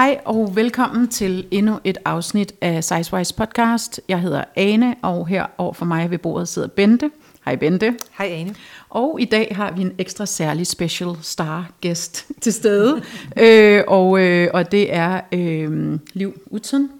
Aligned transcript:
Hej 0.00 0.20
og 0.24 0.56
velkommen 0.56 1.08
til 1.08 1.46
endnu 1.50 1.78
et 1.84 1.98
afsnit 2.04 2.54
af 2.60 2.84
Sizewise 2.84 3.34
podcast. 3.34 4.00
Jeg 4.08 4.20
hedder 4.20 4.44
Ane, 4.56 4.94
og 5.02 5.28
her 5.28 5.46
over 5.58 5.72
for 5.72 5.84
mig 5.84 6.10
ved 6.10 6.18
bordet 6.18 6.48
sidder 6.48 6.68
Bente. 6.68 7.10
Hej 7.44 7.56
Bente. 7.56 7.94
Hej 8.18 8.26
Ane. 8.26 8.54
Og 8.88 9.20
i 9.20 9.24
dag 9.24 9.52
har 9.56 9.72
vi 9.72 9.80
en 9.80 9.92
ekstra 9.98 10.26
særlig 10.26 10.66
special 10.66 11.10
star 11.22 11.70
gæst 11.80 12.26
til 12.40 12.52
stede, 12.52 13.02
øh, 13.42 13.82
og, 13.88 14.20
øh, 14.20 14.48
og 14.54 14.72
det 14.72 14.94
er 14.94 15.20
øh, 15.32 15.98
Liv 16.12 16.40
Utzen. 16.46 16.90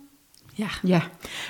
Ja. 0.59 0.69
Ja, 0.85 1.03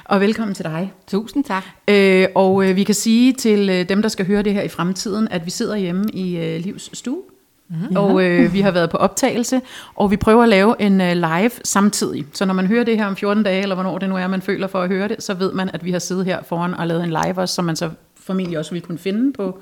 og 0.05 0.21
velkommen 0.21 0.55
til 0.55 0.65
dig. 0.65 0.93
Tusind 1.07 1.45
tak. 1.45 1.65
Øh, 1.89 2.29
og 2.35 2.69
øh, 2.69 2.77
vi 2.77 2.85
kan 2.85 2.95
sige 2.95 3.33
til 3.33 3.71
øh, 3.71 3.89
dem, 3.89 4.03
der 4.03 4.09
skal 4.09 4.27
høre 4.27 4.43
det 4.43 4.55
her 4.55 4.63
i 4.63 4.69
fremtiden, 4.69 5.29
at 5.29 5.47
vi 5.47 5.51
sidder 5.51 5.77
hjemme 5.77 6.05
i 6.13 6.37
øh, 6.37 6.61
Livs 6.61 6.99
stue. 6.99 7.23
Mm-hmm. 7.71 7.97
Og 7.97 8.23
øh, 8.25 8.53
vi 8.53 8.61
har 8.61 8.71
været 8.71 8.91
på 8.91 8.97
optagelse, 8.97 9.61
og 9.95 10.11
vi 10.11 10.17
prøver 10.17 10.43
at 10.43 10.49
lave 10.49 10.75
en 10.79 11.01
øh, 11.01 11.13
live 11.13 11.51
samtidig. 11.65 12.27
Så 12.33 12.45
når 12.45 12.55
man 12.55 12.67
hører 12.67 12.85
det 12.85 12.97
her 12.97 13.07
om 13.07 13.17
14 13.17 13.43
dage, 13.43 13.63
eller 13.63 13.75
hvornår 13.75 13.99
det 13.99 14.09
nu 14.09 14.17
er, 14.17 14.27
man 14.27 14.43
føler 14.43 14.67
for 14.67 14.83
at 14.83 14.89
høre 14.89 15.09
det, 15.09 15.23
så 15.23 15.35
ved 15.35 15.53
man, 15.53 15.71
at 15.75 15.85
vi 15.85 15.93
har 15.93 15.99
siddet 15.99 16.25
her 16.25 16.43
foran 16.43 16.75
og 16.75 16.87
lavet 16.87 17.05
en 17.05 17.11
live 17.11 17.39
også, 17.39 17.55
som 17.55 17.65
man 17.65 17.77
så 17.77 17.91
formentlig 18.21 18.59
også 18.59 18.71
vil 18.73 18.83
kunne 18.83 18.99
finde 18.99 19.33
på 19.33 19.61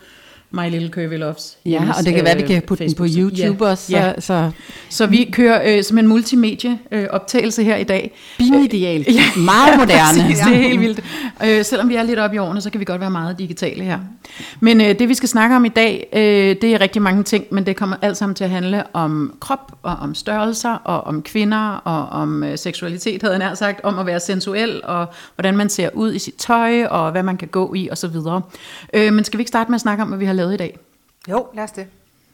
My 0.51 0.71
Little 0.71 0.89
Curvy 0.89 1.19
Loves. 1.19 1.57
Ja, 1.67 1.83
og 1.99 2.05
det 2.05 2.15
kan 2.15 2.25
være, 2.25 2.35
at 2.35 2.43
vi 2.43 2.47
kan 2.47 2.63
putte 2.63 2.85
den 2.85 2.95
på 2.95 3.07
YouTube 3.19 3.65
ja, 3.65 3.71
også. 3.71 3.87
Så, 3.87 3.97
Ja. 3.97 4.21
så 4.21 4.51
Så 4.89 5.07
vi 5.07 5.29
kører 5.33 5.77
øh, 5.77 5.85
som 5.85 5.99
en 5.99 6.07
multimedie 6.07 6.79
øh, 6.93 7.07
optagelse 7.11 7.65
her 7.65 7.77
i 7.77 7.85
dag. 7.85 8.11
bimideal. 8.39 9.05
Ja. 9.09 9.23
Meget 9.41 9.79
moderne. 9.81 10.23
Præcis, 10.23 10.39
det 10.39 10.55
er 10.55 10.59
helt 10.69 10.81
vildt. 10.81 11.01
Øh, 11.45 11.65
selvom 11.65 11.89
vi 11.89 11.95
er 11.95 12.03
lidt 12.03 12.19
oppe 12.19 12.35
i 12.37 12.39
årene, 12.39 12.61
så 12.61 12.71
kan 12.71 12.81
vi 12.81 12.85
godt 12.85 13.01
være 13.01 13.11
meget 13.11 13.39
digitale 13.39 13.85
her. 13.85 13.99
Men 14.61 14.81
øh, 14.81 14.99
det 14.99 15.09
vi 15.09 15.15
skal 15.15 15.29
snakke 15.29 15.57
om 15.57 15.65
i 15.65 15.69
dag, 15.69 16.07
øh, 16.13 16.21
det 16.63 16.65
er 16.65 16.81
rigtig 16.81 17.03
mange 17.03 17.23
ting, 17.23 17.45
men 17.51 17.67
det 17.67 17.77
kommer 17.77 17.97
alt 18.03 18.17
sammen 18.17 18.35
til 18.35 18.45
at 18.45 18.51
handle 18.51 18.83
om 18.93 19.35
krop, 19.41 19.73
og 19.83 19.97
om 19.97 20.15
størrelser, 20.15 20.71
og 20.75 21.01
om 21.05 21.23
kvinder, 21.23 21.69
og 21.85 22.21
om 22.21 22.45
øh, 22.45 22.59
seksualitet, 22.59 23.23
havde 23.23 23.35
jeg 23.35 23.39
nær 23.49 23.55
sagt, 23.55 23.81
om 23.85 23.99
at 23.99 24.07
være 24.07 24.21
sensuel, 24.21 24.81
og 24.85 25.07
hvordan 25.35 25.57
man 25.57 25.69
ser 25.69 25.89
ud 25.95 26.13
i 26.15 26.19
sit 26.19 26.35
tøj, 26.35 26.85
og 26.85 27.11
hvad 27.13 27.23
man 27.23 27.37
kan 27.37 27.49
gå 27.49 27.75
i, 27.75 27.89
osv. 27.93 28.17
Øh, 28.95 29.13
men 29.13 29.25
skal 29.25 29.39
vi 29.39 29.41
ikke 29.41 29.49
starte 29.49 29.71
med 29.71 29.75
at 29.75 29.81
snakke 29.81 30.03
om, 30.03 30.09
hvad 30.09 30.19
vi 30.19 30.25
har 30.25 30.38
lavet 30.39 30.55
i 30.55 30.57
dag? 30.57 30.79
Jo, 31.29 31.47
lad 31.55 31.65
os 31.65 31.73
det. 31.73 31.87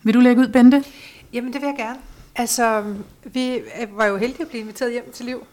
Vil 0.02 0.14
du 0.14 0.20
lægge 0.20 0.42
ud, 0.42 0.48
Bente? 0.48 0.84
Jamen, 1.32 1.52
det 1.52 1.60
vil 1.60 1.66
jeg 1.66 1.76
gerne. 1.78 1.98
Altså, 2.36 2.94
vi 3.24 3.54
øh, 3.56 3.98
var 3.98 4.04
jo 4.06 4.16
heldige 4.16 4.42
at 4.42 4.48
blive 4.48 4.60
inviteret 4.60 4.92
hjem 4.92 5.12
til 5.12 5.26
liv 5.26 5.46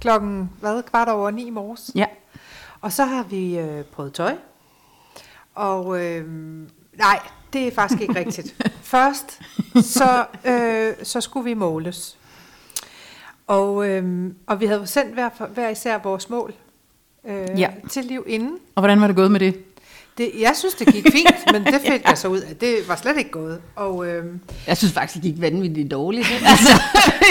klokken, 0.00 0.50
hvad, 0.60 0.82
kvart 0.82 1.08
over 1.08 1.30
ni 1.30 1.46
i 1.46 1.50
morges. 1.50 1.90
Ja. 1.94 2.06
Og 2.80 2.92
så 2.92 3.04
har 3.04 3.22
vi 3.22 3.58
øh, 3.58 3.84
prøvet 3.84 4.12
tøj. 4.12 4.34
Og 5.54 6.00
øh, 6.04 6.24
nej, 6.98 7.20
det 7.52 7.66
er 7.66 7.70
faktisk 7.74 8.00
ikke 8.00 8.14
rigtigt. 8.14 8.56
Først, 8.82 9.40
så, 9.82 10.24
øh, 10.44 10.94
så 11.06 11.20
skulle 11.20 11.44
vi 11.44 11.54
måles. 11.54 12.16
Og, 13.46 13.88
øh, 13.88 14.32
og 14.46 14.60
vi 14.60 14.66
havde 14.66 14.86
sendt 14.86 15.14
hver, 15.14 15.46
hver 15.46 15.68
især 15.68 15.98
vores 15.98 16.30
mål 16.30 16.54
øh, 17.24 17.48
Ja. 17.60 17.70
til 17.90 18.04
liv 18.04 18.24
inden. 18.26 18.58
Og 18.74 18.80
hvordan 18.80 19.00
var 19.00 19.06
det 19.06 19.16
gået 19.16 19.30
med 19.30 19.40
det? 19.40 19.69
Det, 20.20 20.30
jeg 20.40 20.52
synes, 20.56 20.74
det 20.74 20.86
gik 20.94 21.06
fint, 21.12 21.52
men 21.52 21.64
det 21.64 21.80
fandt 21.86 22.04
jeg 22.08 22.18
så 22.18 22.28
ud 22.28 22.38
af. 22.38 22.56
Det 22.56 22.76
var 22.88 22.96
slet 22.96 23.16
ikke 23.18 23.30
gået. 23.30 23.60
Og, 23.76 24.06
øh, 24.06 24.24
Jeg 24.66 24.76
synes 24.76 24.92
faktisk, 24.92 25.14
det 25.14 25.22
gik 25.22 25.40
vanvittigt 25.40 25.90
dårligt. 25.90 26.26
altså, 26.46 26.82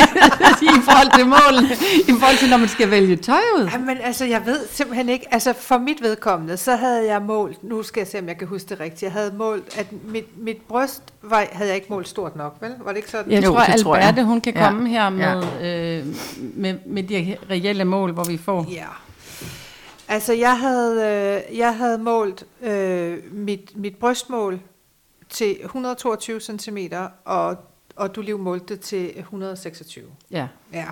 I 0.61 0.81
forhold 0.83 1.17
til 1.17 1.25
målene. 1.25 1.73
I 2.07 2.11
forhold 2.19 2.37
til, 2.37 2.49
når 2.49 2.57
man 2.57 2.67
skal 2.69 2.91
vælge 2.91 3.15
tøj 3.15 3.39
ud. 3.57 3.69
Jamen 3.73 3.97
altså, 4.03 4.25
jeg 4.25 4.41
ved 4.45 4.59
simpelthen 4.71 5.09
ikke, 5.09 5.25
altså 5.31 5.53
for 5.59 5.77
mit 5.77 6.01
vedkommende, 6.01 6.57
så 6.57 6.75
havde 6.75 7.05
jeg 7.07 7.21
målt, 7.21 7.63
nu 7.63 7.83
skal 7.83 7.99
jeg 8.01 8.07
se, 8.07 8.19
om 8.19 8.27
jeg 8.27 8.37
kan 8.37 8.47
huske 8.47 8.69
det 8.69 8.79
rigtigt, 8.79 9.03
jeg 9.03 9.11
havde 9.11 9.31
målt, 9.37 9.77
at 9.79 9.87
mit, 10.07 10.43
mit 10.43 10.57
bryst 10.69 11.01
var, 11.21 11.45
havde 11.51 11.67
jeg 11.69 11.75
ikke 11.75 11.87
målt 11.89 12.07
stort 12.07 12.35
nok, 12.35 12.55
vel? 12.61 12.71
Var 12.83 12.91
det 12.91 12.97
ikke 12.97 13.09
sådan? 13.11 13.31
Jeg 13.31 13.45
Jo, 13.45 13.51
tror, 13.53 13.63
det 13.63 13.81
tror 13.81 13.95
jeg. 13.95 14.05
Alberte, 14.05 14.25
hun 14.25 14.41
kan 14.41 14.53
Ja. 14.55 14.67
komme 14.69 14.89
her 14.89 15.09
med, 15.09 15.43
øh, 15.61 16.05
med, 16.55 16.75
med 16.85 17.03
de 17.03 17.35
reelle 17.49 17.85
mål, 17.85 18.11
hvor 18.11 18.23
vi 18.23 18.37
får. 18.37 18.65
Ja. 18.71 18.85
Altså, 20.11 20.33
jeg 20.33 20.59
havde, 20.59 20.95
øh, 21.51 21.57
jeg 21.57 21.77
havde 21.77 21.97
målt 21.97 22.45
øh, 22.61 23.17
mit, 23.31 23.71
mit 23.75 23.95
brystmål 23.95 24.59
til 25.29 25.57
122 25.63 26.39
cm, 26.39 26.77
og, 27.25 27.57
og 27.95 28.15
du 28.15 28.21
liv 28.21 28.37
målte 28.37 28.73
det 28.73 28.79
til 28.79 29.19
126. 29.19 30.05
Ja. 30.31 30.47
Ja. 30.73 30.85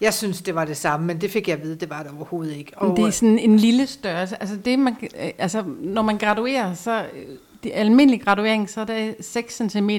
Jeg 0.00 0.14
synes, 0.14 0.42
det 0.42 0.54
var 0.54 0.64
det 0.64 0.76
samme, 0.76 1.06
men 1.06 1.20
det 1.20 1.30
fik 1.30 1.48
jeg 1.48 1.56
at 1.56 1.62
vide, 1.62 1.76
det 1.76 1.90
var 1.90 2.02
det 2.02 2.12
overhovedet 2.12 2.56
ikke. 2.56 2.72
Og, 2.76 2.96
det 2.96 3.04
er 3.04 3.10
sådan 3.10 3.38
en 3.38 3.56
lille 3.56 3.86
størrelse. 3.86 4.40
Altså, 4.40 4.56
det, 4.56 4.78
man, 4.78 4.96
øh, 5.02 5.30
altså 5.38 5.64
når 5.80 6.02
man 6.02 6.18
graduerer, 6.18 6.74
så 6.74 7.06
det 7.66 7.72
almindelige 7.74 8.24
graduering, 8.24 8.70
så 8.70 8.80
er 8.80 8.84
det 8.84 9.16
6 9.20 9.62
cm 9.70 9.90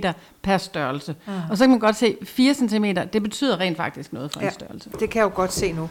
per 0.41 0.57
størrelse. 0.57 1.15
Mm. 1.27 1.33
Og 1.49 1.57
så 1.57 1.63
kan 1.63 1.69
man 1.69 1.79
godt 1.79 1.95
se, 1.95 2.17
4 2.23 2.53
cm, 2.53 2.85
det 3.13 3.23
betyder 3.23 3.59
rent 3.59 3.77
faktisk 3.77 4.13
noget 4.13 4.31
for 4.31 4.39
ja. 4.39 4.45
Ja. 4.45 4.49
en 4.49 4.53
størrelse. 4.53 4.89
Det 4.99 5.09
kan 5.09 5.19
jeg 5.19 5.23
jo 5.23 5.31
godt 5.35 5.53
se 5.53 5.71
nu. 5.71 5.89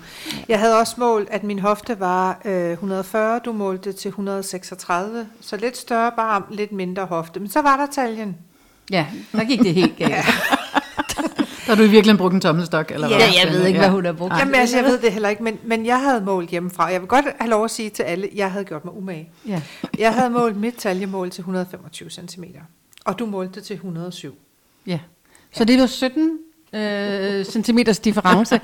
Jeg 0.49 0.61
havde 0.61 0.79
også 0.79 0.95
målt, 0.99 1.29
at 1.31 1.45
min 1.45 1.59
hofte 1.59 2.01
var 2.01 2.41
øh, 2.45 2.71
140, 2.73 3.39
du 3.39 3.53
målte 3.53 3.93
til 3.93 4.09
136, 4.09 5.27
så 5.41 5.57
lidt 5.57 5.77
større 5.77 6.13
barm, 6.17 6.45
lidt 6.51 6.73
mindre 6.73 7.05
hofte. 7.05 7.41
Men 7.41 7.49
så 7.49 7.63
var 7.63 7.77
der 7.77 7.87
taljen. 7.87 8.37
Ja, 8.91 9.07
der 9.33 9.45
gik 9.45 9.59
det 9.59 9.75
helt 9.75 9.97
galt. 9.97 10.11
ja, 10.11 10.25
Der 11.67 11.73
har 11.73 11.77
du 11.77 11.83
i 11.83 11.89
virkeligheden 11.89 12.19
brugt 12.19 12.35
en 12.35 12.41
tommelstok? 12.41 12.91
Eller 12.91 13.09
Ja, 13.09 13.17
hvad? 13.17 13.27
jeg 13.45 13.53
ved 13.53 13.67
ikke, 13.67 13.79
hvad 13.79 13.89
hun 13.89 14.05
har 14.05 14.13
brugt. 14.13 14.35
Jamen 14.39 14.55
altså, 14.55 14.77
jeg 14.77 14.85
ved 14.85 14.99
det 14.99 15.13
heller 15.13 15.29
ikke, 15.29 15.43
men, 15.43 15.59
men 15.65 15.87
jeg 15.87 16.01
havde 16.01 16.21
målt 16.21 16.51
hjemmefra. 16.51 16.85
Jeg 16.85 17.01
vil 17.01 17.09
godt 17.09 17.25
have 17.39 17.51
lov 17.51 17.65
at 17.65 17.71
sige 17.71 17.91
til 17.91 18.03
alle, 18.03 18.29
jeg 18.35 18.51
havde 18.53 18.65
gjort 18.65 18.85
mig 18.85 18.97
umage. 18.97 19.31
Ja. 19.49 19.63
Jeg 19.99 20.15
havde 20.15 20.31
målt 20.31 20.57
mit 20.57 20.75
taljemål 20.75 21.31
til 21.31 21.41
125 21.41 22.11
cm, 22.11 22.45
og 23.05 23.19
du 23.19 23.27
målte 23.27 23.55
det 23.55 23.65
til 23.65 23.75
107. 23.75 24.35
ja. 24.87 24.99
Så 25.53 25.65
det 25.65 25.81
var 25.81 25.87
17 25.87 26.39
øh, 26.73 27.45
centimeters 27.45 27.99
difference. 27.99 28.61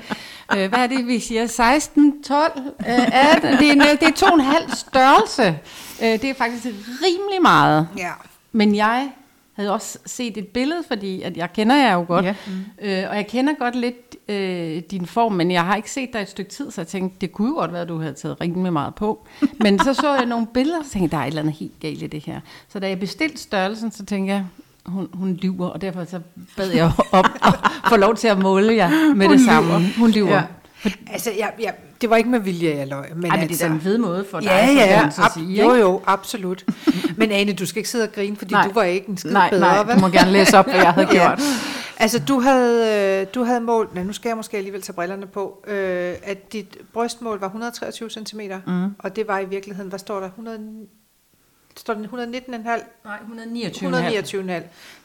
øh, 0.57 0.69
hvad 0.69 0.79
er 0.79 0.87
det, 0.87 1.07
vi 1.07 1.19
siger? 1.19 1.47
16, 1.47 2.23
12, 2.23 2.51
øh, 2.79 3.35
18? 3.35 3.57
Det 3.57 3.67
er, 3.67 3.71
en- 3.71 3.79
det 3.81 4.03
er 4.07 4.11
to 4.15 4.25
og 4.25 4.33
en 4.33 4.39
halv 4.39 4.69
størrelse. 4.75 5.59
Øh, 6.03 6.07
det 6.07 6.23
er 6.23 6.33
faktisk 6.33 6.65
rimelig 7.03 7.41
meget. 7.41 7.87
Ja. 7.97 8.11
Men 8.51 8.75
jeg 8.75 9.11
havde 9.53 9.71
også 9.73 9.97
set 10.05 10.37
et 10.37 10.47
billede, 10.47 10.83
fordi 10.87 11.21
at 11.21 11.37
jeg 11.37 11.53
kender 11.53 11.75
jer 11.75 11.93
jo 11.93 12.05
godt. 12.07 12.25
Ja. 12.25 12.35
Øh, 12.81 13.09
og 13.09 13.15
jeg 13.15 13.27
kender 13.27 13.53
godt 13.59 13.75
lidt 13.75 14.15
øh, 14.29 14.81
din 14.91 15.05
form, 15.05 15.31
men 15.31 15.51
jeg 15.51 15.63
har 15.65 15.75
ikke 15.75 15.91
set 15.91 16.09
dig 16.13 16.19
et 16.19 16.29
stykke 16.29 16.51
tid, 16.51 16.71
så 16.71 16.81
jeg 16.81 16.87
tænkte, 16.87 17.17
det 17.21 17.31
kunne 17.31 17.47
jo 17.47 17.53
godt 17.55 17.73
være, 17.73 17.81
at 17.81 17.87
du 17.87 17.99
havde 17.99 18.13
taget 18.13 18.41
rimelig 18.41 18.73
meget 18.73 18.95
på. 18.95 19.27
Men 19.63 19.79
så 19.79 19.93
så 19.93 20.13
jeg 20.15 20.25
nogle 20.25 20.47
billeder, 20.53 20.79
og 20.79 20.85
så 20.85 20.91
tænkte 20.91 21.11
der 21.11 21.17
er 21.17 21.25
et 21.25 21.27
eller 21.27 21.41
andet 21.41 21.55
helt 21.55 21.79
galt 21.79 22.01
i 22.01 22.07
det 22.07 22.23
her. 22.25 22.39
Så 22.69 22.79
da 22.79 22.87
jeg 22.89 22.99
bestilte 22.99 23.37
størrelsen, 23.37 23.91
så 23.91 24.05
tænkte 24.05 24.33
jeg, 24.33 24.45
hun, 24.85 25.07
hun 25.13 25.33
lyver, 25.33 25.67
og 25.67 25.81
derfor 25.81 26.03
så 26.05 26.19
bad 26.57 26.71
jeg 26.71 26.85
op 27.11 27.25
og 27.41 27.53
få 27.89 27.95
lov 27.97 28.15
til 28.15 28.27
at 28.27 28.39
måle 28.39 28.75
jer 28.75 29.13
med 29.15 29.27
Hun 29.27 29.37
det 29.37 29.45
samme. 29.45 29.69
lyver. 29.69 29.99
Hun 29.99 30.09
lyver. 30.09 30.35
Ja. 30.35 30.43
Altså, 31.11 31.31
jeg, 31.37 31.51
jeg, 31.59 31.73
det 32.03 32.09
var 32.09 32.15
ikke 32.17 32.29
med 32.29 32.39
vilje, 32.39 32.75
jeg 32.77 32.87
løg. 32.87 33.05
Men 33.15 33.25
Ej, 33.25 33.37
men 33.37 33.43
det 33.43 33.49
altså, 33.51 33.65
er 33.65 33.69
da 33.69 33.75
en 33.75 33.81
fed 33.81 33.97
måde 33.97 34.25
for 34.31 34.39
dig, 34.39 34.47
Ja, 34.47 34.65
ja, 34.65 34.73
ja. 34.85 35.09
så 35.09 35.21
Ab- 35.21 35.33
sige, 35.33 35.63
jo, 35.63 35.73
ikke? 35.73 35.85
jo, 35.85 36.01
absolut. 36.05 36.65
Men 37.17 37.31
Ane, 37.31 37.53
du 37.53 37.65
skal 37.65 37.77
ikke 37.79 37.89
sidde 37.89 38.03
og 38.03 38.11
grine, 38.11 38.35
fordi 38.37 38.53
Nej. 38.53 38.67
du 38.67 38.73
var 38.73 38.83
ikke 38.83 39.09
en 39.09 39.17
skid 39.17 39.31
Nej, 39.31 39.49
bedre, 39.49 39.61
nej, 39.61 39.83
vel? 39.83 39.95
du 39.95 39.99
må 39.99 40.07
gerne 40.07 40.31
læse 40.31 40.57
op, 40.57 40.65
hvad 40.65 40.75
jeg 40.75 40.91
havde 40.93 41.07
gjort. 41.17 41.41
Altså, 41.97 42.19
du 42.19 42.39
havde, 42.39 43.21
øh, 43.21 43.27
du 43.35 43.43
havde 43.43 43.61
målt, 43.61 43.93
nej, 43.95 44.03
nu 44.03 44.13
skal 44.13 44.29
jeg 44.29 44.37
måske 44.37 44.57
alligevel 44.57 44.81
tage 44.81 44.93
brillerne 44.93 45.27
på, 45.27 45.63
øh, 45.67 46.13
at 46.23 46.53
dit 46.53 46.77
brystmål 46.93 47.39
var 47.39 47.47
123 47.47 48.09
cm, 48.09 48.39
mm. 48.67 48.83
og 48.99 49.15
det 49.15 49.27
var 49.27 49.39
i 49.39 49.45
virkeligheden, 49.45 49.89
hvad 49.89 49.99
står 49.99 50.19
der, 50.19 50.27
100, 50.27 50.59
står 51.77 51.93
der 51.93 52.01
119,5? 52.03 52.83
Nej, 53.05 53.19
129. 53.21 53.89
129,5. 54.59 54.63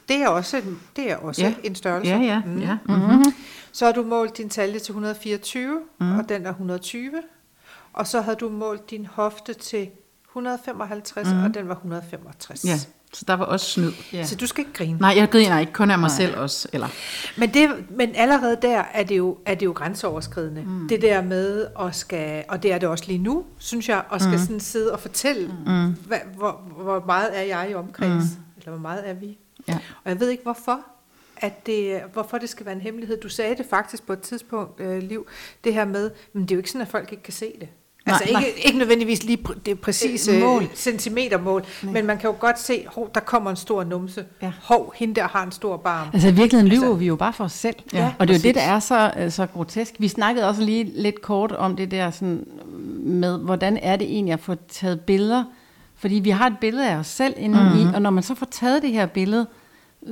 Det 0.09 0.17
er 0.17 0.29
også, 0.29 0.56
en, 0.56 0.81
det 0.97 1.11
er 1.11 1.17
også 1.17 1.43
Ja. 1.43 1.49
ja. 1.49 1.55
en 1.69 1.75
størrelse. 1.75 2.11
Ja, 2.11 2.19
ja, 2.19 2.43
Mm. 2.47 2.59
ja. 2.61 2.79
Mm-hmm. 2.89 3.25
Så 3.73 3.84
har 3.84 3.93
du 3.93 4.03
målt 4.03 4.37
din 4.39 4.49
talje 4.49 4.79
til 4.79 4.93
124, 4.93 5.81
mm. 6.01 6.19
og 6.19 6.29
den 6.29 6.47
er 6.47 6.51
120. 6.51 7.12
Og 7.93 8.06
så 8.06 8.21
havde 8.21 8.37
du 8.37 8.49
målt 8.49 8.91
din 8.91 9.06
hofte 9.06 9.55
til 9.55 9.91
155, 10.29 11.29
mm. 11.29 11.43
og 11.45 11.55
den 11.55 11.69
var 11.69 11.75
165. 11.75 12.65
ja, 12.65 12.79
så 13.13 13.25
der 13.29 13.35
var 13.35 13.45
også 13.45 13.67
snyd. 13.67 13.93
Ja. 14.13 14.25
Så 14.25 14.37
du 14.37 14.47
skal 14.47 14.61
ikke 14.61 14.73
grine. 14.73 14.99
Nej, 14.99 15.15
jeg 15.17 15.31
griner 15.31 15.59
ikke 15.59 15.73
kun 15.73 15.91
af 15.91 15.99
mig 15.99 16.11
selv 16.11 16.37
også. 16.37 16.69
Eller, 16.73 16.89
Men, 17.37 17.55
det, 17.55 17.91
men 17.91 18.15
allerede 18.15 18.59
der 18.63 18.83
er 18.95 19.03
det 19.03 19.17
jo, 19.17 19.38
er 19.47 19.55
det 19.55 19.67
jo 19.67 19.73
grænseoverskridende. 19.73 20.62
Mm. 20.62 20.88
Det 20.88 21.03
der 21.03 21.23
med 21.23 21.67
at 21.81 21.94
skal, 21.94 22.44
og 22.49 22.62
det 22.62 22.73
er 22.73 22.79
det 22.79 22.88
også 22.88 23.05
lige 23.06 23.19
nu, 23.19 23.44
synes 23.59 23.88
jeg, 23.88 24.03
at 24.12 24.21
skal 24.21 24.32
mm. 24.32 24.38
sådan 24.38 24.61
sidde 24.61 24.93
og 24.93 25.00
fortælle, 25.00 25.55
mm. 25.67 25.97
hvad, 26.06 26.19
hvor, 26.37 26.62
hvor 26.82 27.03
meget 27.06 27.38
er 27.38 27.43
jeg 27.43 27.71
i 27.71 27.75
omkreds, 27.75 28.25
mm. 28.37 28.43
eller 28.59 28.71
hvor 28.71 28.81
meget 28.81 29.09
er 29.09 29.15
vi. 29.15 29.38
Ja. 29.69 29.79
Og 30.05 30.11
jeg 30.11 30.21
ved 30.21 30.29
ikke 30.29 30.43
hvorfor, 30.43 30.81
at 31.37 31.67
det, 31.67 32.00
hvorfor 32.12 32.38
det 32.38 32.49
skal 32.49 32.67
være 32.67 32.75
en 32.75 32.81
hemmelighed. 32.81 33.21
Du 33.21 33.29
sagde 33.29 33.56
det 33.56 33.67
faktisk 33.71 34.06
på 34.06 34.12
et 34.12 34.21
tidspunkt, 34.21 34.81
øh, 34.81 35.03
Liv, 35.03 35.27
det 35.65 35.75
her 35.75 35.85
med, 35.85 36.11
men 36.32 36.43
det 36.43 36.50
er 36.50 36.55
jo 36.56 36.59
ikke 36.59 36.71
sådan, 36.71 36.82
at 36.82 36.88
folk 36.88 37.12
ikke 37.12 37.23
kan 37.23 37.32
se 37.32 37.53
det. 37.61 37.69
Altså 38.12 38.32
Nej, 38.32 38.44
ikke, 38.44 38.66
ikke 38.66 38.78
nødvendigvis 38.78 39.22
lige 39.25 39.38
pr- 39.49 39.58
det 39.66 39.81
præcise 39.81 40.32
Øh, 40.32 40.40
mål. 40.40 40.62
mål. 40.62 40.70
centimetermål, 40.75 41.64
men 41.82 42.06
man 42.06 42.19
kan 42.19 42.31
jo 42.31 42.37
godt 42.40 42.60
se, 42.60 42.84
hov, 42.94 43.10
der 43.14 43.20
kommer 43.20 43.50
en 43.50 43.56
stor 43.56 43.84
numse. 43.84 44.25
Ja. 44.43 44.52
Hov, 44.62 44.93
hende 44.96 45.14
der 45.14 45.28
har 45.28 45.43
en 45.44 45.52
stor 45.52 45.76
barm. 45.76 46.08
Altså 46.12 46.28
i 46.28 46.32
virkeligheden 46.32 46.69
lyver 46.69 46.94
vi 46.94 47.06
jo 47.06 47.16
bare 47.16 47.32
for 47.32 47.44
os 47.44 47.52
selv. 47.52 47.76
Ja, 47.93 48.12
og 48.19 48.28
det 48.28 48.34
er 48.34 48.38
jo 48.38 48.43
det, 48.43 48.55
der 48.55 48.60
er 48.60 48.78
så, 48.78 49.12
øh, 49.19 49.31
så 49.31 49.46
grotesk. 49.46 49.94
Vi 49.99 50.08
snakkede 50.08 50.49
også 50.49 50.62
lige 50.62 50.93
lidt 50.94 51.22
kort 51.22 51.52
om 51.52 51.76
det 51.76 51.90
der 51.90 52.10
sådan, 52.10 52.44
med, 52.99 53.38
hvordan 53.38 53.76
er 53.82 53.96
det 53.96 54.06
egentlig 54.06 54.32
at 54.32 54.40
få 54.40 54.55
taget 54.69 55.00
billeder. 55.00 55.44
Fordi 55.96 56.14
vi 56.14 56.31
har 56.31 56.46
et 56.46 56.58
billede 56.60 56.90
af 56.90 56.96
os 56.96 57.06
selv 57.06 57.34
inde 57.37 57.60
mm-hmm. 57.62 57.90
i, 57.90 57.94
og 57.94 58.02
når 58.02 58.10
man 58.10 58.22
så 58.22 58.34
får 58.34 58.46
taget 58.50 58.82
det 58.82 58.90
her 58.93 59.06
billede, 59.06 59.46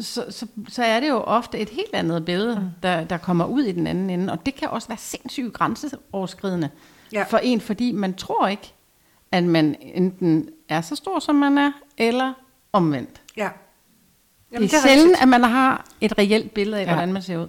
så, 0.00 0.24
så, 0.30 0.46
så 0.68 0.82
er 0.82 1.00
det 1.00 1.08
jo 1.08 1.16
ofte 1.16 1.58
et 1.58 1.68
helt 1.68 1.94
andet 1.94 2.24
billede, 2.24 2.54
mm. 2.54 2.66
der, 2.82 3.04
der 3.04 3.16
kommer 3.16 3.44
ud 3.44 3.62
i 3.62 3.72
den 3.72 3.86
anden 3.86 4.10
ende. 4.10 4.32
Og 4.32 4.46
det 4.46 4.54
kan 4.54 4.68
også 4.68 4.88
være 4.88 4.98
sindssygt 4.98 5.52
grænseoverskridende 5.52 6.68
Ja. 7.12 7.22
for 7.22 7.38
en, 7.38 7.60
fordi 7.60 7.92
man 7.92 8.14
tror 8.14 8.46
ikke, 8.48 8.72
at 9.32 9.44
man 9.44 9.76
enten 9.80 10.48
er 10.68 10.80
så 10.80 10.96
stor, 10.96 11.18
som 11.18 11.34
man 11.34 11.58
er, 11.58 11.72
eller 11.98 12.32
omvendt. 12.72 13.20
Ja. 13.36 13.48
Jamen, 14.52 14.68
det 14.68 14.74
er, 14.74 14.78
det 14.80 14.84
er 14.84 14.88
sjældent, 14.88 15.06
rigtigt. 15.06 15.22
at 15.22 15.28
man 15.28 15.44
har 15.44 15.84
et 16.00 16.18
reelt 16.18 16.54
billede 16.54 16.80
af, 16.80 16.84
Ja. 16.84 16.90
ja. 16.90 16.94
hvordan 16.96 17.12
man 17.12 17.22
ser 17.22 17.38
ud. 17.38 17.48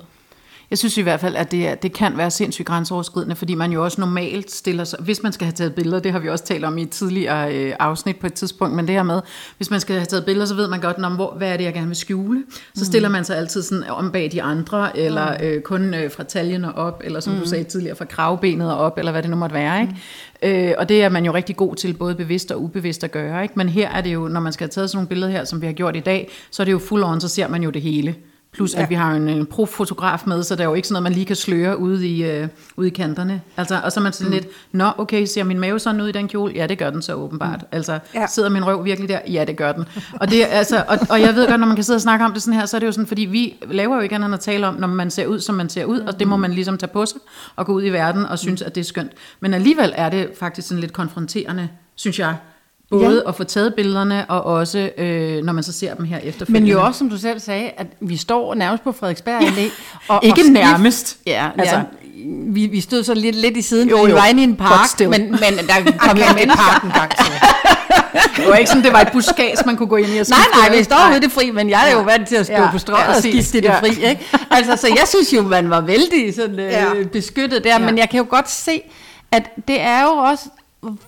Jeg 0.69 0.78
synes 0.78 0.98
i 0.98 1.02
hvert 1.02 1.19
fald, 1.19 1.36
at 1.36 1.52
det, 1.52 1.84
det 1.84 1.94
kan 1.94 2.18
være 2.18 2.31
sindssygt 2.31 2.68
grænseoverskridende, 2.68 3.36
fordi 3.36 3.56
man 3.56 3.72
jo 3.72 3.84
også 3.84 4.02
normalt 4.02 4.52
stiller 4.52 4.84
sig, 4.84 5.00
hvis 5.02 5.24
man 5.24 5.31
skal 5.31 5.46
have 5.46 5.54
taget 5.54 5.75
billeder, 5.75 6.00
det 6.00 6.12
har 6.12 6.19
vi 6.19 6.30
også 6.30 6.44
talt 6.44 6.66
om 6.66 6.78
i 6.78 6.81
et 6.81 6.90
tidligere 6.90 7.56
øh, 7.56 7.74
afsnit 7.80 8.16
på 8.16 8.28
et 8.28 8.34
tidspunkt, 8.34 8.75
men 8.75 8.88
det 8.88 8.96
her 8.96 9.04
med, 9.04 9.22
hvis 9.58 9.72
man 9.72 9.80
skal 9.80 9.96
have 9.96 10.06
taget 10.06 10.25
billeder, 10.25 10.46
så 10.46 10.56
ved 10.56 10.68
man 10.68 10.81
godt, 10.81 10.98
når, 10.98 11.10
hvor, 11.10 11.34
hvad 11.38 11.54
er 11.54 11.58
det, 11.58 11.64
jeg 11.64 11.74
gerne 11.74 11.88
vil 11.88 11.96
skjule. 11.96 12.44
Så 12.75 12.86
stiller 12.86 13.10
man 13.10 13.25
sig 13.25 13.38
altid 13.38 13.62
sådan 13.62 13.84
om 13.90 14.12
bag 14.12 14.30
de 14.31 14.42
andre, 14.42 14.98
eller 14.98 15.36
øh, 15.44 15.62
kun 15.62 15.94
øh, 15.94 16.12
fra 16.12 16.24
taljen 16.24 16.66
og 16.66 16.74
op, 16.74 17.02
eller 17.06 17.19
som 17.19 17.34
mm. 17.34 17.40
du 17.40 17.48
sagde 17.48 17.64
tidligere, 17.64 17.96
fra 17.96 18.06
kravbenet 18.06 18.72
og 18.72 18.78
op, 18.78 18.98
eller 18.98 19.12
hvad 19.12 19.22
det 19.22 19.30
nu 19.30 19.36
måtte 19.36 19.54
være. 19.54 19.81
Ikke? 19.81 20.69
Øh, 20.69 20.75
og 20.78 20.90
det 20.90 21.04
er 21.04 21.10
man 21.10 21.25
jo 21.25 21.34
rigtig 21.34 21.56
god 21.56 21.75
til, 21.75 21.94
både 21.94 22.16
bevidst 22.16 22.52
og 22.52 22.64
ubevidst 22.64 23.04
at 23.04 23.12
gøre. 23.12 23.44
Ikke? 23.44 23.54
Men 23.58 23.69
her 23.69 23.90
er 23.90 24.02
det 24.02 24.14
jo, 24.14 24.28
når 24.28 24.40
man 24.40 24.54
skal 24.54 24.66
have 24.66 24.72
taget 24.72 24.90
sådan 24.90 24.98
nogle 24.98 25.08
billeder 25.08 25.31
her, 25.31 25.46
som 25.46 25.62
vi 25.62 25.66
har 25.66 25.74
gjort 25.74 25.96
i 25.96 26.00
dag, 26.00 26.30
så 26.52 26.64
er 26.64 26.66
det 26.66 26.72
jo 26.72 26.80
full 26.80 27.04
on, 27.04 27.22
så 27.22 27.28
ser 27.28 27.48
man 27.48 27.64
jo 27.64 27.69
det 27.69 27.81
hele. 27.81 28.16
Plus 28.53 28.73
ja. 28.73 28.81
at 28.81 28.89
vi 28.89 28.95
har 28.95 29.11
en, 29.13 29.29
en 29.29 29.45
profotograf 29.45 30.23
med, 30.27 30.44
så 30.44 30.55
der 30.55 30.63
er 30.63 30.67
jo 30.67 30.73
ikke 30.73 30.88
sådan 30.88 30.94
noget, 30.94 31.03
man 31.03 31.13
lige 31.13 31.25
kan 31.25 31.35
sløre 31.35 31.77
ude 31.79 32.07
i, 32.07 32.23
øh, 32.23 32.47
ude 32.77 32.88
i 32.88 32.91
kanterne. 32.91 33.41
Altså, 33.57 33.79
og 33.83 33.91
så 33.91 33.99
er 33.99 34.03
man 34.03 34.13
sådan 34.13 34.27
mm. 34.27 34.33
lidt, 34.33 34.47
nå 34.71 34.91
okay, 34.97 35.25
ser 35.25 35.44
min 35.44 35.59
mave 35.59 35.79
sådan 35.79 36.01
ud 36.01 36.07
i 36.07 36.11
den 36.11 36.27
kjole? 36.27 36.53
Ja, 36.55 36.67
det 36.67 36.77
gør 36.77 36.89
den 36.89 37.01
så 37.01 37.13
åbenbart. 37.13 37.61
Mm. 37.61 37.67
Altså, 37.71 37.99
Ja. 38.13 38.27
sidder 38.27 38.49
min 38.49 38.65
røv 38.65 38.85
virkelig 38.85 39.09
der? 39.09 39.19
Ja, 39.31 39.45
det 39.47 39.57
gør 39.57 39.71
den. 39.71 39.85
Og, 40.13 40.29
det, 40.31 40.45
altså, 40.49 40.83
og, 40.88 40.97
og 41.09 41.21
jeg 41.21 41.35
ved 41.35 41.47
godt, 41.47 41.59
når 41.59 41.67
man 41.67 41.75
kan 41.75 41.83
sidde 41.83 41.97
og 41.97 42.01
snakke 42.01 42.25
om 42.25 42.33
det 42.33 42.41
sådan 42.41 42.59
her, 42.59 42.65
så 42.65 42.77
er 42.77 42.79
det 42.79 42.88
jo 42.88 42.91
sådan, 42.91 43.07
fordi 43.07 43.21
vi 43.21 43.53
laver 43.71 43.95
jo 43.95 44.01
ikke 44.01 44.15
andet 44.15 44.25
end 44.25 44.33
at 44.33 44.39
tale 44.39 44.67
om, 44.67 44.75
når 44.75 44.88
man 44.88 45.11
ser 45.11 45.25
ud, 45.27 45.39
som 45.39 45.55
man 45.55 45.69
ser 45.69 45.85
ud, 45.85 45.99
og 45.99 46.19
det 46.19 46.27
må 46.27 46.38
man 46.38 46.53
ligesom 46.53 46.77
tage 46.77 46.89
på 46.94 47.05
sig 47.05 47.19
og 47.55 47.65
gå 47.65 47.73
ud 47.73 47.83
i 47.83 47.89
verden 47.89 48.25
og 48.25 48.39
synes, 48.39 48.61
at 48.61 48.75
det 48.75 48.81
er 48.81 48.85
skønt. 48.85 49.11
Men 49.39 49.53
alligevel 49.53 49.94
er 49.95 50.09
det 50.09 50.29
faktisk 50.39 50.67
sådan 50.67 50.81
lidt 50.81 50.94
konfronterende, 50.94 51.69
synes 51.95 52.19
jeg, 52.19 52.35
både 52.92 53.22
ja. 53.25 53.30
at 53.30 53.36
få 53.36 53.44
taget 53.44 53.74
billederne, 53.75 54.25
og 54.30 54.44
også 54.44 54.89
øh, 54.98 55.44
når 55.44 55.54
man 55.54 55.63
så 55.63 55.72
ser 55.72 55.94
dem 55.94 56.06
her 56.06 56.18
efterfølgende. 56.18 56.60
Men 56.62 56.72
jo 56.72 56.86
også, 56.86 56.98
som 56.98 57.10
du 57.10 57.18
selv 57.18 57.39
sagde, 57.39 57.69
at 57.78 57.88
vi 58.00 58.18
står 58.18 58.56
nærmest 58.56 58.84
på 58.84 58.92
Frederiksberg 58.92 59.42
Allé. 59.42 59.72
Og, 60.07 60.19
Ikke 60.24 60.42
skift- 60.42 60.51
nærmest. 60.51 61.18
Ja, 61.25 61.50
Altså- 61.57 61.75
ja 61.75 61.81
vi, 62.50 62.66
vi 62.66 62.81
stod 62.81 63.04
så 63.04 63.13
lidt, 63.13 63.36
lidt 63.36 63.57
i 63.57 63.62
siden, 63.62 63.89
Jo, 63.89 63.98
jo, 63.98 64.04
vi 64.04 64.13
var 64.13 64.25
inde 64.25 64.42
i 64.42 64.44
en 64.44 64.56
park, 64.56 65.00
men, 65.00 65.10
men 65.10 65.31
der 65.68 65.92
kom 66.00 66.18
vi 66.18 66.24
mennesker. 66.36 66.56
parken 66.56 66.92
gang 66.92 67.12
til. 67.18 67.34
Det 68.38 68.48
var 68.48 68.56
ikke 68.56 68.69
sådan, 68.69 68.84
det 68.84 68.94
var 68.94 69.01
et 69.01 69.10
buskads, 69.13 69.66
man 69.66 69.78
kunne 69.78 69.90
gå 69.90 69.95
ind 69.95 70.07
i 70.07 70.10
og 70.10 70.13
Nej, 70.16 70.24
skifte 70.24 70.60
nej, 70.60 70.68
af. 70.74 70.78
vi 70.80 70.83
står 70.83 71.10
ude 71.12 71.22
det 71.22 71.31
fri, 71.31 71.51
men 71.51 71.69
jeg 71.69 71.90
er 71.90 71.94
jo 71.98 72.01
vant 72.01 72.28
til 72.28 72.36
at 72.36 72.45
stå 72.45 72.54
Ja, 72.54 72.72
på 72.72 72.78
strøget 72.78 73.04
ja, 73.04 73.10
og 73.10 73.16
skifte 73.16 73.57
det 73.57 73.63
Ja. 73.63 73.80
fri. 73.80 73.90
Ikke? 73.90 74.19
Altså, 74.51 74.75
så 74.75 74.88
jeg 74.88 75.04
synes 75.07 75.33
jo, 75.33 75.42
man 75.42 75.69
var 75.69 75.81
vældig 75.81 76.36
sådan, 76.36 76.60
øh, 76.60 76.72
Ja. 76.72 76.86
beskyttet 77.13 77.63
der, 77.63 77.69
Ja. 77.72 77.80
men 77.80 77.98
jeg 77.98 78.10
kan 78.10 78.18
jo 78.18 78.25
godt 78.30 78.50
se, 78.50 78.81
at 79.31 79.44
det 79.68 79.81
er 79.81 80.01
jo 80.04 80.10
også 80.10 80.44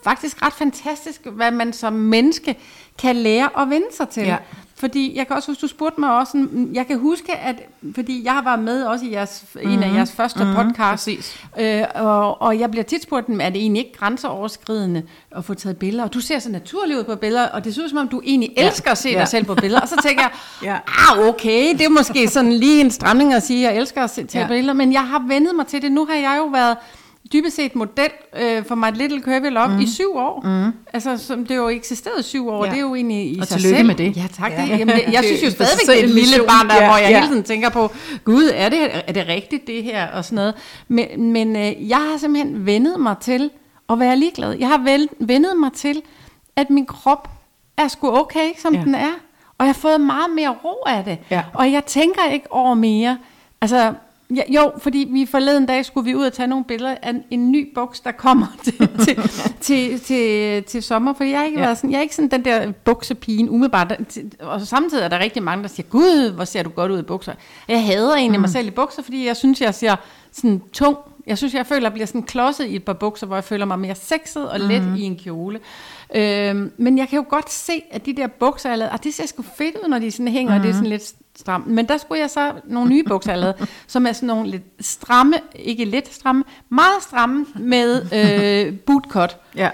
faktisk 0.04 0.42
ret 0.42 0.54
fantastisk, 0.54 1.22
hvad 1.26 1.52
man 1.52 1.74
som 1.74 1.94
menneske 1.94 2.56
kan 2.98 3.16
lære 3.16 3.62
at 3.62 3.70
vende 3.70 3.88
sig 3.98 4.10
til. 4.10 4.24
Ja. 4.24 4.38
Fordi 4.76 5.18
jeg 5.18 5.28
kan 5.28 5.36
også 5.36 5.52
huske, 5.52 5.62
du 5.62 5.68
spurgte 5.68 6.00
mig 6.00 6.18
også, 6.18 6.32
sådan, 6.32 6.70
jeg 6.74 6.88
kan 6.88 7.00
huske, 7.00 7.36
at 7.36 7.56
fordi 7.96 8.26
jeg 8.26 8.34
har 8.34 8.44
været 8.44 8.60
med 8.60 8.84
også 8.84 9.06
i 9.06 9.12
jeres, 9.12 9.46
mm-hmm. 9.56 9.72
en 9.72 9.84
af 9.84 9.94
jeres 9.94 10.12
første 10.12 10.44
mm-hmm. 10.44 10.56
podcasts, 10.56 11.06
præcis. 11.06 11.40
øh, 11.60 11.84
og, 11.96 12.42
og 12.42 12.60
jeg 12.60 12.72
bliver 12.72 12.84
tit 12.84 13.04
spurgt, 13.04 13.30
er 13.30 13.50
det 13.50 13.62
egentlig 13.62 13.86
ikke 13.86 13.98
grænseoverskridende 13.98 15.04
at 15.32 15.46
få 15.46 15.54
taget 15.54 15.78
billeder? 15.78 16.04
Og 16.04 16.14
du 16.14 16.20
ser 16.20 16.40
så 16.40 16.50
naturlig 16.52 16.98
ud 16.98 17.04
på 17.04 17.16
billeder, 17.16 17.48
og 17.48 17.66
det 17.66 17.78
ud 17.78 17.90
som 17.90 17.98
om, 17.98 18.08
du 18.08 18.22
egentlig 18.26 18.54
elsker 18.58 18.92
at 18.92 18.98
se 18.98 19.10
Ja. 19.10 19.20
dig 19.20 19.28
selv 19.28 19.46
på 19.46 19.56
billeder. 19.56 19.82
Og 19.82 19.88
så 19.88 19.96
tænker 20.04 20.24
jeg, 20.24 20.32
Ja. 20.72 20.78
ah 20.88 21.28
okay, 21.28 21.72
det 21.74 21.82
er 21.82 21.90
måske 21.90 22.28
sådan 22.28 22.54
lige 22.54 22.82
en 22.82 22.92
stramning 22.92 23.34
at 23.34 23.44
sige, 23.44 23.68
at 23.68 23.74
jeg 23.74 23.82
elsker 23.82 24.04
at 24.04 24.10
se 24.10 24.26
tage 24.26 24.42
Ja. 24.42 24.48
billeder, 24.48 24.74
men 24.74 24.94
jeg 24.94 25.08
har 25.08 25.24
vendet 25.28 25.56
mig 25.56 25.68
til 25.68 25.82
det. 25.82 25.92
Nu 25.92 26.06
har 26.06 26.16
jeg 26.16 26.36
jo 26.38 26.46
været 26.46 26.78
dybest 27.34 27.56
set 27.56 27.76
model 27.76 28.10
øh, 28.40 28.66
for 28.66 28.76
My 28.76 28.86
Little 28.98 29.22
Curvy 29.22 29.50
Love 29.50 29.68
mm. 29.68 29.80
i 29.80 29.88
syv 29.88 30.16
år. 30.16 30.42
Mm. 30.44 30.72
Altså, 30.94 31.18
som 31.18 31.46
det 31.46 31.56
jo 31.56 31.68
eksisteret 31.70 32.20
i 32.20 32.24
syv 32.24 32.50
år, 32.50 32.66
Ja. 32.66 32.72
det 32.72 32.78
er 32.78 32.82
jo 32.82 32.96
egentlig 32.96 33.26
i 33.32 33.40
Og 33.40 33.48
sig 33.48 33.62
selv. 33.62 33.86
med 33.88 33.96
det. 33.96 34.18
Ja, 34.18 34.26
tak. 34.34 34.52
Ja. 34.52 34.64
Ja. 34.66 34.76
Jamen, 34.78 34.96
jeg, 34.96 35.10
jeg 35.14 35.24
synes 35.30 35.42
jo 35.44 35.48
Det 35.48 35.56
stadigvæk, 35.56 35.88
det 35.88 36.00
er 36.00 36.04
et 36.04 36.10
lille 36.30 36.46
barn, 36.48 36.70
der, 36.70 36.76
Ja, 36.76 36.88
hvor 36.90 36.98
jeg 36.98 37.10
ja. 37.10 37.20
hele 37.20 37.32
tiden 37.32 37.44
tænker 37.44 37.70
på, 37.70 37.92
gud, 38.24 38.52
er 38.54 38.70
det, 38.70 38.90
er 39.08 39.12
det 39.14 39.28
rigtigt 39.28 39.68
det 39.68 39.84
her, 39.84 40.08
og 40.08 40.26
sådan 40.26 40.36
noget. 40.36 40.54
Men, 40.88 41.32
men 41.34 41.56
øh, 41.56 41.90
jeg 41.90 41.98
har 41.98 42.18
simpelthen 42.18 42.66
vendet 42.66 43.00
mig 43.00 43.16
til 43.22 43.50
at 43.90 44.00
være 44.00 44.18
ligeglad. 44.18 44.54
Jeg 44.60 44.68
har 44.68 44.78
vel, 44.78 45.10
vendet 45.20 45.58
mig 45.58 45.74
til, 45.74 46.02
at 46.56 46.70
min 46.70 46.86
krop 46.86 47.30
er 47.78 47.88
sgu 47.88 48.18
okay, 48.18 48.50
som 48.58 48.76
ja. 48.76 48.82
den 48.82 48.96
er. 48.96 49.12
Og 49.58 49.66
jeg 49.66 49.68
har 49.68 49.80
fået 49.80 50.02
meget 50.02 50.30
mere 50.36 50.50
ro 50.66 50.76
af 50.88 51.04
det. 51.04 51.18
Ja. 51.32 51.44
Og 51.54 51.72
jeg 51.72 51.86
tænker 51.86 52.22
ikke 52.34 52.46
over 52.54 52.74
mere. 52.74 53.18
Altså, 53.62 53.94
ja, 54.36 54.42
jo, 54.50 54.72
fordi 54.78 55.08
vi 55.12 55.26
forleden 55.26 55.66
dag 55.66 55.86
skulle 55.86 56.06
vi 56.06 56.16
ud 56.16 56.26
og 56.26 56.34
tage 56.34 56.48
nogle 56.48 56.66
billeder 56.66 56.96
af 57.02 57.14
en, 57.32 57.52
ny 57.52 57.74
buks, 57.76 58.00
der 58.00 58.12
kommer 58.12 58.48
til, 58.64 58.90
til, 59.00 59.18
til, 59.62 60.00
til, 60.00 60.64
til 60.64 60.84
sommer. 60.84 61.14
For 61.14 61.24
jeg 61.24 61.38
har 61.40 61.46
ikke 61.46 61.60
Ja. 61.60 61.66
været 61.66 61.78
sådan, 61.78 61.92
jeg 61.92 61.98
er 61.98 62.02
ikke 62.02 62.16
sådan 62.16 62.32
den 62.32 62.46
der 62.46 62.72
buksepigen 62.72 63.50
umiddelbart. 63.50 63.94
Og 64.40 64.62
samtidig 64.62 65.04
er 65.04 65.08
der 65.08 65.20
rigtig 65.20 65.44
mange, 65.44 65.64
der 65.64 65.70
siger, 65.70 65.88
gud, 65.88 66.32
hvor 66.32 66.44
ser 66.46 66.64
du 66.64 66.70
godt 66.70 66.92
ud 66.92 67.00
i 67.00 67.04
bukser. 67.04 67.34
Jeg 67.68 67.86
hader 67.86 68.16
egentlig 68.16 68.40
mm. 68.40 68.42
mig 68.42 68.50
selv 68.50 68.68
i 68.68 68.72
bukser, 68.72 69.04
fordi 69.04 69.26
jeg 69.26 69.38
synes, 69.38 69.62
jeg 69.62 69.76
ser 69.76 69.96
sådan 70.32 70.62
tung. 70.74 70.98
Jeg 71.28 71.38
synes, 71.38 71.54
jeg 71.54 71.66
føler, 71.66 71.80
at 71.80 71.84
jeg 71.84 71.94
bliver 71.94 72.06
sådan 72.08 72.24
klodset 72.24 72.66
i 72.66 72.76
et 72.76 72.84
par 72.84 72.94
bukser, 72.94 73.28
hvor 73.28 73.36
jeg 73.36 73.44
føler 73.44 73.66
mig 73.66 73.80
mere 73.80 73.96
sexet 73.96 74.50
og 74.50 74.60
let 74.60 74.84
i 74.98 75.02
en 75.02 75.18
kjole. 75.18 75.60
Øhm, 76.16 76.72
men 76.78 76.98
jeg 76.98 77.08
kan 77.10 77.18
jo 77.18 77.26
godt 77.30 77.52
se, 77.52 77.74
at 77.92 78.06
de 78.06 78.14
der 78.16 78.28
bukser, 78.28 78.70
jeg 78.70 78.78
lavede, 78.78 78.92
ah, 78.94 79.00
det 79.04 79.14
ser 79.14 79.26
sgu 79.28 79.44
fedt 79.58 79.76
ud, 79.84 79.90
når 79.90 80.00
de 80.00 80.12
sådan 80.12 80.28
hænger, 80.28 80.52
mm. 80.52 80.58
og 80.58 80.64
det 80.64 80.70
er 80.70 80.74
sådan 80.74 80.90
lidt 80.90 81.14
stramt. 81.40 81.68
Men 81.68 81.88
der 81.88 81.98
skulle 81.98 82.22
jeg 82.22 82.30
så 82.30 82.52
nogle 82.66 82.90
nye 82.90 83.04
bukser, 83.04 83.32
jeg 83.32 83.40
lavede, 83.40 83.68
som 83.88 84.06
er 84.06 84.12
sådan 84.12 84.28
nogle 84.28 84.50
lidt 84.50 84.64
stramme, 84.80 85.36
ikke 85.56 85.86
lidt 85.86 86.14
stramme, 86.14 86.44
meget 86.70 87.04
stramme 87.04 87.46
med 87.56 88.14
øh, 88.14 88.80
bootcut. 88.80 89.38
Ja. 89.56 89.70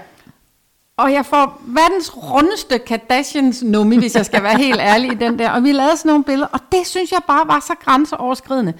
Og 0.96 1.12
jeg 1.12 1.26
får 1.26 1.62
verdens 1.66 2.16
rundeste 2.16 2.78
Kardashians 2.78 3.62
nummi, 3.62 3.96
hvis 3.96 4.16
jeg 4.16 4.26
skal 4.26 4.42
være 4.42 4.58
helt 4.58 4.80
ærlig 4.80 5.12
i 5.12 5.14
den 5.14 5.38
der. 5.38 5.50
Og 5.50 5.64
vi 5.64 5.72
lavede 5.72 5.96
sådan 5.96 6.08
nogle 6.08 6.24
billeder, 6.24 6.48
og 6.52 6.60
det 6.72 6.86
synes 6.86 7.12
jeg 7.12 7.20
bare 7.26 7.48
var 7.48 7.60
så 7.60 7.74
grænseoverskridende. 7.84 8.74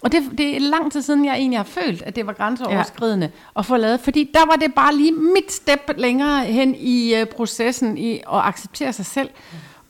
Og 0.00 0.12
det, 0.12 0.22
det 0.38 0.56
er 0.56 0.60
lang 0.60 0.92
tid 0.92 1.02
siden, 1.02 1.24
jeg 1.24 1.34
egentlig 1.34 1.58
har 1.58 1.64
følt, 1.64 2.02
at 2.02 2.16
det 2.16 2.26
var 2.26 2.32
grænseoverskridende 2.32 3.26
ja. 3.26 3.60
at 3.60 3.66
få 3.66 3.76
lavet. 3.76 4.00
Fordi 4.00 4.30
der 4.34 4.46
var 4.46 4.56
det 4.56 4.74
bare 4.74 4.94
lige 4.94 5.12
mit 5.12 5.52
step 5.52 5.90
længere 5.96 6.44
hen 6.44 6.74
i 6.74 7.22
uh, 7.22 7.28
processen 7.28 7.98
i 7.98 8.14
at 8.16 8.20
acceptere 8.32 8.92
sig 8.92 9.06
selv. 9.06 9.30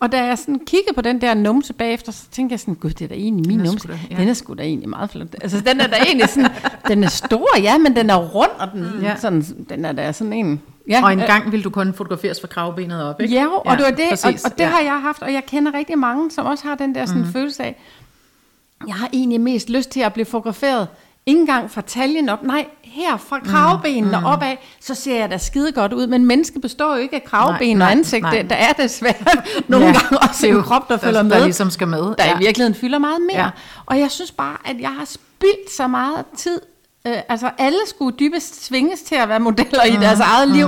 Og 0.00 0.12
da 0.12 0.24
jeg 0.24 0.38
sådan 0.38 0.58
kiggede 0.66 0.94
på 0.94 1.00
den 1.00 1.20
der 1.20 1.34
numse 1.34 1.72
bagefter, 1.72 2.12
så 2.12 2.22
tænkte 2.30 2.52
jeg 2.52 2.60
sådan, 2.60 2.74
gud, 2.74 2.90
det 2.90 3.02
er 3.04 3.08
da 3.08 3.14
egentlig 3.14 3.46
min 3.46 3.58
Den 3.58 3.66
numse. 3.66 3.88
da- 3.88 3.98
ja. 4.10 4.16
Den 4.16 4.28
er 4.28 4.34
sgu 4.34 4.54
da 4.54 4.62
egentlig 4.62 4.88
meget 4.88 5.10
flot. 5.10 5.26
Altså, 5.42 5.60
den 5.60 5.80
er 5.80 5.86
da 5.86 5.96
egentlig 6.06 6.28
sådan, 6.28 6.50
den 6.88 7.04
er 7.04 7.08
stor, 7.08 7.58
ja, 7.58 7.78
men 7.78 7.96
den 7.96 8.10
er 8.10 8.16
rund, 8.16 8.50
og 8.58 8.68
den, 8.72 8.86
Ja. 9.02 9.08
ja. 9.08 9.16
sådan, 9.16 9.44
den 9.68 9.84
er 9.84 9.92
da 9.92 10.12
sådan 10.12 10.32
en... 10.32 10.62
Ja, 10.88 11.04
Og 11.04 11.12
en 11.12 11.18
gang 11.18 11.52
ville 11.52 11.64
du 11.64 11.70
kun 11.70 11.94
fotograferes 11.94 12.40
fra 12.40 12.48
kravbenet 12.48 13.02
op, 13.04 13.20
ikke? 13.20 13.34
Ja, 13.34 13.46
og 13.46 13.76
det 13.76 13.84
var 13.84 13.90
det, 13.90 14.24
og, 14.24 14.32
og 14.44 14.50
det 14.58 14.60
ja. 14.64 14.68
har 14.68 14.80
jeg 14.80 15.00
haft, 15.00 15.22
og 15.22 15.32
jeg 15.32 15.42
kender 15.46 15.74
rigtig 15.74 15.98
mange, 15.98 16.30
som 16.30 16.46
også 16.46 16.64
har 16.64 16.74
den 16.74 16.94
der 16.94 17.06
sådan 17.06 17.22
mm. 17.22 17.32
følelse 17.32 17.62
af, 17.64 17.76
jeg 18.86 18.94
har 18.94 19.08
egentlig 19.12 19.40
mest 19.40 19.70
lyst 19.70 19.90
til 19.90 20.00
at 20.00 20.12
blive 20.12 20.24
fotograferet, 20.26 20.88
ikke 21.26 21.40
engang 21.40 21.70
fra 21.70 21.80
taljen 21.80 22.28
op, 22.28 22.42
nej, 22.42 22.66
her 22.84 23.16
fra 23.16 23.40
kravbenene 23.40 24.18
mm. 24.18 24.24
opad, 24.24 24.56
så 24.80 24.94
ser 24.94 25.16
jeg 25.20 25.30
da 25.30 25.38
skide 25.38 25.72
godt 25.72 25.92
ud, 25.92 26.06
men 26.06 26.26
mennesket 26.26 26.62
består 26.62 26.96
jo 26.96 27.02
ikke 27.02 27.16
af 27.16 27.24
kravben 27.24 27.82
og 27.82 27.90
ansigt, 27.90 28.22
nej. 28.22 28.30
Det, 28.36 28.50
der 28.50 28.56
er 28.56 28.72
desværre 28.72 29.14
nogle 29.68 29.86
Ja, 29.86 29.92
gange 29.92 30.18
også 30.18 30.46
en 30.46 30.62
krop, 30.62 30.88
der, 30.88 30.96
der- 30.96 31.02
følger 31.06 31.22
der 31.22 31.28
med, 31.28 31.44
ligesom 31.44 31.70
skal 31.70 31.88
med, 31.88 31.98
der 32.18 32.24
ja. 32.24 32.34
i 32.34 32.38
virkeligheden 32.38 32.74
fylder 32.74 32.98
meget 32.98 33.20
mere. 33.32 33.42
Ja. 33.44 33.50
Og 33.86 33.98
jeg 34.00 34.10
synes 34.10 34.30
bare, 34.32 34.56
at 34.64 34.80
jeg 34.80 34.90
har 34.90 35.04
spildt 35.04 35.70
så 35.76 35.86
meget 35.86 36.24
tid, 36.36 36.60
øh, 37.06 37.16
altså 37.28 37.50
alle 37.58 37.78
skulle 37.86 38.16
dybest 38.18 38.64
svinges 38.66 39.02
til 39.02 39.14
at 39.14 39.28
være 39.28 39.40
modeller 39.40 39.84
i 39.84 39.96
deres 39.96 40.20
eget 40.20 40.48
liv, 40.48 40.66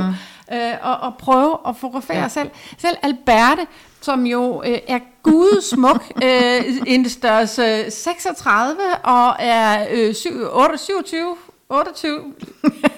øh, 0.53 0.73
og, 0.83 0.97
og 0.97 1.15
prøve 1.19 1.57
at 1.69 1.77
fotografere 1.77 2.23
ja. 2.23 2.29
selv. 2.29 2.51
Selv 2.79 2.97
Alberte, 3.03 3.67
som 4.01 4.27
jo 4.27 4.63
øh, 4.67 4.79
er 4.89 4.99
gudsmuk, 5.23 6.05
øh, 6.25 6.65
en 6.87 7.09
størrelse 7.09 7.91
36 7.91 8.77
og 9.05 9.37
er 9.39 9.87
øh, 9.91 10.15
syv, 10.15 10.31
8, 10.53 10.79
27, 10.79 11.37
28 11.69 12.21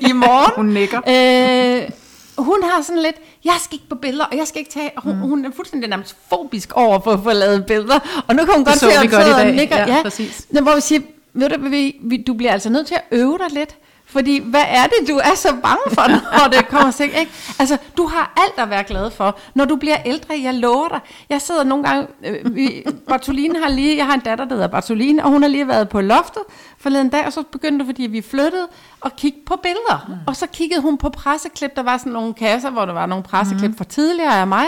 i 0.00 0.12
morgen. 0.12 0.52
Hun 0.60 0.66
nikker. 0.66 0.98
Øh, 0.98 1.90
hun 2.38 2.62
har 2.62 2.82
sådan 2.82 3.02
lidt, 3.02 3.16
jeg 3.44 3.54
skal 3.60 3.74
ikke 3.74 3.88
på 3.88 3.94
billeder, 3.94 4.24
og 4.24 4.36
jeg 4.36 4.46
skal 4.46 4.58
ikke 4.58 4.70
tage, 4.70 4.90
hun, 4.96 5.14
mm. 5.14 5.20
hun 5.20 5.44
er 5.44 5.50
fuldstændig 5.56 5.90
nærmest 5.90 6.16
fobisk 6.28 6.72
over 6.72 7.00
for 7.00 7.10
at 7.10 7.20
få 7.22 7.32
lavet 7.32 7.66
billeder, 7.66 8.24
og 8.28 8.34
nu 8.34 8.44
kan 8.44 8.54
hun 8.54 8.64
godt 8.64 8.78
så 8.78 8.80
se, 8.80 8.86
at 8.86 9.02
vi 9.02 9.06
hun 9.06 9.10
godt 9.10 9.24
sidder 9.24 9.46
og 9.46 9.54
nikker. 9.54 9.76
Ja, 9.76 10.02
præcis. 10.02 10.46
Men 10.50 10.62
hvor 10.62 10.74
vi 10.74 10.80
siger, 10.80 11.00
ved 11.32 11.48
du, 11.48 11.68
vi, 11.68 11.96
vi, 12.02 12.16
du 12.26 12.34
bliver 12.34 12.52
altså 12.52 12.70
nødt 12.70 12.86
til 12.86 12.94
at 12.94 13.02
øve 13.10 13.38
dig 13.38 13.46
lidt, 13.50 13.76
fordi 14.10 14.38
hvad 14.44 14.64
er 14.68 14.82
det, 14.86 15.08
du 15.08 15.16
er 15.16 15.34
så 15.34 15.48
bange 15.62 15.82
for, 15.88 16.08
når 16.38 16.48
det 16.52 16.68
kommer 16.68 16.90
til, 16.90 17.04
ikke? 17.04 17.32
Altså, 17.58 17.76
du 17.96 18.06
har 18.06 18.32
alt 18.36 18.58
at 18.64 18.70
være 18.70 18.84
glad 18.84 19.10
for. 19.10 19.38
Når 19.54 19.64
du 19.64 19.76
bliver 19.76 19.96
ældre, 20.06 20.40
jeg 20.42 20.54
lover 20.54 20.88
dig. 20.88 21.00
Jeg 21.28 21.40
sidder 21.40 21.64
nogle 21.64 21.84
gange, 21.84 22.06
øh, 22.24 22.92
Bartoline 23.08 23.62
har 23.62 23.68
lige, 23.68 23.96
jeg 23.96 24.06
har 24.06 24.14
en 24.14 24.20
datter, 24.20 24.44
der 24.44 24.54
hedder 24.54 24.68
Bartoline, 24.68 25.24
og 25.24 25.30
hun 25.30 25.42
har 25.42 25.48
lige 25.48 25.68
været 25.68 25.88
på 25.88 26.00
loftet 26.00 26.42
forleden 26.78 27.08
dag, 27.08 27.26
og 27.26 27.32
så 27.32 27.42
begyndte, 27.42 27.84
fordi 27.84 28.02
vi 28.02 28.22
flyttede, 28.22 28.68
at 29.04 29.16
kigge 29.16 29.38
på 29.46 29.56
billeder. 29.62 30.06
Mm. 30.08 30.14
Og 30.26 30.36
så 30.36 30.46
kiggede 30.46 30.80
hun 30.80 30.98
på 30.98 31.08
presseklip, 31.08 31.76
der 31.76 31.82
var 31.82 31.98
sådan 31.98 32.12
nogle 32.12 32.34
kasser, 32.34 32.70
hvor 32.70 32.84
der 32.84 32.92
var 32.92 33.06
nogle 33.06 33.24
presseklip 33.24 33.70
mm. 33.70 33.76
fra 33.76 33.84
tidligere 33.84 34.40
af 34.40 34.46
mig, 34.46 34.66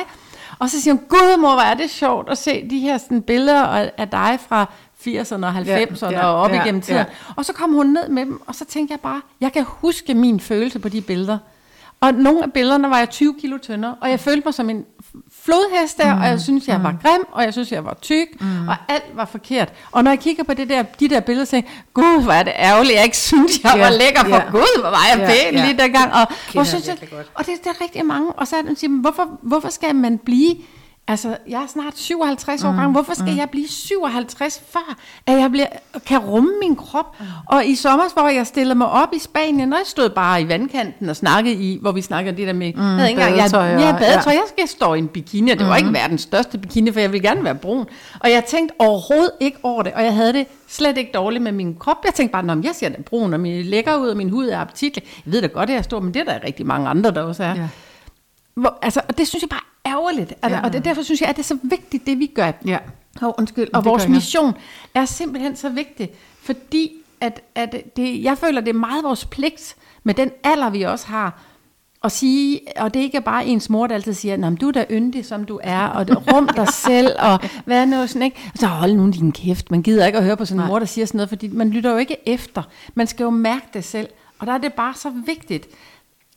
Og 0.62 0.70
så 0.70 0.80
siger 0.80 0.94
hun, 0.94 1.02
gud 1.08 1.40
mor, 1.40 1.52
hvor 1.52 1.62
er 1.62 1.74
det 1.74 1.90
sjovt 1.90 2.30
at 2.30 2.38
se 2.38 2.68
de 2.70 2.78
her 2.78 2.98
sådan, 2.98 3.22
billeder 3.22 3.62
af 3.98 4.08
dig 4.08 4.38
fra 4.48 4.66
80'erne 5.06 5.46
og 5.46 5.56
90'erne 5.58 6.10
ja, 6.10 6.26
og 6.26 6.40
op 6.40 6.50
ja, 6.50 6.62
igennem 6.62 6.80
tiden. 6.80 6.98
ja. 6.98 7.04
Og 7.36 7.44
så 7.44 7.52
kom 7.52 7.72
hun 7.72 7.86
ned 7.86 8.08
med 8.08 8.26
dem, 8.26 8.42
og 8.46 8.54
så 8.54 8.64
tænkte 8.64 8.92
jeg 8.92 9.00
bare, 9.00 9.20
jeg 9.40 9.52
kan 9.52 9.64
huske 9.68 10.14
min 10.14 10.40
følelse 10.40 10.78
på 10.78 10.88
de 10.88 11.00
billeder. 11.00 11.38
Og 12.00 12.14
nogle 12.14 12.42
af 12.42 12.52
billederne 12.52 12.90
var 12.90 12.98
jeg 12.98 13.10
20 13.10 13.34
kilo 13.40 13.58
tyndere, 13.58 13.94
og 14.00 14.10
jeg 14.10 14.20
følte 14.20 14.42
mig 14.44 14.54
som 14.54 14.70
en 14.70 14.84
flodhest 15.44 15.98
der, 15.98 16.14
mm. 16.14 16.20
og 16.20 16.26
jeg 16.26 16.40
synes, 16.40 16.68
jeg 16.68 16.82
var 16.82 16.96
grim, 17.02 17.24
og 17.32 17.44
jeg 17.44 17.52
synes, 17.52 17.72
jeg 17.72 17.84
var 17.84 17.96
tyk, 18.00 18.40
mm. 18.40 18.68
og 18.68 18.76
alt 18.88 19.04
var 19.14 19.24
forkert. 19.24 19.72
Og 19.92 20.04
når 20.04 20.10
jeg 20.10 20.20
kigger 20.20 20.44
på 20.44 20.54
det 20.54 20.68
der, 20.68 20.82
de 20.82 21.08
der 21.08 21.20
billeder, 21.20 21.44
så 21.44 21.56
jeg, 21.56 21.64
gud, 21.94 22.22
hvor 22.22 22.32
er 22.32 22.42
det 22.42 22.52
ærgerligt, 22.56 22.94
jeg 22.94 23.04
ikke 23.04 23.16
synes, 23.16 23.60
jeg 23.64 23.80
var 23.80 23.90
lækker, 23.90 24.24
for 24.24 24.36
ja. 24.36 24.50
gud, 24.50 24.80
hvor 24.80 24.90
var 24.90 25.06
jeg 25.16 25.26
pæn 25.26 25.54
ja. 25.54 25.64
lige 25.64 25.82
dengang. 25.82 26.12
Og, 26.12 26.26
og, 26.56 26.66
synes 26.66 26.88
jeg 26.88 26.96
og 27.34 27.46
det, 27.46 27.54
det 27.64 27.66
er 27.66 27.80
rigtig 27.80 28.06
mange, 28.06 28.32
og 28.32 28.48
så 28.48 28.56
er 28.56 28.62
det, 28.62 28.78
siger, 28.78 29.00
hvorfor, 29.00 29.38
hvorfor 29.42 29.68
skal 29.68 29.94
man 29.94 30.18
blive 30.18 30.56
Altså, 31.08 31.36
jeg 31.48 31.62
er 31.62 31.66
snart 31.66 31.92
57 31.98 32.64
år 32.64 32.68
gammel. 32.76 32.92
Hvorfor 32.92 33.14
skal 33.14 33.34
jeg 33.34 33.48
blive 33.50 33.68
57 33.68 34.62
før, 34.70 34.96
at 35.26 35.38
jeg 35.40 35.50
bliver, 35.50 35.66
kan 36.06 36.18
rumme 36.18 36.50
min 36.62 36.76
krop? 36.76 37.16
Og 37.46 37.64
i 37.66 37.74
sommer, 37.74 38.04
hvor 38.14 38.28
jeg 38.28 38.46
stillede 38.46 38.74
mig 38.74 38.86
op 38.90 39.08
i 39.16 39.18
Spanien, 39.18 39.72
og 39.72 39.78
jeg 39.78 39.86
stod 39.86 40.08
bare 40.10 40.42
i 40.42 40.48
vandkanten 40.48 41.08
og 41.08 41.16
snakkede 41.16 41.54
i, 41.54 41.78
hvor 41.80 41.92
vi 41.92 42.02
snakkede 42.02 42.36
det 42.36 42.46
der 42.46 42.52
med, 42.52 42.72
mm, 42.74 42.80
jeg, 42.98 43.14
jeg, 43.18 43.36
badetøj 43.38 43.74
og- 43.74 43.80
ja, 43.80 43.92
badetøj. 43.98 44.32
ja. 44.32 44.38
Jeg 44.38 44.44
skal 44.48 44.68
stå 44.68 44.94
i 44.94 44.98
en 44.98 45.08
bikini, 45.08 45.50
og 45.50 45.58
det 45.58 45.66
var 45.68 45.76
ikke 45.76 45.92
verdens 45.92 46.20
største 46.20 46.58
bikini, 46.58 46.92
for 46.92 47.00
jeg 47.00 47.12
ville 47.12 47.28
gerne 47.28 47.44
være 47.44 47.54
brun. 47.54 47.86
Og 48.20 48.30
jeg 48.30 48.44
tænkte 48.44 48.74
overhovedet 48.78 49.30
ikke 49.40 49.58
over 49.62 49.82
det, 49.82 49.92
og 49.92 50.04
jeg 50.04 50.14
havde 50.14 50.32
det 50.32 50.46
slet 50.68 50.98
ikke 50.98 51.10
dårligt 51.14 51.42
med 51.42 51.52
min 51.52 51.74
krop. 51.78 51.96
Jeg 52.04 52.14
tænkte 52.14 52.32
bare, 52.32 52.42
når 52.42 52.54
jeg 52.64 52.72
ser 52.74 52.88
da 52.88 53.02
brun, 53.02 53.34
og 53.34 53.40
min 53.40 53.62
lækker 53.64 53.96
ud, 53.96 54.08
og 54.08 54.16
min 54.16 54.30
hud 54.30 54.48
er 54.48 54.58
appetitlig. 54.58 55.04
Jeg 55.26 55.32
ved 55.32 55.42
da 55.42 55.46
godt, 55.46 55.70
at 55.70 55.76
jeg 55.76 55.84
stor, 55.84 56.00
men 56.00 56.14
det 56.14 56.20
er 56.20 56.24
der 56.32 56.44
rigtig 56.46 56.66
mange 56.66 56.88
andre, 56.88 57.10
der 57.10 57.22
også 57.22 57.44
er. 57.44 57.54
Ja. 57.54 57.68
Hvor, 58.54 58.78
altså, 58.82 59.00
og 59.08 59.18
det 59.18 59.28
synes 59.28 59.42
jeg 59.42 59.48
bare 59.48 59.60
er 59.84 59.90
ærgerligt. 59.90 60.34
Altså, 60.42 60.58
Ja. 60.58 60.64
Og 60.64 60.72
det, 60.72 60.84
derfor 60.84 61.02
synes 61.02 61.20
jeg, 61.20 61.28
at 61.28 61.36
det 61.36 61.42
er 61.42 61.46
så 61.46 61.58
vigtigt, 61.62 62.06
det 62.06 62.18
vi 62.18 62.26
gør. 62.26 62.52
Ja. 62.66 62.78
Oh, 63.22 63.32
undskyld. 63.38 63.68
Og 63.72 63.82
Det 63.82 63.90
vores 63.90 64.08
mission 64.08 64.54
er 64.94 65.04
simpelthen 65.04 65.56
så 65.56 65.68
vigtig, 65.68 66.10
fordi 66.42 66.90
at, 67.20 67.40
at 67.54 67.74
det, 67.96 68.22
jeg 68.24 68.38
føler, 68.38 68.60
det 68.60 68.68
er 68.70 68.78
meget 68.78 69.04
vores 69.04 69.24
pligt 69.24 69.76
med 70.04 70.14
den 70.14 70.30
alder, 70.44 70.70
vi 70.70 70.82
også 70.82 71.06
har, 71.06 71.40
at 72.04 72.12
sige, 72.12 72.60
og 72.76 72.94
det 72.94 73.00
ikke 73.00 73.16
er 73.16 73.20
bare 73.20 73.46
ens 73.46 73.70
mor, 73.70 73.86
der 73.86 73.94
altid 73.94 74.12
siger, 74.12 74.36
"Nå, 74.36 74.48
men 74.50 74.56
du 74.56 74.68
er 74.68 74.72
da 74.72 74.84
yndig, 74.90 75.24
som 75.26 75.44
du 75.44 75.60
er, 75.62 75.86
og 75.86 76.08
det, 76.08 76.32
rum 76.32 76.48
dig 76.56 76.68
selv, 76.86 77.12
og 77.18 77.40
hvad 77.64 77.86
nu 77.86 78.06
sådan, 78.06 78.22
ikke? 78.22 78.36
Og 78.52 78.58
så 78.58 78.66
hold 78.66 78.92
nu 78.94 79.10
din 79.10 79.32
kæft, 79.32 79.70
man 79.70 79.82
gider 79.82 80.06
ikke 80.06 80.18
at 80.18 80.24
høre 80.24 80.36
på 80.36 80.44
sådan 80.44 80.60
en 80.60 80.66
mor, 80.66 80.78
der 80.78 80.86
siger 80.86 81.06
sådan 81.06 81.18
noget, 81.18 81.28
fordi 81.28 81.48
man 81.48 81.70
lytter 81.70 81.90
jo 81.90 81.96
ikke 81.96 82.28
efter. 82.28 82.62
Man 82.94 83.06
skal 83.06 83.24
jo 83.24 83.30
mærke 83.30 83.66
det 83.74 83.84
selv, 83.84 84.08
og 84.38 84.46
der 84.46 84.52
er 84.52 84.58
det 84.58 84.72
bare 84.72 84.94
så 84.94 85.12
vigtigt, 85.26 85.66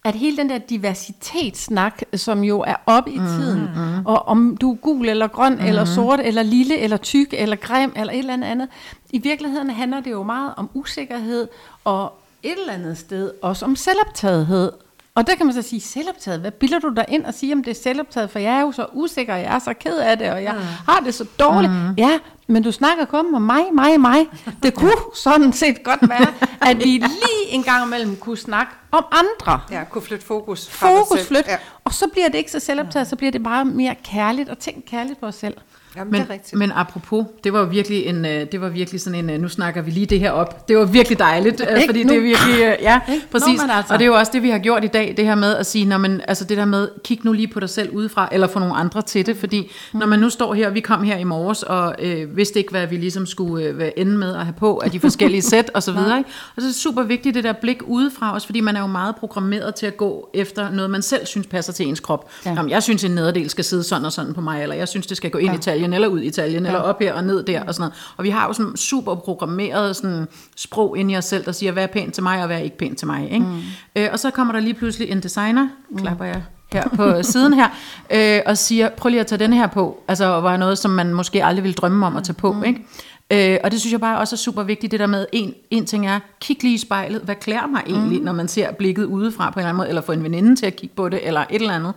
at 0.05 0.15
hele 0.15 0.37
den 0.37 0.49
der 0.49 0.57
diversitetssnak, 0.57 2.01
som 2.13 2.43
jo 2.43 2.61
er 2.61 2.75
op 2.85 3.07
i 3.07 3.17
tiden, 3.17 3.59
mm, 3.59 4.05
og 4.05 4.27
om 4.27 4.57
du 4.57 4.71
er 4.71 4.75
gul 4.75 5.09
eller 5.09 5.27
grøn, 5.27 5.55
mm. 5.55 5.65
eller 5.65 5.85
sort, 5.85 6.19
eller 6.19 6.43
lille, 6.43 6.77
eller 6.77 6.97
tyk, 6.97 7.33
eller 7.37 7.55
grim, 7.55 7.93
eller 7.95 8.13
et 8.13 8.19
eller 8.19 8.33
andet 8.33 8.47
andet, 8.47 8.69
i 9.09 9.17
virkeligheden 9.17 9.69
handler 9.69 9.99
det 9.99 10.11
jo 10.11 10.23
meget 10.23 10.53
om 10.57 10.69
usikkerhed, 10.73 11.47
og 11.83 12.13
et 12.43 12.51
eller 12.51 12.73
andet 12.73 12.97
sted 12.97 13.31
også 13.41 13.65
om 13.65 13.75
selvoptagethed. 13.75 14.71
Og 15.15 15.27
der 15.27 15.35
kan 15.35 15.45
man 15.45 15.55
så 15.55 15.61
sige, 15.61 15.81
selvoptaget, 15.81 16.39
hvad 16.39 16.51
bilder 16.51 16.79
du 16.79 16.89
dig 16.89 17.05
ind 17.07 17.25
og 17.25 17.33
siger, 17.33 17.55
om 17.55 17.63
det 17.63 17.71
er 17.77 17.81
selvoptaget, 17.83 18.29
for 18.29 18.39
jeg 18.39 18.53
er 18.57 18.61
jo 18.61 18.71
så 18.71 18.85
usikker, 18.93 19.33
og 19.33 19.39
jeg 19.39 19.55
er 19.55 19.59
så 19.59 19.73
ked 19.73 19.97
af 19.97 20.17
det, 20.17 20.31
og 20.31 20.43
jeg 20.43 20.53
mm. 20.53 20.59
har 20.87 20.99
det 20.99 21.13
så 21.13 21.25
dårligt. 21.39 21.73
Mm. 21.73 21.93
Ja, 21.97 22.19
men 22.47 22.63
du 22.63 22.71
snakker 22.71 23.05
kun 23.05 23.35
om 23.35 23.41
mig, 23.41 23.63
mig, 23.73 23.99
mig. 24.01 24.27
Det 24.63 24.73
kunne 24.79 24.91
sådan 25.15 25.53
set 25.53 25.83
godt 25.83 26.09
være, 26.09 26.27
at 26.69 26.77
vi 26.77 26.83
lige 26.85 27.47
en 27.49 27.63
gang 27.63 27.85
imellem 27.85 28.15
kunne 28.15 28.37
snakke 28.37 28.71
om 28.91 29.05
andre. 29.11 29.59
Ja, 29.71 29.83
kunne 29.83 30.01
flytte 30.01 30.25
fokus. 30.25 30.69
fra 30.69 30.87
Fokus 30.89 31.19
selv. 31.19 31.27
flyt, 31.27 31.47
Ja. 31.47 31.57
og 31.83 31.93
så 31.93 32.07
bliver 32.07 32.27
det 32.27 32.35
ikke 32.37 32.51
så 32.51 32.59
selvoptaget, 32.59 33.07
så 33.07 33.15
bliver 33.15 33.31
det 33.31 33.43
bare 33.43 33.65
mere 33.65 33.95
kærligt, 34.03 34.49
og 34.49 34.59
tænk 34.59 34.85
kærligt 34.85 35.19
på 35.19 35.25
os 35.25 35.35
selv. 35.35 35.57
Jamen, 35.97 36.11
Men, 36.11 36.21
det 36.21 36.29
er 36.29 36.33
rigtigt. 36.33 36.59
men 36.59 36.71
apropos, 36.75 37.25
det 37.43 37.53
var 37.53 37.65
virkelig 37.65 38.05
en, 38.05 38.25
øh, 38.25 38.45
det 38.51 38.61
var 38.61 38.69
virkelig 38.69 39.01
sådan 39.01 39.19
en, 39.19 39.29
øh, 39.29 39.41
nu 39.41 39.49
snakker 39.49 39.81
vi 39.81 39.91
lige 39.91 40.05
det 40.05 40.19
her 40.19 40.31
op. 40.31 40.67
Det 40.67 40.77
var 40.77 40.85
virkelig 40.85 41.19
dejligt, 41.19 41.61
øh, 41.61 41.75
Ikke? 41.81 41.87
fordi 41.87 42.03
Nu. 42.03 42.09
det 42.09 42.17
er 42.17 42.21
virkelig, 42.21 42.77
ja, 42.81 42.99
Ikke? 43.13 43.27
præcis. 43.31 43.61
Men 43.61 43.69
altså. 43.69 43.93
Og 43.93 43.99
det 43.99 44.05
er 44.05 44.09
jo 44.09 44.15
også 44.15 44.31
det, 44.35 44.43
vi 44.43 44.49
har 44.49 44.59
gjort 44.59 44.83
i 44.83 44.87
dag, 44.87 45.13
det 45.17 45.25
her 45.25 45.35
med 45.35 45.55
at 45.55 45.65
sige, 45.65 45.85
når 45.85 45.97
man, 45.97 46.21
altså 46.27 46.45
det 46.45 46.57
der 46.57 46.65
med, 46.65 46.89
kig 47.03 47.19
nu 47.23 47.33
lige 47.33 47.47
på 47.47 47.59
dig 47.59 47.69
selv 47.69 47.89
udefra, 47.89 48.29
eller 48.31 48.47
få 48.47 48.59
nogle 48.59 48.75
andre 48.75 49.01
til 49.01 49.25
det, 49.25 49.37
fordi 49.37 49.71
når 49.93 50.05
man 50.05 50.19
nu 50.19 50.29
står 50.29 50.53
her, 50.53 50.69
vi 50.69 50.79
kom 50.79 51.03
her 51.03 51.17
i 51.17 51.23
morges, 51.23 51.63
og 51.63 51.95
øh, 51.99 52.37
vidste 52.37 52.59
ikke, 52.59 52.71
hvad 52.71 52.87
vi 52.87 52.97
ligesom 52.97 53.25
skulle 53.25 53.65
øh, 53.65 53.77
være 53.77 53.99
ende 53.99 54.17
med 54.17 54.35
at 54.35 54.45
have 54.45 54.55
på 54.59 54.81
af 54.83 54.91
de 54.91 54.99
forskellige 54.99 55.41
sæt 55.51 55.71
og 55.73 55.83
så 55.83 55.91
videre. 55.91 56.17
Ikke? 56.17 56.29
Og 56.55 56.61
så 56.61 56.67
er 56.67 56.69
det 56.69 56.75
super 56.75 57.03
vigtigt, 57.03 57.35
det 57.35 57.43
der 57.43 57.53
blik 57.53 57.81
udefra 57.87 58.33
også, 58.33 58.47
fordi 58.47 58.61
man 58.61 58.75
er 58.75 58.79
jo 58.81 58.87
meget 58.87 59.15
programmeret 59.15 59.75
til 59.75 59.85
at 59.85 59.97
gå 59.97 60.29
efter 60.33 60.69
noget, 60.71 60.91
man 60.91 61.01
selv 61.01 61.25
synes 61.25 61.47
passer 61.47 61.73
til 61.73 61.87
ens 61.87 61.99
krop. 61.99 62.29
Ja. 62.45 62.53
Jamen, 62.53 62.69
jeg 62.71 62.83
synes, 62.83 63.03
en 63.03 63.11
nederdel 63.11 63.49
skal 63.49 63.63
sidde 63.63 63.83
sådan 63.83 64.05
og 64.05 64.11
sådan 64.11 64.33
på 64.33 64.41
mig, 64.41 64.61
eller 64.63 64.75
jeg 64.75 64.87
synes, 64.87 65.07
det 65.07 65.17
skal 65.17 65.31
gå 65.31 65.37
ind 65.37 65.51
ja. 65.51 65.57
i 65.57 65.61
taljen, 65.61 65.84
eller 65.93 66.07
ud 66.07 66.21
i 66.21 66.29
taljen, 66.29 66.63
ja. 66.63 66.69
eller 66.69 66.79
op 66.79 66.99
her 66.99 67.13
og 67.13 67.23
ned 67.23 67.43
der, 67.43 67.63
og 67.63 67.73
sådan 67.73 67.81
noget. 67.81 68.13
Og 68.17 68.23
vi 68.23 68.29
har 68.29 68.47
jo 68.47 68.53
sådan 68.53 68.75
super 68.75 69.15
programmeret 69.15 69.95
sådan 69.95 70.27
sprog 70.55 70.97
ind 70.97 71.11
i 71.11 71.17
os 71.17 71.25
selv, 71.25 71.45
der 71.45 71.51
siger, 71.51 71.71
hvad 71.71 71.83
er 71.83 71.87
pænt 71.87 72.13
til 72.13 72.23
mig, 72.23 72.39
og 72.41 72.47
hvad 72.47 72.57
er 72.57 72.61
ikke 72.61 72.77
pænt 72.77 72.97
til 72.97 73.07
mig. 73.07 73.31
Ikke? 73.31 73.45
Mm. 73.45 73.61
Øh, 73.95 74.09
og 74.11 74.19
så 74.19 74.31
kommer 74.31 74.53
der 74.53 74.59
lige 74.59 74.73
pludselig 74.73 75.09
en 75.09 75.23
designer, 75.23 75.67
klapper 75.97 76.25
jeg 76.25 76.43
her 76.73 76.89
på 76.95 77.23
siden 77.23 77.53
her, 77.53 77.69
øh, 78.09 78.41
og 78.45 78.57
siger, 78.57 78.89
prøv 78.89 79.09
lige 79.09 79.19
at 79.19 79.27
tage 79.27 79.39
den 79.39 79.53
her 79.53 79.67
på. 79.67 80.03
Altså, 80.07 80.25
var 80.25 80.57
noget, 80.57 80.77
som 80.77 80.91
man 80.91 81.13
måske 81.13 81.45
aldrig 81.45 81.63
ville 81.63 81.75
drømme 81.75 82.05
om 82.05 82.15
at 82.15 82.23
tage 82.23 82.33
på, 82.33 82.53
mm. 82.53 82.63
ikke? 82.63 82.85
Øh, 83.31 83.57
og 83.63 83.71
det 83.71 83.79
synes 83.79 83.91
jeg 83.91 83.99
bare 83.99 84.17
også 84.17 84.35
er 84.35 84.37
super 84.37 84.63
vigtigt, 84.63 84.91
det 84.91 84.99
der 84.99 85.07
med, 85.07 85.25
en, 85.31 85.53
en 85.71 85.85
ting 85.85 86.07
er, 86.07 86.19
kig 86.41 86.63
lige 86.63 86.73
i 86.73 86.77
spejlet, 86.77 87.21
hvad 87.21 87.35
klæder 87.35 87.67
mig 87.67 87.81
egentlig, 87.87 88.19
mm. 88.19 88.25
når 88.25 88.33
man 88.33 88.47
ser 88.47 88.71
blikket 88.71 89.05
udefra 89.05 89.49
på 89.49 89.53
en 89.53 89.59
eller 89.59 89.69
anden 89.69 89.77
måde, 89.77 89.89
eller 89.89 90.01
få 90.01 90.11
en 90.11 90.23
veninde 90.23 90.55
til 90.55 90.65
at 90.65 90.75
kigge 90.75 90.95
på 90.95 91.09
det, 91.09 91.27
eller 91.27 91.41
et 91.49 91.61
eller 91.61 91.73
andet. 91.73 91.93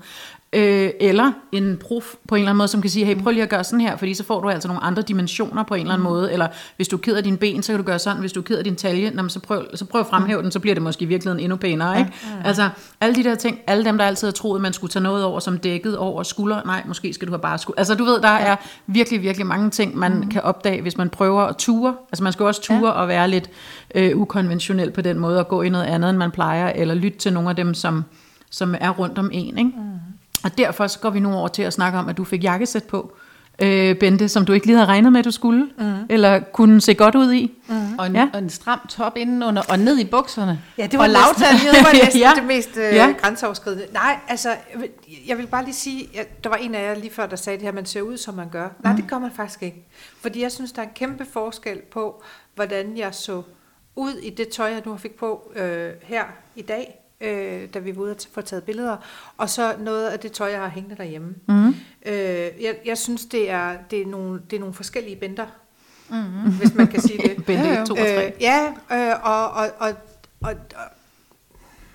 Øh, 0.52 0.90
eller 1.00 1.32
en 1.52 1.76
prof 1.76 2.14
på 2.28 2.34
en 2.34 2.38
eller 2.38 2.50
anden 2.50 2.58
måde, 2.58 2.68
som 2.68 2.80
kan 2.80 2.90
sige, 2.90 3.06
hey, 3.06 3.22
prøv 3.22 3.32
lige 3.32 3.42
at 3.42 3.48
gøre 3.48 3.64
sådan 3.64 3.80
her, 3.80 3.96
fordi 3.96 4.14
så 4.14 4.24
får 4.24 4.40
du 4.40 4.48
altså 4.48 4.68
nogle 4.68 4.82
andre 4.82 5.02
dimensioner 5.02 5.62
på 5.62 5.74
en 5.74 5.80
eller 5.80 5.94
anden 5.94 6.04
måde, 6.04 6.32
eller 6.32 6.48
hvis 6.76 6.88
du 6.88 6.96
er 6.96 7.00
ked 7.00 7.16
af 7.16 7.24
dine 7.24 7.36
ben, 7.36 7.62
så 7.62 7.72
kan 7.72 7.78
du 7.78 7.86
gøre 7.86 7.98
sådan, 7.98 8.20
hvis 8.20 8.32
du 8.32 8.40
er 8.40 8.44
ked 8.44 8.58
af 8.58 8.64
din 8.64 8.76
talje, 8.76 9.10
nå, 9.10 9.22
men 9.22 9.30
så, 9.30 9.40
prøv, 9.40 9.64
så 9.74 9.84
prøv 9.84 10.00
at 10.00 10.06
fremhæve 10.06 10.42
den, 10.42 10.50
så 10.50 10.60
bliver 10.60 10.74
det 10.74 10.82
måske 10.82 11.02
i 11.02 11.06
virkeligheden 11.06 11.44
endnu 11.44 11.56
pænere, 11.56 11.98
ikke? 11.98 12.12
Altså, 12.44 12.68
alle 13.00 13.14
de 13.14 13.24
der 13.24 13.34
ting, 13.34 13.58
alle 13.66 13.84
dem, 13.84 13.98
der 13.98 14.04
altid 14.04 14.26
har 14.26 14.32
troet, 14.32 14.58
at 14.58 14.62
man 14.62 14.72
skulle 14.72 14.90
tage 14.90 15.02
noget 15.02 15.24
over 15.24 15.40
som 15.40 15.58
dækket 15.58 15.96
over 15.96 16.22
skulder, 16.22 16.62
nej, 16.66 16.82
måske 16.86 17.12
skal 17.12 17.28
du 17.28 17.32
have 17.32 17.40
bare 17.40 17.58
skulder. 17.58 17.78
Altså, 17.78 17.94
du 17.94 18.04
ved, 18.04 18.20
der 18.20 18.28
er 18.28 18.56
virkelig, 18.86 19.22
virkelig 19.22 19.46
mange 19.46 19.70
ting, 19.70 19.98
man 19.98 20.28
kan 20.30 20.42
opdage, 20.42 20.82
hvis 20.82 20.96
man 20.96 21.10
prøver 21.10 21.42
at 21.42 21.56
ture. 21.56 21.94
Altså, 22.12 22.24
man 22.24 22.32
skal 22.32 22.46
også 22.46 22.62
ture 22.62 22.92
og 22.92 23.08
være 23.08 23.28
lidt 23.28 23.50
øh, 23.94 24.16
ukonventionel 24.16 24.90
på 24.90 25.00
den 25.00 25.18
måde, 25.18 25.38
og 25.38 25.48
gå 25.48 25.62
i 25.62 25.68
noget 25.68 25.84
andet, 25.84 26.10
end 26.10 26.18
man 26.18 26.30
plejer, 26.30 26.72
eller 26.74 26.94
lytte 26.94 27.18
til 27.18 27.32
nogle 27.32 27.50
af 27.50 27.56
dem, 27.56 27.74
som, 27.74 28.04
som 28.50 28.74
er 28.80 28.90
rundt 28.90 29.18
om 29.18 29.30
en, 29.32 29.58
ikke? 29.58 29.72
Og 30.44 30.58
derfor 30.58 30.86
så 30.86 30.98
går 30.98 31.10
vi 31.10 31.20
nu 31.20 31.34
over 31.34 31.48
til 31.48 31.62
at 31.62 31.72
snakke 31.72 31.98
om, 31.98 32.08
at 32.08 32.16
du 32.16 32.24
fik 32.24 32.44
jakkesæt 32.44 32.84
på, 32.84 33.16
øh, 33.62 33.96
Bente, 33.98 34.28
som 34.28 34.44
du 34.46 34.52
ikke 34.52 34.66
lige 34.66 34.76
havde 34.76 34.88
regnet 34.88 35.12
med, 35.12 35.18
at 35.18 35.24
du 35.24 35.30
skulle, 35.30 35.68
mm. 35.78 35.94
eller 36.08 36.40
kunne 36.52 36.80
se 36.80 36.94
godt 36.94 37.14
ud 37.14 37.32
i. 37.32 37.52
Mm. 37.68 37.98
Og 37.98 38.06
en, 38.06 38.14
Ja. 38.16 38.28
og 38.32 38.38
en 38.38 38.50
stram 38.50 38.78
top 38.88 39.16
indenunder, 39.16 39.62
og 39.68 39.78
ned 39.78 39.98
i 39.98 40.04
bukserne. 40.04 40.60
Ja, 40.78 40.86
det 40.86 40.98
var 40.98 41.04
og 41.04 41.08
næsten, 41.10 41.42
lavtaljet. 41.42 41.74
det, 41.74 41.84
var 41.84 41.92
næsten 42.04 42.20
Ja. 42.20 42.32
det 42.36 42.44
mest 42.44 42.76
øh, 42.76 42.82
Ja. 42.82 43.14
grænseoverskridende. 43.20 43.86
Nej, 43.92 44.18
altså, 44.28 44.48
jeg 44.48 44.80
vil, 44.80 44.88
jeg 45.26 45.38
vil 45.38 45.46
bare 45.46 45.64
lige 45.64 45.74
sige, 45.74 46.08
at 46.20 46.44
der 46.44 46.50
var 46.50 46.56
en 46.56 46.74
af 46.74 46.82
jer 46.88 46.94
lige 47.00 47.10
før, 47.12 47.26
der 47.26 47.36
sagde 47.36 47.56
det 47.58 47.64
her, 47.64 47.72
man 47.72 47.86
ser 47.86 48.02
ud, 48.02 48.16
som 48.16 48.34
man 48.34 48.48
gør. 48.48 48.68
Nej, 48.84 48.92
det 48.96 49.04
gør 49.08 49.18
man 49.18 49.30
faktisk 49.36 49.62
ikke. 49.62 49.86
Fordi 50.20 50.42
jeg 50.42 50.52
synes, 50.52 50.72
der 50.72 50.82
er 50.82 50.86
en 50.86 50.92
kæmpe 50.94 51.26
forskel 51.32 51.78
på, 51.92 52.22
hvordan 52.54 52.96
jeg 52.96 53.14
så 53.14 53.42
ud 53.96 54.12
i 54.12 54.30
det 54.30 54.48
tøj, 54.48 54.66
jeg 54.66 54.82
nu 54.84 54.90
har 54.90 54.98
fik 54.98 55.14
på 55.18 55.52
øh, 55.56 55.90
her 56.02 56.24
i 56.56 56.62
dag, 56.62 56.94
øh, 57.20 57.68
da 57.74 57.78
vi 57.78 57.96
var 57.96 58.02
ude 58.02 58.10
at 58.10 58.28
få 58.32 58.40
taget 58.40 58.64
billeder, 58.64 58.96
og 59.36 59.50
så 59.50 59.74
noget 59.78 60.08
af 60.08 60.18
det 60.18 60.32
tøj, 60.32 60.50
jeg 60.50 60.60
har 60.60 60.68
hængende 60.68 60.96
derhjemme. 60.96 61.34
Mm. 61.48 61.68
Øh, 62.06 62.14
jeg, 62.62 62.76
jeg 62.84 62.98
synes, 62.98 63.24
det 63.26 63.50
er, 63.50 63.76
det, 63.90 64.02
er 64.02 64.06
nogle, 64.06 64.42
det 64.50 64.56
er 64.56 64.60
nogle 64.60 64.74
forskellige 64.74 65.16
bænder, 65.16 65.46
mm. 66.08 66.52
hvis 66.58 66.74
man 66.74 66.86
kan 66.86 67.00
sige 67.00 67.28
det. 67.28 67.36
Bente 67.46 67.80
1, 67.80 67.86
2 67.86 67.94
og 67.94 67.98
3. 67.98 68.26
Øh, 68.26 68.32
ja, 68.40 68.72
øh, 68.92 69.14
og, 69.22 69.50
og, 69.50 69.70
og, 69.78 69.94
og, 70.40 70.54
og 70.76 70.86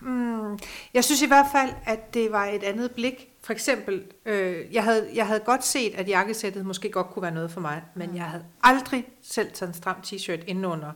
mm, 0.01 0.59
jeg 0.93 1.03
synes 1.03 1.21
i 1.21 1.27
hvert 1.27 1.47
fald, 1.51 1.69
at 1.85 2.13
det 2.13 2.31
var 2.31 2.45
et 2.45 2.63
andet 2.63 2.91
blik. 2.91 3.27
For 3.43 3.53
eksempel, 3.53 4.03
øh, 4.25 4.73
jeg, 4.73 4.83
havde, 4.83 5.09
jeg 5.13 5.27
havde 5.27 5.39
godt 5.39 5.65
set, 5.65 5.95
at 5.95 6.09
jakkesættet 6.09 6.65
måske 6.65 6.89
godt 6.89 7.07
kunne 7.07 7.23
være 7.23 7.33
noget 7.33 7.51
for 7.51 7.61
mig, 7.61 7.81
men 7.95 8.15
jeg 8.15 8.23
havde 8.23 8.43
aldrig 8.63 9.07
selv 9.23 9.51
taget 9.53 9.69
en 9.69 9.73
stram 9.73 9.95
t-shirt 10.05 10.43
indenunder, 10.47 10.91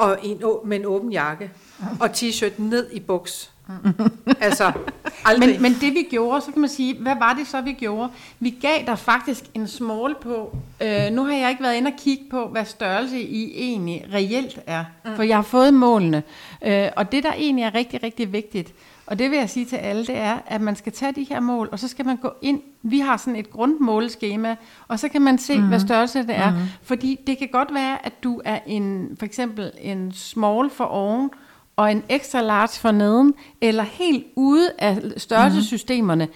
og 0.00 0.18
en, 0.22 0.42
med 0.64 0.76
en 0.76 0.86
åben 0.86 1.12
jakke, 1.12 1.50
og 2.00 2.10
t-shirt 2.10 2.52
ned 2.58 2.90
i 2.92 3.00
buks. 3.00 3.50
altså, 4.40 4.72
aldrig. 5.24 5.48
Men, 5.50 5.62
men 5.62 5.72
det 5.80 5.94
vi 5.94 6.06
gjorde, 6.10 6.40
så 6.40 6.52
kan 6.52 6.60
man 6.60 6.70
sige, 6.70 6.98
hvad 6.98 7.14
var 7.18 7.34
det 7.34 7.46
så, 7.46 7.60
vi 7.60 7.72
gjorde? 7.72 8.08
Vi 8.38 8.50
gav 8.50 8.86
dig 8.86 8.98
faktisk 8.98 9.44
en 9.54 9.68
small 9.68 10.14
på. 10.20 10.56
Øh, 10.80 11.12
nu 11.12 11.24
har 11.24 11.32
jeg 11.32 11.50
ikke 11.50 11.62
været 11.62 11.76
inde 11.76 11.88
og 11.88 11.98
kigge 11.98 12.24
på, 12.30 12.48
hvad 12.48 12.64
størrelse 12.64 13.20
I 13.20 13.52
egentlig 13.54 14.06
reelt 14.12 14.58
er. 14.66 14.84
Mm. 15.04 15.16
For 15.16 15.22
jeg 15.22 15.36
har 15.36 15.42
fået 15.42 15.74
målene. 15.74 16.22
Øh, 16.62 16.88
og 16.96 17.12
det, 17.12 17.22
der 17.22 17.32
egentlig 17.32 17.64
er 17.64 17.74
rigtig, 17.74 18.02
rigtig 18.02 18.32
vigtigt, 18.32 18.74
og 19.10 19.18
det 19.18 19.30
vil 19.30 19.38
jeg 19.38 19.50
sige 19.50 19.66
til 19.66 19.76
alle, 19.76 20.06
det 20.06 20.16
er, 20.16 20.38
at 20.46 20.60
man 20.60 20.76
skal 20.76 20.92
tage 20.92 21.12
de 21.12 21.24
her 21.24 21.40
mål, 21.40 21.68
og 21.72 21.78
så 21.78 21.88
skal 21.88 22.06
man 22.06 22.16
gå 22.16 22.32
ind. 22.42 22.60
Vi 22.82 22.98
har 22.98 23.16
sådan 23.16 23.36
et 23.36 23.50
grundmåleskema, 23.50 24.56
og 24.88 24.98
så 24.98 25.08
kan 25.08 25.22
man 25.22 25.38
se, 25.38 25.58
mm. 25.58 25.68
hvad 25.68 25.80
størrelse 25.80 26.18
det 26.18 26.36
er. 26.36 26.50
Mm. 26.50 26.56
Fordi 26.82 27.20
det 27.26 27.38
kan 27.38 27.48
godt 27.52 27.74
være, 27.74 28.06
at 28.06 28.12
du 28.22 28.40
er 28.44 28.58
en, 28.66 29.16
for 29.18 29.26
eksempel 29.26 29.70
en 29.80 30.12
small 30.12 30.70
for 30.70 30.84
oven, 30.84 31.30
og 31.76 31.92
en 31.92 32.02
extra 32.08 32.40
large 32.40 32.80
for 32.80 32.90
neden, 32.90 33.34
eller 33.60 33.82
helt 33.82 34.26
ude 34.36 34.70
af 34.78 34.98
størrelsessystemerne. 35.16 36.28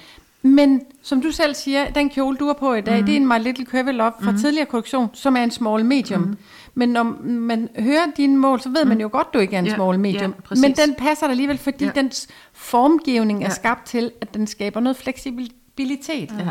Men 0.47 0.83
som 1.03 1.23
du 1.23 1.31
selv 1.31 1.55
siger, 1.55 1.91
den 1.91 2.11
kjole, 2.11 2.37
du 2.37 2.47
har 2.47 2.53
på 2.53 2.75
i 2.75 2.81
dag, 2.81 3.01
mm. 3.01 3.07
det 3.07 3.13
er 3.13 3.17
en 3.17 3.29
My 3.29 3.39
Little 3.41 3.67
Curvy 3.67 3.93
Love 3.93 4.13
fra 4.23 4.31
mm. 4.31 4.39
tidligere 4.39 4.67
kollektion, 4.67 5.09
som 5.13 5.37
er 5.37 5.43
en 5.43 5.51
small 5.51 5.85
medium. 5.85 6.21
Mm. 6.21 6.37
Men 6.75 6.89
når 6.89 7.03
man 7.25 7.69
hører 7.79 8.07
dine 8.17 8.37
mål, 8.37 8.61
så 8.61 8.69
ved 8.69 8.85
man 8.85 9.01
jo 9.01 9.09
godt, 9.13 9.35
du 9.35 9.39
ikke 9.39 9.55
er 9.55 9.59
en 9.59 9.67
Ja, 9.67 9.75
small 9.75 9.99
medium. 10.01 10.35
ja. 10.51 10.57
Men 10.61 10.73
den 10.73 10.95
passer 10.99 11.27
dig 11.27 11.31
alligevel, 11.31 11.59
fordi 11.59 11.85
Ja. 11.85 11.91
dens 11.95 12.29
formgivning 12.53 13.43
er 13.43 13.47
Ja. 13.47 13.55
skabt 13.55 13.87
til, 13.87 14.11
at 14.21 14.35
den 14.35 14.47
skaber 14.47 14.81
noget 14.81 14.97
fleksibilitet. 14.97 16.35
Ja. 16.39 16.45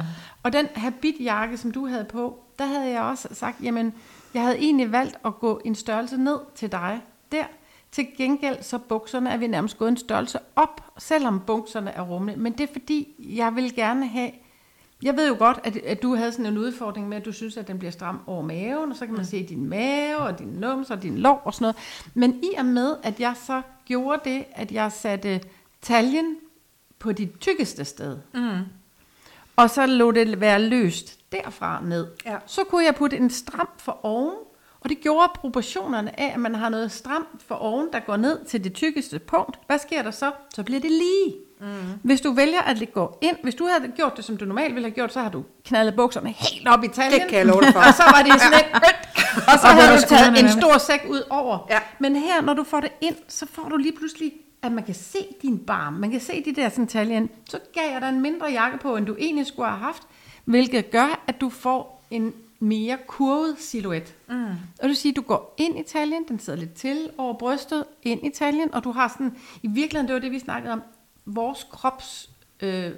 Og 0.43 0.53
den 0.53 0.67
habitjakke, 0.75 1.57
som 1.57 1.71
du 1.71 1.87
havde 1.87 2.05
på, 2.11 2.39
der 2.59 2.65
havde 2.65 2.89
jeg 2.89 3.01
også 3.01 3.27
sagt, 3.31 3.55
jamen, 3.63 3.93
jeg 4.33 4.41
havde 4.41 4.57
egentlig 4.57 4.91
valgt 4.91 5.15
at 5.25 5.39
gå 5.39 5.61
en 5.65 5.75
størrelse 5.75 6.17
ned 6.17 6.37
til 6.55 6.71
dig 6.71 7.01
der. 7.31 7.43
Til 7.93 8.07
gengæld 8.17 8.63
så 8.63 8.77
bukserne 8.77 9.29
er 9.29 9.37
vi 9.37 9.47
nærmest 9.47 9.77
gået 9.77 9.89
en 9.89 9.97
størrelse 9.97 10.39
op, 10.55 10.81
selvom 10.97 11.39
bukserne 11.39 11.91
er 11.91 12.01
rummelige. 12.01 12.39
Men 12.39 12.53
det 12.53 12.69
er 12.69 12.73
fordi, 12.73 13.07
jeg 13.19 13.55
vil 13.55 13.75
gerne 13.75 14.07
have... 14.07 14.31
Jeg 15.03 15.15
ved 15.17 15.27
jo 15.27 15.35
godt, 15.39 15.59
at, 15.63 15.77
at 15.77 16.01
du 16.03 16.15
havde 16.15 16.31
sådan 16.31 16.45
en 16.45 16.57
udfordring 16.57 17.09
med, 17.09 17.17
at 17.17 17.25
du 17.25 17.31
synes, 17.31 17.57
at 17.57 17.67
den 17.67 17.79
bliver 17.79 17.91
stram 17.91 18.19
over 18.27 18.41
maven, 18.41 18.91
og 18.91 18.97
så 18.97 19.05
kan 19.05 19.15
man 19.15 19.25
se 19.25 19.43
din 19.47 19.65
mave, 19.69 20.17
og 20.17 20.39
din 20.39 20.47
nums, 20.47 20.89
og 20.91 21.03
din 21.03 21.17
lår 21.17 21.41
og 21.45 21.53
sådan 21.53 21.63
noget. 21.63 21.75
Men 22.13 22.43
i 22.43 22.49
og 22.57 22.65
med, 22.65 22.95
at 23.03 23.19
jeg 23.19 23.35
så 23.45 23.61
gjorde 23.85 24.21
det, 24.29 24.45
at 24.51 24.71
jeg 24.71 24.91
satte 24.91 25.41
taljen 25.81 26.35
på 26.99 27.11
dit 27.11 27.29
tykkeste 27.39 27.85
sted, 27.85 28.17
Mm. 28.33 28.59
og 29.55 29.69
så 29.69 29.85
lå 29.85 30.11
det 30.11 30.41
være 30.41 30.61
løst 30.61 31.19
derfra 31.31 31.81
ned. 31.83 32.07
Ja. 32.25 32.37
Så 32.45 32.63
kunne 32.63 32.85
jeg 32.85 32.95
putte 32.95 33.17
en 33.17 33.29
stram 33.29 33.69
for 33.77 33.99
oven, 34.05 34.35
og 34.83 34.89
det 34.89 35.01
gjorde 35.01 35.31
proportionerne 35.35 36.19
af, 36.19 36.31
at 36.33 36.39
man 36.39 36.55
har 36.55 36.69
noget 36.69 36.91
stramt 36.91 37.43
for 37.47 37.55
oven, 37.55 37.87
der 37.93 37.99
går 37.99 38.17
ned 38.17 38.45
til 38.45 38.63
det 38.63 38.73
tykkeste 38.73 39.19
punkt. 39.19 39.59
Hvad 39.67 39.79
sker 39.79 40.01
der 40.01 40.11
så? 40.11 40.31
Så 40.55 40.63
bliver 40.63 40.81
det 40.81 40.91
lige. 40.91 41.35
Mm. 41.59 41.67
Hvis 42.03 42.21
du 42.21 42.33
vælger 42.33 42.61
at 42.61 42.79
det 42.79 42.93
går 42.93 43.17
ind, 43.21 43.37
hvis 43.43 43.55
du 43.55 43.67
havde 43.67 43.91
gjort 43.95 44.17
det, 44.17 44.25
som 44.25 44.37
du 44.37 44.45
normalt 44.45 44.73
ville 44.75 44.89
have 44.89 44.95
gjort, 44.95 45.13
så 45.13 45.19
har 45.19 45.29
du 45.29 45.43
knaldet 45.65 45.95
bukserne 45.95 46.29
helt 46.31 46.67
op 46.67 46.83
i 46.83 46.87
taljen. 46.87 47.21
Det 47.21 47.29
kan 47.29 47.37
jeg 47.37 47.45
love 47.45 47.61
dig 47.61 47.73
for. 47.73 47.79
og 47.89 47.93
så 47.93 48.03
var 48.03 48.23
det 48.23 48.41
sådan 48.41 48.59
et, 48.59 48.65
og 49.51 49.59
så 49.59 49.67
Og 49.67 49.73
havde 49.73 49.97
du 49.97 50.07
taget 50.07 50.39
en 50.39 50.49
stor 50.49 50.77
sæk 50.77 51.05
ud 51.09 51.21
over. 51.29 51.67
Ja. 51.69 51.79
Men 51.99 52.15
her, 52.15 52.41
når 52.41 52.53
du 52.53 52.63
får 52.63 52.79
det 52.79 52.91
ind, 53.01 53.15
så 53.27 53.45
får 53.51 53.69
du 53.69 53.77
lige 53.77 53.95
pludselig, 53.97 54.33
at 54.61 54.71
man 54.71 54.83
kan 54.83 54.95
se 54.95 55.19
din 55.41 55.57
barm. 55.59 55.93
Man 55.93 56.11
kan 56.11 56.19
se 56.19 56.43
de 56.45 56.55
der 56.55 56.69
sådan 56.69 56.87
taljen. 56.87 57.29
Så 57.49 57.59
gav 57.73 57.91
jeg 57.91 58.01
dig 58.01 58.09
en 58.09 58.21
mindre 58.21 58.47
jakke 58.51 58.77
på, 58.77 58.95
end 58.95 59.05
du 59.05 59.15
egentlig 59.19 59.47
skulle 59.47 59.69
have 59.69 59.79
haft. 59.79 60.03
Hvilket 60.45 60.91
gør, 60.91 61.23
at 61.27 61.41
du 61.41 61.49
får 61.49 62.05
en 62.11 62.33
mere 62.63 62.97
kurvet 63.07 63.55
silhuet. 63.59 64.15
Mm. 64.29 64.45
Og 64.81 64.89
du 64.89 64.93
siger, 64.93 65.13
du 65.13 65.21
går 65.21 65.53
ind 65.57 65.79
i 65.79 65.83
taljen, 65.83 66.23
den 66.27 66.39
sidder 66.39 66.59
lidt 66.59 66.73
til 66.73 67.09
over 67.17 67.33
brystet, 67.33 67.85
ind 68.03 68.25
i 68.25 68.29
taljen, 68.29 68.73
og 68.73 68.83
du 68.83 68.91
har 68.91 69.07
sådan, 69.07 69.37
i 69.63 69.67
virkeligheden, 69.67 70.07
det 70.07 70.13
var 70.13 70.19
det, 70.19 70.31
vi 70.31 70.39
snakkede 70.39 70.73
om, 70.73 70.81
vores 71.25 71.67
krops 71.71 72.29
øh, 72.59 72.91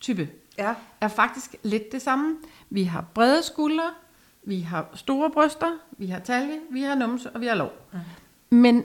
type 0.00 0.28
Ja. 0.58 0.74
er 1.00 1.08
faktisk 1.08 1.56
lidt 1.62 1.92
det 1.92 2.02
samme. 2.02 2.36
Vi 2.70 2.82
har 2.84 3.04
brede 3.14 3.42
skuldre, 3.42 3.90
vi 4.42 4.60
har 4.60 4.88
store 4.94 5.30
bryster, 5.30 5.78
vi 5.98 6.06
har 6.06 6.18
talje, 6.18 6.58
vi 6.70 6.82
har 6.82 6.94
numse 6.94 7.30
og 7.30 7.40
vi 7.40 7.46
har 7.46 7.54
lov. 7.54 7.72
Mm. 7.92 7.98
Men 8.58 8.84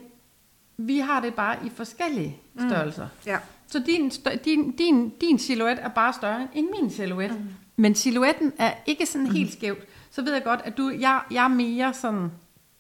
vi 0.77 0.99
har 0.99 1.21
det 1.21 1.33
bare 1.33 1.65
i 1.65 1.69
forskellige 1.69 2.37
størrelser. 2.59 3.07
Ja. 3.25 3.37
Så 3.67 3.79
din, 3.79 4.09
din, 4.45 4.71
din, 4.71 5.09
din 5.09 5.39
silhuet 5.39 5.77
er 5.81 5.89
bare 5.89 6.13
større 6.13 6.47
end 6.53 6.67
min 6.79 6.89
silhuet. 6.89 7.31
Mm. 7.31 7.49
Men 7.75 7.95
silhuetten 7.95 8.53
er 8.57 8.71
ikke 8.85 9.05
sådan 9.05 9.27
helt 9.27 9.53
skævt. 9.53 9.79
Så 10.11 10.21
ved 10.21 10.33
jeg 10.33 10.43
godt, 10.43 10.59
at 10.63 10.77
du, 10.77 10.89
jeg, 10.99 11.19
jeg 11.31 11.43
er 11.43 11.47
mere 11.47 11.93
sådan 11.93 12.31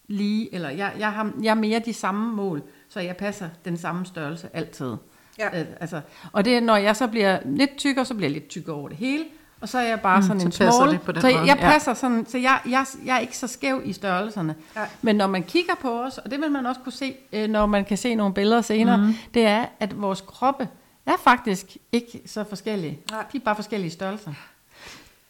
lige, 0.07 0.53
eller 0.55 0.69
jeg, 0.69 0.93
jeg, 0.99 1.11
har, 1.11 1.31
jeg 1.41 1.49
er 1.51 1.55
mere 1.55 1.79
de 1.85 1.93
samme 1.93 2.35
mål, 2.35 2.61
så 2.89 2.99
jeg 2.99 3.17
passer 3.17 3.49
den 3.65 3.77
samme 3.77 4.05
størrelse 4.05 4.49
altid. 4.53 4.95
Ja. 5.39 5.59
Øh, 5.61 5.65
altså, 5.79 6.01
og 6.31 6.45
det 6.45 6.57
er, 6.57 6.61
når 6.61 6.75
jeg 6.75 6.95
så 6.95 7.07
bliver 7.07 7.39
lidt 7.45 7.77
tykkere, 7.77 8.05
så 8.05 8.13
bliver 8.13 8.27
jeg 8.29 8.33
lidt 8.33 8.47
tykkere 8.47 8.75
over 8.75 8.87
det 8.89 8.97
hele. 8.97 9.25
Og 9.61 9.69
så 9.69 9.77
er 9.77 9.83
jeg 9.83 10.01
bare 10.01 10.17
Mm, 10.19 10.23
sådan 10.27 10.39
så 10.39 10.45
en 10.45 10.51
passer 10.51 10.71
small. 10.71 10.91
det 10.91 11.01
på 11.01 11.11
den 11.11 11.21
så 11.21 11.27
måde, 11.27 11.39
jeg, 11.39 11.47
jeg 11.47 11.57
ja. 11.61 11.71
passer 11.71 11.93
sådan, 11.93 12.25
så 12.25 12.37
jeg, 12.37 12.59
jeg, 12.69 12.85
jeg 13.05 13.15
er 13.15 13.19
ikke 13.19 13.37
så 13.37 13.47
skæv 13.47 13.81
i 13.85 13.93
størrelserne. 13.93 14.55
Nej. 14.75 14.87
Men 15.01 15.15
når 15.15 15.27
man 15.27 15.43
kigger 15.43 15.73
på 15.81 16.01
os, 16.01 16.17
og 16.17 16.31
det 16.31 16.41
vil 16.41 16.51
man 16.51 16.65
også 16.65 16.81
kunne 16.83 16.93
se, 16.93 17.15
øh, 17.33 17.49
når 17.49 17.65
man 17.65 17.85
kan 17.85 17.97
se 17.97 18.15
nogle 18.15 18.33
billeder 18.33 18.61
senere, 18.61 18.97
Mhm. 18.97 19.05
mm. 19.07 19.13
det 19.33 19.45
er, 19.45 19.65
at 19.79 20.01
vores 20.01 20.21
kroppe 20.21 20.67
er 21.05 21.11
faktisk 21.23 21.65
ikke 21.91 22.21
så 22.25 22.43
forskellige. 22.43 22.99
Nej. 23.11 23.25
De 23.31 23.37
er 23.37 23.41
bare 23.41 23.55
forskellige 23.55 23.91
størrelser. 23.91 24.33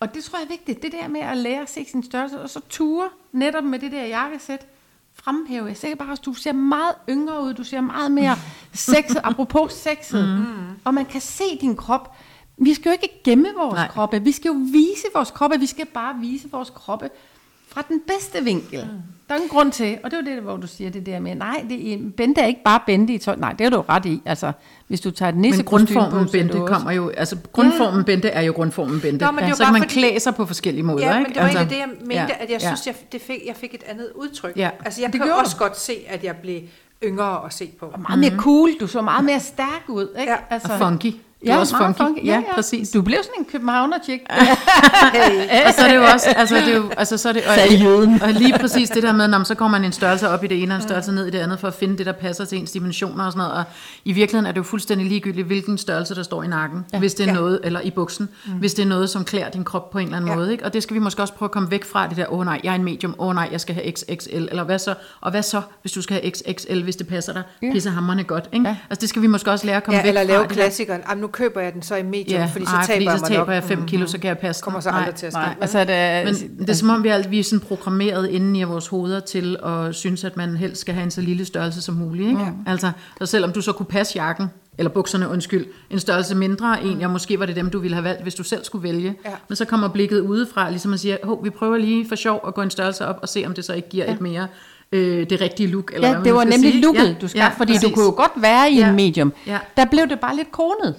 Og 0.03 0.13
det 0.13 0.23
tror 0.23 0.39
jeg 0.39 0.45
er 0.45 0.49
vigtigt, 0.49 0.83
det 0.83 0.91
der 0.91 1.07
med 1.07 1.21
at 1.21 1.37
lære 1.37 1.61
at 1.61 1.69
se 1.69 1.85
sin 1.85 2.03
størrelse, 2.03 2.41
og 2.41 2.49
så 2.49 2.61
ture 2.69 3.09
netop 3.31 3.63
med 3.63 3.79
det 3.79 3.91
der 3.91 4.05
jakkesæt, 4.05 4.67
fremhæve. 5.13 5.67
Jeg 5.67 5.77
ser 5.77 5.95
bare, 5.95 6.11
at 6.11 6.25
du 6.25 6.33
ser 6.33 6.51
meget 6.51 6.95
yngre 7.09 7.43
ud, 7.43 7.53
du 7.53 7.63
ser 7.63 7.81
meget 7.81 8.11
mere 8.11 8.35
sexet, 8.73 9.21
apropos 9.23 9.73
sexet. 9.73 10.27
Mm. 10.39 10.45
Og 10.83 10.93
man 10.93 11.05
kan 11.05 11.21
se 11.21 11.43
din 11.61 11.75
krop. 11.75 12.15
Vi 12.57 12.73
skal 12.73 12.89
jo 12.89 12.93
ikke 12.93 13.21
gemme 13.23 13.47
vores. 13.57 13.75
Nej. 13.75 13.87
kroppe, 13.87 14.23
vi 14.23 14.31
skal 14.31 14.49
jo 14.49 14.55
vise 14.71 15.07
vores 15.13 15.31
kroppe, 15.31 15.59
vi 15.59 15.65
skal 15.65 15.85
bare 15.85 16.15
vise 16.19 16.51
vores 16.51 16.69
kroppe 16.69 17.09
fra 17.73 17.83
den 17.89 18.01
bedste 18.07 18.43
vinkel. 18.43 18.79
Mm. 18.83 18.97
Der 19.27 19.33
er 19.33 19.35
ingen 19.35 19.49
grund 19.49 19.71
til, 19.71 19.97
og 20.03 20.11
det 20.11 20.17
er 20.19 20.21
jo 20.31 20.35
det, 20.35 20.43
hvor 20.43 20.57
du 20.57 20.67
siger 20.67 20.89
det 20.89 21.05
der 21.05 21.19
med, 21.19 21.35
nej, 21.35 21.65
det 21.69 21.93
er, 21.93 21.97
Bente 22.17 22.41
er 22.41 22.45
ikke 22.45 22.63
bare 22.63 22.79
Bente 22.85 23.13
i 23.13 23.17
tøj. 23.17 23.35
Nej, 23.35 23.53
det 23.53 23.65
er 23.65 23.69
du 23.69 23.75
jo 23.75 23.83
ret 23.89 24.05
i. 24.05 24.21
Altså, 24.25 24.51
hvis 24.87 25.01
du 25.01 25.11
tager 25.11 25.29
et 25.29 25.35
Men 25.35 25.41
nissekostyme 25.41 25.99
grundformen 25.99 26.29
Bente 26.31 26.59
kommer 26.67 26.91
jo, 26.91 27.09
altså 27.09 27.37
grundformen 27.53 28.03
Bente 28.03 28.27
er 28.29 28.41
jo 28.41 28.53
grundformen 28.53 29.01
Bente. 29.01 29.25
Nå, 29.25 29.31
men 29.31 29.43
det 29.43 29.49
jo 29.49 29.55
så 29.55 29.63
kan 29.63 29.73
man 29.73 29.81
fordi- 29.81 29.93
klæde 29.99 30.19
sig 30.19 30.35
på 30.35 30.45
forskellige 30.45 30.83
måder, 30.83 31.05
Ja, 31.07 31.19
men 31.19 31.25
det 31.25 31.35
var 31.35 31.41
altså, 31.41 31.57
egentlig 31.57 31.77
det, 31.77 31.81
jeg 31.81 31.89
mente, 31.99 32.15
ja, 32.15 32.43
at 32.43 32.49
jeg 32.49 32.59
ja. 32.61 32.67
synes, 32.75 32.87
jeg, 32.87 32.95
det 33.11 33.21
fik, 33.21 33.39
jeg 33.47 33.55
fik 33.55 33.73
et 33.73 33.83
andet 33.87 34.09
udtryk. 34.15 34.53
Ja, 34.57 34.69
altså, 34.85 35.01
jeg 35.01 35.13
det 35.13 35.21
kan 35.21 35.31
også 35.31 35.55
du. 35.59 35.63
godt 35.63 35.79
se, 35.79 35.93
at 36.07 36.23
jeg 36.23 36.35
blev 36.35 36.61
yngre 37.03 37.45
at 37.45 37.53
se 37.53 37.69
på. 37.79 37.85
Og 37.85 37.99
meget 38.01 38.19
mere 38.19 38.33
cool, 38.37 38.69
du 38.79 38.87
så 38.87 39.01
meget 39.01 39.25
mere 39.25 39.39
stærk 39.39 39.83
ud, 39.87 40.07
ikke? 40.19 40.33
Altså, 40.49 40.67
Ja. 40.67 40.73
Og 40.73 40.79
funky. 40.91 41.13
Du 41.47 41.51
er 41.51 41.57
også 41.57 41.75
meget 41.77 41.95
funky. 41.97 42.25
Ja, 42.25 42.41
præcis. 42.55 42.89
Du 42.89 43.01
blev 43.01 43.17
sådan 43.23 43.33
en 43.39 43.45
københavner-chick. 43.51 44.21
Hey. 45.13 45.65
og 45.67 45.73
så 45.73 45.81
er 45.81 45.87
det 45.87 45.95
jo 45.95 46.03
også, 46.03 46.29
altså 46.35 46.55
det 46.55 46.67
er 46.73 46.75
jo, 46.77 46.89
altså 46.97 47.17
så 47.17 47.29
er 47.29 47.33
det, 47.33 47.41
og, 47.45 48.27
og 48.27 48.33
lige 48.33 48.57
præcis 48.59 48.89
det 48.89 49.03
der 49.03 49.13
med, 49.13 49.27
når 49.27 49.43
så 49.43 49.55
går 49.55 49.67
man 49.67 49.83
en 49.85 49.91
størrelse 49.91 50.29
op 50.29 50.43
i 50.43 50.47
det 50.47 50.63
ene, 50.63 50.73
og 50.73 50.75
en 50.75 50.81
størrelse 50.81 51.11
ned 51.11 51.25
i 51.25 51.29
det 51.29 51.39
andet, 51.39 51.59
for 51.59 51.67
at 51.67 51.73
finde 51.73 51.97
det, 51.97 52.05
der 52.05 52.11
passer 52.11 52.45
til 52.45 52.57
ens 52.57 52.71
dimensioner 52.71 53.25
og 53.25 53.31
sådan 53.31 53.37
noget, 53.47 53.53
og 53.53 53.63
i 54.05 54.11
virkeligheden 54.11 54.45
er 54.45 54.51
det 54.51 54.57
jo 54.57 54.63
fuldstændig 54.63 55.07
ligegyldigt, 55.07 55.47
hvilken 55.47 55.77
størrelse, 55.77 56.15
der 56.15 56.23
står 56.23 56.43
i 56.43 56.47
nakken, 56.47 56.85
ja. 56.93 56.99
hvis 56.99 57.13
det 57.13 57.23
er 57.23 57.27
Ja. 57.27 57.33
noget, 57.39 57.59
eller 57.63 57.79
i 57.81 57.91
buksen, 57.91 58.29
mm. 58.45 58.51
hvis 58.53 58.73
det 58.73 58.83
er 58.83 58.87
noget, 58.87 59.09
som 59.09 59.25
klæder 59.25 59.49
din 59.49 59.63
krop 59.63 59.89
på 59.91 59.97
en 59.97 60.03
eller 60.05 60.17
anden 60.17 60.27
Ja. 60.27 60.33
ja. 60.33 60.39
måde, 60.39 60.51
ikke? 60.51 60.65
og 60.65 60.73
det 60.73 60.83
skal 60.83 60.93
vi 60.93 60.99
måske 60.99 61.21
også 61.21 61.33
prøve 61.33 61.47
at 61.47 61.51
komme 61.51 61.71
væk 61.71 61.85
fra, 61.85 62.07
det 62.07 62.17
der, 62.17 62.25
åh 62.33 62.39
oh, 62.39 62.45
nej, 62.45 62.59
jeg 62.63 62.71
er 62.71 62.75
en 62.75 62.83
medium, 62.83 63.15
åh 63.19 63.27
oh, 63.27 63.35
nej, 63.35 63.49
jeg 63.51 63.61
skal 63.61 63.75
have 63.75 63.91
XXL, 63.91 64.35
eller 64.35 64.63
hvad 64.63 64.79
så, 64.79 64.93
og 65.21 65.31
hvad 65.31 65.43
så, 65.43 65.61
hvis 65.81 65.91
du 65.91 66.01
skal 66.01 66.21
have 66.21 66.31
XXL, 66.31 66.81
hvis 66.83 66.95
det 66.95 67.07
passer 67.07 67.33
dig, 67.33 67.43
Ja. 67.61 67.67
ja. 67.67 67.73
pissehammerende 67.73 68.23
godt, 68.23 68.49
ikke? 68.53 68.63
Ja. 68.65 68.69
Ja. 68.69 68.77
Altså 68.89 69.01
det 69.01 69.09
skal 69.09 69.21
vi 69.21 69.27
måske 69.27 69.51
også 69.51 69.65
lære 69.65 69.77
at 69.77 69.83
komme 69.83 69.97
Ja, 69.97 70.03
væk 70.03 70.09
eller 70.09 70.21
fra. 70.21 70.27
lave 70.27 70.41
det 70.41 70.49
der- 70.49 70.55
klassikeren. 70.55 71.01
Nu 71.17 71.27
køber 71.33 71.61
jeg 71.61 71.73
den 71.73 71.81
så 71.81 71.95
i 71.95 72.03
medium, 72.03 72.39
Ja, 72.41 72.45
fordi 72.45 72.65
så 72.65 72.71
ej, 72.71 72.85
taber 72.85 72.93
fordi 72.95 73.05
jeg 73.05 73.19
så 73.19 73.23
mig 73.23 73.29
taber 73.31 73.45
nok. 73.45 73.53
jeg 73.53 73.63
5 73.63 73.85
kilo, 73.85 74.07
så 74.07 74.17
kan 74.17 74.27
jeg 74.27 74.37
passe 74.37 74.61
den. 74.61 74.63
Kommer 74.63 74.79
så 74.79 74.89
Nej. 74.89 74.99
aldrig 74.99 75.15
til 75.15 75.25
at 75.25 75.33
ske. 75.33 75.39
Nej, 75.39 75.55
altså, 75.61 75.79
det 75.79 75.95
er, 75.95 76.25
Men 76.25 76.33
det 76.59 76.69
er 76.69 76.73
som 76.73 76.89
om, 76.89 77.03
vi 77.03 77.09
er, 77.09 77.27
vi 77.27 77.39
er 77.39 77.43
sådan 77.43 77.59
programmeret 77.59 78.29
inden 78.29 78.55
i 78.55 78.63
vores 78.63 78.87
hoveder 78.87 79.19
til 79.19 79.57
at 79.65 79.95
synes, 79.95 80.23
at 80.23 80.37
man 80.37 80.57
helst 80.57 80.81
skal 80.81 80.93
have 80.93 81.03
en 81.03 81.11
så 81.11 81.21
lille 81.21 81.45
størrelse 81.45 81.81
som 81.81 81.95
muligt. 81.95 82.27
Ikke? 82.29 82.41
Ja. 82.41 82.47
Altså, 82.67 82.91
så 83.19 83.25
selvom 83.25 83.51
du 83.51 83.61
så 83.61 83.71
kunne 83.71 83.85
passe 83.85 84.13
jakken, 84.15 84.47
eller 84.77 84.89
bukserne, 84.89 85.29
undskyld, 85.29 85.65
en 85.89 85.99
størrelse 85.99 86.35
mindre 86.35 86.83
en, 86.83 87.01
og 87.01 87.09
måske 87.11 87.39
var 87.39 87.45
det 87.45 87.55
dem, 87.55 87.69
du 87.69 87.79
ville 87.79 87.95
have 87.95 88.03
valgt, 88.03 88.21
hvis 88.23 88.35
du 88.35 88.43
selv 88.43 88.63
skulle 88.63 88.83
vælge. 88.83 89.15
Ja. 89.25 89.29
Men 89.49 89.55
så 89.55 89.65
kommer 89.65 89.87
blikket 89.87 90.19
udefra, 90.19 90.69
ligesom 90.69 90.93
at 90.93 90.99
sige, 90.99 91.17
hov, 91.23 91.43
vi 91.43 91.49
prøver 91.49 91.77
lige 91.77 92.07
for 92.09 92.15
sjov 92.15 92.43
at 92.47 92.53
gå 92.53 92.61
en 92.61 92.69
størrelse 92.69 93.05
op, 93.07 93.19
og 93.21 93.29
se, 93.29 93.43
om 93.47 93.53
det 93.53 93.65
så 93.65 93.73
ikke 93.73 93.89
giver 93.89 94.05
ja. 94.05 94.13
et 94.13 94.21
mere 94.21 94.47
øh, 94.91 95.29
det 95.29 95.41
rigtige 95.41 95.67
look. 95.69 95.91
Eller 95.95 96.07
Ja, 96.07 96.13
hvad 96.15 96.23
det 96.25 96.33
var 96.33 96.43
nemlig 96.43 96.71
sige. 96.71 96.81
looket, 96.81 96.99
ja. 97.07 97.13
du 97.21 97.27
skabte, 97.27 97.43
ja, 97.43 97.49
fordi 97.57 97.73
du 97.73 97.79
præcis. 97.79 97.93
kunne 97.93 98.05
jo 98.05 98.11
godt 98.11 98.31
være 98.35 98.71
i 98.71 98.77
Ja. 98.79 98.89
en 98.89 98.95
medium. 98.95 99.33
Ja. 99.47 99.57
Der 99.77 99.85
blev 99.85 100.07
det 100.09 100.19
bare 100.19 100.35
lidt 100.35 100.51
konet. 100.51 100.95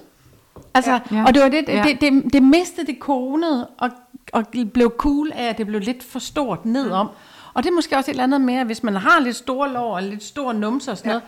Altså, 0.75 1.01
Ja. 1.13 1.25
og 1.27 1.35
det 1.35 1.43
var 1.43 1.49
det, 1.49 1.65
Ja. 1.69 1.83
det, 1.89 2.01
det, 2.01 2.33
det 2.33 2.43
mistede 2.43 2.87
det 2.87 2.99
konede, 3.01 3.69
og, 3.79 3.91
og 4.33 4.45
blev 4.75 4.95
cool 4.99 5.33
af, 5.35 5.49
at 5.49 5.59
det 5.59 5.67
blev 5.67 5.81
lidt 5.81 6.03
for 6.03 6.19
stort 6.19 6.65
nedom. 6.67 7.09
Og 7.55 7.63
det 7.63 7.71
er 7.71 7.75
måske 7.75 7.97
også 7.97 8.11
et 8.11 8.13
eller 8.13 8.25
andet 8.25 8.41
med, 8.41 8.55
at 8.55 8.67
hvis 8.67 8.83
man 8.83 8.95
har 8.97 9.21
lidt 9.21 9.37
store 9.37 9.73
lår 9.73 9.95
og 9.97 10.03
lidt 10.03 10.23
store 10.25 10.55
numser 10.55 10.93
og 10.93 10.99
sådan 10.99 11.09
Ja. 11.11 11.13
noget, 11.13 11.25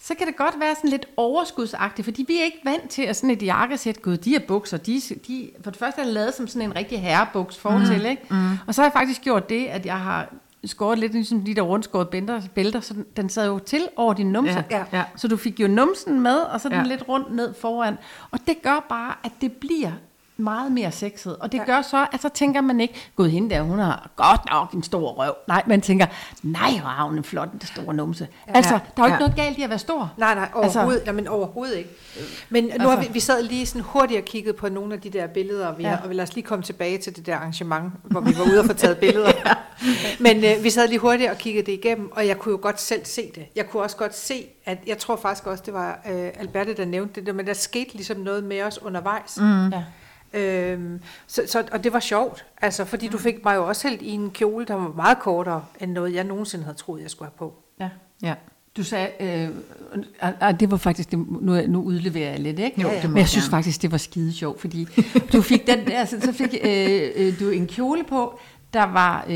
så 0.00 0.14
kan 0.14 0.26
det 0.26 0.36
godt 0.36 0.60
være 0.60 0.74
sådan 0.74 0.90
lidt 0.90 1.06
overskudsagtigt, 1.16 2.04
fordi 2.06 2.24
vi 2.28 2.38
er 2.40 2.44
ikke 2.44 2.60
vant 2.64 2.88
til 2.90 3.02
at 3.02 3.16
sådan 3.16 3.30
et 3.30 3.42
jakkesæt, 3.42 4.02
gud, 4.02 4.16
de 4.16 4.30
her 4.30 4.38
bukser, 4.48 4.76
de, 4.76 5.00
de, 5.28 5.50
for 5.64 5.70
det 5.70 5.78
første 5.78 6.00
er 6.00 6.04
det 6.04 6.14
lavet 6.14 6.34
som 6.34 6.46
sådan 6.48 6.62
en 6.68 6.76
rigtig 6.76 7.00
herrebuks 7.02 7.58
fortil, 7.58 8.06
ikke? 8.06 8.22
Mm. 8.30 8.50
Og 8.66 8.74
så 8.74 8.80
har 8.82 8.86
jeg 8.86 8.92
faktisk 8.92 9.22
gjort 9.22 9.48
det, 9.48 9.66
at 9.66 9.86
jeg 9.86 9.98
har 10.00 10.26
skåret 10.68 10.98
lidt 10.98 11.12
ligesom 11.12 11.40
de 11.44 11.54
der 11.54 11.62
rundskåret 11.62 12.08
bælter, 12.08 12.40
bælter 12.54 12.80
så 12.80 12.94
den, 12.94 13.04
den 13.16 13.28
sad 13.28 13.46
jo 13.46 13.58
til 13.58 13.88
over 13.96 14.14
din 14.14 14.26
numse. 14.26 14.64
Ja, 14.70 14.84
ja. 14.92 15.04
Så 15.16 15.28
du 15.28 15.36
fik 15.36 15.60
jo 15.60 15.68
numsen 15.68 16.20
med, 16.20 16.36
og 16.36 16.60
så 16.60 16.68
den 16.68 16.78
Ja. 16.78 16.82
lidt 16.84 17.08
rundt 17.08 17.34
ned 17.34 17.54
foran. 17.54 17.98
Og 18.30 18.38
det 18.46 18.62
gør 18.62 18.86
bare, 18.88 19.14
at 19.24 19.32
det 19.40 19.52
bliver 19.52 19.92
meget 20.38 20.72
mere 20.72 20.92
sexet. 20.92 21.36
Og 21.36 21.52
det 21.52 21.58
Ja. 21.58 21.62
ja. 21.68 21.74
gør 21.76 21.82
så, 21.82 22.06
at 22.12 22.22
så 22.22 22.28
tænker 22.28 22.60
man 22.60 22.80
ikke, 22.80 22.94
gud 23.16 23.28
hende 23.28 23.50
der, 23.54 23.62
hun 23.62 23.78
har 23.78 24.10
godt 24.16 24.40
nok 24.50 24.72
en 24.72 24.82
stor 24.82 25.10
røv. 25.12 25.34
Nej, 25.48 25.62
man 25.66 25.80
tænker, 25.80 26.06
nej, 26.42 26.70
hvor 26.70 26.88
har 26.88 27.04
hun 27.04 27.16
en 27.18 27.24
flot 27.24 27.52
en 27.52 27.60
stor 27.60 27.92
numse. 27.92 28.28
Ja. 28.48 28.52
Altså, 28.54 28.72
der 28.72 28.78
er 28.78 28.90
jo 28.98 29.04
ikke 29.04 29.12
Ja. 29.14 29.18
noget 29.18 29.36
galt 29.36 29.58
i 29.58 29.62
at 29.62 29.70
være 29.70 29.78
stor. 29.78 30.12
Nej, 30.16 30.34
nej, 30.34 30.42
Altså- 30.44 30.78
overhovedet, 30.78 30.98
altså, 31.00 31.10
jamen, 31.12 31.28
overhovedet 31.28 31.76
ikke. 31.76 31.90
Men 32.48 32.64
nu 32.64 32.70
Altså- 32.72 32.88
har 32.90 33.00
vi, 33.00 33.08
vi 33.12 33.20
sad 33.20 33.42
lige 33.42 33.66
sådan 33.66 33.82
hurtigt 33.82 34.20
og 34.20 34.24
kiggede 34.24 34.54
på 34.56 34.68
nogle 34.68 34.94
af 34.94 35.00
de 35.00 35.10
der 35.10 35.26
billeder, 35.26 35.74
vi 35.76 35.82
Ja. 35.82 35.88
ja. 35.90 35.96
har, 35.96 36.08
og 36.08 36.14
lad 36.14 36.22
os 36.24 36.34
lige 36.34 36.44
komme 36.44 36.62
tilbage 36.62 36.98
til 36.98 37.16
det 37.16 37.26
der 37.26 37.36
arrangement, 37.36 37.92
hvor 38.02 38.20
vi 38.20 38.34
var 38.38 38.44
ude 38.44 38.60
og 38.60 38.66
få 38.66 38.72
taget 38.72 38.98
billeder. 38.98 39.32
Men 40.20 40.36
øh, 40.44 40.64
vi 40.64 40.70
sad 40.70 40.88
lige 40.88 40.98
hurtigt 40.98 41.30
og 41.30 41.38
kiggede 41.38 41.66
det 41.66 41.72
igennem, 41.72 42.12
og 42.12 42.26
jeg 42.26 42.38
kunne 42.38 42.52
jo 42.52 42.58
godt 42.62 42.80
selv 42.80 43.04
se 43.04 43.30
det. 43.34 43.46
Jeg 43.56 43.70
kunne 43.70 43.82
også 43.82 43.96
godt 43.96 44.16
se, 44.16 44.46
at 44.64 44.78
jeg 44.86 44.98
tror 44.98 45.16
faktisk 45.16 45.46
også, 45.46 45.62
det 45.66 45.74
var 45.74 45.98
øh, 46.10 46.30
Alberte, 46.38 46.74
der 46.74 46.84
nævnte 46.84 47.14
det, 47.14 47.26
der, 47.26 47.32
men 47.32 47.46
der 47.46 47.52
skete 47.54 47.94
ligesom 47.94 48.16
noget 48.16 48.44
med 48.44 48.62
os 48.62 48.82
undervejs. 48.82 49.38
Mm. 49.40 49.68
Ja. 49.68 49.82
Øhm, 50.32 51.00
så, 51.26 51.42
så, 51.46 51.64
og 51.72 51.84
det 51.84 51.92
var 51.92 52.00
sjovt, 52.00 52.44
altså, 52.62 52.84
fordi 52.84 53.08
du 53.08 53.18
fik 53.18 53.34
mig 53.44 53.56
jo 53.56 53.68
også 53.68 53.88
helt 53.88 54.02
i 54.02 54.10
en 54.10 54.30
kjole, 54.30 54.64
der 54.64 54.74
var 54.74 54.92
meget 54.96 55.18
kortere 55.18 55.64
end 55.80 55.92
noget, 55.92 56.14
jeg 56.14 56.24
nogensinde 56.24 56.64
havde 56.64 56.76
troet, 56.76 57.02
jeg 57.02 57.10
skulle 57.10 57.28
have 57.28 57.38
på. 57.38 57.54
Ja. 57.80 57.88
Ja. 58.22 58.34
Du 58.76 58.82
sagde, 58.82 59.08
øh, 59.20 59.48
ah, 60.20 60.60
det 60.60 60.70
var 60.70 60.76
faktisk, 60.76 61.10
det, 61.10 61.18
nu, 61.18 61.62
nu 61.68 61.82
udleverer 61.82 62.30
jeg 62.30 62.40
lidt, 62.40 62.58
ikke? 62.58 62.80
Jo, 62.80 62.88
det 62.88 63.04
må 63.04 63.08
Men 63.08 63.18
jeg 63.18 63.28
synes 63.28 63.44
gerne. 63.44 63.50
faktisk, 63.50 63.82
det 63.82 63.92
var 63.92 63.98
skide 63.98 64.32
sjovt, 64.32 64.60
fordi 64.60 64.88
du 65.32 65.42
fik 65.42 65.66
den 65.66 65.86
der, 65.86 66.04
så, 66.04 66.20
så 66.20 66.32
fik 66.32 66.54
øh, 66.64 67.00
øh, 67.16 67.40
du 67.40 67.48
en 67.48 67.66
kjole 67.66 68.04
på, 68.04 68.38
der 68.72 68.82
var, 68.84 69.24
øh, 69.28 69.34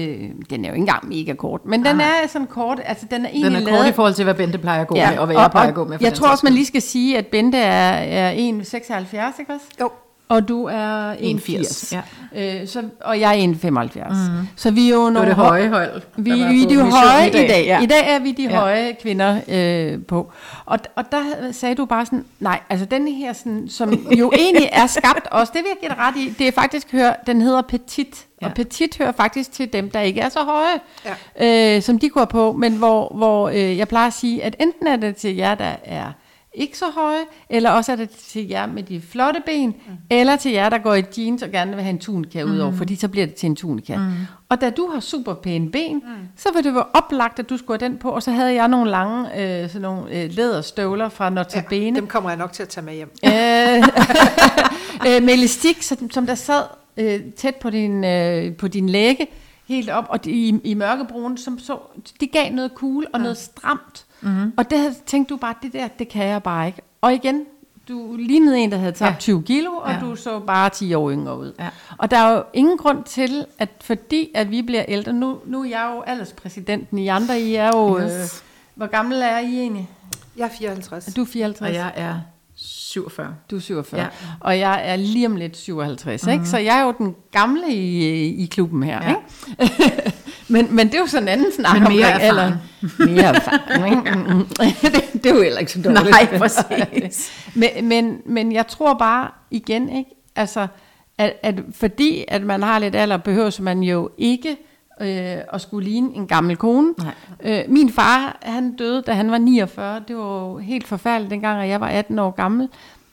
den 0.50 0.64
er 0.64 0.68
jo 0.68 0.74
ikke 0.74 0.74
engang 0.74 1.08
mega 1.08 1.34
kort, 1.34 1.60
men 1.66 1.84
den 1.84 1.96
Nej. 1.96 2.06
er 2.24 2.28
sådan 2.28 2.46
kort, 2.46 2.80
altså 2.84 3.06
den 3.10 3.24
er 3.26 3.30
Den 3.30 3.36
egentlig 3.36 3.62
er 3.62 3.64
kort 3.64 3.72
lavet... 3.72 3.88
i 3.88 3.92
forhold 3.92 4.14
til, 4.14 4.24
hvad 4.24 4.34
Bente 4.34 4.58
plejer 4.58 4.80
at 4.80 4.86
gå 4.86 4.94
med, 4.94 5.18
og 5.18 5.26
hvad 5.26 5.36
jeg 5.36 5.50
plejer 5.50 5.68
at 5.68 5.74
gå 5.74 5.84
med. 5.84 5.98
jeg 6.00 6.10
den 6.10 6.18
tror 6.18 6.28
også, 6.28 6.46
man 6.46 6.52
lige 6.52 6.66
skal 6.66 6.82
sige, 6.82 7.18
at 7.18 7.26
Bente 7.26 7.58
er, 7.58 7.92
er 7.92 8.32
1,76, 8.32 9.40
ikke 9.40 9.52
også? 9.52 9.66
Jo, 9.80 9.90
Og 10.32 10.48
du 10.48 10.64
er 10.64 11.14
1,80, 11.14 11.16
1,80. 11.20 11.96
Ja. 12.34 12.60
Øh, 12.60 12.68
så, 12.68 12.82
og 13.00 13.20
jeg 13.20 13.38
er 13.40 13.52
1,75. 13.52 14.08
Mm. 14.14 14.46
Så 14.56 14.70
vi 14.70 14.86
er 14.90 14.94
jo 14.94 14.96
Det 14.96 15.04
var 15.04 15.10
nogle 15.10 15.28
det 15.28 15.36
høje 15.36 15.68
hold. 15.68 16.02
vi, 16.16 16.30
vi 16.32 16.40
er 16.62 16.68
de 16.68 16.90
høje 16.90 17.28
i 17.28 17.30
dag. 17.32 17.64
Ja. 17.66 17.82
I 17.82 17.86
dag 17.86 18.14
er 18.14 18.18
vi 18.18 18.32
de 18.32 18.42
Ja. 18.42 18.56
høje 18.58 18.96
kvinder 19.02 19.40
øh, 19.48 20.04
på. 20.06 20.32
Og, 20.64 20.78
og 20.96 21.04
der 21.12 21.22
sagde 21.52 21.74
du 21.74 21.84
bare 21.84 22.04
sådan, 22.06 22.24
nej, 22.40 22.60
altså 22.70 22.86
den 22.86 23.08
her, 23.08 23.32
sådan, 23.32 23.68
som 23.68 23.92
jo 24.18 24.32
egentlig 24.38 24.68
er 24.72 24.86
skabt 24.86 25.26
også, 25.30 25.52
det 25.56 25.62
vil 25.62 25.68
jeg 25.68 25.76
give 25.80 25.88
dig 25.88 25.98
ret 25.98 26.16
i, 26.16 26.34
det 26.38 26.48
er 26.48 26.52
faktisk, 26.52 26.92
hør, 26.92 27.12
den 27.26 27.40
hedder 27.40 27.62
petit. 27.62 28.26
Ja. 28.42 28.46
Og 28.46 28.54
petit 28.54 28.98
hører 28.98 29.12
faktisk 29.12 29.52
til 29.52 29.72
dem, 29.72 29.90
der 29.90 30.00
ikke 30.00 30.20
er 30.20 30.28
så 30.28 30.40
høje, 30.40 30.80
ja. 31.40 31.76
øh, 31.76 31.82
som 31.82 31.98
de 31.98 32.08
går 32.08 32.24
på, 32.24 32.52
men 32.52 32.72
hvor, 32.72 33.12
hvor 33.14 33.48
øh, 33.48 33.78
jeg 33.78 33.88
plejer 33.88 34.06
at 34.06 34.12
sige, 34.12 34.44
at 34.44 34.56
enten 34.60 34.86
er 34.86 34.96
det 34.96 35.16
til 35.16 35.36
jer, 35.36 35.54
der 35.54 35.72
er 35.84 36.04
ikke 36.54 36.78
så 36.78 36.84
høje, 36.94 37.20
eller 37.50 37.70
også 37.70 37.92
er 37.92 37.96
det 37.96 38.10
til 38.10 38.48
jer 38.48 38.66
med 38.66 38.82
de 38.82 39.00
flotte 39.00 39.40
ben, 39.46 39.68
mm. 39.68 39.92
eller 40.10 40.36
til 40.36 40.52
jer, 40.52 40.68
der 40.68 40.78
går 40.78 40.94
i 40.94 41.02
jeans 41.18 41.42
og 41.42 41.50
gerne 41.50 41.74
vil 41.74 41.82
have 41.82 41.90
en 41.90 41.98
tunika 41.98 42.44
mm. 42.44 42.52
udover, 42.52 42.72
fordi 42.72 42.96
så 42.96 43.08
bliver 43.08 43.26
det 43.26 43.34
til 43.34 43.46
en 43.46 43.56
tunika. 43.56 43.96
Mm. 43.96 44.12
Og 44.48 44.60
da 44.60 44.70
du 44.70 44.90
har 44.92 45.00
super 45.00 45.34
pæne 45.34 45.70
ben, 45.70 45.94
mm. 45.94 46.02
så 46.36 46.48
vil 46.54 46.64
det 46.64 46.74
være 46.74 46.86
oplagt, 46.94 47.38
at 47.38 47.50
du 47.50 47.56
skulle 47.56 47.80
have 47.80 47.90
den 47.90 47.98
på, 47.98 48.10
og 48.10 48.22
så 48.22 48.30
havde 48.30 48.54
jeg 48.54 48.68
nogle 48.68 48.90
lange 48.90 49.40
øh, 49.40 49.68
sådan 49.68 49.82
nogle, 49.82 50.10
øh, 50.10 50.30
læderstøvler 50.32 51.08
fra 51.08 51.30
Notabene. 51.30 51.96
ja, 51.96 52.00
dem 52.00 52.06
kommer 52.06 52.30
jeg 52.30 52.38
nok 52.38 52.52
til 52.52 52.62
at 52.62 52.68
tage 52.68 52.84
med 52.84 52.94
hjem. 52.94 53.10
Øh, 53.24 53.30
øh, 55.16 55.22
med 55.22 55.34
elastik, 55.34 55.82
som, 55.82 56.10
som 56.10 56.26
der 56.26 56.34
sad 56.34 56.62
øh, 56.96 57.20
tæt 57.36 57.56
på 57.56 57.70
din, 57.70 58.04
øh, 58.04 58.56
på 58.56 58.68
din 58.68 58.88
læge, 58.88 59.26
helt 59.66 59.90
op, 59.90 60.06
og 60.08 60.26
i, 60.26 60.60
i 60.64 60.74
mørkebrun, 60.74 61.36
som 61.36 61.58
så, 61.58 61.78
det 62.20 62.32
gav 62.32 62.52
noget 62.52 62.72
cool 62.74 63.06
og 63.12 63.20
noget 63.20 63.36
stramt. 63.38 64.04
Mm-hmm. 64.20 64.52
Og 64.56 64.70
det 64.70 64.78
havde, 64.78 64.94
tænkte 65.06 65.34
du 65.34 65.38
bare, 65.38 65.54
det 65.62 65.72
der, 65.72 65.88
det 65.88 66.08
kan 66.08 66.26
jeg 66.26 66.42
bare 66.42 66.66
ikke. 66.66 66.82
Og 67.00 67.14
igen, 67.14 67.44
du 67.88 68.16
lignede 68.18 68.58
en, 68.58 68.72
der 68.72 68.78
havde 68.78 68.92
tabt 68.92 69.14
Ja. 69.14 69.18
20 69.20 69.42
kilo, 69.42 69.70
og 69.72 69.90
Ja. 69.92 70.00
du 70.00 70.16
så 70.16 70.38
bare 70.38 70.70
10 70.70 70.94
år 70.94 71.10
yngre 71.10 71.38
ud. 71.38 71.52
Ja. 71.58 71.68
Og 71.98 72.10
der 72.10 72.16
er 72.16 72.32
jo 72.36 72.42
ingen 72.52 72.78
grund 72.78 73.04
til, 73.04 73.46
at 73.58 73.68
fordi 73.80 74.30
at 74.34 74.50
vi 74.50 74.62
bliver 74.62 74.84
ældre, 74.88 75.12
nu, 75.12 75.38
nu 75.46 75.60
er 75.64 75.68
jeg 75.68 75.92
jo 75.96 76.02
alderspræsidenten, 76.02 76.98
I 76.98 77.08
andre, 77.08 77.40
I 77.40 77.54
er 77.54 77.70
jo, 77.74 77.98
Yes. 78.00 78.12
øh, 78.12 78.42
hvor 78.74 78.86
gammel 78.86 79.22
er 79.22 79.38
I 79.38 79.58
egentlig? 79.60 79.88
Jeg 80.36 80.44
er 80.44 80.48
54. 80.58 81.04
Du 81.16 81.22
er 81.22 81.26
54. 81.26 81.68
Og 81.70 81.74
jeg 81.76 81.92
er 81.96 82.14
47. 82.56 83.34
Du 83.50 83.56
er 83.56 83.60
47. 83.60 84.00
Ja. 84.00 84.06
Og 84.40 84.58
jeg 84.58 84.80
er 84.84 84.96
lige 84.96 85.26
om 85.26 85.36
lidt 85.36 85.56
57, 85.56 86.22
mm-hmm. 86.22 86.32
ikke? 86.32 86.46
Så 86.50 86.58
jeg 86.58 86.78
er 86.78 86.84
jo 86.84 86.94
den 86.98 87.14
gamle 87.32 87.74
i, 87.74 88.42
i 88.42 88.46
klubben 88.46 88.82
her, 88.82 89.00
Ja. 89.02 89.08
ikke? 89.08 90.12
men, 90.52 90.76
men 90.76 90.86
det 90.86 90.94
er 90.94 90.98
jo 90.98 91.06
sådan 91.06 91.22
en 91.22 91.28
anden 91.28 91.52
snak 91.52 91.74
Men 91.74 91.82
mere 91.82 92.06
omkring 92.06 92.22
alderen. 92.22 92.54
Mere 92.98 93.36
erfaren. 93.36 93.98
ikke? 93.98 94.18
Mm, 94.18 94.36
mm. 94.36 94.44
det, 94.82 95.24
det 95.24 95.26
er 95.26 95.34
jo 95.34 95.42
heller 95.42 95.58
ikke 95.58 95.72
så 95.72 95.82
dårligt. 95.82 96.10
Nej, 96.10 96.38
præcis. 96.38 97.32
men, 97.54 97.88
men, 97.88 98.18
men 98.26 98.52
jeg 98.52 98.66
tror 98.66 98.94
bare 98.94 99.30
igen, 99.50 99.88
ikke? 99.88 100.10
Altså, 100.36 100.66
at, 101.18 101.32
at 101.42 101.54
fordi 101.72 102.24
at 102.28 102.42
man 102.42 102.62
har 102.62 102.78
lidt 102.78 102.94
alder, 102.94 103.16
behøver 103.16 103.62
man 103.62 103.82
jo 103.82 104.10
ikke 104.18 104.56
øh, 105.02 105.44
at 105.52 105.60
skulle 105.60 105.88
ligne 105.88 106.14
en 106.14 106.26
gammel 106.26 106.56
kone. 106.56 106.94
Nej. 106.98 107.14
Øh, 107.44 107.64
min 107.68 107.92
far, 107.92 108.38
han 108.42 108.76
døde, 108.76 109.02
da 109.02 109.12
han 109.12 109.30
var 109.30 109.38
49. 109.38 110.02
Det 110.08 110.16
var 110.16 110.40
jo 110.40 110.58
helt 110.58 110.86
forfærdeligt, 110.86 111.30
dengang 111.30 111.62
at 111.62 111.68
jeg 111.68 111.80
var 111.80 111.88
18 111.88 112.18
år 112.18 112.30
gammel. 112.30 112.68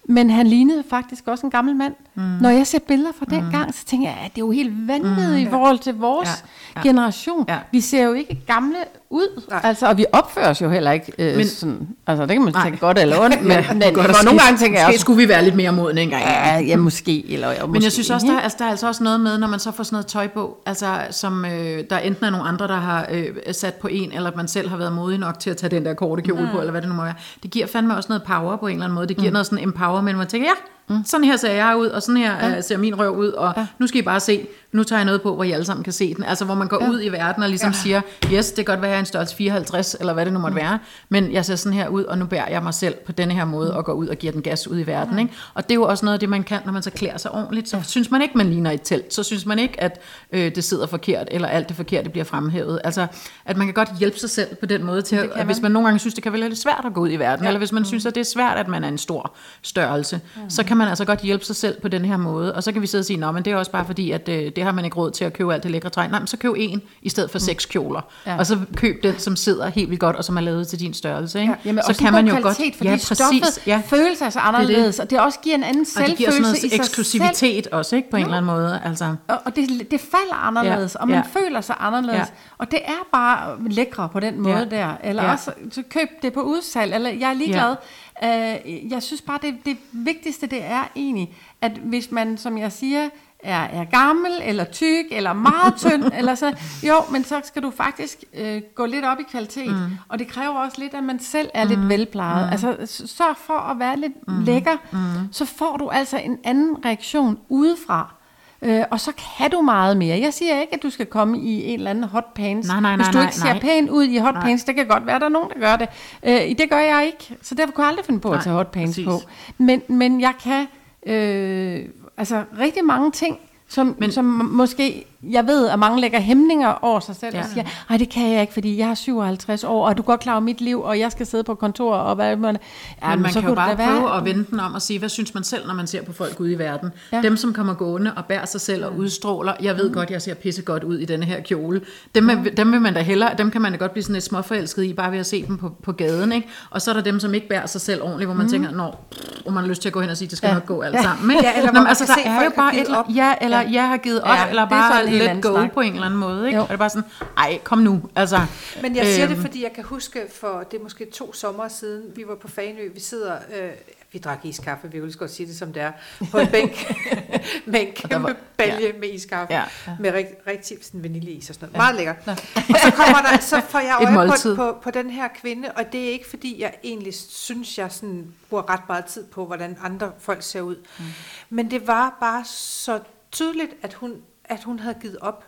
Men 0.06 0.30
han 0.30 0.48
lignede 0.48 0.84
faktisk 0.90 1.28
også 1.28 1.46
en 1.46 1.52
gammel 1.52 1.76
mand. 1.76 1.94
Mm. 2.20 2.38
Når 2.42 2.50
jeg 2.50 2.68
ser 2.68 2.80
billeder 2.88 3.12
fra 3.20 3.26
den 3.30 3.52
gang, 3.52 3.74
så 3.74 3.86
tænker 3.86 4.08
jeg, 4.08 4.18
at 4.26 4.32
det 4.36 4.42
er 4.42 4.46
jo 4.46 4.52
helt 4.52 4.88
vanvittigt 4.88 5.30
mm. 5.30 5.36
i 5.36 5.48
forhold 5.50 5.80
til 5.80 5.94
vores 5.96 6.30
Ja, 6.30 6.34
ja. 6.76 6.82
ja. 6.86 6.88
generation. 6.90 7.46
Ja. 7.50 7.58
Vi 7.72 7.82
ser 7.82 8.04
jo 8.04 8.14
ikke 8.14 8.40
gamle 8.48 8.76
ud. 9.10 9.42
Nej. 9.50 9.60
Altså, 9.64 9.88
og 9.88 9.98
vi 9.98 10.06
opfører 10.12 10.50
os 10.50 10.62
jo 10.62 10.70
heller 10.70 10.92
ikke 10.92 11.12
øh, 11.20 11.26
men, 11.28 11.38
Men- 11.38 11.48
sådan. 11.48 11.88
Altså, 12.08 12.26
det 12.26 12.32
kan 12.36 12.42
man 12.44 12.54
Nej. 12.54 12.64
tænke 12.64 12.80
godt 12.80 13.00
eller 13.00 13.20
ondt, 13.22 13.42
men, 13.44 13.52
Ja, 13.52 13.66
men, 13.74 13.82
godt, 13.82 13.96
men 13.96 14.16
og 14.20 14.26
nogle 14.26 14.40
gange 14.40 14.58
tænker 14.58 14.80
jeg 14.80 14.88
også, 14.88 15.00
skulle 15.00 15.18
vi 15.22 15.30
være 15.30 15.44
lidt 15.44 15.56
mere 15.56 15.72
modne 15.72 16.02
engang. 16.02 16.24
ja, 16.24 16.60
ja, 16.60 16.78
måske. 16.78 17.32
Eller, 17.34 17.50
Men 17.62 17.70
måske, 17.70 17.84
jeg 17.84 17.92
synes 17.92 18.10
også, 18.10 18.28
der, 18.28 18.34
er- 18.34 18.40
altså, 18.42 18.56
der 18.60 18.66
er 18.66 18.70
altså 18.70 18.88
også 18.88 19.04
noget 19.04 19.20
med, 19.22 19.38
når 19.38 19.48
man 19.48 19.60
så 19.60 19.72
får 19.72 19.84
sådan 19.84 19.96
noget 19.96 20.08
tøj 20.08 20.28
på, 20.28 20.58
altså, 20.66 20.98
som 21.12 21.46
øh, 21.46 21.84
der 21.90 21.98
enten 21.98 22.26
er 22.26 22.30
nogle 22.30 22.48
andre, 22.48 22.68
der 22.68 22.76
har 22.80 23.08
øh, 23.12 23.28
sat 23.52 23.74
på 23.74 23.88
en, 23.88 24.12
eller 24.12 24.32
man 24.36 24.48
selv 24.48 24.70
har 24.70 24.78
været 24.78 24.94
modig 24.94 25.18
nok 25.20 25.40
til 25.40 25.50
at 25.50 25.58
tage 25.58 25.70
den 25.70 25.86
der 25.86 25.94
korte 25.94 26.22
kjole 26.22 26.42
mm. 26.46 26.48
på, 26.52 26.60
eller 26.60 26.72
hvad 26.72 26.82
det 26.82 26.90
nu 26.90 26.96
må 26.96 27.04
være. 27.04 27.14
Det 27.44 27.52
giver 27.52 27.68
fandme 27.68 27.96
også 27.96 28.10
noget 28.10 28.24
power 28.24 28.56
på 28.56 28.68
en 28.68 28.74
eller 28.74 28.86
anden 28.86 28.96
måde. 28.96 29.08
Det 29.08 29.18
giver 29.18 29.30
mm. 29.30 29.34
noget 29.34 29.46
sådan 29.46 29.64
empowerment, 29.64 30.16
hvor 30.16 30.22
man 30.22 30.28
tænker, 30.28 30.48
ja, 30.48 30.54
mm. 30.90 31.06
sådan 31.06 31.24
her 31.24 31.38
ser 31.38 31.52
jeg 31.52 31.78
ud, 31.78 31.88
og 31.88 32.02
sådan 32.02 32.18
her 32.18 32.48
ja. 32.48 32.58
øh, 32.58 32.64
ser 32.64 32.78
min 32.78 33.00
røv 33.00 33.18
ud, 33.18 33.28
og 33.28 33.54
ja. 33.58 33.68
nu 33.80 33.88
skal 33.88 34.00
I 34.00 34.04
bare 34.04 34.20
se, 34.20 34.48
nu 34.72 34.84
tager 34.84 35.00
jeg 35.00 35.06
noget 35.06 35.22
på, 35.22 35.36
hvor 35.36 35.44
I 35.44 35.52
alle 35.52 35.66
sammen 35.66 35.84
kan 35.84 35.94
se 35.94 36.16
den. 36.16 36.24
Altså, 36.24 36.46
hvor 36.46 36.56
man 36.56 36.68
går 36.68 36.84
ja. 36.84 36.90
ud 36.90 37.02
i 37.04 37.10
verden 37.10 37.44
og 37.44 37.50
ligesom 37.50 37.72
ja. 37.72 37.78
siger, 37.78 38.02
yes, 38.34 38.52
det 38.52 38.66
kan 38.66 38.74
godt 38.74 38.82
være, 38.82 38.90
at 38.90 38.92
jeg 38.92 38.98
er 38.98 39.00
en 39.00 39.06
størrelse 39.06 39.36
54, 39.36 39.96
eller 40.00 40.14
hvad 40.14 40.26
det 40.26 40.34
nu 40.34 40.40
måtte 40.40 40.54
mm. 40.54 40.62
være, 40.62 40.80
men 41.10 41.32
jeg 41.32 41.46
ser 41.46 41.56
sådan 41.56 41.78
her 41.78 41.88
ud, 41.88 42.04
og 42.04 42.18
nu 42.18 42.26
bærer 42.26 42.50
jeg 42.50 42.64
mig 42.64 42.74
selv 42.74 42.96
på 43.06 43.12
denne 43.12 43.34
her 43.34 43.46
måde, 43.46 43.74
og 43.74 43.86
går 43.86 43.94
ud 43.94 44.08
og 44.08 44.16
giver 44.16 44.34
den 44.34 44.42
gas 44.42 44.68
ud 44.68 44.80
i 44.80 44.88
verden. 44.88 45.14
Mm. 45.14 45.20
Ikke? 45.20 45.34
Og 45.54 45.64
det 45.64 45.72
er 45.72 45.76
jo 45.76 45.84
også 45.84 46.06
noget 46.06 46.14
af 46.14 46.20
det, 46.20 46.30
man 46.30 46.44
kan, 46.44 46.60
når 46.66 46.72
man 46.72 46.84
så 46.84 46.92
klæder 46.92 47.18
sig 47.18 47.32
ordentligt. 47.32 47.70
Så 47.70 47.78
ja. 47.78 47.84
synes 47.84 48.12
man 48.12 48.22
ikke, 48.22 48.38
man 48.38 48.50
ligner 48.50 48.72
et 48.72 48.82
telt. 48.82 49.14
Så 49.14 49.24
synes 49.24 49.46
man 49.46 49.60
ikke, 49.60 49.82
at 49.82 50.02
øh, 50.32 50.56
det 50.56 50.64
sidder 50.64 50.88
forkert, 50.88 51.28
eller 51.32 51.48
alt 51.48 51.68
det 51.68 51.76
forkerte 51.76 52.10
bliver 52.10 52.26
fremhævet. 52.26 52.82
Altså, 52.84 53.08
at 53.46 53.58
man 53.58 53.68
kan 53.68 53.74
godt 53.74 53.90
hjælpe 54.00 54.20
sig 54.20 54.30
selv 54.30 54.56
på 54.56 54.66
den 54.66 54.84
måde 54.84 55.02
til, 55.02 55.16
at, 55.16 55.30
man. 55.36 55.46
hvis 55.46 55.62
man 55.62 55.72
nogle 55.72 55.88
gange 55.88 56.00
synes, 56.00 56.14
det 56.14 56.24
kan 56.24 56.34
være 56.34 56.42
lidt 56.42 56.60
svært 56.60 56.84
at 56.86 56.94
gå 56.94 57.02
ud 57.02 57.10
i 57.12 57.16
verden, 57.16 57.44
ja. 57.44 57.50
eller 57.50 57.58
hvis 57.58 57.72
man 57.72 57.86
synes, 57.86 58.06
at 58.06 58.16
det 58.16 58.22
er 58.22 58.26
svært, 58.26 58.58
at 58.58 58.68
man 58.68 58.84
er 58.84 58.88
en 58.88 58.98
stor 58.98 59.36
størrelse, 59.62 60.22
mm. 60.36 60.50
så 60.50 60.64
kan 60.64 60.78
man 60.80 60.88
altså 60.88 61.06
godt 61.06 61.20
hjælpe 61.20 61.46
sig 61.46 61.56
selv 61.56 61.82
på 61.82 61.88
den 61.88 62.06
her 62.06 62.18
måde. 62.18 62.56
Og 62.56 62.64
så 62.64 62.72
kan 62.72 62.82
vi 62.82 62.88
sidde 62.88 63.02
og 63.02 63.06
sige, 63.06 63.18
nå, 63.18 63.32
men 63.32 63.46
det 63.46 63.54
er 63.54 63.58
også 63.58 63.72
bare 63.72 63.86
fordi, 63.86 64.12
at 64.12 64.30
øh, 64.30 64.52
det 64.56 64.64
har 64.64 64.72
man 64.72 64.86
ikke 64.86 64.98
råd 64.98 65.12
til 65.12 65.26
at 65.26 65.34
købe 65.34 65.54
alt 65.54 65.64
det 65.64 65.72
lækre 65.72 65.90
tøj. 65.90 66.08
Nej, 66.08 66.20
men 66.20 66.28
så 66.28 66.38
køb 66.38 66.54
en 66.58 66.82
i 67.02 67.10
stedet 67.10 67.32
for 67.32 67.40
seks 67.40 67.66
kjoler. 67.66 68.02
Ja. 68.26 68.38
Og 68.38 68.46
så 68.46 68.58
køb 68.76 69.04
den, 69.04 69.20
som 69.20 69.36
sidder 69.36 69.68
helt 69.68 69.90
vildt 69.90 70.00
godt, 70.02 70.16
og 70.16 70.24
som 70.24 70.38
er 70.38 70.42
lavet 70.42 70.68
til 70.68 70.80
din 70.80 70.94
størrelse. 70.94 71.42
Ikke? 71.42 71.52
Ja, 71.54 71.58
jamen, 71.70 71.84
så 71.88 71.94
kan 72.00 72.14
man 72.14 72.28
jo 72.28 72.32
kvalitet, 72.40 72.58
godt... 72.58 72.76
fordi 72.78 72.90
ja, 72.90 72.98
stoffet 72.98 73.68
ja. 73.68 73.82
føles 73.88 74.22
altså 74.22 74.40
anderledes, 74.40 75.00
og 75.00 75.10
det 75.10 75.20
også 75.20 75.40
giver 75.40 75.56
en 75.56 75.64
anden 75.64 75.86
Og 75.98 76.08
det 76.08 76.18
giver 76.18 76.32
sådan 76.32 76.46
selvfølelse 76.46 76.68
i 76.68 76.70
noget 76.70 76.72
sig 76.72 76.72
selv. 76.72 76.82
eksklusivitet 76.82 77.68
også, 77.68 77.96
ikke? 77.96 78.10
På 78.10 78.18
en 78.18 78.24
eller 78.24 78.38
anden 78.38 78.52
måde. 78.52 78.82
Altså, 78.86 79.16
Og, 79.28 79.38
og 79.46 79.56
det, 79.56 79.92
det 79.92 80.02
falder 80.02 80.34
anderledes, 80.48 80.96
Ja, 80.96 81.02
og 81.02 81.08
man 81.08 81.24
ja. 81.34 81.40
føler 81.42 81.62
sig 81.62 81.76
anderledes. 81.80 82.18
Ja. 82.18 82.26
Og 82.58 82.72
det 82.72 82.80
er 82.86 83.08
bare 83.12 83.58
lækre 83.70 84.10
på 84.10 84.20
den 84.20 84.42
måde 84.42 84.58
Ja. 84.72 84.78
der. 84.78 84.94
Eller 85.04 85.24
Ja. 85.24 85.32
også 85.32 85.52
så 85.72 85.84
køb 85.90 86.10
det 86.22 86.34
på 86.34 86.42
udsalg, 86.42 86.94
eller 86.96 87.10
jeg 87.10 87.30
er 87.30 87.34
ligeglad. 87.34 87.76
Øh, 88.24 88.92
jeg 88.92 89.04
synes 89.04 89.22
bare, 89.22 89.40
det, 89.42 89.56
det 89.66 89.78
vigtigste 89.92 90.48
det 90.48 90.66
er 90.66 90.84
egentlig, 90.96 91.36
at 91.62 91.72
hvis 91.72 92.12
man, 92.12 92.38
som 92.38 92.58
jeg 92.58 92.72
siger, 92.72 93.10
er, 93.40 93.62
er 93.62 93.86
gammel, 93.86 94.32
eller 94.44 94.64
tyk, 94.64 95.06
eller 95.12 95.34
meget 95.34 95.76
tynd, 95.78 96.04
eller 96.18 96.36
så, 96.36 96.54
jo, 96.84 96.96
men 97.12 97.24
så 97.24 97.42
skal 97.44 97.64
du 97.64 97.72
faktisk 97.72 98.24
øh, 98.34 98.62
gå 98.76 98.86
lidt 98.86 99.06
op 99.06 99.20
i 99.20 99.24
kvalitet. 99.24 99.72
Mm. 99.72 99.98
Og 100.08 100.20
det 100.20 100.28
kræver 100.28 100.54
også 100.54 100.82
lidt, 100.82 100.94
at 100.94 101.04
man 101.04 101.20
selv 101.20 101.50
er 101.54 101.64
mm. 101.64 101.70
lidt 101.70 101.90
velplejet. 101.90 102.46
Mm. 102.46 102.52
Altså, 102.52 103.06
sørg 103.08 103.38
for 103.38 103.60
at 103.60 103.80
være 103.80 104.00
lidt 104.00 104.28
mm. 104.28 104.44
lækker, 104.44 104.78
mm. 104.92 105.34
så 105.34 105.46
får 105.46 105.78
du 105.78 105.90
altså 105.90 106.18
en 106.18 106.38
anden 106.44 106.86
reaktion 106.86 107.40
udefra. 107.50 108.14
Øh, 108.62 108.82
og 108.92 109.00
så 109.00 109.12
kan 109.40 109.52
du 109.52 109.62
meget 109.62 109.98
mere. 109.98 110.20
Jeg 110.20 110.34
siger 110.34 110.62
ikke, 110.62 110.74
at 110.74 110.84
du 110.84 110.90
skal 110.90 111.06
komme 111.06 111.38
i 111.40 111.66
en 111.66 111.74
eller 111.80 111.90
anden 111.90 112.04
hot 112.04 112.34
pants. 112.34 112.68
Nej, 112.68 112.80
nej, 112.80 112.96
nej, 112.96 112.96
Hvis 113.06 113.08
du 113.14 113.18
nej, 113.18 113.24
ikke 113.28 113.36
ser 113.36 113.46
nej. 113.54 113.60
pæn 113.60 113.90
ud 113.90 114.04
i 114.04 114.18
hot 114.18 114.34
Nej. 114.34 114.44
pants, 114.44 114.64
det 114.64 114.76
kan 114.76 114.88
godt 114.88 115.06
være, 115.06 115.16
at 115.16 115.22
der 115.22 115.28
er 115.28 115.32
nogen, 115.32 115.50
der 115.50 115.60
gør 115.60 115.76
det. 115.76 115.88
Øh, 116.24 116.58
det 116.58 116.70
gør 116.70 116.80
jeg 116.80 117.04
ikke, 117.06 117.38
så 117.42 117.56
derfor 117.56 117.72
kunne 117.74 117.84
jeg 117.84 117.90
aldrig 117.90 118.06
finde 118.06 118.20
på 118.20 118.28
at 118.30 118.36
Nej, 118.36 118.44
tage 118.44 118.54
hot 118.56 118.72
pants 118.72 118.90
præcis. 118.90 119.06
på. 119.06 119.20
Men, 119.58 119.82
men 119.88 120.22
jeg 120.22 120.34
kan 120.44 120.68
øh, 121.14 121.86
altså 122.18 122.44
rigtig 122.60 122.86
mange 122.86 123.12
ting, 123.12 123.38
som, 123.68 123.96
Men- 124.00 124.12
som 124.12 124.26
måske, 124.54 125.06
jeg 125.24 125.48
ved, 125.48 125.68
at 125.70 125.80
mange 125.80 126.02
lægger 126.02 126.20
hæmninger 126.20 126.72
over 126.82 127.00
sig 127.00 127.16
selv 127.16 127.36
ja. 127.36 127.42
Og 127.42 127.46
siger, 127.54 127.64
nej, 127.90 127.98
det 127.98 128.10
kan 128.10 128.32
jeg 128.34 128.42
ikke, 128.42 128.54
fordi 128.54 128.78
jeg 128.78 128.90
er 128.90 128.94
57 128.96 129.64
år, 129.64 129.88
og 129.88 129.98
du 129.98 130.02
godt 130.02 130.20
klar 130.20 130.34
over 130.34 130.40
mit 130.42 130.62
liv, 130.62 130.82
og 130.82 131.00
jeg 131.00 131.12
skal 131.12 131.26
sidde 131.26 131.44
på 131.44 131.56
kontor, 131.56 131.96
og 131.96 132.16
hvad 132.16 132.36
man... 132.36 132.58
Ja, 133.04 133.10
men 133.10 133.22
man 133.22 133.32
så 133.32 133.40
kan 133.40 133.50
jo 133.50 133.56
bare 133.56 133.76
prøve 133.76 134.18
at 134.18 134.26
vende 134.26 134.46
den 134.52 134.60
om 134.60 134.74
og 134.74 134.82
sige, 134.82 135.00
hvad 135.00 135.10
synes 135.10 135.34
man 135.34 135.44
selv, 135.44 135.68
når 135.68 135.74
man 135.74 135.88
ser 135.88 136.04
på 136.04 136.14
folk 136.14 136.40
ude 136.40 136.52
i 136.52 136.60
verden? 136.60 136.90
Ja. 137.12 137.22
Dem, 137.22 137.38
som 137.38 137.54
kommer 137.54 137.74
gående 137.74 138.14
og 138.18 138.26
bærer 138.26 138.46
sig 138.46 138.62
selv 138.62 138.86
og 138.86 138.96
udstråler, 138.98 139.54
jeg 139.62 139.78
ved 139.78 139.94
godt, 139.94 140.10
jeg 140.10 140.22
ser 140.22 140.34
pisse 140.34 140.62
godt 140.62 140.84
ud 140.84 140.98
i 140.98 141.06
denne 141.06 141.26
her 141.26 141.42
kjole. 141.42 141.82
Dem, 142.16 142.30
er, 142.30 142.36
dem 142.58 142.72
vil 142.72 142.82
man 142.82 142.94
da 142.94 143.02
hellere, 143.02 143.30
dem 143.38 143.52
kan 143.52 143.62
man 143.62 143.72
da 143.72 143.78
godt 143.78 143.92
blive 143.92 144.04
sådan 144.04 144.14
lidt 144.14 144.24
småforelsket 144.26 144.84
i, 144.84 144.94
bare 144.94 145.12
ved 145.12 145.20
at 145.20 145.26
se 145.26 145.46
dem 145.48 145.58
på, 145.58 145.72
på 145.84 145.92
gaden, 145.92 146.32
ikke? 146.32 146.48
Og 146.70 146.82
så 146.82 146.92
er 146.92 146.96
der 146.96 147.02
dem, 147.02 147.20
som 147.20 147.34
ikke 147.34 147.48
bærer 147.48 147.66
sig 147.66 147.82
selv 147.82 148.04
ordentligt, 148.04 148.28
hvor 148.28 148.36
man 148.36 148.46
mm. 148.46 148.52
tænker, 148.52 148.72
nå, 148.72 148.96
hvor 149.44 149.52
man 149.52 149.64
har 149.64 149.70
lyst 149.70 149.82
til 149.82 149.90
at 149.90 149.94
gå 149.94 150.02
hen 150.02 150.10
og 150.10 150.18
sige, 150.18 150.28
det 150.30 150.38
skal 150.38 150.48
Ja. 150.48 150.54
nok 150.54 150.66
gå 150.66 150.82
alt 150.82 151.02
sammen. 151.04 151.32
Ikke? 151.32 151.44
Ja, 151.46 151.58
eller 151.58 151.72
Nå, 151.72 151.80
man 151.80 151.88
altså, 151.88 152.06
der 152.06 152.14
se, 152.14 152.22
er 152.30 152.44
jo 152.44 152.50
bare 152.56 152.78
et, 152.78 152.88
op. 152.96 153.06
ja, 153.16 153.34
eller 153.42 153.60
Ja. 153.62 153.72
jeg 153.72 153.88
har 153.88 153.98
givet 153.98 154.22
op, 154.22 154.28
Ja, 154.30 154.50
eller 154.50 154.62
er 154.62 154.70
bare 154.70 155.09
en 155.14 155.22
helt 155.22 155.34
let 155.36 155.44
go 155.44 155.54
snak. 155.54 155.72
på 155.74 155.80
en 155.82 155.94
eller 155.94 156.06
anden 156.06 156.20
måde. 156.20 156.46
Ikke? 156.48 156.58
Jo. 156.58 156.62
Og 156.62 156.68
det 156.68 156.74
er 156.74 156.78
bare 156.78 156.90
sådan, 156.90 157.10
ej, 157.38 157.60
kom 157.64 157.78
nu. 157.78 158.02
Altså, 158.16 158.40
Men 158.82 158.96
jeg 158.96 159.06
siger 159.06 159.26
det, 159.28 159.34
øhm, 159.34 159.42
fordi 159.42 159.64
jeg 159.64 159.74
kan 159.74 159.84
huske, 159.84 160.22
for 160.36 160.64
det 160.72 160.80
er 160.80 160.84
måske 160.84 161.06
to 161.06 161.34
sommer 161.34 161.68
siden, 161.68 162.04
vi 162.16 162.24
var 162.28 162.36
på 162.36 162.48
Fanø, 162.48 162.88
vi 162.94 163.00
sidder, 163.00 163.36
øh, 163.62 163.70
vi 164.12 164.20
drak 164.20 164.40
iskaffe, 164.44 164.92
vi 164.92 165.12
så 165.12 165.18
godt 165.18 165.32
sige 165.32 165.48
det 165.48 165.58
som 165.58 165.74
det 165.74 165.82
er, 165.82 165.92
på 166.32 166.38
en 166.38 166.48
bænk 166.48 166.94
med 167.66 167.80
en 167.82 167.88
kæmpe 167.96 168.24
var- 168.28 168.36
balje 168.58 168.94
med 169.00 169.10
iskaffe, 169.14 169.54
Ja. 169.54 169.64
med 170.00 170.12
rigtig, 170.14 170.36
rigtig 170.48 170.78
sådan 170.82 171.04
vaniljeis 171.04 171.50
og 171.50 171.56
sådan 171.56 171.70
noget. 171.74 171.78
Meget 171.78 171.96
lækkert. 171.96 172.16
Og 172.56 172.80
så 172.84 172.92
kommer 172.96 173.22
der, 173.32 173.40
så 173.42 173.62
får 173.70 173.80
jeg 173.80 173.98
øje 174.18 174.30
på, 174.30 174.56
på, 174.56 174.78
på 174.84 174.92
den 174.92 175.10
her 175.10 175.28
kvinde, 175.42 175.72
og 175.72 175.92
det 175.92 176.06
er 176.08 176.10
ikke 176.12 176.30
fordi, 176.30 176.62
jeg 176.62 176.74
egentlig 176.84 177.14
synes, 177.30 177.78
jeg 177.78 177.92
sådan 177.92 178.28
bruger 178.50 178.70
ret 178.70 178.82
meget 178.88 179.06
tid 179.06 179.24
på, 179.26 179.46
hvordan 179.46 179.78
andre 179.84 180.12
folk 180.20 180.44
ser 180.44 180.62
ud. 180.62 180.76
Mm. 181.00 181.06
Men 181.50 181.72
det 181.72 181.88
var 181.88 182.18
bare 182.20 182.44
så 182.46 183.00
tydeligt, 183.32 183.72
at 183.82 183.94
hun, 183.94 184.14
at 184.50 184.64
hun 184.64 184.80
havde 184.80 184.96
givet 185.02 185.18
op. 185.22 185.46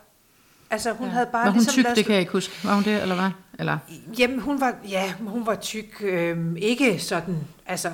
Altså 0.70 0.92
hun 0.92 1.06
ja. 1.06 1.12
havde 1.12 1.26
bare 1.32 1.44
var 1.44 1.50
hun 1.50 1.58
ligesom 1.58 1.72
tyk, 1.72 1.84
ladet 1.84 1.96
det 1.96 2.04
kan 2.04 2.12
jeg 2.12 2.20
ikke 2.20 2.32
huske. 2.32 2.54
Var 2.64 2.74
hun 2.74 2.84
det, 2.84 3.02
eller 3.02 3.14
hvad? 3.14 3.30
Eller? 3.58 3.78
Jamen, 4.18 4.40
hun 4.40 4.60
var, 4.60 4.74
ja, 4.88 5.14
hun 5.20 5.46
var 5.46 5.54
tyk. 5.54 5.96
Øh, 6.00 6.38
ikke 6.56 6.98
sådan, 6.98 7.38
altså, 7.66 7.92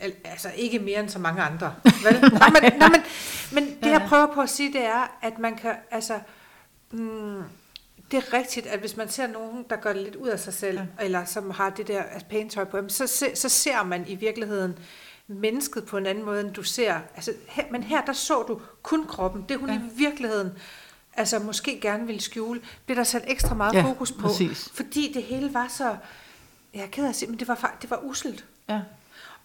al, 0.00 0.12
altså 0.24 0.48
ikke 0.56 0.78
mere 0.78 1.00
end 1.00 1.08
så 1.08 1.18
mange 1.18 1.42
andre. 1.42 1.74
Vel? 1.84 2.20
nå, 2.40 2.46
men, 2.62 2.72
nå, 2.78 2.86
men, 2.88 3.00
men 3.52 3.76
det, 3.82 3.90
jeg 3.90 4.04
prøver 4.08 4.34
på 4.34 4.40
at 4.40 4.50
sige, 4.50 4.72
det 4.72 4.84
er, 4.84 5.18
at 5.22 5.38
man 5.38 5.56
kan, 5.56 5.74
altså, 5.90 6.18
mm, 6.90 7.42
det 8.10 8.16
er 8.16 8.32
rigtigt, 8.32 8.66
at 8.66 8.80
hvis 8.80 8.96
man 8.96 9.08
ser 9.08 9.26
nogen, 9.26 9.64
der 9.70 9.76
gør 9.76 9.92
det 9.92 10.02
lidt 10.02 10.16
ud 10.16 10.28
af 10.28 10.40
sig 10.40 10.54
selv, 10.54 10.78
ja. 10.78 11.04
eller 11.04 11.24
som 11.24 11.50
har 11.50 11.70
det 11.70 11.88
der 11.88 12.02
altså, 12.02 12.26
pæne 12.28 12.48
tøj 12.48 12.64
på, 12.64 12.78
så, 12.88 13.26
så 13.34 13.48
ser 13.48 13.82
man 13.82 14.04
i 14.08 14.14
virkeligheden 14.14 14.78
mennesket 15.28 15.84
på 15.84 15.96
en 15.96 16.06
anden 16.06 16.24
måde, 16.24 16.40
end 16.40 16.50
du 16.50 16.62
ser. 16.62 17.00
Altså, 17.14 17.32
her, 17.48 17.64
men 17.70 17.82
her, 17.82 18.04
der 18.04 18.12
så 18.12 18.42
du 18.42 18.60
kun 18.82 19.06
kroppen. 19.06 19.44
Det 19.48 19.58
hun 19.58 19.68
ja. 19.68 19.74
i 19.74 19.80
virkeligheden 19.96 20.52
altså 21.14 21.38
måske 21.38 21.80
gerne 21.80 22.06
ville 22.06 22.20
skjule, 22.20 22.60
blev 22.86 22.96
der 22.96 23.04
sat 23.04 23.24
ekstra 23.26 23.54
meget 23.54 23.74
Ja, 23.74 23.82
fokus 23.82 24.12
på. 24.12 24.20
præcis. 24.20 24.68
Fordi 24.74 25.12
det 25.12 25.22
hele 25.22 25.54
var 25.54 25.66
så, 25.68 25.96
jeg 26.74 26.82
er 26.82 26.86
ked 26.86 27.04
af 27.04 27.08
at 27.08 27.16
sige, 27.16 27.30
men 27.30 27.38
det 27.38 27.48
var, 27.48 27.76
det 27.82 27.90
var 27.90 28.00
uselt. 28.04 28.44
Ja. 28.68 28.80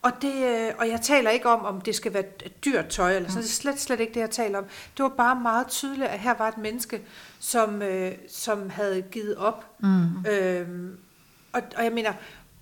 Og, 0.02 0.12
det, 0.22 0.34
øh, 0.34 0.72
og 0.78 0.90
jeg 0.90 1.02
taler 1.02 1.30
ikke 1.30 1.50
om, 1.50 1.66
om 1.66 1.82
det 1.82 1.96
skal 1.96 2.14
være 2.14 2.24
dyrt 2.66 2.88
tøj, 2.88 3.16
eller 3.16 3.30
sådan. 3.30 3.44
det 3.44 3.50
er 3.50 3.54
slet, 3.54 3.80
slet 3.80 4.00
ikke 4.00 4.14
det, 4.14 4.20
jeg 4.20 4.30
taler 4.30 4.58
om. 4.58 4.66
Det 4.98 5.04
var 5.04 5.10
bare 5.10 5.36
meget 5.36 5.68
tydeligt, 5.68 6.10
at 6.10 6.20
her 6.20 6.34
var 6.34 6.48
et 6.48 6.58
menneske, 6.58 7.02
som, 7.40 7.82
øh, 7.82 8.12
som 8.30 8.70
havde 8.70 9.02
givet 9.02 9.36
op. 9.36 9.66
Mm. 9.80 10.26
Øhm, 10.26 10.98
og, 11.54 11.62
og 11.78 11.84
jeg 11.84 11.92
mener, 11.92 12.14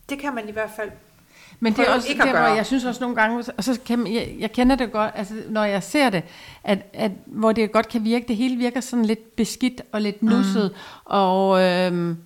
det 0.09 0.19
kan 0.19 0.35
man 0.35 0.49
i 0.49 0.51
hvert 0.51 0.71
fald 0.75 0.91
Men 1.59 1.73
det 1.73 1.87
er 1.87 1.93
også 1.93 2.07
ikke 2.07 2.23
der, 2.23 2.31
hvor 2.31 2.55
jeg 2.55 2.65
synes 2.65 2.85
også 2.85 3.01
nogle 3.01 3.15
gange, 3.15 3.43
og 3.57 3.63
så 3.63 3.79
kan 3.85 4.07
jeg, 4.13 4.35
jeg 4.39 4.51
kender 4.51 4.75
det 4.75 4.91
godt, 4.91 5.11
altså 5.15 5.33
når 5.49 5.63
jeg 5.63 5.83
ser 5.83 6.09
det, 6.09 6.23
at, 6.63 6.79
at 6.93 7.11
hvor 7.25 7.51
det 7.51 7.71
godt 7.71 7.87
kan 7.87 8.03
virke, 8.03 8.25
det 8.27 8.35
hele 8.35 8.57
virker 8.57 8.81
sådan 8.81 9.05
lidt 9.05 9.35
beskidt 9.35 9.81
og 9.91 10.01
lidt 10.01 10.23
nusset, 10.23 10.71
mm. 10.71 10.77
og, 11.05 11.61
øhm, 11.61 12.17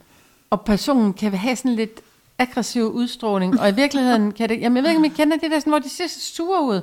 og 0.49 0.61
personen 0.61 1.13
kan 1.13 1.33
have 1.33 1.55
sådan 1.55 1.75
lidt 1.75 2.01
aggressiv 2.39 2.83
udstråling, 2.83 3.59
og 3.59 3.69
i 3.69 3.71
virkeligheden 3.71 4.31
kan 4.31 4.49
det, 4.49 4.61
jamen 4.61 4.75
jeg 4.75 4.83
ved 4.83 4.89
ikke, 4.89 4.97
om 4.97 5.05
I 5.05 5.07
kender 5.07 5.37
det 5.37 5.51
der, 5.51 5.59
sådan, 5.59 5.71
hvor 5.71 5.79
de 5.79 5.89
ser 5.89 6.07
så 6.07 6.19
sure 6.19 6.63
ud, 6.63 6.81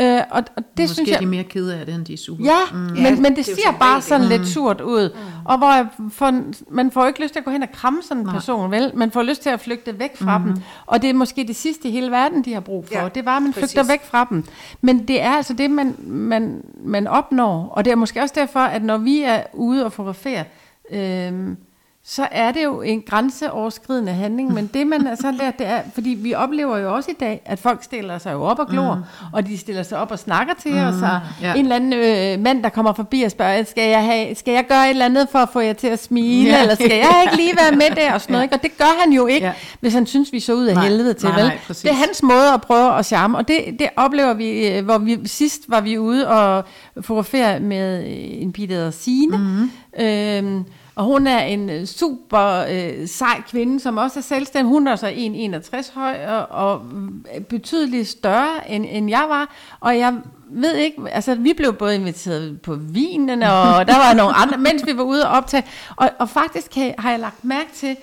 øh, 0.00 0.22
og, 0.30 0.44
og 0.56 0.62
det 0.76 0.84
Måske 0.84 0.94
synes 0.94 1.08
jeg, 1.08 1.16
er 1.16 1.20
de 1.20 1.26
mere 1.26 1.44
kede 1.44 1.76
af 1.76 1.86
det, 1.86 1.94
end 1.94 2.04
de 2.04 2.12
er 2.12 2.16
sure. 2.16 2.38
Ja, 2.42 2.58
mm. 2.72 2.94
Ja, 2.94 3.10
men, 3.10 3.22
men 3.22 3.36
det, 3.36 3.46
det 3.46 3.52
er 3.52 3.56
ser 3.56 3.78
bare 3.78 3.90
regel 3.90 4.02
sådan 4.02 4.26
lidt 4.26 4.48
surt 4.48 4.80
ud. 4.80 5.10
Mm. 5.10 5.18
Og 5.44 5.58
hvor 5.58 5.74
jeg 5.74 5.86
får, 6.10 6.42
man 6.70 6.90
får 6.90 7.06
ikke 7.06 7.22
lyst 7.22 7.32
til 7.32 7.38
at 7.38 7.44
gå 7.44 7.50
hen 7.50 7.62
og 7.62 7.72
kramme 7.72 8.02
sådan 8.02 8.16
en 8.16 8.24
Nej. 8.24 8.34
person, 8.34 8.70
vel? 8.70 8.92
Man 8.94 9.10
får 9.10 9.22
lyst 9.22 9.42
til 9.42 9.50
at 9.50 9.60
flygte 9.60 9.98
væk 9.98 10.16
fra 10.16 10.38
mm. 10.38 10.44
dem. 10.44 10.56
Og 10.86 11.02
det 11.02 11.10
er 11.10 11.14
måske 11.14 11.44
det 11.46 11.56
sidste 11.56 11.88
i 11.88 11.90
hele 11.90 12.10
verden, 12.10 12.44
de 12.44 12.52
har 12.52 12.60
brug 12.60 12.86
for. 12.86 12.98
Ja, 12.98 13.08
det 13.14 13.24
var, 13.24 13.36
at 13.36 13.42
man 13.42 13.52
præcis. 13.52 13.72
flygter 13.72 13.92
væk 13.92 14.04
fra 14.04 14.26
dem. 14.30 14.44
Men 14.80 15.08
det 15.08 15.22
er 15.22 15.32
altså 15.32 15.52
det, 15.52 15.70
man, 15.70 15.94
man, 16.06 16.62
man 16.84 17.06
opnår. 17.06 17.72
Og 17.76 17.84
det 17.84 17.90
er 17.90 17.96
måske 17.96 18.22
også 18.22 18.34
derfor, 18.38 18.60
at 18.60 18.84
når 18.84 18.98
vi 18.98 19.22
er 19.22 19.42
ude 19.52 19.84
og 19.84 19.92
fotografere, 19.92 20.44
øhm, 20.90 21.56
så 22.10 22.28
er 22.30 22.52
det 22.52 22.64
jo 22.64 22.82
en 22.82 23.02
grænseoverskridende 23.02 24.12
handling, 24.12 24.54
men 24.54 24.70
det 24.74 24.86
man 24.86 25.16
så 25.20 25.30
lært, 25.30 25.58
det 25.58 25.66
er, 25.66 25.80
fordi 25.94 26.10
vi 26.10 26.34
oplever 26.34 26.78
jo 26.78 26.94
også 26.94 27.10
i 27.10 27.14
dag, 27.20 27.40
at 27.44 27.58
folk 27.58 27.82
stiller 27.82 28.18
sig 28.18 28.32
jo 28.32 28.42
op 28.42 28.58
og 28.58 28.66
glor, 28.68 28.94
mm. 28.94 29.02
og 29.32 29.46
de 29.46 29.58
stiller 29.58 29.82
sig 29.82 29.98
op 29.98 30.10
og 30.10 30.18
snakker 30.18 30.54
til 30.62 30.72
mm. 30.72 30.78
os, 30.78 30.94
og 30.94 31.20
ja. 31.42 31.54
en 31.54 31.60
eller 31.60 31.76
anden 31.76 31.92
øh, 31.92 32.44
mand, 32.44 32.62
der 32.62 32.68
kommer 32.68 32.92
forbi 32.92 33.22
og 33.22 33.30
spørger, 33.30 33.64
skal 33.64 33.90
jeg, 33.90 34.04
have, 34.04 34.34
skal 34.34 34.54
jeg 34.54 34.64
gøre 34.68 34.84
et 34.84 34.90
eller 34.90 35.04
andet 35.04 35.28
for 35.32 35.38
at 35.38 35.48
få 35.52 35.60
jer 35.60 35.72
til 35.72 35.86
at 35.86 36.02
smile, 36.02 36.48
Ja. 36.50 36.62
eller 36.62 36.74
skal 36.74 36.90
jeg 36.90 37.22
ikke 37.24 37.36
lige 37.36 37.56
være 37.56 37.72
med 37.72 37.96
der, 37.96 38.12
og 38.14 38.20
sådan 38.20 38.32
noget, 38.34 38.44
ikke? 38.44 38.54
og 38.54 38.62
det 38.62 38.78
gør 38.78 39.00
han 39.04 39.12
jo 39.12 39.26
ikke, 39.26 39.46
Ja. 39.46 39.52
hvis 39.80 39.94
han 39.94 40.06
synes, 40.06 40.32
vi 40.32 40.40
så 40.40 40.54
ud 40.54 40.66
af 40.66 40.74
Nej, 40.74 40.84
helvede 40.88 41.14
til, 41.14 41.28
nej, 41.28 41.38
vel? 41.38 41.46
nej, 41.48 41.58
præcis. 41.66 41.82
det 41.82 41.90
er 41.90 41.94
hans 41.94 42.22
måde 42.22 42.52
at 42.54 42.60
prøve 42.60 42.98
at 42.98 43.06
charme, 43.06 43.38
og 43.38 43.48
det, 43.48 43.56
det 43.78 43.88
oplever 43.96 44.34
vi, 44.34 44.68
øh, 44.68 44.84
hvor 44.84 44.98
vi 44.98 45.18
sidst 45.24 45.60
var 45.68 45.80
vi 45.80 45.98
ude 45.98 46.28
og 46.28 46.64
fotografere 47.00 47.60
med 47.60 47.98
øh, 48.04 48.42
en 48.42 48.52
pige, 48.52 48.68
der 48.68 48.74
hedder 48.74 48.90
Signe, 48.90 49.36
mm. 49.38 49.70
øhm, 50.04 50.64
og 50.98 51.04
hun 51.04 51.26
er 51.26 51.38
en 51.38 51.70
øh, 51.70 51.86
super 51.86 52.64
øh, 52.70 53.08
sej 53.08 53.42
kvinde, 53.48 53.80
som 53.80 53.96
også 53.96 54.18
er 54.18 54.22
selvstændig. 54.22 54.68
Hun 54.68 54.86
er 54.86 54.96
så 54.96 55.06
1,61 55.06 55.94
høj 55.94 56.26
og, 56.26 56.46
og 56.50 56.82
øh, 57.34 57.40
betydeligt 57.40 58.08
større, 58.08 58.70
end, 58.70 58.86
end 58.88 59.10
jeg 59.10 59.24
var. 59.28 59.54
Og 59.80 59.98
jeg 59.98 60.20
ved 60.50 60.74
ikke, 60.74 61.02
altså 61.10 61.34
vi 61.34 61.52
blev 61.56 61.74
både 61.74 61.94
inviteret 61.94 62.60
på 62.60 62.74
vinen, 62.74 63.42
og 63.42 63.86
der 63.88 63.96
var 63.96 64.14
nogle 64.14 64.34
andre, 64.34 64.58
mens 64.58 64.86
vi 64.86 64.96
var 64.96 65.02
ude 65.02 65.26
og 65.28 65.36
optage. 65.36 65.64
Og, 65.96 66.10
og 66.18 66.28
faktisk 66.28 66.74
har 66.98 67.10
jeg 67.10 67.20
lagt 67.20 67.44
mærke 67.44 67.70
til, 67.74 67.96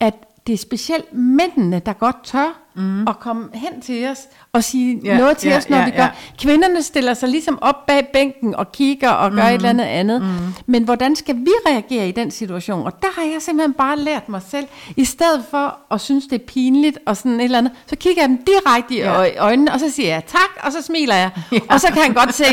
at 0.00 0.14
det 0.46 0.52
er 0.52 0.58
specielt 0.58 1.14
mændene, 1.14 1.82
der 1.86 1.92
godt 1.92 2.24
tør 2.24 2.69
mm. 2.80 3.08
at 3.08 3.20
komme 3.20 3.48
hen 3.54 3.80
til 3.80 4.08
os 4.08 4.18
og 4.52 4.64
sige 4.64 5.00
Ja, 5.04 5.18
noget 5.18 5.36
til 5.36 5.50
ja, 5.50 5.56
os, 5.56 5.68
når 5.70 5.76
ja, 5.78 5.84
vi 5.84 5.90
gør. 5.90 6.02
ja. 6.02 6.08
Kvinderne 6.38 6.82
stiller 6.82 7.14
sig 7.14 7.28
ligesom 7.28 7.58
op 7.62 7.86
bag 7.86 8.08
bænken 8.12 8.54
og 8.56 8.72
kigger 8.72 9.10
og 9.10 9.30
gør 9.30 9.42
mm. 9.42 9.48
et 9.48 9.54
eller 9.54 9.68
andet 9.68 9.84
andet. 9.84 10.22
Mm. 10.22 10.28
Men 10.66 10.84
hvordan 10.84 11.16
skal 11.16 11.36
vi 11.36 11.50
reagere 11.66 12.08
i 12.08 12.12
den 12.12 12.30
situation? 12.30 12.86
Og 12.86 13.02
der 13.02 13.08
har 13.16 13.22
jeg 13.32 13.42
simpelthen 13.42 13.72
bare 13.72 13.98
lært 13.98 14.28
mig 14.28 14.40
selv, 14.50 14.66
i 14.96 15.04
stedet 15.04 15.44
for 15.50 15.76
at 15.90 16.00
synes, 16.00 16.24
det 16.26 16.40
er 16.42 16.44
pinligt 16.46 16.98
og 17.06 17.16
sådan 17.16 17.40
et 17.40 17.44
eller 17.44 17.58
andet, 17.58 17.72
så 17.86 17.96
kigger 17.96 18.22
jeg 18.22 18.28
dem 18.28 18.38
direkte 18.46 18.94
i 18.94 18.98
Ja. 18.98 19.36
øjnene, 19.38 19.72
og 19.72 19.80
så 19.80 19.90
siger 19.90 20.08
jeg 20.08 20.22
tak, 20.26 20.64
og 20.66 20.72
så 20.72 20.82
smiler 20.82 21.14
jeg. 21.14 21.30
Ja. 21.52 21.58
Og 21.70 21.80
så 21.80 21.86
kan 21.86 22.02
han 22.02 22.12
godt 22.14 22.34
se, 22.34 22.44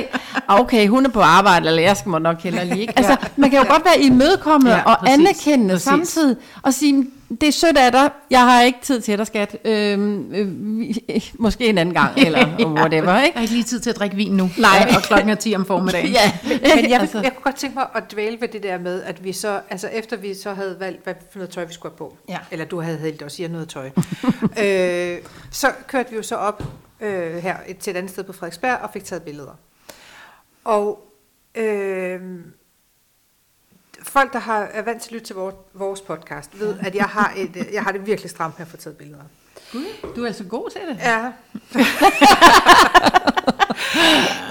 ah, 0.48 0.60
okay, 0.60 0.88
hun 0.88 1.06
er 1.06 1.10
på 1.10 1.22
arbejde, 1.22 1.68
eller 1.68 1.82
jeg 1.82 1.98
skal 1.98 2.10
må 2.10 2.18
nok 2.18 2.42
heller 2.42 2.64
lige. 2.64 2.82
Ikke? 2.82 2.94
Altså, 2.96 3.16
man 3.36 3.50
kan 3.50 3.60
jo 3.60 3.66
godt 3.72 3.86
være 3.86 4.02
imødekommende 4.02 4.76
Ja, 4.76 4.84
og 4.84 5.10
anerkendende 5.10 5.74
præcis. 5.74 5.84
samtidig, 5.86 6.36
og 6.62 6.74
sige, 6.74 7.06
det 7.30 7.44
er 7.48 7.52
sødt 7.52 7.78
af 7.78 7.92
dig, 7.92 8.10
jeg 8.30 8.42
har 8.42 8.62
ikke 8.62 8.80
tid 8.82 9.02
til 9.02 9.18
dig, 9.18 9.28
skat. 9.28 9.58
Øhm, 9.66 10.34
øh, 10.34 10.80
vi- 10.80 11.06
måske 11.40 11.68
en 11.68 11.78
anden 11.78 11.94
gang, 11.96 12.18
eller 12.18 12.48
whatever, 12.80 12.98
ikke? 12.98 13.08
Jeg 13.14 13.32
har 13.36 13.42
ikke 13.42 13.54
lige 13.54 13.64
tid 13.64 13.80
til 13.80 13.90
at 13.90 13.96
drikke 13.96 14.16
vin 14.16 14.32
nu. 14.32 14.50
Nej. 14.58 14.90
Og 14.96 15.02
klokken 15.04 15.30
er 15.30 15.36
10 15.36 15.56
om 15.56 15.66
formiddagen. 15.66 16.08
Ja, 16.14 16.32
Men 16.76 16.90
jeg, 16.90 17.00
altså, 17.02 17.22
jeg 17.22 17.34
kunne 17.36 17.44
godt 17.44 17.56
tænke 17.56 17.76
mig 17.76 17.88
at 17.96 18.12
dvæle 18.12 18.42
ved 18.42 18.48
det 18.48 18.64
der 18.64 18.78
med, 18.80 19.04
at 19.04 19.24
vi 19.24 19.34
så, 19.34 19.60
altså 19.70 19.88
efter 19.88 20.18
vi 20.18 20.34
så 20.34 20.54
havde 20.54 20.76
valgt, 20.80 21.04
hvad 21.04 21.14
for 21.32 21.40
noget 21.40 21.50
tøj 21.54 21.66
vi 21.66 21.74
skulle 21.74 21.92
have 21.92 21.98
på, 21.98 22.18
Ja. 22.30 22.38
eller 22.52 22.66
du 22.66 22.82
havde 22.82 22.98
hældt 22.98 23.24
os 23.24 23.40
i 23.40 23.48
noget 23.48 23.70
tøj, 23.70 23.90
øh, 24.64 25.18
så 25.52 25.68
kørte 25.88 26.10
vi 26.10 26.16
jo 26.16 26.24
så 26.24 26.36
op 26.36 26.64
øh, 27.02 27.36
her 27.38 27.56
et, 27.68 27.78
til 27.78 27.92
et 27.92 27.98
andet 27.98 28.12
sted 28.12 28.24
på 28.24 28.34
Frederiksberg 28.34 28.78
og 28.84 28.90
fik 28.94 29.04
taget 29.04 29.24
billeder. 29.24 29.58
Og 30.66 31.00
øh, 31.56 32.20
folk, 34.04 34.34
der 34.34 34.40
har, 34.40 34.60
er 34.60 34.82
vant 34.82 35.02
til 35.02 35.10
at 35.10 35.14
lytte 35.14 35.26
til 35.26 35.36
vores, 35.74 36.02
podcast, 36.02 36.60
ved, 36.60 36.76
at 36.80 36.96
jeg 36.96 37.06
har, 37.06 37.34
et, 37.38 37.56
øh, 37.56 37.74
jeg 37.74 37.84
har 37.84 37.92
det 37.92 38.06
virkelig 38.06 38.30
stramt 38.30 38.60
med 38.60 38.66
at 38.66 38.72
få 38.72 38.78
taget 38.78 38.98
billeder. 38.98 39.24
du 40.16 40.24
er 40.24 40.28
altså 40.28 40.44
god 40.44 40.70
til 40.70 40.82
det. 40.82 40.98
Ja. 40.98 41.32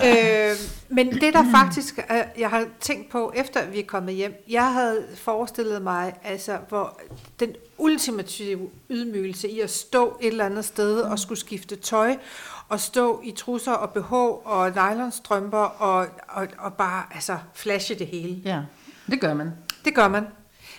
øh, 0.50 0.56
men 0.88 1.12
det 1.12 1.34
der 1.34 1.50
faktisk, 1.50 2.04
er, 2.08 2.24
jeg 2.38 2.50
har 2.50 2.66
tænkt 2.80 3.10
på, 3.10 3.32
efter 3.36 3.66
vi 3.66 3.80
er 3.80 3.86
kommet 3.86 4.14
hjem, 4.14 4.44
jeg 4.48 4.72
havde 4.72 5.06
forestillet 5.14 5.82
mig, 5.82 6.14
altså, 6.24 6.58
hvor 6.68 7.00
den 7.40 7.54
ultimative 7.78 8.70
ydmygelse 8.90 9.48
i 9.48 9.60
at 9.60 9.70
stå 9.70 10.16
et 10.20 10.26
eller 10.26 10.46
andet 10.46 10.64
sted 10.64 11.00
og 11.00 11.18
skulle 11.18 11.38
skifte 11.38 11.76
tøj, 11.76 12.16
og 12.68 12.80
stå 12.80 13.20
i 13.24 13.30
trusser 13.30 13.72
og 13.72 13.90
BH 13.90 14.12
og 14.12 14.70
nylonstrømper 14.70 15.58
og, 15.58 16.06
og, 16.28 16.48
og 16.58 16.74
bare 16.74 17.04
altså, 17.14 17.38
flashe 17.54 17.94
det 17.94 18.06
hele. 18.06 18.40
Ja, 18.44 18.60
det 19.10 19.20
gør 19.20 19.34
man. 19.34 19.52
Det 19.84 19.94
gør 19.94 20.08
man. 20.08 20.26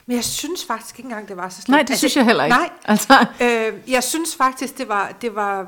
Men 0.05 0.15
jeg 0.15 0.23
synes 0.23 0.65
faktisk 0.65 0.99
ikke 0.99 1.07
engang, 1.07 1.27
det 1.27 1.37
var 1.37 1.49
så 1.49 1.61
slemt. 1.61 1.69
Nej, 1.69 1.83
det 1.83 1.97
synes 1.97 2.15
jeg 2.15 2.25
heller 2.25 2.43
ikke. 2.43 2.57
Nej, 2.57 2.69
Altså, 2.85 3.25
Øh, 3.41 3.73
jeg 3.91 4.03
synes 4.03 4.35
faktisk, 4.35 4.77
det 4.77 4.87
var, 4.87 5.11
det 5.21 5.35
var, 5.35 5.67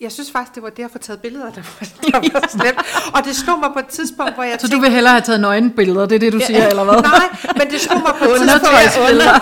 jeg 0.00 0.12
synes 0.12 0.30
faktisk, 0.30 0.54
det 0.54 0.62
var 0.62 0.70
det 0.70 0.84
at 0.84 0.90
få 0.90 0.98
taget 0.98 1.20
billeder, 1.22 1.50
der 1.50 1.62
var, 1.62 2.10
der 2.20 2.32
var 2.40 2.48
slemt. 2.48 2.78
Og 3.14 3.24
det 3.24 3.36
slog 3.36 3.58
mig 3.58 3.70
på 3.72 3.78
et 3.78 3.86
tidspunkt, 3.86 4.34
hvor 4.34 4.42
jeg 4.44 4.56
så 4.60 4.68
du 4.68 4.78
vil 4.80 4.90
hellere 4.90 5.12
have 5.12 5.20
taget 5.22 5.40
nøgenbilleder, 5.40 6.06
det 6.06 6.14
er 6.14 6.18
det, 6.18 6.32
du 6.32 6.40
siger, 6.46 6.66
eller 6.68 6.84
hvad? 6.84 6.94
Nej, 7.02 7.52
men 7.56 7.70
det 7.70 7.80
slog 7.80 7.98
mig 8.00 8.12
på 8.18 8.24
et 8.24 8.40
tidspunkt, 8.48 9.24
jeg 9.24 9.40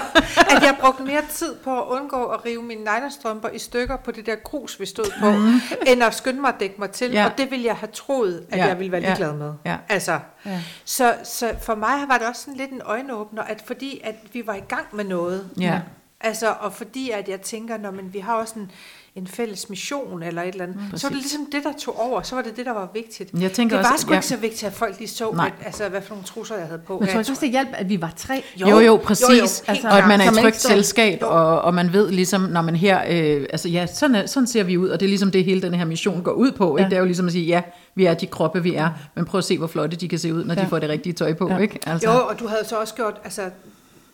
at 0.57 0.63
jeg 0.63 0.77
brugte 0.81 1.03
mere 1.03 1.23
tid 1.33 1.55
på 1.65 1.79
at 1.83 1.85
undgå 1.89 2.25
at 2.25 2.45
rive 2.45 2.63
mine 2.63 2.81
nylonstrømper 2.81 3.49
i 3.49 3.59
stykker 3.59 3.97
på 3.97 4.11
det 4.11 4.27
der 4.27 4.35
grus, 4.45 4.81
vi 4.81 4.87
stod 4.87 5.05
på, 5.21 5.31
mm. 5.31 5.61
end 5.87 6.03
at 6.05 6.15
skynde 6.15 6.41
mig 6.41 6.49
at 6.49 6.61
dække 6.61 6.75
mig 6.79 6.91
til. 6.91 7.11
Ja. 7.13 7.25
Og 7.25 7.39
det 7.39 7.51
ville 7.51 7.65
jeg 7.67 7.75
have 7.77 7.91
troet, 7.93 8.47
at 8.51 8.59
Ja, 8.59 8.67
jeg 8.67 8.79
ville 8.79 8.93
være 8.93 9.01
ligeglad 9.01 9.33
med. 9.33 9.53
ja. 9.65 9.77
Altså, 9.89 10.19
Ja. 10.47 10.61
så, 10.85 11.15
så 11.25 11.51
for 11.63 11.75
mig 11.75 11.95
var 12.09 12.19
det 12.19 12.27
også 12.27 12.41
sådan 12.41 12.55
lidt 12.57 12.71
en 12.71 12.81
øjenåbner, 12.85 13.43
at 13.43 13.63
fordi 13.67 14.01
at 14.05 14.15
vi 14.33 14.47
var 14.47 14.55
i 14.55 14.63
gang 14.69 14.87
med 14.93 15.05
noget, 15.05 15.49
Ja. 15.61 15.81
Altså, 16.21 16.55
og 16.61 16.73
fordi 16.73 17.11
at 17.11 17.29
jeg 17.29 17.41
tænker, 17.41 17.79
når 17.79 17.91
men 17.91 18.13
vi 18.15 18.19
har 18.19 18.35
også 18.35 18.55
en, 18.57 18.71
en 19.17 19.27
fælles 19.27 19.71
mission 19.71 20.23
eller 20.23 20.43
et 20.43 20.49
eller 20.49 20.65
andet, 20.65 20.77
mm, 20.93 20.99
så 20.99 21.07
var 21.09 21.13
det 21.15 21.19
ligesom 21.23 21.47
det, 21.53 21.65
der 21.65 21.73
tog 21.81 22.01
over. 22.01 22.23
Så 22.23 22.35
var 22.35 22.43
det 22.43 22.57
det, 22.57 22.67
der 22.67 22.73
var 22.73 22.91
vigtigt. 22.95 23.31
Jeg 23.41 23.53
tænker 23.53 23.77
det 23.77 23.85
var 23.85 23.93
også- 23.93 24.03
sgu 24.03 24.11
ja. 24.13 24.17
ikke 24.19 24.27
så 24.27 24.37
vigtigt, 24.37 24.65
at 24.65 24.73
folk 24.73 24.99
lige 24.99 25.09
så, 25.09 25.31
Nej. 25.33 25.51
at, 25.61 25.67
altså, 25.67 25.89
hvad 25.89 26.03
for 26.03 26.11
nogle 26.15 26.25
trusser 26.27 26.57
jeg 26.57 26.67
havde 26.67 26.81
på. 26.87 26.93
Men 26.99 26.99
tror 27.09 27.13
Ja, 27.15 27.19
ikke 27.19 27.31
også, 27.33 27.41
det 27.41 27.51
hjalp, 27.51 27.69
at 27.73 27.89
vi 27.89 28.01
var 28.01 28.13
tre? 28.17 28.43
Jo, 28.57 28.69
jo, 28.69 28.79
jo 28.81 28.97
præcis. 28.97 29.29
Jo, 29.29 29.35
jo, 29.35 29.43
altså, 29.43 29.89
og 29.89 29.99
at 29.99 30.09
man 30.09 30.21
er 30.21 30.25
Som 30.25 30.35
trygt 30.35 30.47
ikke 30.47 30.59
selskab, 30.59 31.23
Jo. 31.23 31.29
og, 31.29 31.61
og 31.63 31.75
man 31.75 31.93
ved 31.93 32.11
ligesom, 32.11 32.41
når 32.43 32.63
man 32.63 32.77
her, 32.77 33.03
øh, 33.11 33.47
altså 33.53 33.69
ja, 33.69 33.87
sådan, 33.87 34.15
er, 34.17 34.27
sådan 34.27 34.47
ser 34.47 34.63
vi 34.63 34.77
ud, 34.79 34.89
og 34.89 35.01
det 35.01 35.07
er 35.07 35.09
ligesom 35.11 35.31
det, 35.31 35.45
hele 35.45 35.63
den 35.63 35.75
her 35.75 35.85
mission 35.85 36.23
går 36.23 36.33
ud 36.33 36.53
på. 36.53 36.77
Ikke? 36.77 36.83
Ja. 36.83 36.89
Det 36.89 36.97
er 36.97 37.01
jo 37.01 37.05
ligesom 37.07 37.27
at 37.27 37.33
sige, 37.33 37.45
ja, 37.47 37.63
vi 37.95 38.05
er 38.05 38.15
de 38.15 38.27
kroppe, 38.27 38.63
vi 38.63 38.75
er, 38.75 38.91
men 39.15 39.25
prøv 39.25 39.39
at 39.39 39.45
se, 39.45 39.59
hvor 39.59 39.67
flotte 39.67 39.97
de 39.97 40.09
kan 40.09 40.19
se 40.19 40.35
ud, 40.35 40.45
når 40.45 40.55
ja. 40.55 40.61
de 40.63 40.67
får 40.67 40.79
det 40.79 40.89
rigtige 40.89 41.13
tøj 41.13 41.35
på. 41.35 41.49
Ja. 41.49 41.59
Ikke? 41.59 41.79
Altså, 41.87 42.11
Jo, 42.11 42.27
og 42.27 42.39
du 42.41 42.47
havde 42.47 42.65
så 42.65 42.77
også 42.81 42.95
gjort, 42.95 43.21
altså, 43.25 43.43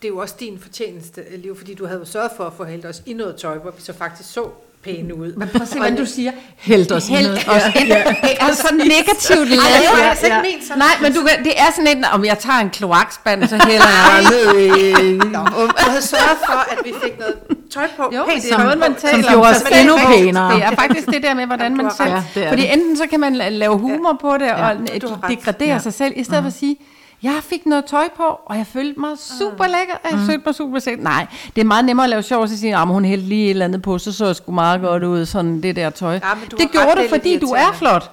det 0.02 0.08
er 0.08 0.08
jo 0.08 0.18
også 0.18 0.34
din 0.40 0.58
fortjeneste, 0.58 1.22
Liv, 1.36 1.56
fordi 1.58 1.74
du 1.74 1.86
havde 1.86 1.98
jo 2.00 2.04
sørget 2.06 2.30
for 2.36 2.44
at 2.44 2.52
få 2.52 2.64
hældt 2.64 2.86
os 2.86 3.02
i 3.06 3.12
noget 3.12 3.36
tøj, 3.36 3.58
hvor 3.58 3.70
vi 3.70 3.82
så 3.82 3.92
faktisk 3.92 4.32
så 4.32 4.48
pæne 4.84 5.14
ud. 5.14 5.32
Men 5.36 5.48
prøv 5.48 5.62
at 5.62 5.68
se, 5.68 5.78
hvad 5.78 5.92
du 5.92 6.06
siger. 6.06 6.32
Hældt 6.56 6.92
os 6.92 7.08
Hældt 7.08 7.48
os 7.48 7.62
ind. 7.80 7.88
Det 8.22 8.36
er 8.40 8.52
så 8.54 8.68
negativt 8.74 9.50
Ej, 9.50 9.56
lavet. 9.56 9.80
det 9.82 9.88
var 10.02 10.08
altså 10.10 10.24
ikke 10.26 10.36
ment 10.52 10.64
sådan. 10.64 10.78
Nej, 10.78 10.94
men 11.02 11.12
du 11.14 11.20
det 11.44 11.52
er 11.60 11.70
sådan 11.76 11.98
et, 11.98 12.04
om 12.12 12.24
jeg 12.24 12.38
tager 12.38 12.58
en 12.58 12.70
kloakspand, 12.70 13.48
så 13.48 13.56
hælder 13.56 13.86
jeg 13.88 14.24
ned 14.30 14.60
i... 14.60 14.92
Nå, 15.16 15.38
du 15.44 15.68
havde 15.76 16.02
sørget 16.02 16.38
for, 16.46 16.72
at 16.72 16.78
vi 16.84 16.92
fik 17.02 17.18
noget 17.18 17.34
tøj 17.74 17.86
på. 17.96 18.02
Jo, 18.16 18.24
Pænt 18.28 18.42
det 18.42 18.50
er 18.52 18.54
tøj 18.56 18.64
noget, 18.64 18.78
man 18.78 18.94
taler 18.94 19.22
gjorde 19.32 19.36
om. 19.36 19.54
os 19.54 19.62
det 19.62 19.80
endnu 19.80 19.96
pænere. 20.08 20.54
Det 20.54 20.62
er 20.64 20.70
faktisk 20.74 21.06
det 21.06 21.22
der 21.22 21.34
med, 21.34 21.46
hvordan 21.46 21.76
man 21.76 21.90
selv... 21.96 22.08
Ja, 22.10 22.22
det 22.34 22.44
er 22.44 22.48
fordi 22.48 22.62
det. 22.62 22.72
enten 22.72 22.96
så 22.96 23.04
kan 23.10 23.20
man 23.20 23.34
la- 23.40 23.48
lave 23.48 23.78
humor 23.78 24.18
på 24.20 24.32
det, 24.38 24.50
og 24.52 24.76
Ja, 24.92 24.98
degradere 25.28 25.68
Ja. 25.68 25.78
sig 25.78 25.94
selv, 25.94 26.12
i 26.16 26.24
stedet 26.24 26.42
for 26.42 26.48
at 26.48 26.54
sige, 26.58 26.76
jeg 27.22 27.38
fik 27.42 27.66
noget 27.66 27.84
tøj 27.84 28.08
på, 28.16 28.22
og 28.22 28.56
jeg 28.56 28.66
følte 28.66 29.00
mig 29.00 29.10
super 29.38 29.64
lækker, 29.66 29.94
og 30.04 30.10
jeg 30.10 30.18
følte 30.26 30.42
mig 30.46 30.54
super 30.54 30.78
sæt. 30.78 30.98
Nej, 30.98 31.26
det 31.56 31.60
er 31.60 31.64
meget 31.66 31.84
nemmere 31.84 32.04
at 32.04 32.10
lave 32.10 32.22
sjov, 32.22 32.42
og 32.42 32.48
så 32.48 32.58
sige, 32.58 32.76
at 32.76 32.86
hun 32.86 33.04
hældte 33.04 33.26
lige 33.28 33.44
et 33.44 33.50
eller 33.50 33.64
andet 33.64 33.82
på, 33.82 33.98
så 33.98 34.12
så 34.12 34.26
jeg 34.26 34.36
sgu 34.36 34.52
meget 34.52 34.80
godt 34.80 35.04
ud, 35.04 35.26
sådan 35.26 35.62
det 35.62 35.76
der 35.76 35.90
tøj. 35.90 36.12
Ja, 36.12 36.18
du 36.50 36.56
det 36.56 36.70
gjorde 36.70 37.00
det 37.02 37.10
fordi 37.10 37.38
du 37.38 37.46
er 37.46 37.72
flot. 37.72 38.10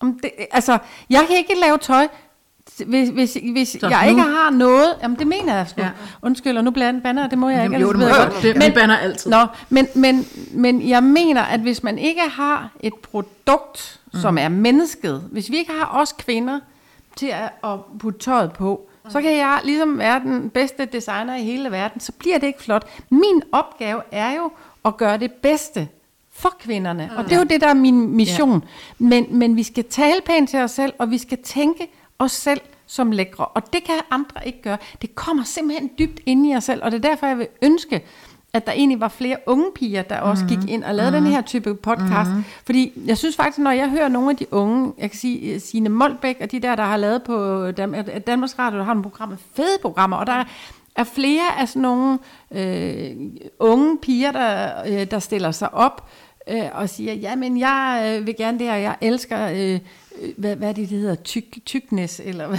Om 0.00 0.18
det, 0.22 0.30
altså, 0.50 0.78
jeg 1.10 1.24
kan 1.28 1.36
ikke 1.36 1.54
lave 1.62 1.78
tøj, 1.78 2.08
hvis, 2.86 3.08
hvis, 3.08 3.38
hvis 3.52 3.68
Så 3.80 3.88
jeg 3.88 4.02
nu- 4.04 4.08
ikke 4.10 4.22
har 4.22 4.50
noget, 4.50 4.94
jamen 5.02 5.18
det 5.18 5.26
mener 5.26 5.56
jeg 5.56 5.68
sgu. 5.68 5.80
Ja. 5.82 5.88
Undskyld, 6.22 6.56
og 6.56 6.64
nu 6.64 6.70
bander 6.70 7.22
jeg, 7.22 7.30
det 7.30 7.38
må 7.38 7.48
jeg 7.48 7.64
ikke. 7.64 7.78
jo, 7.78 7.90
ellers 7.90 8.06
det 8.06 8.08
må 8.10 8.16
jeg 8.22 8.30
godt. 8.32 8.42
Det, 8.42 8.74
men, 8.76 8.90
altid. 8.90 9.30
Nå, 9.30 9.46
men, 9.68 9.86
men, 9.94 10.26
men 10.52 10.88
jeg 10.88 11.02
mener, 11.02 11.42
at 11.42 11.60
hvis 11.60 11.82
man 11.82 11.98
ikke 11.98 12.20
har 12.30 12.70
et 12.80 12.94
produkt, 12.94 14.00
mm. 14.12 14.20
som 14.20 14.38
er 14.38 14.48
mennesket, 14.48 15.22
hvis 15.32 15.50
vi 15.50 15.56
ikke 15.56 15.72
har 15.72 16.00
os 16.00 16.12
kvinder 16.12 16.60
til 17.18 17.26
at, 17.26 17.50
at 17.64 17.78
putte 17.98 18.18
tøjet 18.18 18.52
på, 18.52 18.88
så 19.08 19.22
kan 19.22 19.36
jeg 19.36 19.60
ligesom 19.64 19.98
være 19.98 20.20
den 20.20 20.50
bedste 20.50 20.84
designer 20.84 21.36
i 21.36 21.42
hele 21.42 21.70
verden, 21.70 22.00
så 22.00 22.12
bliver 22.12 22.38
det 22.38 22.46
ikke 22.46 22.62
flot. 22.62 22.88
Min 23.10 23.42
opgave 23.52 24.02
er 24.12 24.36
jo 24.36 24.50
at 24.84 24.96
gøre 24.96 25.18
det 25.18 25.32
bedste 25.32 25.88
for 26.32 26.56
kvinderne, 26.60 27.10
og 27.16 27.24
det 27.24 27.32
er 27.32 27.38
jo 27.38 27.44
det, 27.44 27.60
der 27.60 27.68
er 27.68 27.74
min 27.74 28.08
mission. 28.08 28.64
Men, 28.98 29.26
men 29.30 29.56
vi 29.56 29.62
skal 29.62 29.84
tale 29.84 30.20
pænt 30.26 30.50
til 30.50 30.58
os 30.58 30.70
selv, 30.70 30.92
og 30.98 31.10
vi 31.10 31.18
skal 31.18 31.38
tænke 31.42 31.88
os 32.18 32.32
selv 32.32 32.60
som 32.86 33.12
lækre, 33.12 33.44
og 33.44 33.72
det 33.72 33.84
kan 33.84 33.94
andre 34.10 34.46
ikke 34.46 34.62
gøre. 34.62 34.78
Det 35.02 35.14
kommer 35.14 35.44
simpelthen 35.44 35.90
dybt 35.98 36.20
ind 36.26 36.46
i 36.46 36.56
os 36.56 36.64
selv, 36.64 36.84
og 36.84 36.90
det 36.90 37.04
er 37.04 37.08
derfor, 37.08 37.26
jeg 37.26 37.38
vil 37.38 37.48
ønske, 37.62 38.04
at 38.52 38.66
der 38.66 38.72
egentlig 38.72 39.00
var 39.00 39.08
flere 39.08 39.36
unge 39.46 39.64
piger, 39.74 40.02
der 40.02 40.20
også 40.20 40.44
Mhm. 40.44 40.56
gik 40.60 40.70
ind 40.70 40.84
og 40.84 40.94
lavede 40.94 41.10
mm-hmm. 41.10 41.24
den 41.24 41.34
her 41.34 41.42
type 41.42 41.74
podcast. 41.74 42.30
Mm-hmm. 42.30 42.44
Fordi 42.66 42.92
jeg 43.06 43.18
synes 43.18 43.36
faktisk, 43.36 43.58
når 43.58 43.70
jeg 43.70 43.90
hører 43.90 44.08
nogle 44.08 44.30
af 44.30 44.36
de 44.36 44.52
unge, 44.52 44.92
jeg 44.98 45.10
kan 45.10 45.18
sige 45.20 45.54
øh, 45.54 45.60
Signe 45.60 45.88
Molbæk 45.88 46.36
og 46.40 46.50
de 46.50 46.60
der, 46.60 46.74
der 46.76 46.82
har 46.84 46.96
lavet 46.96 47.22
på 47.22 47.66
Dam- 47.68 47.96
øh, 47.96 48.20
Danmarks 48.26 48.58
Radio, 48.58 48.78
der 48.78 48.84
har 48.84 48.94
nogle 48.94 49.02
programmer, 49.10 49.36
fede 49.54 49.78
programmer, 49.82 50.16
og 50.16 50.26
der 50.26 50.44
er 50.96 51.04
flere 51.04 51.60
af 51.60 51.68
sådan 51.68 51.82
nogle 51.82 52.18
øh, 52.50 53.10
unge 53.58 53.98
piger, 53.98 54.32
der, 54.32 54.70
øh, 54.86 55.10
der 55.10 55.18
stiller 55.18 55.50
sig 55.50 55.74
op 55.74 56.08
øh, 56.50 56.62
og 56.72 56.88
siger, 56.88 57.12
ja, 57.14 57.36
men 57.36 57.58
jeg 57.58 58.14
øh, 58.20 58.26
vil 58.26 58.34
gerne 58.36 58.58
det 58.58 58.66
her, 58.66 58.74
jeg 58.76 58.96
elsker, 59.00 59.48
øh, 59.48 59.72
øh, 60.22 60.30
hvad, 60.36 60.56
hvad 60.56 60.68
er 60.68 60.72
det, 60.72 60.90
det 60.90 60.98
hedder, 60.98 61.14
tyk, 61.14 61.44
tykness, 61.66 62.20
eller 62.24 62.46
hvad? 62.46 62.58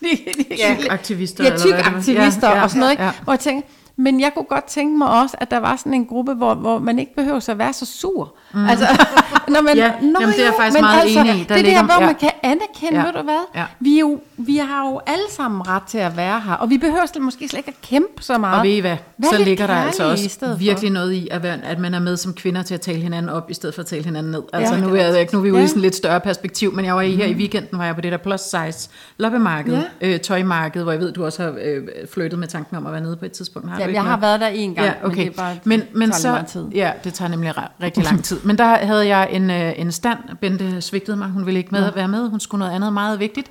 Ja, 0.58 0.76
aktivister, 0.90 1.44
Ja, 1.44 1.50
eller 1.52 1.62
hvad 1.66 1.72
tyk 1.78 1.86
er. 1.86 1.96
aktivister 1.96 2.48
Ja, 2.48 2.56
ja, 2.56 2.62
og 2.62 2.70
sådan 2.70 2.80
noget. 2.80 2.92
Ikke? 2.92 3.02
ja. 3.02 3.10
Hvor 3.24 3.32
jeg 3.32 3.40
tænker, 3.40 3.68
men 3.96 4.20
jeg 4.20 4.30
kunne 4.34 4.44
godt 4.44 4.64
tænke 4.64 4.98
mig 4.98 5.08
også, 5.08 5.36
at 5.40 5.50
der 5.50 5.58
var 5.58 5.76
sådan 5.76 5.94
en 5.94 6.06
gruppe, 6.06 6.34
hvor, 6.34 6.54
hvor 6.54 6.78
man 6.78 6.98
ikke 6.98 7.14
behøver 7.14 7.50
at 7.50 7.58
være 7.58 7.72
så 7.72 7.86
sur. 7.86 8.34
Mm. 8.54 8.66
Altså, 8.66 8.86
når 9.54 9.62
man, 9.62 9.76
Ja, 9.76 9.92
nå 10.02 10.16
jamen, 10.20 10.34
det 10.34 10.40
er 10.40 10.44
jeg 10.44 10.54
faktisk 10.60 10.80
meget 10.80 11.00
altså, 11.02 11.20
enig 11.20 11.34
i. 11.34 11.44
Der 11.48 11.54
det 11.56 11.68
er 11.74 11.76
der, 11.78 11.84
hvor 11.84 12.00
ja. 12.00 12.06
man 12.06 12.14
kan 12.14 12.30
anerkende, 12.42 13.00
Ja. 13.00 13.04
ved 13.06 13.12
du 13.12 13.22
hvad? 13.22 13.40
Ja. 13.54 13.64
Vi, 13.80 13.94
er 13.96 14.00
jo, 14.00 14.20
vi 14.36 14.56
har 14.56 14.88
jo 14.88 15.00
alle 15.06 15.24
sammen 15.30 15.68
ret 15.68 15.82
til 15.82 15.98
at 15.98 16.16
være 16.16 16.40
her, 16.40 16.52
og 16.54 16.70
vi 16.70 16.78
behøver 16.78 17.06
slet, 17.06 17.22
måske 17.24 17.48
slet 17.48 17.58
ikke 17.58 17.68
at 17.68 17.80
kæmpe 17.88 18.22
så 18.22 18.38
meget. 18.38 18.58
Og 18.58 18.64
ved 18.66 18.70
I 18.70 18.80
hvad, 18.80 18.96
Vær 19.18 19.28
så 19.28 19.38
ligger 19.44 19.66
der 19.66 19.74
altså 19.74 20.10
også 20.10 20.28
stedet 20.28 20.54
for. 20.54 20.58
virkelig 20.58 20.90
noget 20.90 21.12
i, 21.12 21.28
at, 21.30 21.42
være, 21.42 21.58
at 21.64 21.78
man 21.78 21.94
er 21.94 21.98
med 21.98 22.16
som 22.16 22.34
kvinder 22.34 22.62
til 22.62 22.74
at 22.74 22.80
tale 22.80 22.98
hinanden 23.00 23.28
op, 23.30 23.50
i 23.50 23.54
stedet 23.54 23.74
for 23.74 23.82
at 23.82 23.86
tale 23.86 24.04
hinanden 24.04 24.32
ned. 24.32 24.42
Altså 24.52 24.74
Ja. 24.74 24.80
nu, 24.80 24.88
er, 24.94 25.00
jeg, 25.02 25.28
nu 25.32 25.38
er 25.38 25.42
vi 25.42 25.50
ude 25.50 25.58
Ja. 25.58 25.64
i 25.64 25.68
sådan 25.68 25.82
lidt 25.82 25.94
større 25.94 26.20
perspektiv, 26.20 26.72
men 26.74 26.84
jeg 26.84 26.94
var 26.94 27.00
i, 27.02 27.14
her 27.14 27.26
i 27.26 27.34
weekenden, 27.34 27.78
var 27.78 27.84
jeg 27.84 27.94
på 27.94 28.00
det 28.00 28.12
der 28.12 28.18
plus 28.18 28.40
size 28.40 28.88
loppemarked, 29.18 29.72
Ja. 30.00 30.08
øh, 30.14 30.20
tøjmarked, 30.20 30.82
hvor 30.82 30.92
jeg 30.92 31.00
ved, 31.00 31.12
du 31.12 31.24
også 31.24 31.42
har 31.42 31.54
øh, 31.64 31.82
flyttet 32.12 32.38
med 32.38 32.48
tanken 32.48 32.76
om 32.76 32.86
at 32.86 32.92
være 32.92 33.00
nede 33.02 33.16
på 33.16 33.24
et 33.24 33.32
tidspunkt. 33.32 33.68
Du 33.68 33.83
Jamen, 33.84 33.94
jeg 33.94 34.04
har 34.04 34.16
været 34.16 34.40
der 34.40 34.46
en 34.46 34.74
gang, 34.74 34.86
Ja, 34.86 35.06
okay. 35.06 35.16
men 35.16 35.26
det 35.26 35.32
er 35.32 35.42
bare, 35.42 35.56
men, 35.64 35.82
men 35.94 36.10
tager 36.10 36.20
så, 36.20 36.28
meget 36.30 36.46
tid. 36.46 36.68
Ja, 36.68 36.92
det 37.04 37.14
tager 37.14 37.28
nemlig 37.28 37.54
rigtig 37.82 38.04
lang 38.04 38.24
tid. 38.24 38.40
Men 38.44 38.58
der 38.58 38.64
havde 38.64 39.06
jeg 39.06 39.28
en, 39.30 39.50
øh, 39.50 39.72
en 39.76 39.92
stand. 39.92 40.18
Bente 40.40 40.80
svigtede 40.80 41.16
mig. 41.16 41.28
Hun 41.28 41.46
ville 41.46 41.58
ikke 41.58 41.70
med, 41.70 41.92
være 41.92 42.08
med. 42.08 42.28
Hun 42.30 42.40
skulle 42.40 42.58
noget 42.58 42.72
andet 42.72 42.92
meget 42.92 43.20
vigtigt. 43.20 43.50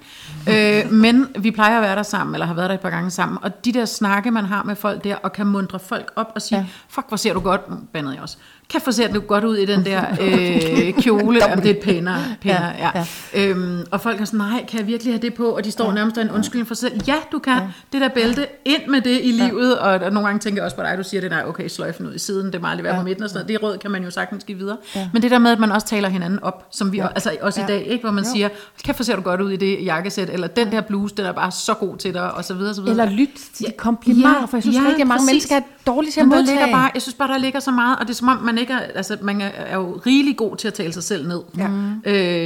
Øh, 0.49 0.91
men 0.91 1.27
vi 1.39 1.51
plejer 1.51 1.77
at 1.77 1.81
være 1.81 1.95
der 1.95 2.03
sammen, 2.03 2.35
eller 2.35 2.45
har 2.45 2.53
været 2.53 2.69
der 2.69 2.75
et 2.75 2.81
par 2.81 2.89
gange 2.89 3.09
sammen. 3.09 3.37
Og 3.41 3.65
de 3.65 3.73
der 3.73 3.85
snakke, 3.85 4.31
man 4.31 4.45
har 4.45 4.63
med 4.63 4.75
folk 4.75 5.03
der, 5.03 5.15
og 5.15 5.33
kan 5.33 5.47
mundre 5.47 5.79
folk 5.79 6.11
op 6.15 6.31
og 6.35 6.41
sige, 6.41 6.57
ja. 6.57 6.63
Ja. 6.63 6.69
fuck, 6.87 7.07
hvor 7.07 7.17
ser 7.17 7.33
du 7.33 7.39
godt, 7.39 7.61
bandede 7.93 8.13
jeg 8.13 8.21
også, 8.21 8.37
kan 8.69 8.81
hvor 8.83 8.91
ser 8.91 9.13
du 9.13 9.19
godt 9.19 9.43
ud 9.43 9.57
i 9.57 9.65
den 9.65 9.85
der 9.85 10.05
øh, 10.21 10.93
kjole. 10.93 11.39
Jamen, 11.47 11.63
det 11.63 11.77
er 11.77 11.81
pænere, 11.81 12.19
pænere 12.41 12.71
ja, 12.79 12.83
Ja, 12.95 13.05
ja. 13.33 13.49
Øhm, 13.49 13.85
og 13.91 14.01
folk 14.01 14.21
er 14.21 14.25
sådan, 14.25 14.37
nej, 14.37 14.65
kan 14.65 14.79
jeg 14.79 14.87
virkelig 14.87 15.13
have 15.13 15.21
det 15.21 15.33
på? 15.33 15.45
Og 15.45 15.65
de 15.65 15.71
står 15.71 15.87
ja. 15.87 15.93
nærmest 15.93 16.17
en 16.17 16.31
undskyldning 16.31 16.67
for 16.67 16.75
sig 16.75 16.89
selv. 16.89 17.01
Ja, 17.07 17.15
du 17.31 17.39
kan. 17.39 17.53
Ja. 17.53 17.67
Det 17.93 18.01
der 18.01 18.07
bælte, 18.07 18.47
ind 18.65 18.81
med 18.87 19.01
det 19.01 19.19
i 19.23 19.31
livet. 19.31 19.79
Og, 19.79 19.91
og 19.91 20.11
nogle 20.13 20.27
gange 20.27 20.39
tænker 20.39 20.61
jeg 20.61 20.65
også 20.65 20.77
på 20.77 20.83
dig, 20.83 20.97
du 20.97 21.03
siger 21.03 21.21
det, 21.21 21.29
nej, 21.29 21.43
okay, 21.47 21.67
sløjfen 21.67 22.07
ud 22.07 22.13
i 22.13 22.19
siden, 22.19 22.53
det 22.53 22.61
må 22.61 22.67
aldrig 22.67 22.83
være 22.83 22.93
ja. 22.93 22.99
på 22.99 23.05
midten 23.05 23.23
og 23.23 23.29
sådan 23.29 23.45
noget. 23.45 23.61
Det 23.61 23.69
råd 23.69 23.77
kan 23.77 23.91
man 23.91 24.03
jo 24.03 24.11
sagtens 24.11 24.43
give 24.43 24.57
videre. 24.57 24.77
Ja. 24.95 25.09
Men 25.13 25.21
det 25.21 25.31
der 25.31 25.39
med, 25.39 25.51
at 25.51 25.59
man 25.59 25.71
også 25.71 25.87
taler 25.87 26.09
hinanden 26.09 26.43
op, 26.43 26.67
som 26.71 26.91
vi 26.91 26.97
ja. 26.97 27.07
altså 27.07 27.35
også 27.41 27.61
ja. 27.61 27.65
i 27.65 27.67
dag, 27.67 27.85
ikke, 27.87 28.01
hvor 28.01 28.11
man 28.11 28.23
jo. 28.23 28.29
siger, 28.33 28.49
kan 28.83 28.95
hvor 28.95 29.03
ser 29.03 29.15
du 29.15 29.21
godt 29.21 29.41
ud 29.41 29.51
i 29.51 29.55
det 29.55 29.85
jakkesæt, 29.85 30.29
eller 30.29 30.47
den 30.47 30.71
der 30.71 30.81
bluse, 30.81 31.15
den 31.15 31.25
er 31.25 31.31
bare 31.31 31.51
så 31.51 31.73
god 31.73 31.97
til 31.97 32.13
dig, 32.13 32.33
og 32.33 32.45
så 32.45 32.53
videre, 32.53 32.71
og 32.71 32.75
så 32.75 32.81
videre. 32.81 33.05
Eller 33.05 33.17
lyt 33.17 33.29
til 33.53 33.65
de 33.65 33.71
komplimenter, 33.77 34.45
for 34.45 34.57
jeg 34.57 34.63
synes 34.63 34.77
rigtig 34.87 35.07
mange 35.07 35.25
mennesker 35.25 35.55
er 35.55 35.61
dårlige 35.87 36.11
til 36.11 36.19
at 36.19 36.27
modtage. 36.27 36.71
bare, 36.71 36.91
jeg 36.93 37.01
synes 37.01 37.15
bare, 37.15 37.27
der 37.27 37.37
ligger 37.37 37.59
så 37.59 37.71
meget, 37.71 37.97
og 37.99 38.07
det 38.07 38.13
er 38.13 38.15
som 38.15 38.27
om, 38.27 38.37
man 38.37 38.57
ikke 38.63 38.73
er, 38.73 38.79
altså, 38.79 39.17
man 39.21 39.41
er, 39.41 39.75
jo 39.75 40.01
rigelig 40.05 40.37
god 40.37 40.55
til 40.57 40.67
at 40.67 40.73
tale 40.73 40.93
sig 40.93 41.03
selv 41.03 41.27
ned. 41.27 41.41
Ja. 41.57 41.69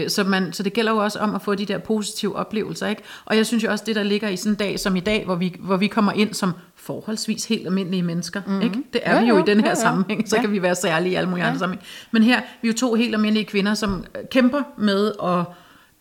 Øh, 0.03 0.09
så, 0.09 0.23
man, 0.23 0.53
så 0.53 0.63
det 0.63 0.73
gælder 0.73 0.91
jo 0.91 0.97
også 0.97 1.19
om 1.19 1.35
at 1.35 1.41
få 1.41 1.55
de 1.55 1.65
der 1.65 1.77
positive 1.77 2.35
oplevelser, 2.35 2.87
ikke? 2.87 3.01
Og 3.25 3.37
jeg 3.37 3.45
synes 3.45 3.63
jo 3.63 3.71
også, 3.71 3.83
det 3.87 3.95
der 3.95 4.03
ligger 4.03 4.29
i 4.29 4.35
sådan 4.35 4.51
en 4.51 4.55
dag 4.55 4.79
som 4.79 4.95
i 4.95 4.99
dag, 4.99 5.25
hvor 5.25 5.35
vi, 5.35 5.55
hvor 5.59 5.77
vi 5.77 5.87
kommer 5.87 6.11
ind 6.11 6.33
som 6.33 6.53
forholdsvis 6.75 7.45
helt 7.45 7.67
almindelige 7.67 8.03
mennesker, 8.03 8.41
mm. 8.47 8.61
ikke? 8.61 8.77
Det 8.93 9.01
er 9.03 9.15
Ja, 9.15 9.21
vi 9.21 9.27
jo, 9.27 9.35
jo, 9.37 9.43
i 9.43 9.45
den 9.47 9.57
her 9.57 9.65
ja, 9.65 9.69
ja. 9.69 9.75
sammenhæng, 9.75 10.29
så 10.29 10.35
Ja. 10.35 10.41
kan 10.41 10.51
vi 10.51 10.61
være 10.61 10.75
særlige 10.75 11.11
i 11.11 11.15
alle 11.15 11.29
mulige 11.29 11.43
ja. 11.43 11.49
andre 11.49 11.59
sammenhæng. 11.59 11.85
Men 12.11 12.23
her, 12.23 12.41
vi 12.61 12.67
er 12.67 12.71
jo 12.71 12.77
to 12.77 12.93
helt 12.93 13.15
almindelige 13.15 13.45
kvinder, 13.45 13.73
som 13.73 14.03
kæmper 14.31 14.61
med 14.77 15.11
at 15.23 15.45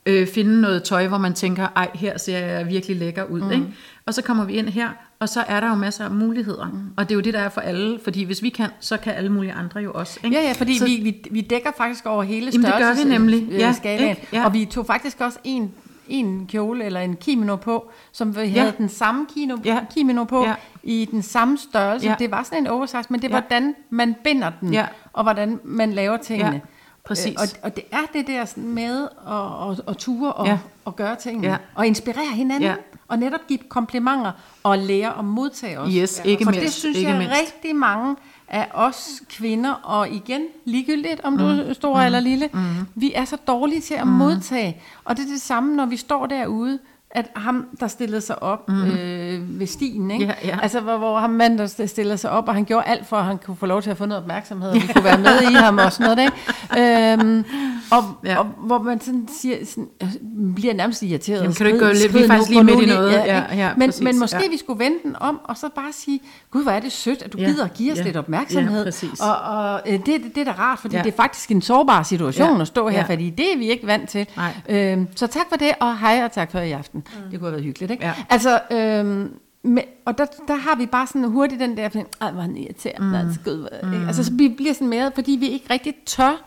øh, 0.07 0.27
finde 0.29 0.61
noget 0.61 0.83
tøj, 0.83 1.07
hvor 1.09 1.19
man 1.19 1.35
tænker, 1.35 1.66
ej, 1.77 1.90
her 1.95 2.19
ser 2.19 2.38
jeg 2.38 2.69
virkelig 2.69 2.97
lækker 2.97 3.25
ud. 3.25 3.40
Mm. 3.40 3.51
Ikke? 3.51 3.66
Og 4.07 4.14
så 4.14 4.23
kommer 4.23 4.45
vi 4.45 4.53
ind 4.53 4.69
her, 4.69 4.88
og 5.21 5.29
så 5.29 5.45
er 5.49 5.61
der 5.61 5.69
jo 5.69 5.75
masser 5.75 6.05
af 6.05 6.11
muligheder. 6.11 6.66
Mm. 6.66 6.81
Og 6.97 7.05
det 7.09 7.11
er 7.11 7.14
jo 7.14 7.21
det, 7.21 7.35
der 7.35 7.40
er 7.40 7.49
for 7.49 7.61
alle, 7.61 7.99
fordi 8.05 8.25
hvis 8.25 8.42
vi 8.42 8.49
kan, 8.49 8.69
så 8.81 8.97
kan 8.97 9.14
alle 9.14 9.33
mulige 9.33 9.53
andre 9.53 9.81
jo 9.81 9.92
også. 9.92 10.21
Ikke? 10.25 10.37
Ja, 10.37 10.42
ja, 10.42 10.53
fordi 10.53 10.79
så, 10.79 10.85
vi, 10.85 11.01
vi, 11.03 11.16
vi 11.31 11.40
dækker 11.40 11.71
faktisk 11.77 12.07
over 12.07 12.23
hele 12.23 12.51
Jamen, 12.53 12.66
det 12.66 12.75
gør 12.79 13.05
vi 13.05 13.09
nemlig. 13.11 13.49
Ja, 13.51 13.57
ja, 13.59 13.73
skalaen. 13.73 14.11
ikke? 14.11 14.27
Ja. 14.33 14.45
Og 14.45 14.53
vi 14.55 14.64
tog 14.64 14.87
faktisk 14.87 15.21
også 15.21 15.38
en, 15.45 15.73
en 16.09 16.47
kjole 16.47 16.85
eller 16.85 17.01
en 17.01 17.16
kimono 17.16 17.57
på, 17.57 17.90
som 18.12 18.37
vi 18.37 18.47
havde 18.49 18.73
den 18.79 18.88
samme 18.88 19.27
kino, 19.35 19.57
Ja. 19.64 19.81
kimono 19.95 20.25
på 20.25 20.45
Ja. 20.45 20.55
i 20.83 21.09
den 21.11 21.23
samme 21.23 21.59
størrelse. 21.59 22.07
Ja. 22.09 22.14
Det 22.19 22.31
var 22.31 22.42
sådan 22.42 22.59
en 22.59 22.66
oversize, 22.66 23.05
men 23.09 23.23
det 23.23 23.31
er, 23.33 23.37
Ja. 23.37 23.40
hvordan 23.40 23.75
man 23.90 24.14
binder 24.25 24.51
den, 24.61 24.73
Ja. 24.73 24.87
og 25.12 25.23
hvordan 25.23 25.61
man 25.64 25.92
laver 25.92 26.16
tingene. 26.16 26.53
Ja, 26.53 26.61
præcis. 27.07 27.27
Øh, 27.27 27.37
Og, 27.40 27.49
og 27.62 27.77
det 27.77 27.85
er 27.92 28.01
det 28.12 28.27
der 28.27 28.45
sådan 28.45 28.69
med 28.69 29.09
at, 29.29 29.71
at, 29.71 29.90
at 29.90 29.97
ture 29.97 30.33
og, 30.33 30.47
Ja. 30.47 30.53
ja. 30.53 30.59
og 30.85 30.97
gøre 30.97 31.16
tingene. 31.16 31.49
Ja. 31.49 31.57
Og 31.75 31.87
inspirere 31.87 32.33
hinanden. 32.35 32.62
Ja. 32.62 32.75
Og 33.09 33.19
netop 33.19 33.40
give 33.49 33.59
komplimenter 33.69 34.33
og 34.62 34.79
lære 34.79 35.19
at 35.19 35.25
modtage 35.25 35.81
os. 35.81 35.92
Yes, 35.95 36.21
ikke 36.25 36.45
For 36.45 36.51
mindst, 36.51 36.64
det 36.66 36.73
synes 36.73 36.97
ikke 36.99 37.11
jeg 37.11 37.19
mindst. 37.19 37.37
rigtig 37.40 37.77
mange 37.77 38.16
af 38.49 38.69
os 38.75 39.23
kvinder, 39.29 39.73
og 39.73 40.09
igen, 40.11 40.42
ligegyldigt 40.64 41.21
om 41.25 41.38
du 41.38 41.45
er 41.45 41.73
stor 41.73 41.99
eller 42.01 42.21
lille, 42.21 42.49
mm. 42.53 42.61
vi 42.95 43.12
er 43.14 43.25
så 43.25 43.37
dårlige 43.47 43.81
til 43.81 43.95
at 43.95 44.07
modtage. 44.07 44.83
Og 45.05 45.16
det 45.16 45.25
er 45.25 45.29
det 45.29 45.40
samme, 45.40 45.77
når 45.77 45.87
vi 45.87 45.97
står 45.97 46.27
derude, 46.27 46.79
at 47.11 47.27
ham, 47.37 47.66
der 47.81 47.87
stillede 47.88 48.21
sig 48.21 48.42
op 48.42 48.69
mm. 48.69 48.85
øh, 48.90 49.61
ved 49.61 49.67
stien, 49.67 50.11
ikke? 50.11 50.25
Ja, 50.25 50.33
ja. 50.48 50.59
altså 50.63 50.81
hvor, 50.81 50.96
hvor 50.96 51.19
ham 51.19 51.31
mand, 51.31 51.59
der 51.59 51.87
stillede 51.87 52.19
sig 52.19 52.31
op, 52.31 52.48
og 52.48 52.54
han 52.54 52.65
gjorde 52.65 52.87
alt 52.87 53.07
for, 53.07 53.17
at 53.17 53.25
han 53.25 53.38
kunne 53.38 53.57
få 53.57 53.67
lov 53.67 53.83
til 53.83 53.90
at 53.90 53.96
få 53.96 54.07
noget 54.07 54.23
opmærksomhed, 54.23 54.69
og 54.71 54.75
vi 54.75 54.81
kunne 54.94 55.04
være 55.04 55.19
med 55.19 55.42
i 55.50 55.54
ham 55.54 55.79
og 55.79 55.92
sådan 55.92 56.17
noget, 56.17 56.31
ikke? 56.31 57.13
Øhm, 57.23 57.44
Og, 57.90 58.04
Ja. 58.25 58.31
ja. 58.33 58.38
og 58.38 58.44
hvor 58.44 58.79
man 58.83 59.00
sådan 59.00 59.29
siger, 59.40 59.57
sådan, 59.65 59.88
øh, 60.02 60.54
bliver 60.54 60.75
nærmest 60.75 61.02
irriteret. 61.02 61.40
Jamen, 61.40 61.54
kan 61.54 61.67
du 61.67 61.73
ikke 61.73 61.85
gå 61.87 61.92
lidt- 61.92 62.15
vi 62.15 62.23
er 62.23 62.27
faktisk 62.27 62.50
lige 62.50 62.65
midt 62.65 62.83
i 62.83 62.87
noget. 62.87 63.13
Ja, 63.13 63.23
ikke? 63.23 63.63
ja, 63.63 63.71
men, 63.77 63.88
præcis, 63.88 64.02
men 64.02 64.19
måske 64.19 64.37
ja. 64.44 64.50
vi 64.50 64.57
skulle 64.59 64.79
vende 64.85 64.96
den 65.02 65.17
om, 65.21 65.40
og 65.44 65.57
så 65.57 65.69
bare 65.75 65.92
sige, 65.92 66.21
gud, 66.50 66.63
hvor 66.63 66.73
er 66.73 66.81
det 66.81 66.92
sødt, 66.92 67.23
at 67.23 67.33
du 67.33 67.38
Ja, 67.38 67.46
gider 67.46 67.65
at 67.65 67.75
give 67.75 67.92
os 67.92 67.98
ja, 67.98 68.04
lidt 68.04 68.17
opmærksomhed. 68.17 68.79
ja, 68.79 68.85
præcis. 68.85 69.21
og 69.21 69.37
og 69.37 69.81
øh, 69.87 69.92
det, 70.07 70.07
det, 70.35 70.38
er 70.38 70.44
da 70.44 70.50
rart, 70.59 70.79
fordi 70.79 70.94
Ja. 70.94 70.98
ja. 70.98 71.04
det 71.04 71.13
er 71.13 71.17
faktisk 71.17 71.50
en 71.50 71.63
sårbar 71.63 72.02
situation 72.02 72.57
Ja, 72.57 72.61
at 72.61 72.67
stå 72.67 72.88
her, 72.88 72.98
ja. 72.98 73.04
fordi 73.04 73.31
det 73.31 73.52
er 73.54 73.59
vi 73.59 73.71
ikke 73.71 73.87
vant 73.87 74.09
til. 74.11 74.27
Nej. 74.37 74.52
Øhm, 74.69 75.09
så 75.17 75.27
tak 75.27 75.46
for 75.48 75.57
det, 75.57 75.73
og 75.81 75.98
hej 75.98 76.23
og 76.25 76.33
tak 76.33 76.50
for 76.52 76.59
i 76.59 76.73
aften. 76.73 76.96
Mm. 76.97 77.31
Det 77.31 77.40
kunne 77.40 77.47
have 77.47 77.53
været 77.53 77.65
hyggeligt, 77.65 77.90
ikke? 77.92 78.05
Ja. 78.05 78.15
Altså, 78.31 78.61
øhm, 78.71 79.38
men, 79.63 79.85
og 80.05 80.19
der, 80.19 80.27
der 80.49 80.55
har 80.55 80.77
vi 80.77 80.87
bare 80.87 81.07
sådan 81.07 81.25
hurtigt 81.25 81.61
den 81.61 81.77
der, 81.77 81.88
ej, 82.21 82.31
hvor 82.31 82.40
han 82.40 82.57
irriterende, 82.57 83.07
mm. 83.09 83.15
altså, 83.15 83.40
gud, 83.44 83.69
ikke? 83.92 84.07
altså, 84.07 84.25
så 84.25 84.33
vi 84.33 84.49
bliver 84.49 84.73
sådan 84.73 84.88
mere, 84.88 85.13
fordi 85.15 85.33
vi 85.40 85.49
ikke 85.49 85.67
rigtig 85.71 85.94
tør, 86.07 86.44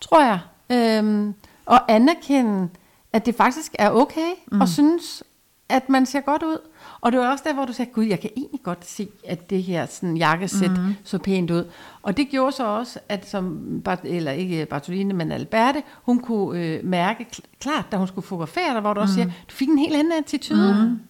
tror 0.00 0.22
jeg, 0.22 0.38
øhm, 0.70 1.34
at 1.70 1.82
anerkende, 1.88 2.68
at 3.12 3.26
det 3.26 3.34
faktisk 3.34 3.74
er 3.78 3.90
okay, 3.90 4.30
mm. 4.52 4.60
og 4.60 4.68
synes, 4.68 5.22
at 5.68 5.88
man 5.88 6.06
ser 6.06 6.20
godt 6.20 6.42
ud. 6.42 6.58
Og 7.00 7.12
det 7.12 7.20
var 7.20 7.30
også 7.30 7.44
der, 7.46 7.54
hvor 7.54 7.64
du 7.64 7.72
sagde, 7.72 7.90
gud, 7.92 8.04
jeg 8.04 8.20
kan 8.20 8.30
egentlig 8.36 8.60
godt 8.62 8.86
se, 8.86 9.08
at 9.26 9.50
det 9.50 9.62
her 9.62 9.86
sådan, 9.86 10.16
jakkesæt 10.16 10.70
mm. 10.70 10.94
så 11.04 11.18
pænt 11.18 11.50
ud. 11.50 11.64
Og 12.02 12.16
det 12.16 12.28
gjorde 12.28 12.52
så 12.52 12.66
også, 12.66 12.98
at 13.08 13.28
som, 13.28 13.60
Bart- 13.84 14.00
eller 14.04 14.32
ikke 14.32 14.66
Bartoline, 14.66 15.14
men 15.14 15.32
Alberte, 15.32 15.82
hun 16.02 16.20
kunne 16.20 16.60
øh, 16.60 16.84
mærke 16.84 17.26
kl- 17.36 17.56
klart, 17.60 17.84
da 17.92 17.96
hun 17.96 18.06
skulle 18.08 18.26
fotografere 18.26 18.72
dig, 18.72 18.80
hvor 18.80 18.94
du 18.94 19.00
også 19.00 19.14
siger, 19.14 19.26
du 19.26 19.30
fik 19.54 19.68
en 19.68 19.78
helt 19.78 19.96
anden 19.96 20.12
attitude. 20.12 20.74
Mm. 20.90 21.00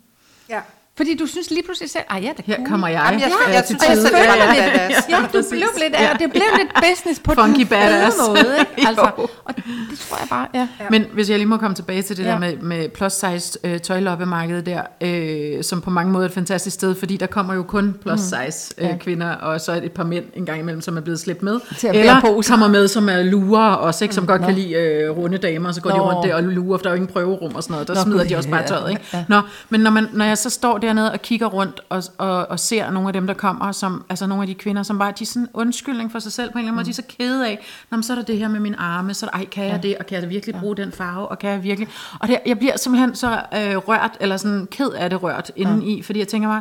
Ja. 0.48 0.60
Fordi 0.96 1.16
du 1.16 1.26
synes 1.26 1.50
lige 1.50 1.62
pludselig 1.62 1.90
selv, 1.90 2.02
ej 2.10 2.20
ja, 2.22 2.30
det 2.36 2.44
Her 2.44 2.56
kommer 2.68 2.88
jeg. 2.88 3.02
Jamen, 3.06 3.20
jeg, 3.20 3.28
Ja, 3.28 3.46
jeg, 3.48 3.54
jeg 3.54 3.64
synes 3.66 3.82
var 4.12 4.18
Ja, 4.18 4.24
ja. 4.24 4.62
lidt 4.62 4.72
badass. 4.72 5.08
Ja, 5.08 5.16
du 5.16 5.44
blev 5.50 5.62
lidt, 5.82 5.92
Ja. 5.92 6.02
ja. 6.02 6.12
det 6.12 6.30
blev 6.30 6.42
lidt 6.58 6.68
business 6.90 7.20
på 7.20 7.32
Funky 7.40 7.58
den 7.58 7.66
badass. 7.66 8.16
måde, 8.28 8.38
ikke? 8.60 8.72
Altså, 8.88 9.10
og 9.44 9.56
det 9.56 9.64
tror 10.08 10.16
jeg 10.20 10.28
bare, 10.30 10.46
ja. 10.54 10.68
Men 10.90 11.04
hvis 11.14 11.30
jeg 11.30 11.38
lige 11.38 11.48
må 11.48 11.56
komme 11.56 11.74
tilbage 11.74 12.02
til 12.02 12.16
det 12.16 12.24
ja. 12.24 12.28
Der 12.30 12.38
med, 12.38 12.56
med 12.56 12.88
plus 12.88 13.12
size 13.12 13.58
øh, 13.64 13.80
tøjloppemarkedet 13.80 14.66
der, 14.66 14.82
øh, 15.00 15.64
som 15.64 15.80
på 15.80 15.90
mange 15.90 16.12
måder 16.12 16.24
er 16.24 16.28
et 16.28 16.34
fantastisk 16.34 16.74
sted, 16.74 16.94
fordi 16.94 17.16
der 17.16 17.26
kommer 17.26 17.54
jo 17.54 17.62
kun 17.62 17.94
plus 18.02 18.20
size 18.20 18.74
øh, 18.78 18.84
Ja. 18.88 18.96
kvinder, 18.96 19.30
og 19.32 19.60
så 19.60 19.72
er 19.72 19.76
det 19.76 19.84
et 19.84 19.92
par 19.92 20.04
mænd 20.04 20.24
en 20.34 20.46
gang 20.46 20.60
imellem, 20.60 20.80
som 20.80 20.96
er 20.96 21.00
blevet 21.00 21.20
slæbt 21.20 21.42
med. 21.42 21.60
Til 21.78 21.86
at 21.88 21.96
Eller 21.96 22.20
poser. 22.20 22.52
kommer 22.52 22.68
med, 22.68 22.88
som 22.88 23.08
er 23.08 23.22
lurer 23.22 23.70
også, 23.72 24.04
ikke, 24.04 24.14
som 24.14 24.26
godt 24.26 24.40
Nå. 24.40 24.46
kan 24.46 24.54
lide 24.56 24.72
øh, 24.74 25.10
runde 25.10 25.38
damer, 25.38 25.68
og 25.68 25.74
så 25.74 25.80
går 25.80 25.90
de 25.90 25.96
Nå. 25.96 26.10
rundt 26.10 26.28
der 26.28 26.34
og 26.34 26.42
lurer, 26.42 26.78
for 26.78 26.82
der 26.82 26.90
er 26.90 26.94
jo 26.94 26.96
ingen 27.02 27.12
prøverum 27.12 27.54
og 27.54 27.62
sådan 27.62 27.72
noget. 27.74 27.88
Der 27.88 27.94
Nå, 27.94 28.00
smider 28.02 28.24
de 28.24 28.36
også 28.36 28.48
bare 28.50 28.66
tøjet. 28.66 28.90
Ikke? 28.90 29.02
Ja. 29.12 29.24
Nå, 29.28 29.40
men 29.68 29.80
når, 29.80 29.90
man, 29.90 30.08
når 30.12 30.24
jeg 30.24 30.38
så 30.38 30.50
står 30.50 30.78
dernede 30.86 31.12
og 31.12 31.22
kigger 31.22 31.46
rundt 31.46 31.80
og, 31.88 32.02
og, 32.18 32.46
og 32.50 32.60
ser 32.60 32.90
nogle 32.90 33.08
af 33.08 33.12
dem, 33.12 33.26
der 33.26 33.34
kommer, 33.34 33.72
som, 33.72 34.04
altså 34.08 34.26
nogle 34.26 34.42
af 34.42 34.46
de 34.46 34.54
kvinder, 34.54 34.82
som 34.82 34.98
bare, 34.98 35.12
de 35.18 35.24
er 35.24 35.26
sådan 35.26 35.48
undskyldning 35.54 36.12
for 36.12 36.18
sig 36.18 36.32
selv 36.32 36.52
på 36.52 36.58
en 36.58 36.58
eller 36.58 36.68
anden 36.68 36.76
måde, 36.76 36.84
de 36.84 36.90
er 36.90 36.94
så 36.94 37.02
kede 37.18 37.48
af, 37.48 37.58
Nå, 37.90 37.96
men 37.96 38.02
så 38.02 38.12
er 38.12 38.16
der 38.16 38.24
det 38.24 38.38
her 38.38 38.48
med 38.48 38.60
mine 38.60 38.80
arme, 38.80 39.14
så 39.14 39.26
ej, 39.26 39.44
kan 39.44 39.66
jeg 39.66 39.82
det, 39.82 39.96
og 39.98 40.06
kan 40.06 40.22
jeg 40.22 40.30
virkelig 40.30 40.54
bruge 40.60 40.76
den 40.76 40.92
farve, 40.92 41.28
og 41.28 41.38
kan 41.38 41.50
jeg 41.50 41.62
virkelig, 41.62 41.88
og 42.20 42.28
det, 42.28 42.38
jeg 42.46 42.58
bliver 42.58 42.76
simpelthen 42.76 43.14
så 43.14 43.30
øh, 43.30 43.76
rørt, 43.76 44.16
eller 44.20 44.36
sådan 44.36 44.66
ked 44.70 44.90
af 44.90 45.10
det 45.10 45.22
rørt 45.22 45.50
indeni, 45.56 46.02
fordi 46.02 46.18
jeg 46.18 46.28
tænker 46.28 46.48
mig, 46.48 46.60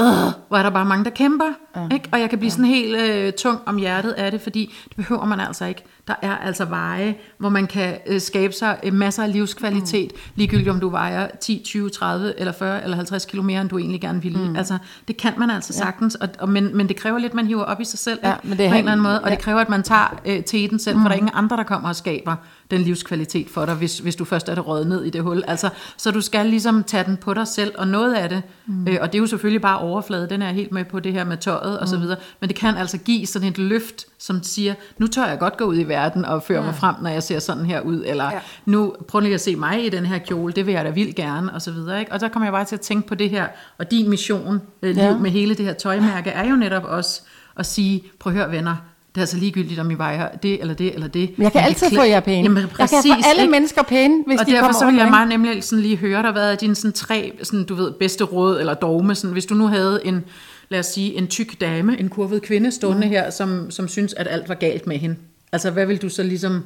Øh, 0.00 0.06
hvor 0.48 0.56
er 0.56 0.62
der 0.62 0.70
bare 0.70 0.84
mange, 0.84 1.04
der 1.04 1.10
kæmper. 1.10 1.46
Ja. 1.76 1.88
Ikke? 1.92 2.08
Og 2.12 2.20
jeg 2.20 2.30
kan 2.30 2.38
blive 2.38 2.50
sådan 2.50 2.64
helt 2.64 2.96
øh, 2.96 3.32
tung 3.32 3.60
om 3.66 3.76
hjertet 3.76 4.10
af 4.10 4.30
det, 4.30 4.40
fordi 4.40 4.74
det 4.88 4.96
behøver 4.96 5.24
man 5.24 5.40
altså 5.40 5.64
ikke. 5.64 5.84
Der 6.08 6.14
er 6.22 6.36
altså 6.36 6.64
veje, 6.64 7.14
hvor 7.38 7.48
man 7.48 7.66
kan 7.66 7.98
øh, 8.06 8.20
skabe 8.20 8.52
sig 8.52 8.78
øh, 8.82 8.92
masser 8.92 9.22
af 9.22 9.32
livskvalitet, 9.32 10.12
mm. 10.14 10.18
ligegyldigt 10.34 10.68
om 10.68 10.80
du 10.80 10.88
vejer 10.88 11.28
10, 11.40 11.62
20, 11.64 11.90
30 11.90 12.40
eller 12.40 12.52
40 12.52 12.82
eller 12.82 12.96
50 12.96 13.24
kilo 13.24 13.42
mere, 13.42 13.60
end 13.60 13.68
du 13.68 13.78
egentlig 13.78 14.00
gerne 14.00 14.22
ville. 14.22 14.48
Mm. 14.48 14.56
Altså, 14.56 14.78
det 15.08 15.16
kan 15.16 15.32
man 15.38 15.50
altså 15.50 15.72
ja. 15.76 15.84
sagtens, 15.84 16.14
og, 16.14 16.28
og, 16.38 16.48
men, 16.48 16.76
men 16.76 16.88
det 16.88 16.96
kræver 16.96 17.18
lidt, 17.18 17.34
man 17.34 17.46
hiver 17.46 17.64
op 17.64 17.80
i 17.80 17.84
sig 17.84 17.98
selv 17.98 18.18
Ja, 18.24 18.34
men 18.42 18.58
det 18.58 18.66
er 18.66 18.68
på 18.68 18.74
en 18.74 18.78
eller 18.78 18.92
anden 18.92 19.04
måde, 19.04 19.20
og 19.20 19.28
ja. 19.28 19.34
det 19.34 19.44
kræver, 19.44 19.60
at 19.60 19.68
man 19.68 19.82
tager 19.82 20.20
øh, 20.24 20.44
teten 20.44 20.78
selv, 20.78 20.96
for 20.96 21.02
der 21.02 21.10
er 21.10 21.18
ingen 21.18 21.32
andre, 21.34 21.56
der 21.56 21.64
kommer 21.64 21.88
og 21.88 21.96
skaber 21.96 22.36
den 22.72 22.80
livskvalitet 22.80 23.48
for 23.50 23.66
dig, 23.66 23.74
hvis, 23.74 23.98
hvis 23.98 24.16
du 24.16 24.24
først 24.24 24.48
er 24.48 24.54
det 24.54 24.66
røget 24.66 24.86
ned 24.86 25.04
i 25.04 25.10
det 25.10 25.22
hul. 25.22 25.42
Altså, 25.46 25.68
så 25.96 26.10
du 26.10 26.20
skal 26.20 26.46
ligesom 26.46 26.84
tage 26.84 27.04
den 27.04 27.16
på 27.16 27.34
dig 27.34 27.48
selv, 27.48 27.72
og 27.78 27.88
noget 27.88 28.14
af 28.14 28.28
det, 28.28 28.42
mm. 28.66 28.88
øh, 28.88 28.98
og 29.00 29.12
det 29.12 29.18
er 29.18 29.20
jo 29.20 29.26
selvfølgelig 29.26 29.62
bare 29.62 29.78
overflade, 29.78 30.28
den 30.30 30.42
er 30.42 30.46
jeg 30.46 30.54
helt 30.54 30.72
med 30.72 30.84
på 30.84 31.00
det 31.00 31.12
her 31.12 31.24
med 31.24 31.36
tøjet 31.36 31.78
og 31.78 31.88
så 31.88 31.96
videre, 31.96 32.16
men 32.40 32.48
det 32.48 32.56
kan 32.56 32.76
altså 32.76 32.98
give 32.98 33.26
sådan 33.26 33.48
et 33.48 33.58
løft, 33.58 34.04
som 34.18 34.42
siger, 34.42 34.74
nu 34.98 35.06
tør 35.06 35.26
jeg 35.26 35.38
godt 35.38 35.56
gå 35.56 35.64
ud 35.64 35.78
i 35.78 35.84
verden 35.84 36.24
og 36.24 36.42
føre 36.42 36.62
mig 36.62 36.74
frem, 36.74 36.94
når 37.02 37.10
jeg 37.10 37.22
ser 37.22 37.38
sådan 37.38 37.66
her 37.66 37.80
ud, 37.80 38.02
eller 38.06 38.24
Ja. 38.24 38.38
nu 38.66 38.94
prøv 39.08 39.20
lige 39.20 39.34
at 39.34 39.40
se 39.40 39.56
mig 39.56 39.86
i 39.86 39.88
den 39.88 40.06
her 40.06 40.18
kjole, 40.18 40.52
det 40.52 40.66
vil 40.66 40.72
jeg 40.74 40.84
da 40.84 40.90
vildt 40.90 41.16
gerne, 41.16 41.52
og 41.54 41.62
så 41.62 41.70
videre. 41.72 42.00
Ikke? 42.00 42.12
Og 42.12 42.20
der 42.20 42.28
kommer 42.28 42.46
jeg 42.46 42.52
bare 42.52 42.64
til 42.64 42.76
at 42.76 42.80
tænke 42.80 43.08
på 43.08 43.14
det 43.14 43.30
her, 43.30 43.46
og 43.78 43.90
din 43.90 44.10
mission 44.10 44.60
øh, 44.82 44.96
Ja. 44.96 45.10
liv 45.10 45.20
med 45.20 45.30
hele 45.30 45.54
det 45.54 45.64
her 45.64 45.72
tøjmærke, 45.72 46.30
er 46.30 46.48
jo 46.50 46.56
netop 46.56 46.84
også 46.84 47.20
at 47.56 47.66
sige, 47.66 48.02
prøv 48.18 48.32
at 48.32 48.38
høre 48.38 48.50
venner, 48.50 48.76
det 49.14 49.18
er 49.18 49.22
altså 49.22 49.36
ligegyldigt, 49.36 49.80
om 49.80 49.90
I 49.90 49.94
vejer 49.94 50.36
det 50.36 50.60
eller 50.60 50.74
det 50.74 50.94
eller 50.94 51.06
det. 51.08 51.30
Men 51.38 51.42
jeg 51.42 51.52
kan 51.52 51.60
Men 51.60 51.66
altid 51.66 51.90
det 51.90 51.96
få 51.98 52.02
jer 52.02 52.20
pæne. 52.20 52.42
Jamen, 52.42 52.58
jeg 52.62 52.68
præcis, 52.70 53.02
kan 53.02 53.22
få 53.22 53.28
alle 53.28 53.42
ikke? 53.42 53.50
mennesker 53.50 53.82
pæne, 53.82 54.22
hvis 54.26 54.40
og 54.40 54.46
de 54.46 54.50
derfor 54.52 54.62
kommer 54.66 54.78
så 54.78 54.86
vil 54.86 54.94
jeg 54.96 55.08
meget 55.10 55.28
nemlig 55.28 55.64
sådan 55.64 55.82
lige 55.82 55.96
høre 55.96 56.22
dig, 56.22 56.32
hvad 56.32 56.52
er 56.52 56.54
dine 56.54 56.74
sådan 56.74 56.92
tre, 56.92 57.32
sådan, 57.42 57.64
du 57.64 57.74
ved, 57.74 57.92
bedste 57.92 58.24
råd 58.24 58.60
eller 58.60 58.74
dogme, 58.74 59.14
sådan, 59.14 59.32
hvis 59.32 59.46
du 59.46 59.54
nu 59.54 59.66
havde 59.66 60.00
en, 60.04 60.24
lad 60.68 60.78
os 60.80 60.86
sige, 60.86 61.14
en 61.18 61.26
tyk 61.26 61.60
dame, 61.60 62.00
en 62.00 62.08
kurvet 62.08 62.42
kvinde 62.42 62.72
stående 62.72 63.06
Mm. 63.06 63.12
her, 63.12 63.30
som, 63.30 63.70
som 63.70 63.88
synes, 63.88 64.14
at 64.14 64.26
alt 64.30 64.48
var 64.48 64.54
galt 64.54 64.86
med 64.86 64.96
hende. 64.98 65.16
Altså, 65.52 65.70
hvad 65.70 65.86
vil 65.86 66.02
du 66.02 66.08
så 66.08 66.22
ligesom, 66.22 66.64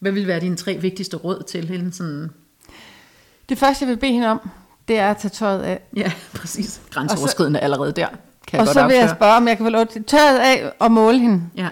hvad 0.00 0.12
vil 0.12 0.26
være 0.26 0.40
dine 0.40 0.56
tre 0.56 0.78
vigtigste 0.80 1.16
råd 1.16 1.42
til 1.48 1.68
hende? 1.68 1.92
Sådan, 1.92 2.30
Det 3.48 3.58
første, 3.58 3.84
jeg 3.84 3.90
vil 3.90 3.96
bede 3.96 4.12
hende 4.12 4.28
om, 4.28 4.40
det 4.88 4.98
er 4.98 5.10
at 5.10 5.16
tage 5.16 5.30
tøjet 5.30 5.62
af. 5.62 5.80
ja, 5.96 6.12
præcis. 6.34 6.80
Grænseoverskridende 6.90 7.60
allerede 7.60 7.92
der, 7.92 8.06
kan 8.48 8.58
jeg 8.58 8.68
og 8.68 8.74
så 8.74 8.86
vil 8.86 8.94
jeg 8.94 9.02
afsløre. 9.02 9.16
spørge, 9.16 9.36
om 9.36 9.48
jeg 9.48 9.56
kan 9.56 9.66
få 9.66 9.70
lov 9.70 9.86
til 9.86 10.04
tøjet 10.04 10.38
af 10.38 10.72
og 10.78 10.90
måle 10.92 11.18
hende. 11.18 11.42
Ja, 11.56 11.68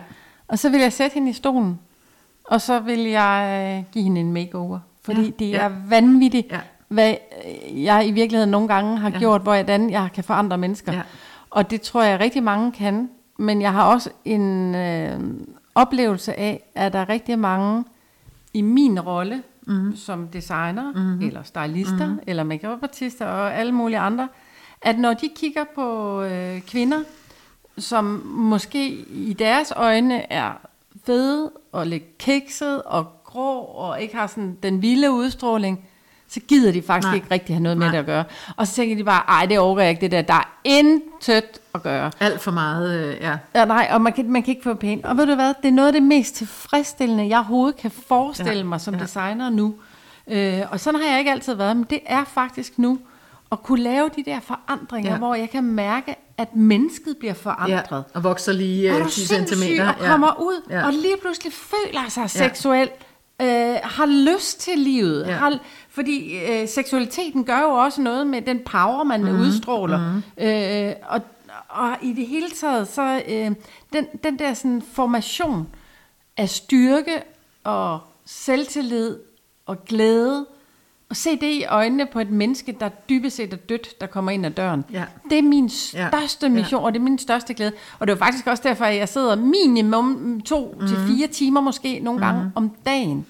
Og 0.49 0.59
så 0.59 0.71
vil 0.71 0.81
jeg 0.81 0.93
sætte 0.93 1.15
hende 1.15 1.31
i 1.31 1.33
stolen. 1.33 1.79
Og 2.45 2.61
så 2.61 2.79
vil 2.81 2.99
jeg 3.01 3.75
øh, 3.79 3.93
give 3.93 4.05
hende 4.05 4.21
en 4.21 4.33
makeover. 4.33 4.79
Fordi 5.05 5.21
Ja, 5.21 5.27
ja, 5.27 5.33
det 5.39 5.51
ja. 5.51 5.59
er 5.65 5.71
vanvittigt, 5.89 6.47
Ja. 6.51 6.57
ja. 6.57 6.61
hvad 6.89 7.15
jeg 7.75 8.09
i 8.09 8.11
virkeligheden 8.11 8.51
nogle 8.51 8.69
gange 8.69 8.99
har 8.99 9.09
Ja. 9.09 9.15
ja. 9.15 9.19
gjort, 9.19 9.43
hvordan 9.43 9.91
jeg 9.91 10.09
kan 10.15 10.25
forandre 10.25 10.59
mennesker. 10.59 10.93
Ja. 10.93 11.03
Og 11.51 11.71
det 11.71 11.81
tror 11.81 12.03
jeg 12.03 12.21
rigtig 12.21 12.43
mange 12.43 12.73
kan. 12.73 13.11
Men 13.39 13.63
jeg 13.63 13.73
har 13.73 13.85
også 13.85 14.11
en 14.25 14.75
øh, 14.75 15.21
oplevelse 15.75 16.39
af, 16.39 16.63
at 16.75 16.93
der 16.93 16.99
er 16.99 17.09
rigtig 17.09 17.39
mange 17.39 17.85
i 18.55 18.61
min 18.63 19.01
rolle, 19.01 19.43
mm. 19.67 19.97
som 19.97 20.29
designer, 20.29 20.93
mm. 20.93 21.21
eller 21.27 21.43
stylister, 21.43 22.07
mm. 22.07 22.19
eller 22.27 22.43
makeup-artister 22.45 23.27
og 23.27 23.55
alle 23.55 23.73
mulige 23.73 23.99
andre, 23.99 24.29
at 24.83 24.99
når 24.99 25.15
de 25.15 25.29
kigger 25.37 25.65
på 25.75 26.23
øh, 26.23 26.61
kvinder, 26.61 26.99
som 27.79 28.05
måske 28.27 28.89
i 29.09 29.37
deres 29.39 29.73
øjne 29.77 30.33
er 30.33 30.53
fede 31.07 31.51
og 31.73 31.87
lidt 31.87 32.19
kikset 32.19 32.83
og 32.83 33.07
grå 33.25 33.61
og 33.61 34.03
ikke 34.03 34.17
har 34.17 34.27
sådan 34.27 34.57
den 34.63 34.83
vilde 34.83 35.11
udstråling, 35.13 35.85
så 36.29 36.41
gider 36.41 36.73
de 36.73 36.83
faktisk 36.83 37.07
Nej. 37.09 37.15
Ikke 37.15 37.27
rigtig 37.31 37.55
have 37.55 37.63
noget 37.63 37.79
med 37.79 37.87
Nej. 37.87 37.93
det 37.93 37.99
at 37.99 38.07
gøre. 38.07 38.25
Og 38.57 38.67
så 38.67 38.75
tænker 38.75 38.97
de 38.97 39.05
bare, 39.05 39.23
ej, 39.29 39.47
det 39.47 39.59
overgår 39.59 39.81
jeg 39.81 39.91
ikke 39.91 40.01
det 40.01 40.11
der, 40.11 40.23
der 40.23 40.35
er 40.35 40.59
intet 40.65 41.61
at 41.75 41.83
gøre. 41.83 42.11
alt 42.21 42.41
for 42.41 42.51
meget, 42.51 43.01
øh, 43.01 43.17
ja. 43.21 43.37
Ja, 43.55 43.65
nej, 43.65 43.89
og 43.93 44.01
man 44.01 44.13
kan, 44.13 44.31
man 44.31 44.43
kan 44.43 44.51
ikke 44.51 44.63
få 44.63 44.75
pænt. 44.75 45.05
Og 45.07 45.17
ved 45.17 45.27
du 45.27 45.35
hvad, 45.35 45.55
det 45.63 45.69
er 45.69 45.73
noget 45.73 45.87
af 45.87 45.93
det 45.93 46.03
mest 46.03 46.35
tilfredsstillende, 46.35 47.29
jeg 47.29 47.39
overhovedet 47.39 47.77
kan 47.77 47.91
forestille 47.91 48.53
Ja, 48.53 48.63
mig 48.65 48.81
som 48.81 48.95
ja. 48.95 49.01
designer 49.03 49.51
nu. 49.51 49.75
Øh, 50.29 50.61
og 50.71 50.81
sådan 50.81 51.01
har 51.01 51.09
jeg 51.11 51.19
ikke 51.19 51.31
altid 51.31 51.55
været, 51.55 51.77
men 51.77 51.87
det 51.91 52.01
er 52.07 52.25
faktisk 52.25 52.79
nu 52.79 52.99
at 53.59 53.63
kunne 53.63 53.83
lave 53.83 54.11
de 54.17 54.23
der 54.25 54.41
forandringer, 54.41 55.11
Ja. 55.11 55.15
ja. 55.15 55.19
hvor 55.19 55.35
jeg 55.35 55.51
kan 55.51 55.65
mærke, 55.65 56.15
at 56.39 56.57
mennesket 56.57 57.17
bliver 57.19 57.35
forandret. 57.35 57.87
ja. 57.91 58.03
Og 58.15 58.25
vokser 58.25 58.53
lige 58.53 58.95
øh, 58.97 59.05
du 59.05 59.09
10 59.11 59.27
sindssyg 59.27 59.57
cm. 59.77 59.83
og 59.89 59.95
kommer 60.07 60.41
ud 60.41 60.63
Ja. 60.71 60.87
og 60.87 60.93
lige 60.93 61.17
pludselig 61.23 61.53
føler 61.53 62.09
sig 62.09 62.31
seksuel, 62.31 62.89
øh, 63.43 63.75
har 63.83 64.35
lyst 64.35 64.61
til 64.61 64.79
livet. 64.79 65.23
Ja. 65.27 65.31
Ja. 65.33 65.37
Har, 65.37 65.59
fordi 65.91 66.39
øh, 66.39 66.69
seksualiteten 66.69 67.45
gør 67.45 67.61
jo 67.61 67.69
også 67.71 68.01
noget 68.03 68.27
med 68.27 68.43
den 68.43 68.59
power, 68.65 69.05
man 69.05 69.21
Mhm. 69.25 69.33
mm. 69.35 69.41
udstråler. 69.41 70.23
Mm. 70.39 70.45
Øh, 70.45 70.93
og, 71.09 71.21
og 71.69 71.97
i 72.03 72.13
det 72.13 72.27
hele 72.27 72.51
taget, 72.51 72.89
så 72.89 73.23
øh, 73.29 73.51
den, 73.93 74.07
den 74.25 74.39
der 74.39 74.55
sådan 74.55 74.83
formation 74.93 75.69
af 76.37 76.49
styrke 76.49 77.23
og 77.65 78.01
selvtillid 78.27 79.17
og 79.67 79.85
glæde, 79.85 80.47
og 81.11 81.17
se 81.17 81.31
det 81.31 81.47
i 81.47 81.65
øjnene 81.65 82.07
på 82.07 82.21
et 82.21 82.31
menneske, 82.31 82.77
der 82.81 82.89
dybest 82.89 83.37
set 83.37 83.53
er 83.53 83.57
dødt, 83.57 84.01
der 84.01 84.07
kommer 84.07 84.31
ind 84.31 84.47
ad 84.47 84.51
døren. 84.51 84.85
Ja. 84.93 85.03
Det 85.31 85.39
er 85.39 85.43
min 85.43 85.69
største 85.69 86.49
mission, 86.49 86.85
og 86.85 86.93
det 86.93 86.99
er 86.99 87.03
min 87.05 87.19
største 87.19 87.55
glæde. 87.55 87.73
Og 87.99 88.07
det 88.07 88.13
er 88.13 88.17
faktisk 88.19 88.47
også 88.47 88.63
derfor, 88.67 88.85
at 88.85 88.97
jeg 88.97 89.09
sidder 89.09 89.37
minimum 89.37 90.41
to 90.45 90.77
mm. 90.81 90.87
til 90.87 90.97
fire 91.09 91.27
timer 91.27 91.61
måske 91.61 91.99
nogle 91.99 92.21
gange 92.21 92.41
Mhm. 92.43 92.51
om 92.55 92.71
dagen. 92.87 93.27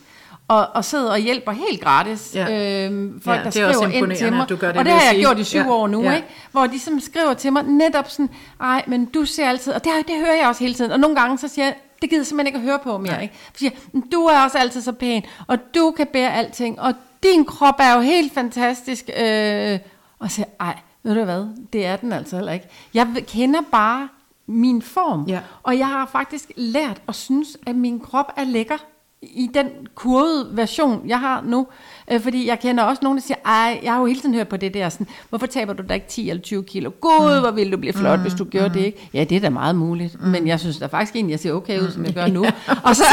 Og, 0.49 0.67
og 0.75 0.85
sidder 0.85 1.11
og 1.11 1.19
hjælper 1.19 1.53
helt 1.53 1.81
gratis 1.81 2.33
Ja. 2.35 2.85
øhm, 2.87 3.21
folk, 3.21 3.37
Ja, 3.37 3.41
der 3.41 3.47
er 3.47 3.51
skriver 3.73 3.89
ind 3.89 4.17
til 4.17 4.33
mig. 4.33 4.49
du 4.49 4.57
gør 4.57 4.69
det, 4.69 4.77
og 4.79 4.85
det 4.85 4.93
har 4.93 5.01
jeg 5.01 5.11
sige. 5.11 5.21
gjort 5.21 5.39
i 5.39 5.45
syv 5.45 5.59
Ja. 5.59 5.71
år 5.71 5.87
nu, 5.87 6.03
Ja. 6.03 6.15
ikke? 6.17 6.29
hvor 6.53 6.67
de 6.67 6.79
som 6.81 7.01
skriver 7.01 7.35
til 7.35 7.53
mig 7.53 7.63
netop 7.63 8.11
sådan, 8.11 8.29
ej, 8.61 8.85
men 8.87 9.05
du 9.05 9.25
ser 9.25 9.49
altid, 9.49 9.73
og 9.73 9.85
det, 9.85 9.93
det 10.07 10.15
hører 10.19 10.35
jeg 10.37 10.49
også 10.49 10.65
hele 10.65 10.75
tiden, 10.75 10.91
og 10.93 11.01
nogle 11.01 11.17
gange 11.17 11.39
så 11.39 11.49
siger 11.49 11.65
jeg, 11.65 11.75
det 12.03 12.11
gider 12.11 12.21
jeg 12.21 12.27
simpelthen 12.27 12.47
ikke 12.47 12.57
at 12.59 12.63
høre 12.71 12.79
på 12.79 12.99
mere. 12.99 13.13
Nej. 13.13 13.23
Ikke? 13.23 13.35
For 13.53 13.59
siger, 13.59 13.71
"Men 13.93 14.03
du 14.13 14.21
er 14.25 14.41
også 14.45 14.59
altid 14.59 14.81
så 14.83 14.93
pæn, 14.93 15.23
og 15.47 15.59
du 15.75 15.95
kan 15.97 16.07
bære 16.07 16.33
alting, 16.35 16.81
og 16.81 16.95
din 17.23 17.45
krop 17.45 17.75
er 17.79 17.95
jo 17.95 18.01
helt 18.01 18.35
fantastisk. 18.35 19.11
Øh, 19.17 19.79
og 20.19 20.31
så 20.31 20.45
ej, 20.61 20.79
ved 21.03 21.15
du 21.15 21.25
hvad, 21.25 21.47
det 21.73 21.87
er 21.87 21.97
den 21.97 22.13
altså 22.13 22.37
heller 22.37 22.53
ikke. 22.53 22.69
Jeg 22.95 23.09
kender 23.27 23.61
bare 23.73 24.09
min 24.47 24.83
form, 24.83 25.25
Ja. 25.29 25.41
og 25.63 25.79
jeg 25.79 25.89
har 25.89 26.07
faktisk 26.07 26.53
lært 26.57 27.03
at 27.09 27.15
synes, 27.15 27.57
at 27.67 27.77
min 27.77 28.01
krop 28.01 28.33
er 28.37 28.45
lækker. 28.45 28.77
i 29.23 29.51
den 29.55 29.69
kurvede 29.95 30.57
version, 30.57 31.09
jeg 31.09 31.21
har 31.21 31.41
nu. 31.41 31.67
Øh, 32.13 32.21
fordi 32.21 32.49
jeg 32.49 32.61
kender 32.61 32.85
også 32.85 33.01
nogen, 33.03 33.19
der 33.19 33.23
siger, 33.23 33.37
ej, 33.45 33.81
jeg 33.83 33.93
har 33.93 34.01
jo 34.01 34.07
hele 34.07 34.21
tiden 34.21 34.35
hørt 34.35 34.49
på 34.49 34.57
det 34.57 34.75
der, 34.75 34.89
sådan, 34.89 35.07
hvorfor 35.29 35.47
taber 35.47 35.73
du 35.73 35.83
da 35.89 35.95
ikke 35.95 36.07
10 36.09 36.31
eller 36.31 36.43
20 36.43 36.65
kilo? 36.65 36.91
Gud, 37.01 37.41
hvor 37.41 37.51
ville 37.51 37.73
du 37.73 37.77
blive 37.77 37.93
flot, 37.93 38.19
mm. 38.19 38.23
hvis 38.23 38.35
du 38.35 38.45
gjorde 38.45 38.69
mm. 38.69 38.75
det, 38.75 38.85
ikke? 38.85 39.11
Ja, 39.15 39.25
det 39.25 39.37
er 39.37 39.41
da 39.41 39.51
meget 39.51 39.77
muligt, 39.77 40.21
mm. 40.21 40.29
men 40.29 40.47
jeg 40.47 40.61
synes 40.61 40.79
da 40.79 40.87
faktisk 40.87 41.17
egentlig, 41.17 41.33
jeg 41.33 41.41
ser 41.41 41.53
okay 41.53 41.81
ud, 41.81 41.91
som 41.91 42.05
jeg 42.05 42.15
gør 42.15 42.27
nu. 42.27 42.47
og 42.89 42.97
så, 42.97 43.05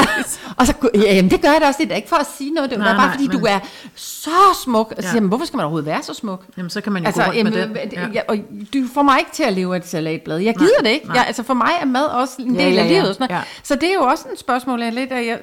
og 0.57 0.67
så 0.67 0.73
ja, 0.95 1.15
jamen, 1.15 1.31
det 1.31 1.41
gør 1.41 1.51
jeg 1.51 1.61
da 1.61 1.67
også, 1.67 1.79
det 1.81 1.89
da 1.89 1.95
ikke 1.95 2.09
for 2.09 2.15
at 2.15 2.27
sige 2.37 2.51
noget, 2.51 2.69
det 2.69 2.75
er 2.75 2.79
nej, 2.79 2.93
bare 2.93 3.07
nej, 3.07 3.15
fordi, 3.15 3.27
men... 3.27 3.39
du 3.39 3.45
er 3.45 3.59
så 3.95 4.29
smuk. 4.63 4.93
Og 4.97 5.03
så 5.03 5.09
siger, 5.09 5.21
ja. 5.21 5.27
hvorfor 5.27 5.45
skal 5.45 5.57
man 5.57 5.63
overhovedet 5.63 5.85
være 5.85 6.03
så 6.03 6.13
smuk? 6.13 6.45
Jamen, 6.57 6.69
så 6.69 6.81
kan 6.81 6.91
man 6.91 7.01
jo 7.01 7.05
altså, 7.05 7.21
gå 7.21 7.27
rundt 7.27 7.37
jamen, 7.37 7.53
med 7.53 7.89
det. 7.89 7.93
Ja. 7.93 8.07
Ja, 8.13 8.21
og 8.27 8.37
du 8.73 8.79
får 8.93 9.01
mig 9.01 9.19
ikke 9.19 9.31
til 9.31 9.43
at 9.43 9.53
leve 9.53 9.75
af 9.75 9.79
et 9.79 9.87
salatblad. 9.87 10.37
Jeg 10.37 10.55
gider 10.55 10.81
nej, 10.81 10.89
det 10.89 10.93
ikke. 10.95 11.13
Jeg, 11.13 11.27
altså, 11.27 11.43
for 11.43 11.53
mig 11.53 11.71
er 11.81 11.85
mad 11.85 12.05
også 12.05 12.35
en 12.39 12.49
del 12.49 12.57
ja, 12.57 12.69
ja, 12.69 12.73
ja. 12.73 12.81
af 12.81 12.87
livet. 12.89 13.15
Sådan 13.15 13.29
ja. 13.29 13.41
Så 13.63 13.75
det 13.75 13.89
er 13.89 13.93
jo 13.93 14.01
også 14.01 14.25
et 14.33 14.39
spørgsmål, 14.39 14.81
jeg 14.81 14.93
lidt, 14.93 15.11
at 15.11 15.27
jeg, 15.27 15.39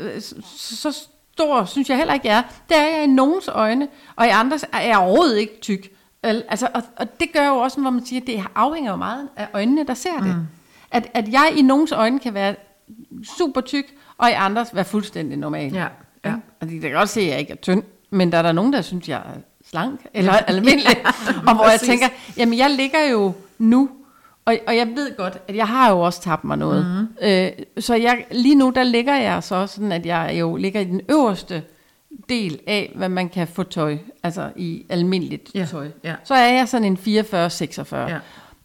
så 0.56 0.98
stor 1.40 1.64
synes 1.64 1.88
jeg 1.88 1.96
heller 1.96 2.14
ikke 2.14 2.28
er. 2.28 2.42
Det 2.68 2.76
er 2.76 2.96
jeg 2.96 3.04
i 3.04 3.06
nogens 3.06 3.48
øjne, 3.48 3.88
og 4.16 4.26
i 4.26 4.28
andres 4.28 4.64
er 4.72 4.80
jeg 4.80 4.98
overhovedet 4.98 5.38
ikke 5.38 5.58
tyk. 5.60 5.88
Altså, 6.22 6.68
og, 6.74 6.82
og 6.96 7.20
det 7.20 7.32
gør 7.32 7.46
jo 7.46 7.56
også, 7.56 7.80
hvor 7.80 7.90
man 7.90 8.06
siger, 8.06 8.20
at 8.20 8.26
det 8.26 8.44
afhænger 8.54 8.90
jo 8.90 8.96
meget 8.96 9.28
af 9.36 9.48
øjnene, 9.54 9.86
der 9.86 9.94
ser 9.94 10.16
det. 10.16 10.36
Mm. 10.36 10.42
At, 10.90 11.10
at 11.14 11.28
jeg 11.28 11.52
i 11.56 11.62
nogens 11.62 11.92
øjne 11.92 12.18
kan 12.18 12.34
være 12.34 12.54
super 13.36 13.60
tyk, 13.60 13.84
og 14.18 14.30
i 14.30 14.32
andres 14.32 14.74
være 14.74 14.84
fuldstændig 14.84 15.38
normal. 15.38 15.72
Ja. 15.72 15.86
ja. 16.24 16.34
Og 16.60 16.68
det 16.68 16.80
kan 16.80 16.92
godt 16.92 17.08
se, 17.08 17.20
at 17.20 17.26
jeg 17.26 17.38
ikke 17.38 17.52
er 17.52 17.56
tynd, 17.56 17.82
men 18.10 18.32
der 18.32 18.38
er 18.38 18.42
der 18.42 18.52
nogen, 18.52 18.72
der 18.72 18.82
synes, 18.82 19.08
jeg 19.08 19.18
er 19.18 19.40
slank 19.70 20.00
eller 20.14 20.32
almindelig. 20.52 20.96
og 21.46 21.54
hvor 21.54 21.70
jeg 21.70 21.80
tænker, 21.80 22.08
jamen 22.36 22.58
jeg 22.58 22.70
ligger 22.70 23.08
jo 23.10 23.32
nu 23.58 23.90
og, 24.44 24.58
og 24.66 24.76
jeg 24.76 24.86
ved 24.86 25.16
godt, 25.16 25.38
at 25.48 25.56
jeg 25.56 25.68
har 25.68 25.90
jo 25.90 26.00
også 26.00 26.22
tabt 26.22 26.44
mig 26.44 26.58
noget. 26.58 26.86
Mm. 26.86 27.26
Øh, 27.26 27.50
så 27.78 27.94
jeg, 27.94 28.24
lige 28.30 28.54
nu, 28.54 28.72
der 28.74 28.82
ligger 28.82 29.14
jeg 29.14 29.42
så 29.42 29.66
sådan, 29.66 29.92
at 29.92 30.06
jeg 30.06 30.36
jo 30.40 30.56
ligger 30.56 30.80
i 30.80 30.84
den 30.84 31.00
øverste 31.08 31.62
del 32.28 32.60
af, 32.66 32.92
hvad 32.94 33.08
man 33.08 33.28
kan 33.28 33.48
få 33.48 33.62
tøj, 33.62 33.98
altså 34.22 34.50
i 34.56 34.86
almindeligt 34.88 35.50
ja. 35.54 35.64
tøj. 35.64 35.88
Ja. 36.04 36.14
Så 36.24 36.34
er 36.34 36.52
jeg 36.52 36.68
sådan 36.68 36.84
en 36.84 36.98
44-46. 37.06 37.96
Ja. 37.96 38.18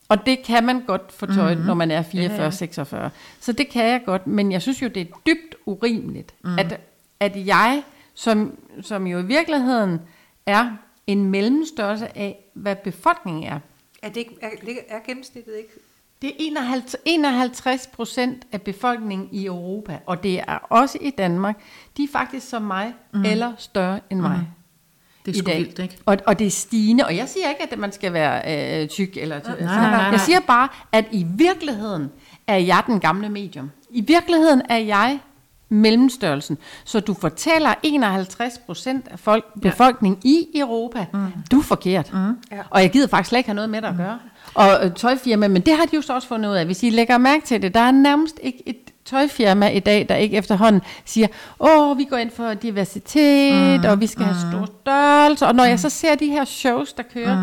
Og 0.10 0.26
det 0.26 0.44
kan 0.44 0.66
man 0.66 0.82
godt 0.88 1.12
få 1.12 1.26
tøj, 1.26 1.54
mm-hmm. 1.54 1.66
når 1.66 1.74
man 1.74 1.92
er 1.92 2.04
44-46. 2.04 2.96
Ja. 2.96 3.10
Så 3.40 3.52
det 3.52 3.70
kan 3.70 3.86
jeg 3.86 4.02
godt, 4.06 4.28
men 4.28 4.52
jeg 4.52 4.62
synes 4.62 4.82
jo, 4.82 4.88
det 4.88 5.02
er 5.02 5.16
dybt 5.28 5.56
urimeligt, 5.66 6.34
mm. 6.44 6.60
at, 6.60 6.80
at 7.20 7.48
jeg, 7.48 7.84
som, 8.14 8.58
som 8.82 9.08
jo 9.08 9.20
i 9.20 9.26
virkeligheden 9.26 10.02
er 10.46 10.72
en 11.08 11.26
mellemstørrelse 11.26 12.18
af, 12.18 12.50
hvad 12.54 12.76
befolkningen 12.76 13.44
er, 13.44 13.60
er, 14.06 14.10
det 14.10 14.18
ikke, 14.18 14.36
er, 14.42 14.50
er 14.90 15.00
gennemsnittet 15.06 15.54
ikke? 15.58 15.70
Det 16.22 16.30
er 16.30 16.98
51 17.06 17.88
procent 17.88 18.44
af 18.52 18.62
befolkningen 18.62 19.30
i 19.32 19.46
Europa, 19.46 20.00
og 20.06 20.24
det 20.24 20.40
er 20.40 20.58
også 20.70 20.98
i 21.02 21.10
Danmark. 21.10 21.60
De 21.98 22.04
er 22.04 22.08
faktisk 22.12 22.50
som 22.50 22.62
mig, 22.62 22.94
mm. 23.14 23.26
eller 23.26 23.54
større 23.58 24.00
end 24.10 24.20
mig. 24.20 24.38
Mm. 24.38 24.46
Det 25.26 25.36
er 25.36 25.40
sgu 25.40 25.52
vildt, 25.52 25.80
ikke? 25.80 25.98
Og, 26.06 26.18
og 26.28 26.40
det 26.40 26.48
er 26.48 26.52
stigende, 26.52 27.06
og 27.06 27.16
jeg 27.16 27.30
siger 27.30 27.50
ikke, 27.50 27.64
at 27.72 27.80
man 27.80 27.92
skal 27.92 28.14
være 28.14 28.82
øh, 28.82 28.88
tyk, 28.88 29.18
eller 29.18 29.40
nej, 29.44 29.60
nej, 29.60 29.66
nej, 29.66 29.90
nej. 29.92 30.12
jeg 30.12 30.20
siger 30.20 30.40
bare, 30.40 30.70
at 30.92 31.06
i 31.12 31.26
virkeligheden 31.30 32.12
er 32.48 32.58
jeg 32.58 32.84
den 32.88 33.00
gamle 33.00 33.30
medium. 33.30 33.72
I 33.90 34.02
virkeligheden 34.02 34.62
er 34.70 34.78
jeg 34.78 35.20
mellemstørrelsen. 35.76 36.58
Så 36.84 37.00
du 37.00 37.14
fortæller 37.14 37.74
51 37.84 38.58
procent 38.66 39.08
af 39.12 39.20
folk, 39.20 39.46
befolkningen 39.62 40.22
ja. 40.24 40.30
i 40.30 40.48
Europa, 40.60 41.06
mm. 41.14 41.20
du 41.52 41.60
er 41.60 41.64
forkert. 41.64 42.14
Mm. 42.14 42.20
Ja. 42.52 42.62
Og 42.70 42.82
jeg 42.82 42.92
gider 42.92 43.08
faktisk 43.08 43.30
slet 43.30 43.40
ikke 43.40 43.50
have 43.50 43.56
noget 43.56 43.70
med 43.70 43.82
dig 43.82 43.90
at 43.90 43.98
gøre. 43.98 44.20
Og 44.54 44.86
øh, 44.86 44.94
tøjfirma, 44.94 45.48
men 45.48 45.62
det 45.62 45.78
har 45.78 45.86
de 45.86 45.96
jo 45.96 46.02
så 46.02 46.14
også 46.14 46.28
fundet 46.28 46.50
ud 46.50 46.56
af. 46.56 46.66
Hvis 46.66 46.84
I 46.84 46.90
lægger 46.90 47.18
mærke 47.18 47.46
til 47.46 47.62
det, 47.62 47.74
der 47.74 47.80
er 47.80 47.92
nærmest 47.92 48.40
ikke 48.44 48.64
et 48.66 48.78
tøjfirma 49.06 49.68
i 49.68 49.80
dag, 49.80 50.06
der 50.10 50.16
ikke 50.16 50.38
efterhånden 50.38 50.82
siger, 51.06 51.28
åh, 51.60 51.98
vi 51.98 52.04
går 52.04 52.18
ind 52.18 52.32
for 52.32 52.54
diversitet, 52.54 53.82
mm, 53.82 53.90
og 53.90 54.02
vi 54.02 54.08
skal 54.08 54.26
mm. 54.26 54.32
have 54.32 54.52
stor 54.52 54.66
størrelse. 54.82 55.48
Og 55.48 55.56
når 55.56 55.64
mm. 55.64 55.70
jeg 55.70 55.80
så 55.80 55.90
ser 55.90 56.16
de 56.16 56.28
her 56.28 56.46
shows, 56.46 56.94
der 56.94 57.04
kører 57.14 57.38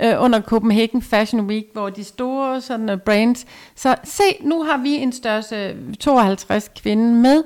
mm. 0.00 0.06
øh, 0.06 0.22
under 0.22 0.40
Copenhagen 0.40 1.02
Fashion 1.02 1.40
Week, 1.40 1.64
hvor 1.72 1.90
de 1.90 2.04
store 2.04 2.60
sådan, 2.60 2.90
uh, 2.90 2.98
brands, 2.98 3.46
så 3.76 3.94
se, 4.04 4.22
nu 4.40 4.62
har 4.62 4.76
vi 4.76 4.94
en 4.94 5.12
størrelse 5.12 5.76
52 6.00 6.70
kvinde 6.82 7.14
med, 7.14 7.42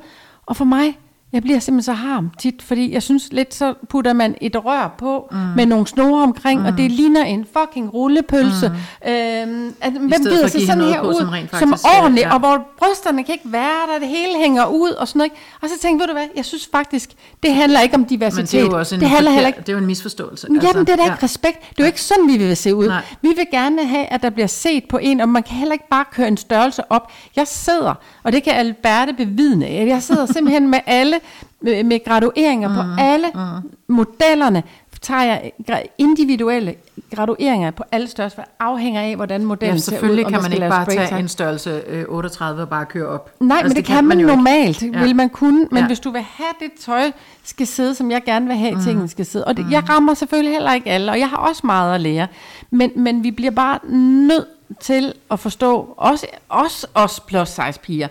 og 0.47 0.57
for 0.57 0.65
mig, 0.65 0.99
jeg 1.37 1.43
bliver 1.43 1.59
simpelthen 1.59 1.83
så 1.83 2.03
harm 2.03 2.31
tit, 2.39 2.63
fordi 2.63 2.93
jeg 2.93 3.03
synes 3.03 3.29
lidt, 3.33 3.55
så 3.55 3.75
putter 3.89 4.13
man 4.13 4.35
et 4.41 4.65
rør 4.65 4.95
på 4.99 5.29
mm. 5.31 5.39
med 5.57 5.67
nogle 5.67 5.87
snore 5.87 6.23
omkring, 6.23 6.61
mm. 6.61 6.67
og 6.67 6.79
det 6.79 6.91
ligner 6.91 7.25
en 7.25 7.47
fucking 7.59 7.95
rullepølse. 7.95 8.69
Mm. 8.69 9.11
Øhm, 9.11 9.75
at, 9.81 9.93
hvem 9.93 10.11
gider 10.11 10.47
sig 10.47 10.67
sådan 10.67 10.85
her 10.85 11.03
på, 11.03 11.09
ud, 11.09 11.15
som, 11.15 11.29
faktisk, 11.29 11.59
som 11.59 11.75
ordentligt, 11.99 12.27
ja. 12.27 12.35
og 12.35 12.39
hvor 12.39 12.69
brysterne 12.79 13.25
kan 13.25 13.33
ikke 13.33 13.53
være 13.53 13.93
der, 13.93 13.99
det 13.99 14.09
hele 14.09 14.39
hænger 14.39 14.67
ud 14.67 14.91
og 14.91 15.09
sådan 15.09 15.19
noget. 15.19 15.33
Og 15.63 15.69
så 15.69 15.75
tænkte 15.83 15.89
jeg, 15.89 15.99
ved 16.01 16.07
du 16.07 16.13
hvad, 16.13 16.29
jeg 16.37 16.45
synes 16.45 16.69
faktisk, 16.73 17.11
det 17.43 17.55
handler 17.55 17.81
ikke 17.81 17.95
om 17.95 18.05
diversitet. 18.05 18.53
Men 18.53 18.61
det 18.61 18.67
er 18.67 18.73
jo 18.73 18.79
også 18.79 18.95
en, 18.95 19.01
det 19.01 19.11
handler 19.11 19.31
heller 19.31 19.47
ikke, 19.47 19.61
det 19.61 19.69
er 19.69 19.73
jo 19.73 19.79
en 19.79 19.87
misforståelse. 19.87 20.49
Altså. 20.51 20.69
Jamen, 20.69 20.87
det 20.87 20.93
er 20.93 20.97
da 20.97 21.03
ikke 21.03 21.17
ja. 21.21 21.25
respekt. 21.25 21.61
Det 21.71 21.81
er 21.81 21.85
jo 21.85 21.87
ikke 21.87 22.03
sådan, 22.03 22.29
vi 22.29 22.37
vil 22.37 22.57
se 22.57 22.75
ud. 22.75 22.89
Nej. 22.89 23.03
Vi 23.23 23.29
vil 23.29 23.47
gerne 23.51 23.87
have, 23.87 24.07
at 24.07 24.23
der 24.23 24.31
bliver 24.31 24.47
set 24.47 24.85
på 24.89 24.99
en, 24.99 25.21
og 25.21 25.29
man 25.29 25.43
kan 25.43 25.57
heller 25.57 25.73
ikke 25.73 25.89
bare 25.91 26.05
køre 26.13 26.29
en 26.29 26.37
størrelse 26.37 26.93
op. 26.93 27.13
Jeg 27.37 27.47
sidder, 27.47 27.95
og 28.23 28.33
det 28.33 28.43
kan 28.43 28.53
Alberte 28.53 29.13
bevidne, 29.13 29.67
jeg 29.67 30.03
sidder 30.03 30.27
simpelthen 30.27 30.69
med 30.69 30.79
alle 30.87 31.21
med, 31.61 31.85
med 31.85 32.05
gradueringer 32.05 32.69
mm. 32.69 32.75
på 32.75 32.81
alle 32.99 33.27
mm. 33.35 33.71
modellerne, 33.95 34.63
tager 35.07 35.23
jeg 35.23 35.53
individuelle 35.99 36.75
gradueringer 37.15 37.71
på 37.71 37.85
alle 37.93 38.09
størrelser, 38.09 38.43
afhænger 38.61 39.01
af, 39.01 39.17
hvordan 39.17 39.45
modellen 39.45 39.77
ja, 39.77 39.81
ser 39.81 39.93
ud. 39.93 39.95
selvfølgelig 39.95 40.27
kan 40.27 40.43
man 40.43 40.53
ikke 40.53 40.69
bare 40.69 40.85
tage 40.87 41.19
en 41.19 41.29
størrelse 41.29 41.83
øh, 41.87 42.05
38 42.09 42.63
og 42.63 42.69
bare 42.69 42.87
køre 42.87 43.07
op. 43.07 43.31
Nej, 43.41 43.57
altså, 43.57 43.65
men 43.65 43.69
det, 43.69 43.77
det 43.77 43.85
kan, 43.85 43.97
kan 43.97 44.05
man, 44.05 44.17
man 44.17 44.27
normalt, 44.27 44.83
ja. 44.83 45.03
vil 45.03 45.17
man 45.17 45.29
kunne. 45.29 45.69
Men 45.71 45.79
ja. 45.79 45.87
hvis 45.87 46.01
du 46.01 46.11
vil 46.11 46.23
have 46.23 46.53
det 46.61 46.71
tøj, 46.81 47.11
skal 47.45 47.67
sidde, 47.67 47.95
som 47.95 48.11
jeg 48.11 48.25
gerne 48.25 48.47
vil 48.47 48.57
have, 48.57 48.75
mm. 48.75 48.81
tingene 48.81 49.09
skal 49.09 49.27
sidde. 49.27 49.45
Og 49.45 49.57
det, 49.57 49.67
mm. 49.67 49.73
jeg 49.73 49.89
rammer 49.89 50.15
selvfølgelig 50.15 50.53
heller 50.53 50.73
ikke 50.73 50.91
alle, 50.91 51.11
og 51.13 51.19
jeg 51.19 51.29
har 51.29 51.37
også 51.37 51.63
meget 51.65 51.95
at 51.95 52.01
lære. 52.01 52.27
Men, 52.71 52.91
men 52.97 53.23
vi 53.23 53.31
bliver 53.31 53.51
bare 53.51 53.79
nødt 53.91 54.47
til 54.81 55.13
at 55.31 55.41
forstå, 55.41 55.95
også, 55.97 56.27
også 56.49 56.87
os 56.95 57.21
plus 57.21 57.49
size 57.49 57.81
piger, 57.83 58.09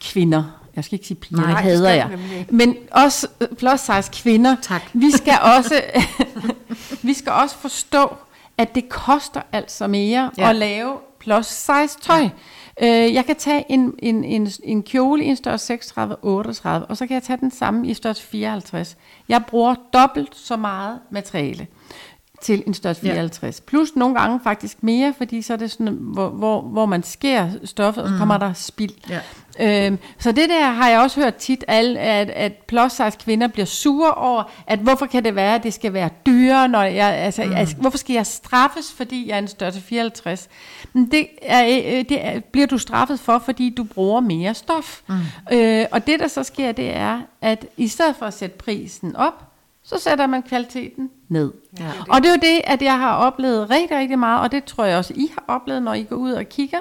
kvinder, 0.00 0.44
jeg 0.76 0.84
skal 0.84 0.94
ikke 0.94 1.06
sige 1.06 1.20
piger, 1.20 1.40
Nej, 1.40 1.50
det 1.50 1.56
hader 1.62 1.90
jeg. 1.90 2.18
Men 2.50 2.76
også 2.90 3.26
øh, 3.40 3.48
plus 3.58 3.80
size 3.80 4.10
kvinder. 4.12 4.56
Tak. 4.62 4.82
Vi 4.92 5.10
skal 5.10 5.38
også, 5.56 5.82
vi 7.08 7.14
skal 7.14 7.32
også 7.32 7.56
forstå, 7.56 8.16
at 8.58 8.74
det 8.74 8.88
koster 8.88 9.40
altså 9.52 9.86
mere 9.86 10.30
ja. 10.38 10.50
at 10.50 10.56
lave 10.56 10.96
plus 11.20 11.46
size 11.46 11.98
tøj. 12.02 12.28
Ja. 12.80 13.06
Øh, 13.06 13.14
jeg 13.14 13.26
kan 13.26 13.36
tage 13.36 13.64
en, 13.68 13.94
en, 13.98 14.24
en, 14.24 14.48
en 14.64 14.82
kjole 14.82 15.24
i 15.24 15.26
en 15.26 15.36
størrelse 15.36 15.74
36-38, 15.74 16.08
og 16.64 16.96
så 16.96 17.06
kan 17.06 17.14
jeg 17.14 17.22
tage 17.22 17.36
den 17.36 17.50
samme 17.50 17.88
i 17.88 17.94
størrelse 17.94 18.22
54. 18.22 18.96
Jeg 19.28 19.42
bruger 19.48 19.74
dobbelt 19.92 20.36
så 20.36 20.56
meget 20.56 20.98
materiale 21.10 21.66
til 22.42 22.62
en 22.66 22.74
størrelse 22.74 23.02
54. 23.02 23.58
Ja. 23.58 23.64
Plus 23.66 23.96
nogle 23.96 24.20
gange 24.20 24.40
faktisk 24.44 24.82
mere, 24.82 25.14
fordi 25.18 25.42
så 25.42 25.52
er 25.52 25.56
det 25.56 25.70
sådan, 25.70 25.98
hvor, 26.00 26.28
hvor, 26.28 26.60
hvor 26.60 26.86
man 26.86 27.02
skærer 27.02 27.50
stoffet, 27.64 28.04
og 28.04 28.10
så 28.10 28.16
kommer 28.18 28.36
mm. 28.36 28.40
der 28.40 28.52
spild. 28.52 28.92
Ja. 29.10 29.20
Øhm, 29.60 29.98
så 30.18 30.32
det 30.32 30.48
der 30.48 30.70
har 30.70 30.88
jeg 30.88 31.00
også 31.00 31.20
hørt 31.20 31.34
tit, 31.34 31.64
at, 31.68 31.96
at 32.30 32.52
plus 32.52 32.92
size 32.92 33.18
kvinder 33.24 33.48
bliver 33.48 33.66
sure 33.66 34.14
over, 34.14 34.42
at 34.66 34.78
hvorfor 34.78 35.06
kan 35.06 35.24
det 35.24 35.34
være, 35.34 35.54
at 35.54 35.62
det 35.62 35.74
skal 35.74 35.92
være 35.92 36.10
dyrere, 36.26 36.68
når 36.68 36.82
jeg, 36.82 37.14
altså, 37.14 37.44
mm. 37.44 37.52
altså 37.52 37.76
hvorfor 37.76 37.98
skal 37.98 38.14
jeg 38.14 38.26
straffes, 38.26 38.92
fordi 38.92 39.28
jeg 39.28 39.34
er 39.34 39.38
en 39.38 39.48
størrelse 39.48 39.80
54? 39.80 40.48
Men 40.92 41.10
det, 41.10 41.28
er, 41.42 41.64
øh, 41.64 42.04
det 42.08 42.24
er, 42.26 42.40
bliver 42.40 42.66
du 42.66 42.78
straffet 42.78 43.20
for, 43.20 43.38
fordi 43.38 43.70
du 43.70 43.84
bruger 43.84 44.20
mere 44.20 44.54
stof. 44.54 45.00
Mm. 45.08 45.14
Øh, 45.52 45.86
og 45.90 46.06
det 46.06 46.20
der 46.20 46.28
så 46.28 46.42
sker, 46.42 46.72
det 46.72 46.96
er, 46.96 47.20
at 47.40 47.66
i 47.76 47.88
stedet 47.88 48.16
for 48.16 48.26
at 48.26 48.34
sætte 48.34 48.56
prisen 48.58 49.16
op, 49.16 49.52
så 49.84 49.98
sætter 49.98 50.26
man 50.26 50.42
kvaliteten 50.42 51.10
ned. 51.28 51.52
Ja, 51.78 51.84
det 51.84 51.94
og 52.08 52.22
det 52.22 52.28
er 52.28 52.32
jo 52.32 52.40
det, 52.42 52.60
at 52.64 52.82
jeg 52.82 52.98
har 52.98 53.16
oplevet 53.16 53.70
rigtig, 53.70 53.98
rigtig 53.98 54.18
meget, 54.18 54.40
og 54.40 54.52
det 54.52 54.64
tror 54.64 54.84
jeg 54.84 54.98
også, 54.98 55.12
I 55.16 55.30
har 55.34 55.44
oplevet, 55.54 55.82
når 55.82 55.94
I 55.94 56.02
går 56.02 56.16
ud 56.16 56.32
og 56.32 56.44
kigger. 56.48 56.78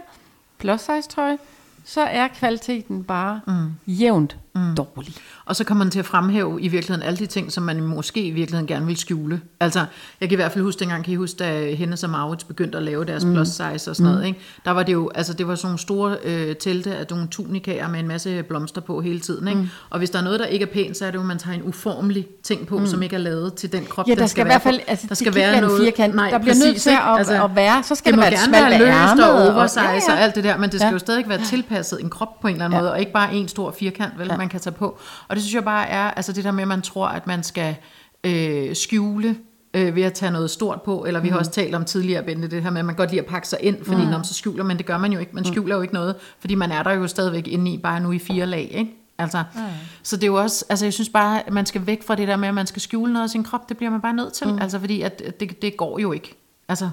Plus 0.58 0.82
size 0.82 1.10
tøj, 1.10 1.38
så 1.86 2.02
er 2.02 2.28
kvaliteten 2.28 3.04
bare 3.04 3.42
mm. 3.48 3.72
jævnt 3.88 4.38
mm. 4.56 4.76
dårlig. 4.76 5.14
Og 5.46 5.56
så 5.56 5.64
kommer 5.64 5.84
man 5.84 5.92
til 5.92 6.00
at 6.00 6.06
fremhæve 6.06 6.62
i 6.62 6.68
virkeligheden 6.68 7.08
alle 7.08 7.18
de 7.18 7.26
ting, 7.26 7.52
som 7.52 7.64
man 7.64 7.82
måske 7.82 8.26
i 8.26 8.32
virkeligheden 8.32 8.68
gerne 8.68 8.86
vil 8.86 8.98
skjule. 8.98 9.42
Altså, 9.60 9.86
jeg 10.22 10.30
kan 10.30 10.36
i 10.36 10.36
hvert 10.36 10.52
fald 10.52 10.64
huske, 10.64 10.80
dengang 10.80 11.04
kan 11.04 11.14
I 11.14 11.16
huske, 11.16 11.38
da 11.38 11.72
Hennes 11.72 12.04
og 12.04 12.10
Maurits 12.10 12.44
begyndte 12.44 12.78
at 12.78 12.84
lave 12.84 13.06
deres 13.06 13.26
mm. 13.26 13.34
plus 13.34 13.48
size 13.48 13.64
og 13.64 13.96
sådan 13.96 14.06
mm. 14.06 14.12
noget, 14.12 14.26
ikke? 14.28 14.40
der 14.66 14.72
var 14.72 14.84
det 14.84 14.94
jo, 14.94 15.12
altså 15.16 15.34
det 15.34 15.48
var 15.48 15.56
sådan 15.56 15.68
nogle 15.68 15.80
store 15.80 16.18
øh, 16.24 16.56
telte 16.56 16.96
af 16.96 17.06
nogle 17.10 17.28
tunikaer 17.28 17.88
med 17.90 18.00
en 18.00 18.08
masse 18.08 18.44
blomster 18.44 18.82
på 18.82 19.02
hele 19.02 19.20
tiden, 19.20 19.48
ikke? 19.48 19.62
Mm. 19.62 19.68
Og 19.90 19.98
hvis 19.98 20.10
der 20.10 20.20
er 20.20 20.24
noget, 20.24 20.40
der 20.40 20.46
ikke 20.46 20.64
er 20.64 20.72
pænt, 20.74 20.98
så 20.98 21.06
er 21.06 21.12
det 21.12 21.16
jo, 21.16 21.22
at 21.22 21.28
man 21.28 21.40
tager 21.40 21.58
en 21.58 21.64
uformelig 21.64 22.28
ting 22.44 22.68
på, 22.68 22.78
mm. 22.78 22.88
som 22.88 23.04
ikke 23.04 23.16
er 23.16 23.20
lavet 23.20 23.54
til 23.54 23.72
den 23.72 23.86
krop, 23.86 24.08
ja, 24.08 24.14
der, 24.14 24.20
der 24.20 24.28
skal, 24.28 24.30
skal 24.30 24.46
i 24.46 24.50
hvert 24.50 24.62
fald, 24.62 24.80
altså, 24.88 25.06
der 25.10 25.16
skal 25.16 25.36
være 25.36 25.62
noget, 25.62 25.82
firkant. 25.84 26.16
Nej, 26.16 26.30
der 26.30 26.38
bliver 26.38 26.54
præcis, 26.54 26.66
nødt 26.66 26.82
til 26.82 26.90
at, 26.90 27.18
altså, 27.18 27.44
at, 27.44 27.56
være, 27.56 27.84
så 27.84 27.96
skal 27.96 28.14
det, 28.14 28.24
det 28.24 28.32
være 28.32 28.40
smalt 28.40 28.70
være 28.70 28.80
løst 28.80 29.28
og 29.28 29.34
oversize 29.34 29.80
og, 29.80 29.86
ja, 29.86 30.02
ja. 30.08 30.14
og 30.14 30.20
alt 30.20 30.36
det 30.36 30.44
der, 30.44 30.58
men 30.58 30.70
det 30.70 30.80
skal 30.80 30.88
ja. 30.88 30.92
jo 30.94 31.00
stadig 31.00 31.30
være 31.30 31.42
tilpasset 31.46 32.02
en 32.02 32.10
krop 32.10 32.40
på 32.42 32.48
en 32.48 32.54
eller 32.54 32.66
anden 32.66 32.78
ja. 32.78 32.82
måde, 32.82 32.92
og 32.92 33.00
ikke 33.00 33.12
bare 33.12 33.36
en 33.36 33.48
stor 33.48 33.76
firkant, 33.80 34.14
vel, 34.18 34.28
ja. 34.28 34.38
Man 34.46 34.50
kan 34.50 34.60
tage 34.60 34.74
på. 34.74 34.98
Og 35.28 35.36
det 35.36 35.44
synes 35.44 35.56
jeg 35.56 35.64
bare 35.64 35.88
er, 35.88 36.12
altså 36.12 36.34
det 36.34 36.44
der 36.44 36.52
med, 36.52 36.62
at 36.62 36.68
man 36.68 36.82
tror, 36.82 37.08
at 37.08 37.28
man 37.28 37.44
skal 37.44 37.76
øh, 38.24 38.76
skjule 38.76 39.36
øh, 39.74 39.96
ved 39.96 40.04
at 40.04 40.14
tage 40.14 40.32
noget 40.32 40.52
stort 40.52 40.82
på, 40.82 41.06
eller 41.06 41.20
vi 41.20 41.28
mm. 41.28 41.32
har 41.32 41.40
også 41.40 41.52
talt 41.52 41.76
om 41.76 41.86
tidligere, 41.86 42.24
Bente, 42.24 42.48
det 42.48 42.64
her 42.64 42.70
med, 42.70 42.80
at 42.80 42.86
man 42.86 42.96
godt 42.96 43.10
lide 43.10 43.22
at 43.22 43.28
pakke 43.28 43.48
sig 43.48 43.60
ind, 43.62 43.86
fordi 43.86 44.02
mm. 44.02 44.08
når 44.08 44.18
man 44.18 44.26
så 44.26 44.34
skjuler, 44.34 44.64
men 44.64 44.78
det 44.78 44.86
gør 44.86 44.98
man 44.98 45.14
jo 45.14 45.20
ikke. 45.20 45.32
Man 45.36 45.44
mm. 45.48 45.54
skjuler 45.54 45.76
jo 45.76 45.82
ikke 45.82 45.94
noget, 45.94 46.16
fordi 46.40 46.56
man 46.56 46.72
er 46.72 46.84
der 46.84 46.92
jo 46.92 47.08
stadigvæk 47.08 47.48
inde 47.48 47.72
i, 47.72 47.78
bare 47.78 48.00
nu 48.00 48.12
i 48.12 48.20
fire 48.20 48.46
lag, 48.46 48.72
ikke? 48.72 48.92
Altså, 49.18 49.44
mm. 49.56 49.62
Så 50.04 50.16
det 50.16 50.24
er 50.24 50.28
jo 50.28 50.36
også, 50.36 50.66
altså 50.70 50.86
jeg 50.86 50.94
synes 50.94 51.10
bare, 51.10 51.48
at 51.48 51.54
man 51.54 51.66
skal 51.66 51.88
væk 51.88 52.04
fra 52.04 52.16
det 52.16 52.28
der 52.28 52.36
med, 52.36 52.48
at 52.48 52.54
man 52.54 52.68
skal 52.68 52.82
skjule 52.82 53.14
noget 53.14 53.24
af 53.24 53.30
sin 53.30 53.44
krop, 53.44 53.70
det 53.70 53.78
bliver 53.78 53.90
man 53.90 54.02
bare 54.02 54.14
nødt 54.14 54.34
til, 54.34 54.48
mm. 54.48 54.62
altså 54.62 54.80
fordi 54.80 55.02
at 55.02 55.22
at 55.22 55.40
det, 55.40 55.62
det 55.62 55.78
går 55.78 56.00
jo 56.00 56.12
ikke. 56.12 56.45
Altså, 56.70 56.90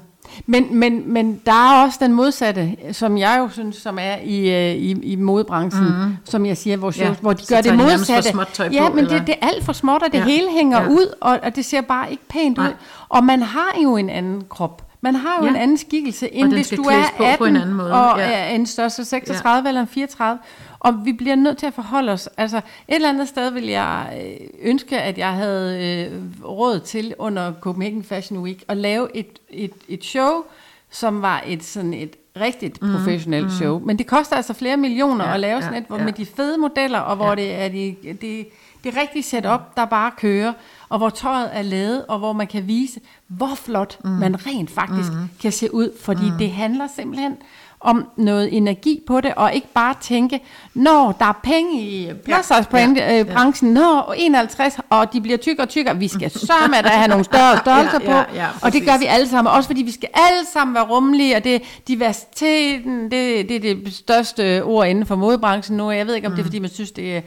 Men, 0.46 0.76
men, 0.78 1.12
men 1.12 1.40
der 1.46 1.52
er 1.52 1.84
også 1.84 1.98
den 2.02 2.12
modsatte, 2.12 2.76
som 2.92 3.18
jeg 3.18 3.36
jo 3.38 3.48
synes, 3.48 3.76
som 3.76 3.98
er 4.00 4.16
i, 4.24 4.50
øh, 4.50 4.76
i, 4.76 4.90
i 5.12 5.16
modebranchen, 5.16 5.84
mm. 5.84 6.16
som 6.24 6.46
jeg 6.46 6.56
siger, 6.56 6.76
hvor, 6.76 6.90
shows, 6.90 7.08
Ja, 7.08 7.14
hvor 7.20 7.32
de 7.32 7.42
gør 7.48 7.60
det 7.60 7.66
for 7.70 7.76
modsatte. 7.76 8.30
småt 8.30 8.48
tøj 8.52 8.68
ja, 8.72 8.88
på, 8.88 8.94
men 8.94 9.04
eller? 9.04 9.18
det, 9.18 9.26
det 9.26 9.34
er 9.42 9.46
alt 9.48 9.64
for 9.64 9.72
småt, 9.72 10.02
og 10.02 10.12
det 10.12 10.18
Ja. 10.18 10.24
hele 10.24 10.50
hænger 10.50 10.80
Ja. 10.82 10.88
ud, 10.88 11.14
og, 11.20 11.38
og 11.42 11.56
det 11.56 11.64
ser 11.64 11.80
bare 11.80 12.10
ikke 12.10 12.22
pænt 12.28 12.58
ud. 12.58 12.64
Nej. 12.64 12.72
Og 13.08 13.24
man 13.24 13.42
har 13.42 13.74
jo 13.82 13.96
en 13.96 14.10
anden 14.10 14.44
krop. 14.48 14.82
Man 15.00 15.14
har 15.14 15.36
jo 15.40 15.44
Ja. 15.44 15.50
en 15.50 15.56
anden 15.56 15.78
skikkelse, 15.78 16.34
end 16.34 16.52
hvis 16.52 16.68
du 16.68 16.82
er 16.82 17.02
på 17.16 17.22
18 17.24 17.38
på 17.38 17.44
en 17.44 17.56
anden 17.56 17.74
måde. 17.74 17.92
og 17.92 18.18
Ja. 18.18 18.24
er 18.30 18.44
en 18.54 18.66
størrelse 18.66 19.04
36 19.04 19.62
ja. 19.64 19.68
eller 19.68 19.80
en 19.80 19.86
34. 19.88 20.38
Og 20.82 21.04
vi 21.04 21.12
bliver 21.12 21.34
nødt 21.34 21.58
til 21.58 21.66
at 21.66 21.74
forholde 21.74 22.12
os. 22.12 22.28
Altså 22.36 22.56
et 22.56 22.62
eller 22.88 23.08
andet 23.08 23.28
sted 23.28 23.50
vil 23.50 23.64
jeg 23.64 24.22
øh, 24.22 24.46
ønske, 24.62 24.98
at 24.98 25.18
jeg 25.18 25.32
havde 25.32 25.86
øh, 25.86 26.22
råd 26.44 26.80
til 26.80 27.14
under 27.18 27.52
Copenhagen 27.60 28.04
Fashion 28.04 28.42
Week 28.42 28.64
at 28.68 28.76
lave 28.76 29.16
et, 29.16 29.38
et, 29.50 29.72
et 29.88 30.04
show, 30.04 30.44
som 30.90 31.22
var 31.22 31.42
et 31.46 31.64
sådan 31.64 31.94
et 31.94 32.16
rigtigt 32.40 32.80
professionelt 32.80 33.44
mm, 33.44 33.50
show. 33.50 33.78
Men 33.78 33.98
det 33.98 34.06
koster 34.06 34.36
altså 34.36 34.52
flere 34.52 34.76
millioner 34.76 35.24
Ja, 35.24 35.34
at 35.34 35.40
lave 35.40 35.54
ja, 35.54 35.60
sådan 35.60 35.78
et, 35.78 35.84
hvor 35.88 35.98
ja. 35.98 36.04
med 36.04 36.12
de 36.12 36.26
fede 36.26 36.58
modeller, 36.58 36.98
og 36.98 37.16
hvor 37.16 37.28
Ja. 37.28 37.34
det 37.34 37.54
er 37.54 37.68
de, 37.68 37.96
det, 38.20 38.48
det 38.84 38.96
rigtige 38.96 39.22
setup, 39.22 39.76
der 39.76 39.84
bare 39.84 40.10
kører, 40.16 40.52
og 40.88 40.98
hvor 40.98 41.10
tøjet 41.10 41.50
er 41.52 41.62
lavet, 41.62 42.06
og 42.06 42.18
hvor 42.18 42.32
man 42.32 42.46
kan 42.46 42.66
vise, 42.68 43.00
hvor 43.28 43.54
flot 43.54 43.98
mm. 44.04 44.10
man 44.10 44.46
rent 44.46 44.70
faktisk 44.70 45.12
mm. 45.12 45.18
kan 45.42 45.52
se 45.52 45.74
ud, 45.74 45.90
fordi 46.00 46.30
mm. 46.30 46.38
det 46.38 46.50
handler 46.50 46.86
simpelthen 46.96 47.36
om 47.82 48.08
noget 48.16 48.56
energi 48.56 49.00
på 49.06 49.20
det, 49.20 49.34
og 49.34 49.54
ikke 49.54 49.68
bare 49.74 49.94
tænke, 50.00 50.40
når 50.74 51.16
der 51.18 51.24
er 51.24 51.40
penge 51.42 51.82
i 51.82 52.10
size 52.42 52.68
brand, 52.70 52.96
ja, 52.96 53.20
øh, 53.20 53.26
branchen, 53.26 53.72
når 53.72 54.14
51, 54.16 54.78
og 54.90 55.12
de 55.12 55.20
bliver 55.20 55.38
tykkere 55.38 55.64
og 55.64 55.68
tykkere, 55.68 55.96
vi 55.96 56.08
skal 56.08 56.30
sørge 56.30 56.78
at 56.78 56.84
der 56.84 56.90
have 56.90 57.08
nogle 57.08 57.24
større 57.24 57.58
størrelser 57.58 57.98
Ja, 58.02 58.16
ja, 58.16 58.22
på, 58.22 58.34
ja, 58.34 58.46
og 58.62 58.72
det 58.72 58.84
gør 58.84 58.98
vi 58.98 59.06
alle 59.06 59.28
sammen, 59.28 59.54
også 59.54 59.66
fordi 59.66 59.82
vi 59.82 59.90
skal 59.90 60.08
alle 60.14 60.46
sammen 60.52 60.74
være 60.74 60.84
rummelige, 60.84 61.36
og 61.36 61.44
det 61.44 61.62
diversiteten, 61.88 63.02
det, 63.04 63.48
det 63.48 63.56
er 63.56 63.60
det 63.60 63.94
største 63.94 64.64
ord 64.64 64.86
inden 64.86 65.06
for 65.06 65.16
modebranchen 65.16 65.76
nu, 65.76 65.90
jeg 65.90 66.06
ved 66.06 66.14
ikke, 66.14 66.28
om 66.28 66.32
det 66.32 66.40
er, 66.40 66.44
fordi 66.44 66.58
man 66.58 66.70
synes, 66.70 66.90
det 66.90 67.16
er 67.16 67.20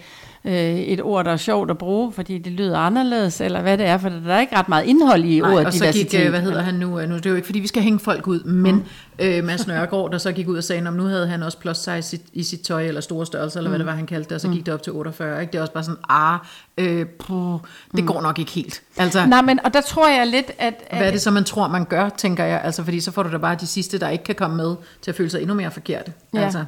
øh, 0.46 0.54
et 0.54 1.02
ord, 1.02 1.26
der 1.26 1.32
er 1.32 1.38
sjovt 1.38 1.72
at 1.72 1.78
bruge, 1.78 2.12
fordi 2.12 2.38
det 2.38 2.52
lyder 2.52 2.78
anderledes, 2.78 3.42
eller 3.42 3.62
hvad 3.62 3.78
det 3.78 3.86
er, 3.86 3.98
for 3.98 4.10
der 4.10 4.34
er 4.34 4.40
ikke 4.40 4.56
ret 4.56 4.70
meget 4.70 4.86
indhold 4.86 5.24
i 5.24 5.40
Nej, 5.40 5.54
ordet 5.54 5.66
og 5.66 5.74
så 5.74 5.86
gik, 5.86 5.94
diversitet. 5.94 6.26
øh, 6.26 6.30
hvad 6.30 6.42
hedder 6.42 6.62
han 6.62 6.74
nu, 6.74 7.00
øh, 7.00 7.10
nu, 7.10 7.16
det 7.16 7.26
er 7.26 7.30
jo 7.30 7.36
ikke 7.36 7.46
fordi, 7.46 7.60
vi 7.60 7.68
skal 7.68 7.84
hænge 7.84 8.00
folk 8.00 8.28
ud, 8.28 8.44
men 8.44 8.76
mm. 8.76 8.84
øh, 9.20 9.44
Mads 9.44 9.68
Nørgaard, 9.68 10.12
der 10.12 10.18
så 10.18 10.32
gik 10.32 10.48
ud 10.48 10.58
og 10.58 10.64
sagde, 10.64 10.88
om 10.88 10.94
nu 10.94 11.04
havde 11.04 11.28
han 11.28 11.44
også 11.44 11.58
plus 11.58 11.78
size 11.78 11.98
i 11.98 12.02
sit, 12.02 12.22
i 12.34 12.44
sit 12.44 12.62
tøj, 12.62 12.88
eller 12.88 13.02
store 13.02 13.26
størrelser, 13.26 13.60
eller 13.60 13.70
hvad 13.70 13.80
det 13.80 13.86
var, 13.88 13.96
han 13.96 14.06
kaldte 14.06 14.30
det, 14.30 14.36
og 14.36 14.42
så 14.42 14.50
gik 14.50 14.66
det 14.66 14.74
op 14.74 14.84
til 14.84 14.94
48, 14.94 15.42
ikke? 15.42 15.52
Det 15.52 15.58
er 15.58 15.62
også 15.62 15.74
bare 15.74 15.84
sådan, 15.84 16.00
ah, 16.10 16.40
øh, 16.78 17.06
puh, 17.20 17.60
det 17.96 18.08
går 18.08 18.22
nok 18.22 18.40
ikke 18.40 18.52
helt. 18.52 18.82
Altså, 18.98 19.26
Nej, 19.26 19.42
men 19.42 19.60
og 19.64 19.74
der 19.74 19.82
tror 19.82 20.10
jeg 20.10 20.28
lidt, 20.28 20.52
at... 20.60 20.74
at 20.90 20.98
hvad 20.98 21.08
er 21.08 21.12
det 21.12 21.22
så, 21.22 21.32
man 21.32 21.44
tror, 21.44 21.68
man 21.68 21.86
gør, 21.86 22.10
tænker 22.10 22.44
jeg, 22.44 22.62
altså, 22.64 22.84
fordi 22.84 23.00
så 23.00 23.12
får 23.12 23.24
du 23.24 23.32
da 23.32 23.38
bare 23.38 23.56
de 23.56 23.68
sidste, 23.68 24.00
der 24.00 24.10
ikke 24.10 24.24
kan 24.24 24.36
komme 24.36 24.56
med, 24.58 24.76
til 25.02 25.12
at 25.12 25.18
føle 25.18 25.30
sig 25.30 25.42
endnu 25.42 25.56
mere 25.56 25.72
forkerte. 25.72 26.14
Ja. 26.34 26.44
Altså. 26.44 26.66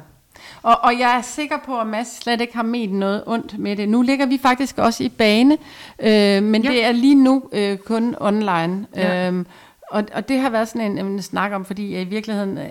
Og, 0.62 0.76
og 0.82 0.98
jeg 0.98 1.16
er 1.18 1.22
sikker 1.22 1.56
på, 1.66 1.80
at 1.80 1.86
Mads 1.86 2.16
slet 2.22 2.40
ikke 2.40 2.56
har 2.56 2.62
ment 2.62 2.92
noget 2.92 3.22
ondt 3.26 3.58
med 3.58 3.76
det. 3.76 3.88
Nu 3.88 4.02
ligger 4.02 4.26
vi 4.26 4.38
faktisk 4.42 4.78
også 4.78 5.04
i 5.04 5.08
bane, 5.08 5.58
øh, 5.98 6.42
men 6.42 6.62
Ja. 6.62 6.70
det 6.70 6.84
er 6.84 6.92
lige 6.92 7.14
nu 7.14 7.42
øh, 7.52 7.78
kun 7.78 8.14
online. 8.20 8.86
Ja. 8.96 9.28
Øhm, 9.28 9.46
og, 9.90 10.04
og 10.14 10.28
det 10.28 10.40
har 10.40 10.50
været 10.50 10.68
sådan 10.68 10.98
en, 10.98 11.06
en 11.06 11.22
snak 11.22 11.52
om, 11.52 11.64
fordi 11.64 11.92
jeg 11.94 12.00
i 12.02 12.04
virkeligheden 12.04 12.58
øh, 12.58 12.64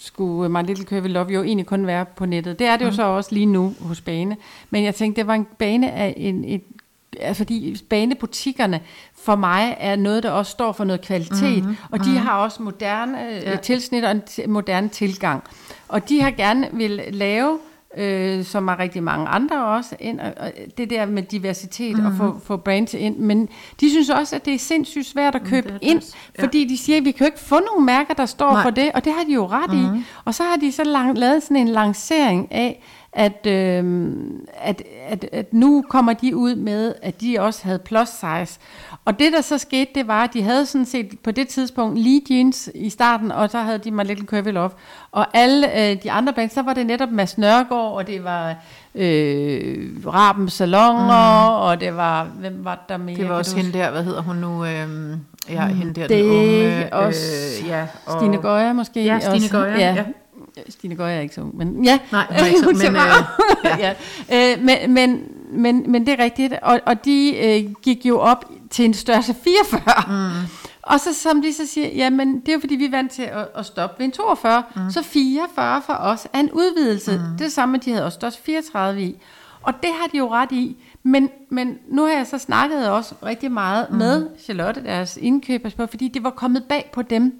skulle 0.00 0.48
My 0.48 0.66
Little 0.66 0.84
Curvy 0.84 1.08
Love 1.08 1.28
jo 1.32 1.42
egentlig 1.42 1.66
kun 1.66 1.86
være 1.86 2.04
på 2.16 2.26
nettet. 2.26 2.58
Det 2.58 2.66
er 2.66 2.76
det 2.76 2.84
jo 2.84 2.92
så 2.92 3.02
også 3.02 3.34
lige 3.34 3.46
nu 3.46 3.74
hos 3.80 4.00
Bane. 4.00 4.36
Men 4.70 4.84
jeg 4.84 4.94
tænkte, 4.94 5.20
det 5.20 5.26
var 5.26 5.34
en 5.34 5.46
bane 5.58 5.92
af 5.92 6.14
en, 6.16 6.44
et 6.44 6.62
altså 7.20 7.40
fordi 7.40 7.82
banebutikkerne 7.88 8.80
for 9.14 9.36
mig 9.36 9.76
er 9.80 9.96
noget, 9.96 10.22
der 10.22 10.30
også 10.30 10.50
står 10.50 10.72
for 10.72 10.84
noget 10.84 11.00
kvalitet, 11.00 11.62
mm-hmm. 11.62 11.76
og 11.90 12.04
de 12.04 12.18
har 12.18 12.38
også 12.38 12.62
moderne 12.62 13.18
ja. 13.18 13.50
Ja. 13.50 13.56
tilsnit 13.56 14.04
og 14.04 14.10
en 14.10 14.22
moderne 14.46 14.88
tilgang. 14.88 15.42
Og 15.88 16.08
de 16.08 16.22
har 16.22 16.30
gerne 16.30 16.68
vil 16.72 17.02
lave, 17.10 17.58
øh, 17.96 18.44
som 18.44 18.68
er 18.68 18.78
rigtig 18.78 19.02
mange 19.02 19.28
andre 19.28 19.64
også, 19.64 19.96
ind, 20.00 20.20
og, 20.20 20.32
og 20.36 20.52
det 20.78 20.90
der 20.90 21.06
med 21.06 21.22
diversitet 21.22 21.96
mm-hmm. 21.96 22.06
og 22.06 22.12
få, 22.16 22.40
få 22.44 22.56
brands 22.56 22.94
ind, 22.94 23.16
men 23.16 23.48
de 23.80 23.90
synes 23.90 24.10
også, 24.10 24.36
at 24.36 24.44
det 24.44 24.54
er 24.54 24.58
sindssygt 24.58 25.06
svært 25.06 25.34
at 25.34 25.42
købe 25.42 25.68
er 25.68 25.72
det 25.72 25.82
ind. 25.82 26.02
Ja. 26.38 26.44
fordi 26.44 26.64
de 26.64 26.78
siger, 26.78 26.98
at 26.98 27.04
vi 27.04 27.10
kan 27.10 27.20
jo 27.20 27.26
ikke 27.26 27.40
få 27.40 27.60
nogle 27.70 27.86
mærker, 27.86 28.14
der 28.14 28.26
står 28.26 28.52
Nej. 28.52 28.62
for 28.62 28.70
det, 28.70 28.90
og 28.94 29.04
det 29.04 29.12
har 29.12 29.24
de 29.24 29.32
jo 29.32 29.46
ret 29.46 29.72
mm-hmm. 29.72 29.96
i. 29.96 30.02
Og 30.24 30.34
så 30.34 30.42
har 30.42 30.56
de 30.56 30.72
så 30.72 30.84
lang, 30.84 31.18
lavet 31.18 31.42
sådan 31.42 31.56
en 31.56 31.68
lancering 31.68 32.52
af, 32.52 32.82
at, 33.12 33.46
øh, 33.46 34.12
at, 34.56 34.82
at, 35.08 35.26
at 35.32 35.52
nu 35.52 35.84
kommer 35.88 36.12
de 36.12 36.36
ud 36.36 36.54
med, 36.54 36.94
at 37.02 37.20
de 37.20 37.36
også 37.40 37.60
havde 37.64 37.78
plus 37.78 38.08
size. 38.08 38.58
Og 39.04 39.18
det, 39.18 39.32
der 39.32 39.40
så 39.40 39.58
skete, 39.58 39.90
det 39.94 40.08
var, 40.08 40.24
at 40.24 40.30
de 40.34 40.42
havde 40.42 40.66
sådan 40.66 40.84
set 40.84 41.18
på 41.24 41.30
det 41.30 41.48
tidspunkt 41.48 41.98
lige 41.98 42.22
jeans 42.30 42.70
i 42.74 42.90
starten, 42.90 43.32
og 43.32 43.50
så 43.50 43.58
havde 43.58 43.78
de 43.78 43.90
My 43.90 44.04
Little 44.04 44.26
Curvy 44.26 44.48
Love. 44.48 44.70
Og 45.12 45.26
alle 45.34 45.90
øh, 45.90 46.02
de 46.02 46.10
andre 46.10 46.32
bands, 46.32 46.52
så 46.52 46.62
var 46.62 46.74
det 46.74 46.86
netop 46.86 47.10
Mads 47.10 47.38
Nørgaard, 47.38 47.92
og 47.94 48.06
det 48.06 48.24
var 48.24 48.54
øh, 48.94 49.88
Raben 50.06 50.48
Salonger, 50.50 51.50
mm. 51.50 51.62
og 51.62 51.80
det 51.80 51.96
var, 51.96 52.24
hvem 52.24 52.64
var 52.64 52.84
der 52.88 52.96
mere? 52.96 53.16
Det 53.16 53.28
var 53.28 53.34
også 53.34 53.56
hende 53.56 53.72
der, 53.72 53.90
hvad 53.90 54.04
hedder 54.04 54.22
hun 54.22 54.36
nu? 54.36 54.64
Øhm, 54.64 55.20
ja, 55.48 55.66
hende 55.66 56.00
der, 56.00 56.08
Det 56.08 56.24
den 56.24 56.30
unge. 56.30 56.94
også 56.94 57.62
Øh, 57.62 57.68
ja, 57.68 57.86
og, 58.06 58.20
Stine 58.20 58.38
Gøjer 58.38 58.72
måske? 58.72 59.04
Ja, 59.04 59.18
Stine 59.20 59.34
også. 59.34 59.50
Gøjer, 59.50 59.78
ja. 59.78 60.04
Stine 60.68 60.94
Gøjer 60.96 61.16
er 61.16 61.20
ikke 61.20 61.34
så 61.34 61.40
ung, 61.40 61.56
men 61.56 61.84
ja. 61.84 61.98
Nej, 62.12 62.26
hun 62.28 62.36
er 62.36 62.44
ikke 62.46 62.58
så- 62.58 62.64
men, 63.64 63.72
øh, 63.72 63.78
ja. 63.78 63.94
Øh, 64.54 64.64
men, 64.64 64.92
men, 64.94 65.22
men, 65.52 65.90
men 65.92 66.06
det 66.06 66.20
er 66.20 66.24
rigtigt, 66.24 66.54
og, 66.62 66.80
og 66.86 67.04
de 67.04 67.36
øh, 67.36 67.72
gik 67.82 68.06
jo 68.06 68.18
op 68.18 68.44
til 68.70 68.84
en 68.84 68.94
størrelse 68.94 69.34
44. 69.44 69.82
Mm. 70.08 70.46
Og 70.82 71.00
så 71.00 71.14
som 71.14 71.42
de 71.42 71.52
så 71.54 71.66
siger, 71.66 71.88
jamen 71.88 72.40
det 72.40 72.48
er 72.48 72.52
jo 72.52 72.60
fordi 72.60 72.74
vi 72.74 72.84
er 72.84 72.90
vant 72.90 73.12
til 73.12 73.22
at, 73.22 73.48
at 73.56 73.66
stoppe 73.66 73.98
ved 73.98 74.06
en 74.06 74.12
42, 74.12 74.62
mm. 74.76 74.90
så 74.90 75.02
44 75.02 75.82
for 75.86 75.92
os 75.92 76.26
er 76.32 76.40
en 76.40 76.50
udvidelse. 76.52 77.12
Mm. 77.12 77.36
Det 77.38 77.44
er 77.46 77.50
samme, 77.50 77.78
de 77.78 77.90
havde 77.92 78.04
også 78.04 78.16
størrelse 78.16 78.40
34 78.42 79.02
i. 79.02 79.16
Og 79.62 79.72
det 79.82 79.90
har 80.00 80.06
de 80.06 80.18
jo 80.18 80.32
ret 80.32 80.52
i. 80.52 80.76
Men, 81.02 81.30
men 81.50 81.78
nu 81.88 82.02
har 82.02 82.12
jeg 82.12 82.26
så 82.26 82.38
snakket 82.38 82.88
også 82.90 83.14
rigtig 83.24 83.52
meget 83.52 83.86
mm. 83.90 83.96
med 83.96 84.26
Charlotte, 84.44 84.84
deres 84.84 85.18
indkøbers 85.22 85.74
på, 85.74 85.86
fordi 85.86 86.08
det 86.08 86.24
var 86.24 86.30
kommet 86.30 86.64
bag 86.64 86.90
på 86.94 87.02
dem, 87.02 87.34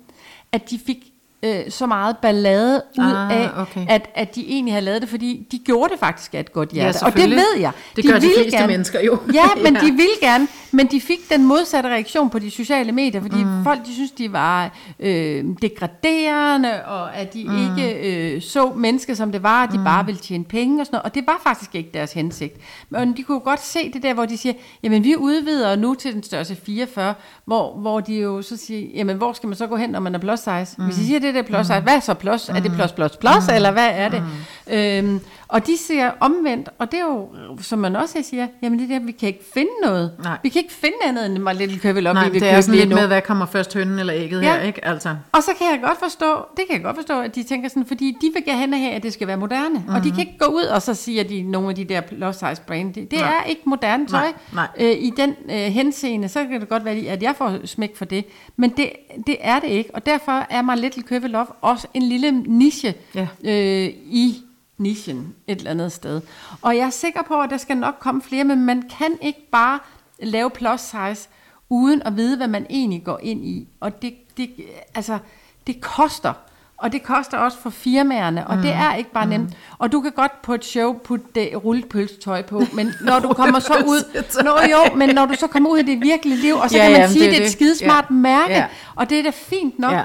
at 0.53 0.71
de 0.71 0.79
fik 0.87 1.10
øh, 1.43 1.61
så 1.70 1.86
meget 1.86 2.16
ballade 2.16 2.82
ud 2.99 3.05
Ah, 3.05 3.32
af, 3.32 3.51
okay. 3.57 3.86
at, 3.88 4.11
at 4.14 4.34
de 4.34 4.49
egentlig 4.49 4.74
havde 4.74 4.84
lavet 4.84 5.03
det, 5.03 5.11
fordi 5.11 5.47
de 5.53 5.59
gjorde 5.59 5.93
det 5.93 6.01
faktisk 6.01 6.34
af 6.34 6.41
et 6.41 6.53
godt 6.53 6.70
hjerte. 6.70 6.99
og 7.07 7.12
det 7.16 7.30
ved 7.30 7.57
jeg. 7.61 7.72
Det 7.97 8.05
gør 8.07 8.18
de 8.18 8.28
fleste 8.43 8.66
mennesker 8.66 9.01
jo. 9.01 9.18
Ja, 9.34 9.45
men 9.64 9.74
Ja. 9.74 9.80
de 9.80 9.86
ville 9.91 10.16
gerne, 10.20 10.49
men 10.72 10.86
de 10.86 11.01
fik 11.01 11.18
den 11.30 11.45
modsatte 11.45 11.88
reaktion 11.88 12.30
på 12.30 12.38
de 12.38 12.51
sociale 12.51 12.93
medier, 12.93 13.20
fordi 13.22 13.45
mm. 13.45 13.64
folk 13.64 13.86
de 13.86 13.95
synes, 13.95 14.11
de 14.11 14.32
var 14.32 14.70
øh, 15.01 15.45
degraderende, 15.62 16.84
og 16.84 17.16
at 17.16 17.34
de 17.34 17.45
mm. 17.49 17.78
ikke 17.78 17.95
øh, 18.34 18.43
så 18.43 18.72
mennesker, 18.76 19.14
som 19.14 19.32
det 19.32 19.43
var, 19.43 19.62
at 19.64 19.72
de 19.72 19.78
mm. 19.78 19.84
bare 19.84 20.07
ville 20.07 20.20
tjene 20.20 20.45
penge 20.45 20.82
og 20.82 20.86
sådan 20.86 20.95
noget, 20.97 21.05
og 21.05 21.14
det 21.14 21.24
var 21.26 21.41
faktisk 21.43 21.74
ikke 21.74 21.91
deres 21.95 22.12
hensigt. 22.12 22.57
Men 22.91 23.16
de 23.16 23.22
kunne 23.22 23.41
godt 23.41 23.62
se 23.64 23.93
det 23.93 24.03
der, 24.03 24.14
hvor 24.14 24.26
de 24.26 24.38
siger, 24.38 24.53
jamen 24.82 25.05
vi 25.05 25.16
udvider 25.16 25.76
nu 25.76 25.95
til 25.95 26.14
den 26.14 26.22
størrelse 26.22 26.57
44, 26.66 27.14
hvor, 27.45 27.76
hvor 27.76 28.01
de 28.01 28.14
jo 28.14 28.43
så 28.43 28.57
siger, 28.57 28.88
jamen 28.95 29.16
hvor 29.16 29.32
skal 29.32 29.47
man 29.47 29.57
så 29.57 29.66
gå 29.66 29.76
hen, 29.76 29.91
når 29.91 30.01
man 30.01 30.14
er 30.14 30.18
plus 30.18 30.41
size? 30.41 30.74
Mm. 30.78 30.84
Hvis 30.84 30.97
de 30.97 31.07
siger, 31.07 31.20
det 31.20 31.30
der 31.35 31.43
plus 31.43 31.66
size, 31.66 31.81
hvad 31.81 31.97
er 31.97 32.01
så 32.01 32.14
plus? 32.14 32.49
Mm. 32.49 32.57
Er 32.57 32.61
det 32.61 32.72
plus 32.72 32.93
plus 32.93 33.16
plus, 33.16 33.49
mm. 33.49 33.55
eller 33.55 33.70
hvad 33.70 33.89
er 33.93 34.09
det? 34.09 34.22
Mm. 34.66 34.74
Øhm, 34.74 35.20
og 35.53 35.67
de 35.67 35.77
siger 35.77 36.11
omvendt, 36.21 36.69
og 36.79 36.91
det 36.93 37.01
er 37.01 37.05
jo, 37.05 37.29
som 37.61 37.79
man 37.79 37.97
også 37.97 38.19
siger, 38.23 38.47
jamen 38.63 38.79
det 38.79 38.91
er 38.91 38.99
der, 38.99 39.07
vi 39.07 39.13
kan 39.13 39.27
ikke 39.27 39.45
finde 39.55 39.71
noget. 39.83 40.13
Nej. 40.25 40.39
Vi 40.43 40.49
kan 40.49 40.63
ikke 40.63 40.75
finde 40.75 40.97
andet 41.05 41.27
end 41.27 41.39
My 41.39 41.55
Little 41.59 41.79
Curvy 41.81 42.01
Love, 42.01 42.15
Nej, 42.15 42.29
det 42.29 42.43
er 42.43 42.71
lige 42.71 42.77
lidt 42.85 42.89
med, 42.95 43.07
hvad 43.07 43.23
kommer 43.23 43.47
først, 43.47 43.75
hønnen 43.75 43.99
eller 43.99 44.15
ægget 44.17 44.43
Ja. 44.43 44.53
her, 44.55 44.61
ikke? 44.63 44.85
Altså. 44.85 45.17
Og 45.33 45.43
så 45.43 45.51
kan 45.59 45.67
jeg 45.71 45.81
godt 45.83 45.99
forstå, 45.99 46.27
det 46.57 46.65
kan 46.67 46.75
jeg 46.77 46.83
godt 46.85 46.97
forstå, 46.97 47.21
at 47.21 47.35
de 47.35 47.43
tænker 47.43 47.69
sådan, 47.69 47.87
fordi 47.87 48.17
de 48.21 48.31
vil 48.35 48.45
gerne 48.45 48.79
have, 48.79 48.93
at 48.93 49.03
det 49.03 49.13
skal 49.13 49.27
være 49.27 49.37
moderne. 49.37 49.75
Mm-hmm. 49.79 49.95
Og 49.95 50.05
de 50.05 50.11
kan 50.11 50.19
ikke 50.21 50.39
gå 50.39 50.47
ud 50.47 50.63
og 50.63 50.83
så 50.83 50.95
sige, 50.95 51.21
at 51.21 51.29
de 51.29 51.43
nogle 51.43 51.69
af 51.69 51.75
de 51.75 51.85
der 51.85 52.01
plus 52.01 52.37
size 52.37 52.63
brand, 52.67 52.95
det, 52.95 53.11
det 53.11 53.19
er 53.21 53.45
ikke 53.49 53.63
moderne 53.67 54.07
tøj. 54.07 54.21
Nej, 54.21 54.33
nej. 54.55 54.69
Øh, 54.81 54.91
I 54.99 55.13
den 55.17 55.35
øh, 55.51 55.57
henseende, 55.57 56.29
så 56.29 56.45
kan 56.45 56.61
det 56.61 56.69
godt 56.69 56.85
være, 56.85 56.95
at 56.95 57.23
jeg 57.23 57.35
får 57.39 57.67
smæk 57.67 57.97
for 57.97 58.05
det. 58.05 58.25
Men 58.57 58.71
det, 58.71 58.91
det 59.27 59.37
er 59.41 59.59
det 59.61 59.69
ikke, 59.69 59.91
og 59.95 60.07
derfor 60.07 60.47
er 60.51 60.63
My 60.63 60.81
Little 60.81 61.03
Curvy 61.03 61.27
Love 61.27 61.47
også 61.61 61.87
en 61.95 62.03
lille 62.03 62.31
niche 62.31 62.95
Ja. 63.15 63.29
øh, 63.45 63.89
i 64.07 64.35
nichen 64.81 65.35
et 65.47 65.59
eller 65.59 65.70
andet 65.70 65.93
sted. 65.93 66.20
Og 66.62 66.76
jeg 66.76 66.87
er 66.87 66.91
sikker 66.91 67.22
på, 67.22 67.41
at 67.41 67.51
der 67.51 67.57
skal 67.57 67.76
nok 67.76 67.95
komme 68.01 68.22
flere, 68.22 68.45
men 68.45 68.64
man 68.66 68.83
kan 68.99 69.18
ikke 69.20 69.49
bare 69.53 69.78
lave 70.22 70.51
plus 70.51 70.81
size, 70.81 71.28
uden 71.70 72.03
at 72.03 72.16
vide, 72.16 72.37
hvad 72.37 72.49
man 72.49 72.66
egentlig 72.70 73.05
går 73.05 73.18
ind 73.22 73.45
i. 73.45 73.68
Og 73.81 74.03
det, 74.03 74.14
det, 74.37 74.51
altså, 74.95 75.18
det 75.66 75.81
koster. 75.81 76.33
Og 76.76 76.93
det 76.93 77.03
koster 77.03 77.39
også 77.39 77.59
for 77.59 77.70
firmaerne, 77.70 78.47
og 78.47 78.57
mm. 78.57 78.62
det 78.62 78.70
er 78.72 78.95
ikke 78.95 79.12
bare 79.12 79.26
nemt. 79.26 79.53
Og 79.78 79.93
du 79.93 80.01
kan 80.01 80.12
godt 80.12 80.43
på 80.43 80.55
et 80.55 80.64
show 80.64 80.93
putte 80.99 81.26
det 81.35 81.64
rullepølsetøj 81.64 82.43
på, 82.43 82.62
men 82.72 82.93
når 83.01 83.18
du 83.18 83.28
kommer 83.43 83.59
så 83.59 83.74
ud, 83.87 84.22
nå 84.45 84.51
jo, 84.70 84.97
men 84.97 85.14
når 85.14 85.26
du 85.26 85.35
så 85.35 85.47
kommer 85.47 85.70
ud 85.70 85.78
i 85.78 85.83
det 85.83 86.01
virkelige 86.01 86.37
liv, 86.41 86.55
og 86.55 86.70
så 86.70 86.76
Ja, 86.76 86.83
kan 86.83 86.93
man 86.93 87.01
ja, 87.01 87.09
sige, 87.09 87.20
det 87.20 87.28
er 87.28 87.33
det 87.33 87.41
er 87.41 87.45
et 87.47 87.53
skidesmart 87.53 88.05
Ja. 88.11 88.14
mærke, 88.14 88.53
Ja. 88.53 88.66
og 88.95 89.11
det 89.11 89.18
er 89.18 89.22
da 89.22 89.31
fint 89.31 89.78
nok. 89.78 89.93
Ja. 89.93 90.03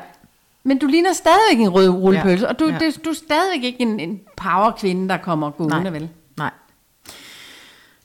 Men 0.68 0.78
du 0.80 0.86
ligner 0.88 1.14
stadigvæk 1.14 1.64
en 1.66 1.70
rød 1.70 1.90
rullepølse, 1.90 2.46
Ja. 2.46 2.50
og 2.54 2.60
du, 2.60 2.68
Ja. 2.68 2.78
det, 2.80 3.06
du 3.06 3.10
er 3.10 3.14
stadigvæk 3.14 3.64
ikke 3.64 3.80
en, 3.82 4.00
en 4.00 4.20
powerkvinde, 4.38 5.10
der 5.10 5.18
kommer 5.18 5.50
gående, 5.52 5.94
vel? 5.94 6.10
Nej. 6.38 6.52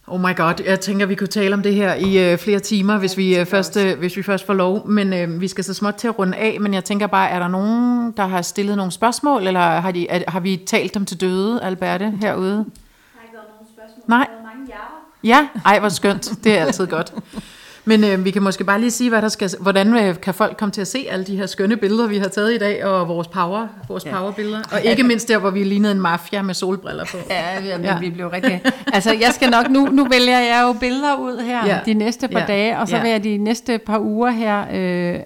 Oh 0.06 0.20
my 0.20 0.36
god, 0.36 0.54
jeg 0.66 0.80
tænker, 0.80 1.06
vi 1.06 1.14
kunne 1.14 1.26
tale 1.26 1.54
om 1.54 1.62
det 1.62 1.74
her 1.74 1.94
i 1.94 2.32
øh, 2.32 2.38
flere 2.38 2.58
timer, 2.58 2.98
hvis, 2.98 3.16
vi, 3.16 3.38
øh, 3.38 3.46
først, 3.46 3.76
øh, 3.76 3.98
hvis 3.98 4.16
vi 4.16 4.22
først 4.22 4.46
får 4.46 4.54
lov. 4.54 4.88
Men 4.88 5.12
øh, 5.12 5.40
vi 5.40 5.48
skal 5.48 5.64
så 5.64 5.74
småt 5.74 5.94
til 5.94 6.08
at 6.08 6.18
runde 6.18 6.36
af, 6.36 6.56
men 6.60 6.74
jeg 6.74 6.84
tænker 6.84 7.06
bare, 7.06 7.30
er 7.30 7.38
der 7.38 7.48
nogen, 7.48 8.12
der 8.16 8.26
har 8.26 8.42
stillet 8.42 8.76
nogle 8.76 8.92
spørgsmål, 8.92 9.46
eller 9.46 9.60
har, 9.60 9.90
de, 9.92 10.08
er, 10.08 10.30
har 10.30 10.40
vi 10.40 10.56
talt 10.66 10.94
dem 10.94 11.04
til 11.06 11.20
døde, 11.20 11.62
Alberte, 11.62 12.10
herude? 12.20 12.50
Der 12.50 12.54
har 12.54 13.22
ikke 13.24 13.34
været 13.34 13.46
nogen 13.54 13.68
spørgsmål. 13.74 14.04
Nej. 14.08 14.18
Der 14.18 14.24
har 14.24 14.42
været 14.42 14.44
mange 14.56 14.66
hjerter. 14.66 15.48
Ja, 15.64 15.70
ej, 15.70 15.78
hvor 15.80 15.88
skønt. 15.88 16.44
Det 16.44 16.58
er 16.58 16.64
altid 16.64 16.86
godt. 16.86 17.14
Men 17.84 18.04
øh, 18.04 18.24
vi 18.24 18.30
kan 18.30 18.42
måske 18.42 18.64
bare 18.64 18.80
lige 18.80 18.90
sige, 18.90 19.10
hvad 19.10 19.22
der 19.22 19.28
skal, 19.28 19.50
hvordan 19.60 19.96
øh, 19.96 20.20
kan 20.20 20.34
folk 20.34 20.56
komme 20.56 20.72
til 20.72 20.80
at 20.80 20.86
se 20.86 21.06
alle 21.10 21.24
de 21.24 21.36
her 21.36 21.46
skønne 21.46 21.76
billeder, 21.76 22.06
vi 22.06 22.18
har 22.18 22.28
taget 22.28 22.54
i 22.54 22.58
dag, 22.58 22.84
og 22.84 23.08
vores 23.08 23.28
power, 23.28 23.66
vores 23.88 24.04
ja. 24.06 24.18
powerbilleder. 24.18 24.60
Og 24.72 24.80
ikke 24.84 25.02
mindst 25.02 25.28
der, 25.28 25.38
hvor 25.38 25.50
vi 25.50 25.64
lignede 25.64 25.92
en 25.92 26.00
mafia 26.00 26.42
med 26.42 26.54
solbriller 26.54 27.04
på. 27.04 27.16
Ja, 27.30 27.64
jamen, 27.64 27.86
Ja. 27.86 27.92
ja. 27.92 27.98
vi 28.00 28.10
blev 28.10 28.28
rigtig... 28.28 28.62
Altså, 28.92 29.12
jeg 29.12 29.30
skal 29.34 29.50
nok... 29.50 29.70
Nu, 29.70 29.86
nu 29.86 30.04
vælger 30.04 30.38
jeg 30.38 30.62
jo 30.66 30.72
billeder 30.72 31.14
ud 31.16 31.38
her 31.38 31.66
Ja. 31.66 31.74
ja. 31.74 31.80
de 31.86 31.94
næste 31.94 32.28
par 32.28 32.38
Ja. 32.38 32.44
ja. 32.48 32.52
dage, 32.52 32.78
og 32.78 32.88
så 32.88 32.96
Ja. 32.96 33.02
vil 33.02 33.10
jeg 33.10 33.24
de 33.24 33.36
næste 33.38 33.78
par 33.78 33.98
uger 33.98 34.30
her 34.30 34.64
øh, 34.74 35.20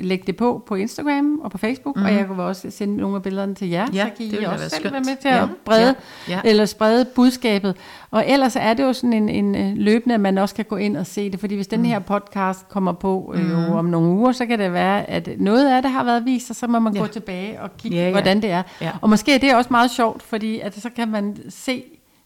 lægge 0.00 0.24
det 0.26 0.36
på 0.36 0.62
på 0.66 0.74
Instagram 0.74 1.38
og 1.44 1.50
på 1.50 1.58
Facebook, 1.58 1.96
mm. 1.96 2.02
og 2.04 2.12
jeg 2.14 2.26
kan 2.26 2.40
også 2.40 2.66
sende 2.70 2.96
nogle 2.96 3.16
af 3.16 3.22
billederne 3.22 3.54
til 3.54 3.68
jer, 3.68 3.86
Mhm. 3.86 3.94
Ja, 3.94 4.04
så 4.04 4.10
kan 4.16 4.26
det 4.30 4.38
I 4.38 4.40
da 4.42 4.48
også 4.48 4.58
være 4.58 4.68
selv 4.70 4.80
skønt. 4.80 4.92
være 4.92 5.02
med 5.02 5.16
til 5.22 5.28
Ja. 5.30 5.42
at 5.42 5.48
brede, 5.64 5.94
Ja. 6.28 6.32
Ja. 6.34 6.40
eller 6.44 6.64
sprede 6.64 7.04
budskabet. 7.04 7.76
Og 8.12 8.24
ellers 8.28 8.56
er 8.56 8.74
det 8.74 8.82
jo 8.82 8.92
sådan 8.92 9.12
en, 9.12 9.28
en 9.28 9.54
øh, 9.54 9.72
løbende, 9.76 10.14
at 10.14 10.20
man 10.20 10.38
også 10.38 10.54
kan 10.54 10.64
gå 10.64 10.76
ind 10.76 10.96
og 10.96 11.06
se 11.06 11.30
det, 11.30 11.40
fordi 11.40 11.54
hvis 11.54 11.66
Mm. 11.72 11.76
den 11.76 11.86
her 11.86 11.98
podcast 11.98 12.68
kommer 12.68 12.92
på 12.92 13.34
øh, 13.36 13.50
jo 13.50 13.56
om 13.78 13.84
nogle 13.84 14.08
uger, 14.08 14.32
så 14.32 14.46
kan 14.46 14.58
det 14.58 14.72
være, 14.72 15.10
at 15.10 15.28
noget 15.38 15.68
af 15.76 15.82
det 15.82 15.90
har 15.90 16.04
været 16.04 16.24
vist, 16.24 16.50
og 16.50 16.56
så 16.56 16.66
må 16.66 16.78
man 16.78 16.94
Ja. 16.94 17.00
gå 17.00 17.06
tilbage 17.06 17.60
og 17.60 17.70
kigge, 17.78 17.96
Ja, 17.98 18.04
ja. 18.04 18.10
hvordan 18.10 18.42
det 18.42 18.50
er. 18.50 18.62
Ja. 18.80 18.90
Og 19.00 19.10
måske 19.10 19.34
er 19.34 19.38
det 19.38 19.54
også 19.54 19.68
meget 19.70 19.90
sjovt, 19.90 20.22
fordi 20.22 20.60
at 20.60 20.80
så 20.80 20.90
kan 20.96 21.08
man 21.08 21.36
se 21.48 21.82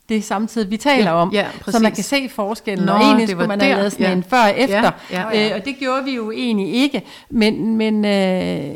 det 0.09 0.25
samtidig, 0.25 0.71
vi 0.71 0.77
taler 0.77 1.11
Ja, 1.11 1.17
om, 1.17 1.31
ja, 1.33 1.47
så 1.69 1.79
man 1.83 1.93
kan 1.93 2.05
se 2.05 2.29
forskellen. 2.29 2.87
Nå, 2.87 2.93
og 2.93 3.01
egentlig 3.01 3.29
skulle 3.29 3.49
man 3.49 3.61
der, 3.61 3.65
have 3.67 3.77
lavet 3.77 3.93
sådan 3.93 4.07
ja. 4.07 4.13
en 4.13 4.23
før 4.23 4.43
og 4.43 4.55
efter, 4.59 4.91
Ja, 5.11 5.23
ja. 5.33 5.49
Øh, 5.51 5.57
og 5.59 5.65
det 5.65 5.77
gjorde 5.79 6.05
vi 6.05 6.15
jo 6.15 6.31
egentlig 6.31 6.75
ikke. 6.75 7.03
Men, 7.31 7.77
men 7.77 8.05
øh, 8.05 8.75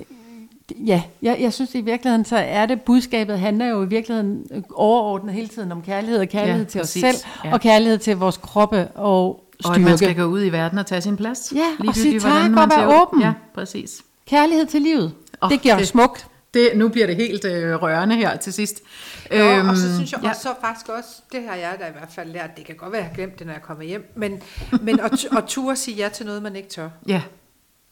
ja, 0.76 1.02
jeg, 1.22 1.36
jeg 1.40 1.52
synes 1.52 1.74
i 1.74 1.80
virkeligheden, 1.80 2.24
så 2.24 2.36
er 2.36 2.66
det, 2.66 2.82
budskabet 2.82 3.38
handler 3.38 3.66
jo 3.66 3.82
i 3.82 3.88
virkeligheden 3.88 4.64
overordnet 4.74 5.34
hele 5.34 5.48
tiden 5.48 5.72
om 5.72 5.82
kærlighed, 5.82 6.18
og 6.20 6.28
kærlighed 6.28 6.62
Ja, 6.62 6.68
til 6.68 6.78
præcis. 6.78 7.04
os 7.04 7.10
selv, 7.14 7.28
Ja. 7.44 7.52
og 7.52 7.60
kærlighed 7.60 7.98
til 7.98 8.16
vores 8.16 8.36
kroppe 8.36 8.88
og 8.88 9.44
Og 9.64 9.74
at 9.74 9.80
man 9.80 9.96
skal 9.98 10.08
styrke. 10.08 10.20
gå 10.22 10.26
ud 10.28 10.44
i 10.44 10.48
verden 10.52 10.78
og 10.78 10.86
tage 10.86 11.00
sin 11.00 11.16
plads. 11.16 11.52
Ja, 11.56 11.88
og 11.88 11.94
sige 11.94 12.20
tak 12.20 12.50
og 12.50 12.70
være 12.70 13.02
åben. 13.02 13.20
Ja, 13.22 13.32
præcis. 13.54 14.02
Kærlighed 14.26 14.66
til 14.66 14.82
livet. 14.82 15.12
Oh, 15.40 15.50
det 15.50 15.62
gør 15.62 15.76
det- 15.76 15.88
smukt. 15.88 16.26
Det, 16.54 16.70
nu 16.74 16.88
bliver 16.88 17.06
det 17.06 17.16
helt 17.16 17.44
øh, 17.44 17.74
rørende 17.82 18.16
her 18.16 18.36
til 18.36 18.52
sidst. 18.52 18.82
Øhm, 19.30 19.68
og 19.68 19.76
så 19.76 19.86
Øhm, 19.86 19.94
synes 19.96 20.12
jeg 20.12 20.20
ja. 20.22 20.28
også, 20.28 20.42
så 20.42 20.48
faktisk 20.60 20.88
også, 20.88 21.08
det 21.32 21.40
har 21.48 21.54
jeg 21.56 21.76
da 21.80 21.86
i 21.86 21.92
hvert 21.98 22.08
fald 22.14 22.32
lært, 22.32 22.56
det 22.56 22.66
kan 22.66 22.74
godt 22.76 22.92
være, 22.92 23.00
at 23.00 23.04
jeg 23.04 23.10
har 23.10 23.14
glemt 23.16 23.38
det, 23.38 23.46
når 23.46 23.54
jeg 23.54 23.62
kommer 23.62 23.84
hjem, 23.84 24.12
men, 24.16 24.42
men 24.80 25.00
at, 25.00 25.26
at 25.38 25.44
ture 25.44 25.76
sige 25.76 25.96
ja 25.96 26.08
til 26.08 26.26
noget, 26.26 26.42
man 26.42 26.56
ikke 26.56 26.68
tør. 26.68 26.88
Ja, 27.06 27.22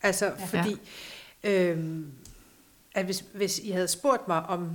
Altså, 0.03 0.31
fordi, 0.47 0.77
øhm, 1.45 2.05
at 2.97 3.05
hvis, 3.05 3.25
hvis 3.35 3.59
I 3.59 3.71
havde 3.71 3.89
spurgt 3.89 4.29
mig, 4.29 4.43
om, 4.49 4.69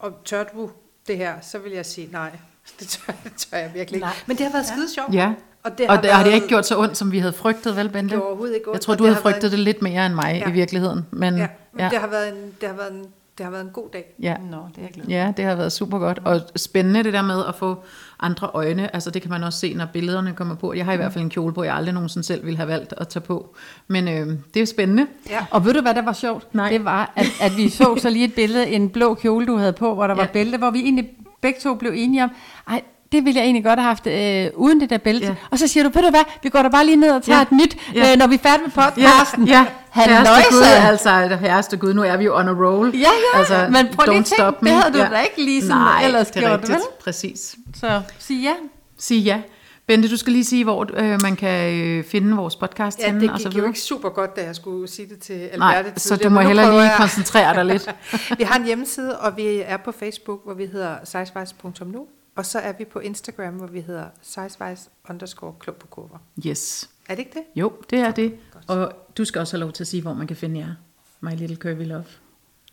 om 0.00 0.14
tør 0.24 0.44
du 0.44 0.70
det 1.06 1.16
her, 1.16 1.34
så 1.42 1.58
ville 1.58 1.76
jeg 1.76 1.86
sige 1.86 2.08
nej. 2.12 2.30
Det 2.80 2.88
tør, 2.88 3.12
det 3.24 3.32
tør 3.36 3.56
jeg 3.58 3.70
virkelig 3.74 3.96
ikke. 3.96 4.06
Nej. 4.06 4.14
Men 4.26 4.36
det 4.36 4.46
har 4.46 4.52
været 4.52 4.66
skide 4.66 4.94
sjovt. 4.94 5.14
ja. 5.14 5.32
Og 5.62 5.78
det 5.78 5.88
Og 5.90 6.02
det 6.02 6.10
har 6.10 6.24
det 6.24 6.32
ikke 6.34 6.48
gjort 6.48 6.66
så 6.66 6.78
ondt, 6.78 6.96
som 6.96 7.12
vi 7.12 7.18
havde 7.18 7.32
frygtet, 7.32 7.76
vel, 7.76 7.88
Bente? 7.88 8.10
Det 8.14 8.18
har 8.22 8.26
overhovedet 8.28 8.54
ikke 8.54 8.68
ondt, 8.68 8.74
Jeg 8.74 8.80
tror, 8.80 8.94
du 8.94 9.04
havde 9.04 9.14
har 9.14 9.22
været 9.22 9.34
frygtet 9.34 9.50
det 9.52 9.58
lidt 9.58 9.82
mere 9.82 10.06
end 10.06 10.14
mig 10.14 10.42
Ja. 10.44 10.48
i 10.50 10.52
virkeligheden. 10.52 11.06
Men, 11.10 11.36
Ja, 11.36 11.46
men 11.72 11.80
ja, 11.80 11.88
Det, 11.90 11.98
har 11.98 12.06
været 12.06 12.28
en, 12.28 12.54
det, 12.60 12.68
har 12.68 12.76
været 12.76 12.92
en, 12.92 13.04
det 13.38 13.44
har 13.44 13.50
været 13.50 13.64
en 13.64 13.70
god 13.70 13.88
dag. 13.92 14.14
ja. 14.22 14.36
Nå, 14.50 14.56
det 14.56 14.78
er 14.78 14.82
jeg 14.82 14.90
glad. 14.94 15.06
Ja, 15.06 15.32
det 15.36 15.44
har 15.44 15.54
været 15.54 15.72
super 15.72 15.98
godt. 15.98 16.20
Og 16.24 16.40
spændende 16.56 17.04
det 17.04 17.12
der 17.12 17.22
med 17.22 17.44
at 17.48 17.54
få 17.54 17.82
andre 18.20 18.50
øjne. 18.54 18.94
Altså 18.94 19.10
det 19.10 19.22
kan 19.22 19.30
man 19.30 19.42
også 19.44 19.58
se, 19.58 19.74
når 19.74 19.86
billederne 19.92 20.32
kommer 20.32 20.54
på. 20.54 20.74
Jeg 20.74 20.84
har 20.84 20.92
i 20.92 20.96
hvert 20.96 21.12
fald 21.12 21.24
en 21.24 21.30
kjole 21.30 21.54
på, 21.54 21.62
jeg 21.62 21.74
aldrig 21.74 21.94
nogensinde 21.94 22.26
selv 22.26 22.44
ville 22.44 22.56
have 22.56 22.68
valgt 22.68 22.94
at 22.96 23.08
tage 23.08 23.20
på. 23.22 23.54
Men 23.88 24.08
øh, 24.08 24.26
det 24.54 24.62
er 24.62 24.66
spændende. 24.66 25.06
Ja. 25.30 25.46
Og 25.50 25.64
ved 25.64 25.74
du, 25.74 25.80
hvad 25.80 25.94
der 25.94 26.02
var 26.02 26.12
sjovt? 26.12 26.54
Nej. 26.54 26.68
Det 26.70 26.84
var, 26.84 27.12
at, 27.16 27.26
at 27.40 27.56
vi 27.56 27.68
så 27.68 27.96
så 28.02 28.10
lige 28.10 28.24
et 28.24 28.34
billede, 28.34 28.68
en 28.68 28.90
blå 28.90 29.14
kjole, 29.14 29.46
du 29.46 29.56
havde 29.56 29.72
på, 29.72 29.94
hvor 29.94 30.06
der 30.06 30.14
var 30.14 30.22
Ja. 30.22 30.28
bælte, 30.32 30.58
hvor 30.58 30.70
vi 30.70 30.78
egentlig 30.80 31.10
begge 31.40 31.60
to 31.60 31.74
blev 31.74 31.92
enige 31.94 32.24
om, 32.24 32.30
ej, 32.68 32.82
det 33.12 33.24
ville 33.24 33.38
jeg 33.38 33.44
egentlig 33.44 33.64
godt 33.64 33.78
have 33.78 33.86
haft 33.88 34.06
øh, 34.06 34.50
uden 34.54 34.80
det 34.80 34.90
der 34.90 34.98
bælte. 34.98 35.26
Ja. 35.26 35.30
Ja. 35.32 35.36
Og 35.50 35.58
så 35.58 35.68
siger 35.68 35.84
du, 35.84 35.90
ved 35.94 36.02
du 36.02 36.10
hvad, 36.10 36.24
vi 36.42 36.48
går 36.48 36.62
da 36.62 36.68
bare 36.68 36.86
lige 36.86 36.96
ned 36.96 37.10
og 37.10 37.22
tager 37.22 37.36
Ja. 37.38 37.46
ja. 37.50 37.56
et 37.56 37.62
nyt, 37.62 37.76
Ja. 37.94 38.06
ja. 38.06 38.12
øh, 38.12 38.18
når 38.18 38.26
vi 38.26 38.34
er 38.34 38.38
færdige 38.38 38.62
med 38.64 38.70
podcasten. 38.84 39.48
ja. 39.48 39.66
Halløjsa. 39.90 40.30
Herreste 40.30 40.50
Gud, 40.54 40.62
altså 40.88 41.36
herreste 41.40 41.76
Gud, 41.76 41.94
nu 41.94 42.02
er 42.02 42.16
vi 42.16 42.24
jo 42.24 42.36
on 42.38 42.48
a 42.48 42.52
roll. 42.52 42.90
Ja, 42.94 42.98
ja, 43.34 43.38
altså, 43.38 43.68
men 43.70 43.88
prøv 43.94 44.04
lige 44.06 44.16
don't 44.16 44.18
at 44.20 44.24
tænke, 44.24 44.28
stop 44.42 44.62
me. 44.62 44.70
det 44.70 44.76
havde 44.82 44.94
du 44.94 44.98
da 45.14 45.20
ikke 45.20 45.44
lige 45.44 45.62
sådan 45.62 45.76
Nej, 45.76 46.04
ellers 46.04 46.26
det 46.30 46.36
er 46.36 46.40
gjort, 46.40 46.52
rigtigt. 46.52 46.72
vel? 46.72 46.80
Præcis. 47.04 47.54
Så 47.80 48.02
sig 48.18 48.36
ja. 48.42 48.52
Sig 48.98 49.16
ja. 49.18 49.40
Bente, 49.86 50.10
du 50.10 50.16
skal 50.16 50.32
lige 50.32 50.44
sige, 50.44 50.64
hvor 50.64 50.86
øh, 50.96 51.22
man 51.22 51.36
kan 51.36 51.74
øh, 51.74 52.04
finde 52.04 52.36
vores 52.36 52.56
podcast 52.56 53.00
Ja, 53.00 53.12
det 53.20 53.30
og 53.30 53.40
så 53.40 53.44
gik 53.44 53.54
jo 53.54 53.58
videre. 53.58 53.68
ikke 53.68 53.80
super 53.80 54.08
godt, 54.08 54.36
da 54.36 54.44
jeg 54.44 54.56
skulle 54.56 54.88
sige 54.88 55.08
det 55.08 55.18
til 55.18 55.32
Alberte 55.32 55.58
Nej, 55.58 55.84
så 55.96 56.08
tidligere, 56.08 56.28
du 56.28 56.34
må 56.34 56.40
hellere 56.40 56.70
lige 56.70 56.80
jeg. 56.82 56.94
koncentrere 56.98 57.54
dig 57.54 57.64
lidt. 57.64 57.94
Vi 58.38 58.44
har 58.44 58.58
en 58.58 58.64
hjemmeside, 58.64 59.18
og 59.18 59.36
vi 59.36 59.62
er 59.66 59.76
på 59.76 59.92
Facebook, 59.92 60.40
hvor 60.44 60.54
vi 60.54 60.66
hedder 60.72 60.94
sizewise.nu, 61.04 62.06
og 62.38 62.46
så 62.46 62.58
er 62.58 62.72
vi 62.72 62.84
på 62.84 62.98
Instagram, 62.98 63.54
hvor 63.54 63.66
vi 63.66 63.80
hedder 63.80 64.04
sizewise 64.22 64.88
underscore 65.10 65.52
klog 65.60 65.76
på 65.76 65.86
kurver. 65.86 66.18
Yes. 66.46 66.90
Er 67.08 67.14
det 67.14 67.18
ikke 67.18 67.32
det? 67.34 67.42
Jo, 67.60 67.72
det 67.90 67.98
er 67.98 68.10
det. 68.10 68.34
Og 68.66 68.92
du 69.18 69.24
skal 69.24 69.40
også 69.40 69.56
have 69.56 69.60
lov 69.60 69.72
til 69.72 69.82
at 69.82 69.86
sige, 69.86 70.02
hvor 70.02 70.14
man 70.14 70.26
kan 70.26 70.36
finde 70.36 70.60
jer. 70.60 70.74
My 71.20 71.36
Little 71.36 71.56
Curvy 71.56 71.86
Love. 71.86 72.04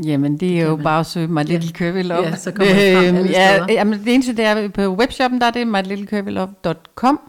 Jamen, 0.04 0.38
det 0.38 0.60
er 0.60 0.66
jo 0.66 0.76
man. 0.76 0.84
bare 0.84 1.00
at 1.00 1.06
søge 1.06 1.28
My 1.28 1.44
Little 1.44 1.72
Curvy 1.72 2.04
Love. 2.04 2.24
Ja, 2.24 2.36
så 2.36 2.52
kommer 2.52 2.74
det 2.74 2.94
frem 2.96 3.16
alle 3.16 3.30
ja, 3.30 3.66
jamen, 3.70 4.00
det 4.00 4.14
eneste, 4.14 4.34
det 4.34 4.46
er 4.46 4.68
på 4.68 4.82
webshoppen, 4.82 5.42
der 5.42 5.48
er 5.48 5.52
det 5.52 5.68
mylittlecurvylove.com. 5.68 7.20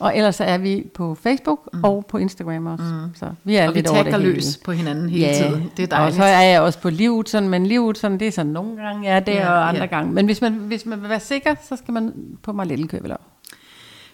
Og 0.00 0.16
ellers 0.16 0.40
er 0.40 0.58
vi 0.58 0.86
på 0.94 1.14
Facebook 1.14 1.68
mm. 1.72 1.84
og 1.84 2.06
på 2.08 2.18
Instagram 2.18 2.66
også. 2.66 2.84
Mm. 2.84 3.14
Så 3.14 3.26
vi 3.44 3.56
er 3.56 3.68
Og 3.68 3.74
vi 3.74 3.78
lidt 3.78 3.88
over 3.88 4.02
det 4.02 4.14
hele. 4.14 4.32
løs 4.32 4.60
på 4.64 4.72
hinanden 4.72 5.08
hele 5.10 5.26
ja. 5.26 5.32
tiden. 5.32 5.70
Det 5.76 5.82
er 5.82 5.86
Og 5.86 5.90
dejligt. 5.90 6.16
så 6.16 6.24
er 6.24 6.42
jeg 6.42 6.60
også 6.60 6.78
på 6.78 6.90
Livudsen, 6.90 7.48
men 7.48 7.66
Livudsen, 7.66 8.20
det 8.20 8.28
er 8.28 8.32
sådan 8.32 8.52
nogle 8.52 8.76
gange, 8.82 9.12
ja, 9.14 9.20
det 9.20 9.32
Ja, 9.32 9.40
er 9.40 9.48
og 9.48 9.68
andre 9.68 9.80
ja. 9.80 9.86
gange. 9.86 10.12
Men 10.12 10.26
hvis 10.26 10.40
man, 10.40 10.52
hvis 10.52 10.86
man 10.86 11.00
vil 11.02 11.08
være 11.08 11.20
sikker, 11.20 11.54
så 11.68 11.76
skal 11.76 11.94
man 11.94 12.12
på 12.42 12.62
Little 12.64 12.88
Curvy 12.88 13.06
Love. 13.06 13.18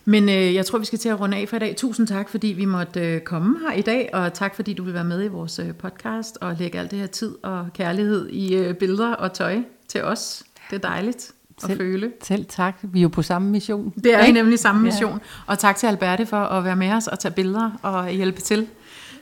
Men 0.05 0.29
øh, 0.29 0.55
jeg 0.55 0.67
tror, 0.67 0.79
vi 0.79 0.85
skal 0.85 0.99
til 0.99 1.09
at 1.09 1.21
runde 1.21 1.37
af 1.37 1.49
for 1.49 1.57
i 1.57 1.59
dag. 1.59 1.75
Tusind 1.77 2.07
tak, 2.07 2.29
fordi 2.29 2.47
vi 2.47 2.65
måtte 2.65 3.01
øh, 3.01 3.21
komme 3.21 3.57
her 3.69 3.77
i 3.77 3.83
dag, 3.83 4.11
og 4.13 4.33
tak, 4.35 4.55
fordi 4.55 4.73
du 4.75 4.85
vil 4.85 4.95
være 4.95 5.05
med 5.05 5.25
i 5.25 5.29
vores 5.29 5.59
øh, 5.59 5.75
podcast 5.75 6.39
og 6.41 6.57
lægge 6.59 6.79
alt 6.79 6.91
det 6.91 6.99
her 6.99 7.07
tid 7.07 7.35
og 7.43 7.67
kærlighed 7.75 8.29
i 8.29 8.55
øh, 8.55 8.75
billeder 8.75 9.13
og 9.13 9.33
tøj 9.33 9.57
til 9.89 10.03
os. 10.05 10.43
Det 10.71 10.77
er 10.77 10.89
dejligt 10.89 11.33
at 11.57 11.63
Selv- 11.63 11.79
føle. 11.79 12.13
Selv 12.23 12.45
tak, 12.49 12.79
vi 12.83 12.99
er 12.99 13.03
jo 13.03 13.09
på 13.09 13.23
samme 13.23 13.51
mission. 13.51 13.93
Det 14.05 14.15
er 14.15 14.21
Ikke? 14.21 14.33
nemlig 14.33 14.59
samme 14.59 14.81
Ja. 14.81 14.85
mission. 14.85 15.21
Og 15.47 15.59
tak 15.59 15.77
til 15.77 15.87
Alberte 15.87 16.27
for 16.27 16.37
at 16.37 16.65
være 16.65 16.77
med 16.77 16.93
os 16.93 17.07
og 17.07 17.19
tage 17.19 17.33
billeder 17.35 17.71
og 17.83 18.09
hjælpe 18.11 18.41
til. 18.41 18.67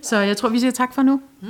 Så 0.03 0.19
jeg 0.19 0.37
tror, 0.37 0.49
vi 0.49 0.59
siger 0.59 0.71
tak 0.71 0.95
for 0.95 1.03
nu. 1.03 1.21
Mm. 1.43 1.49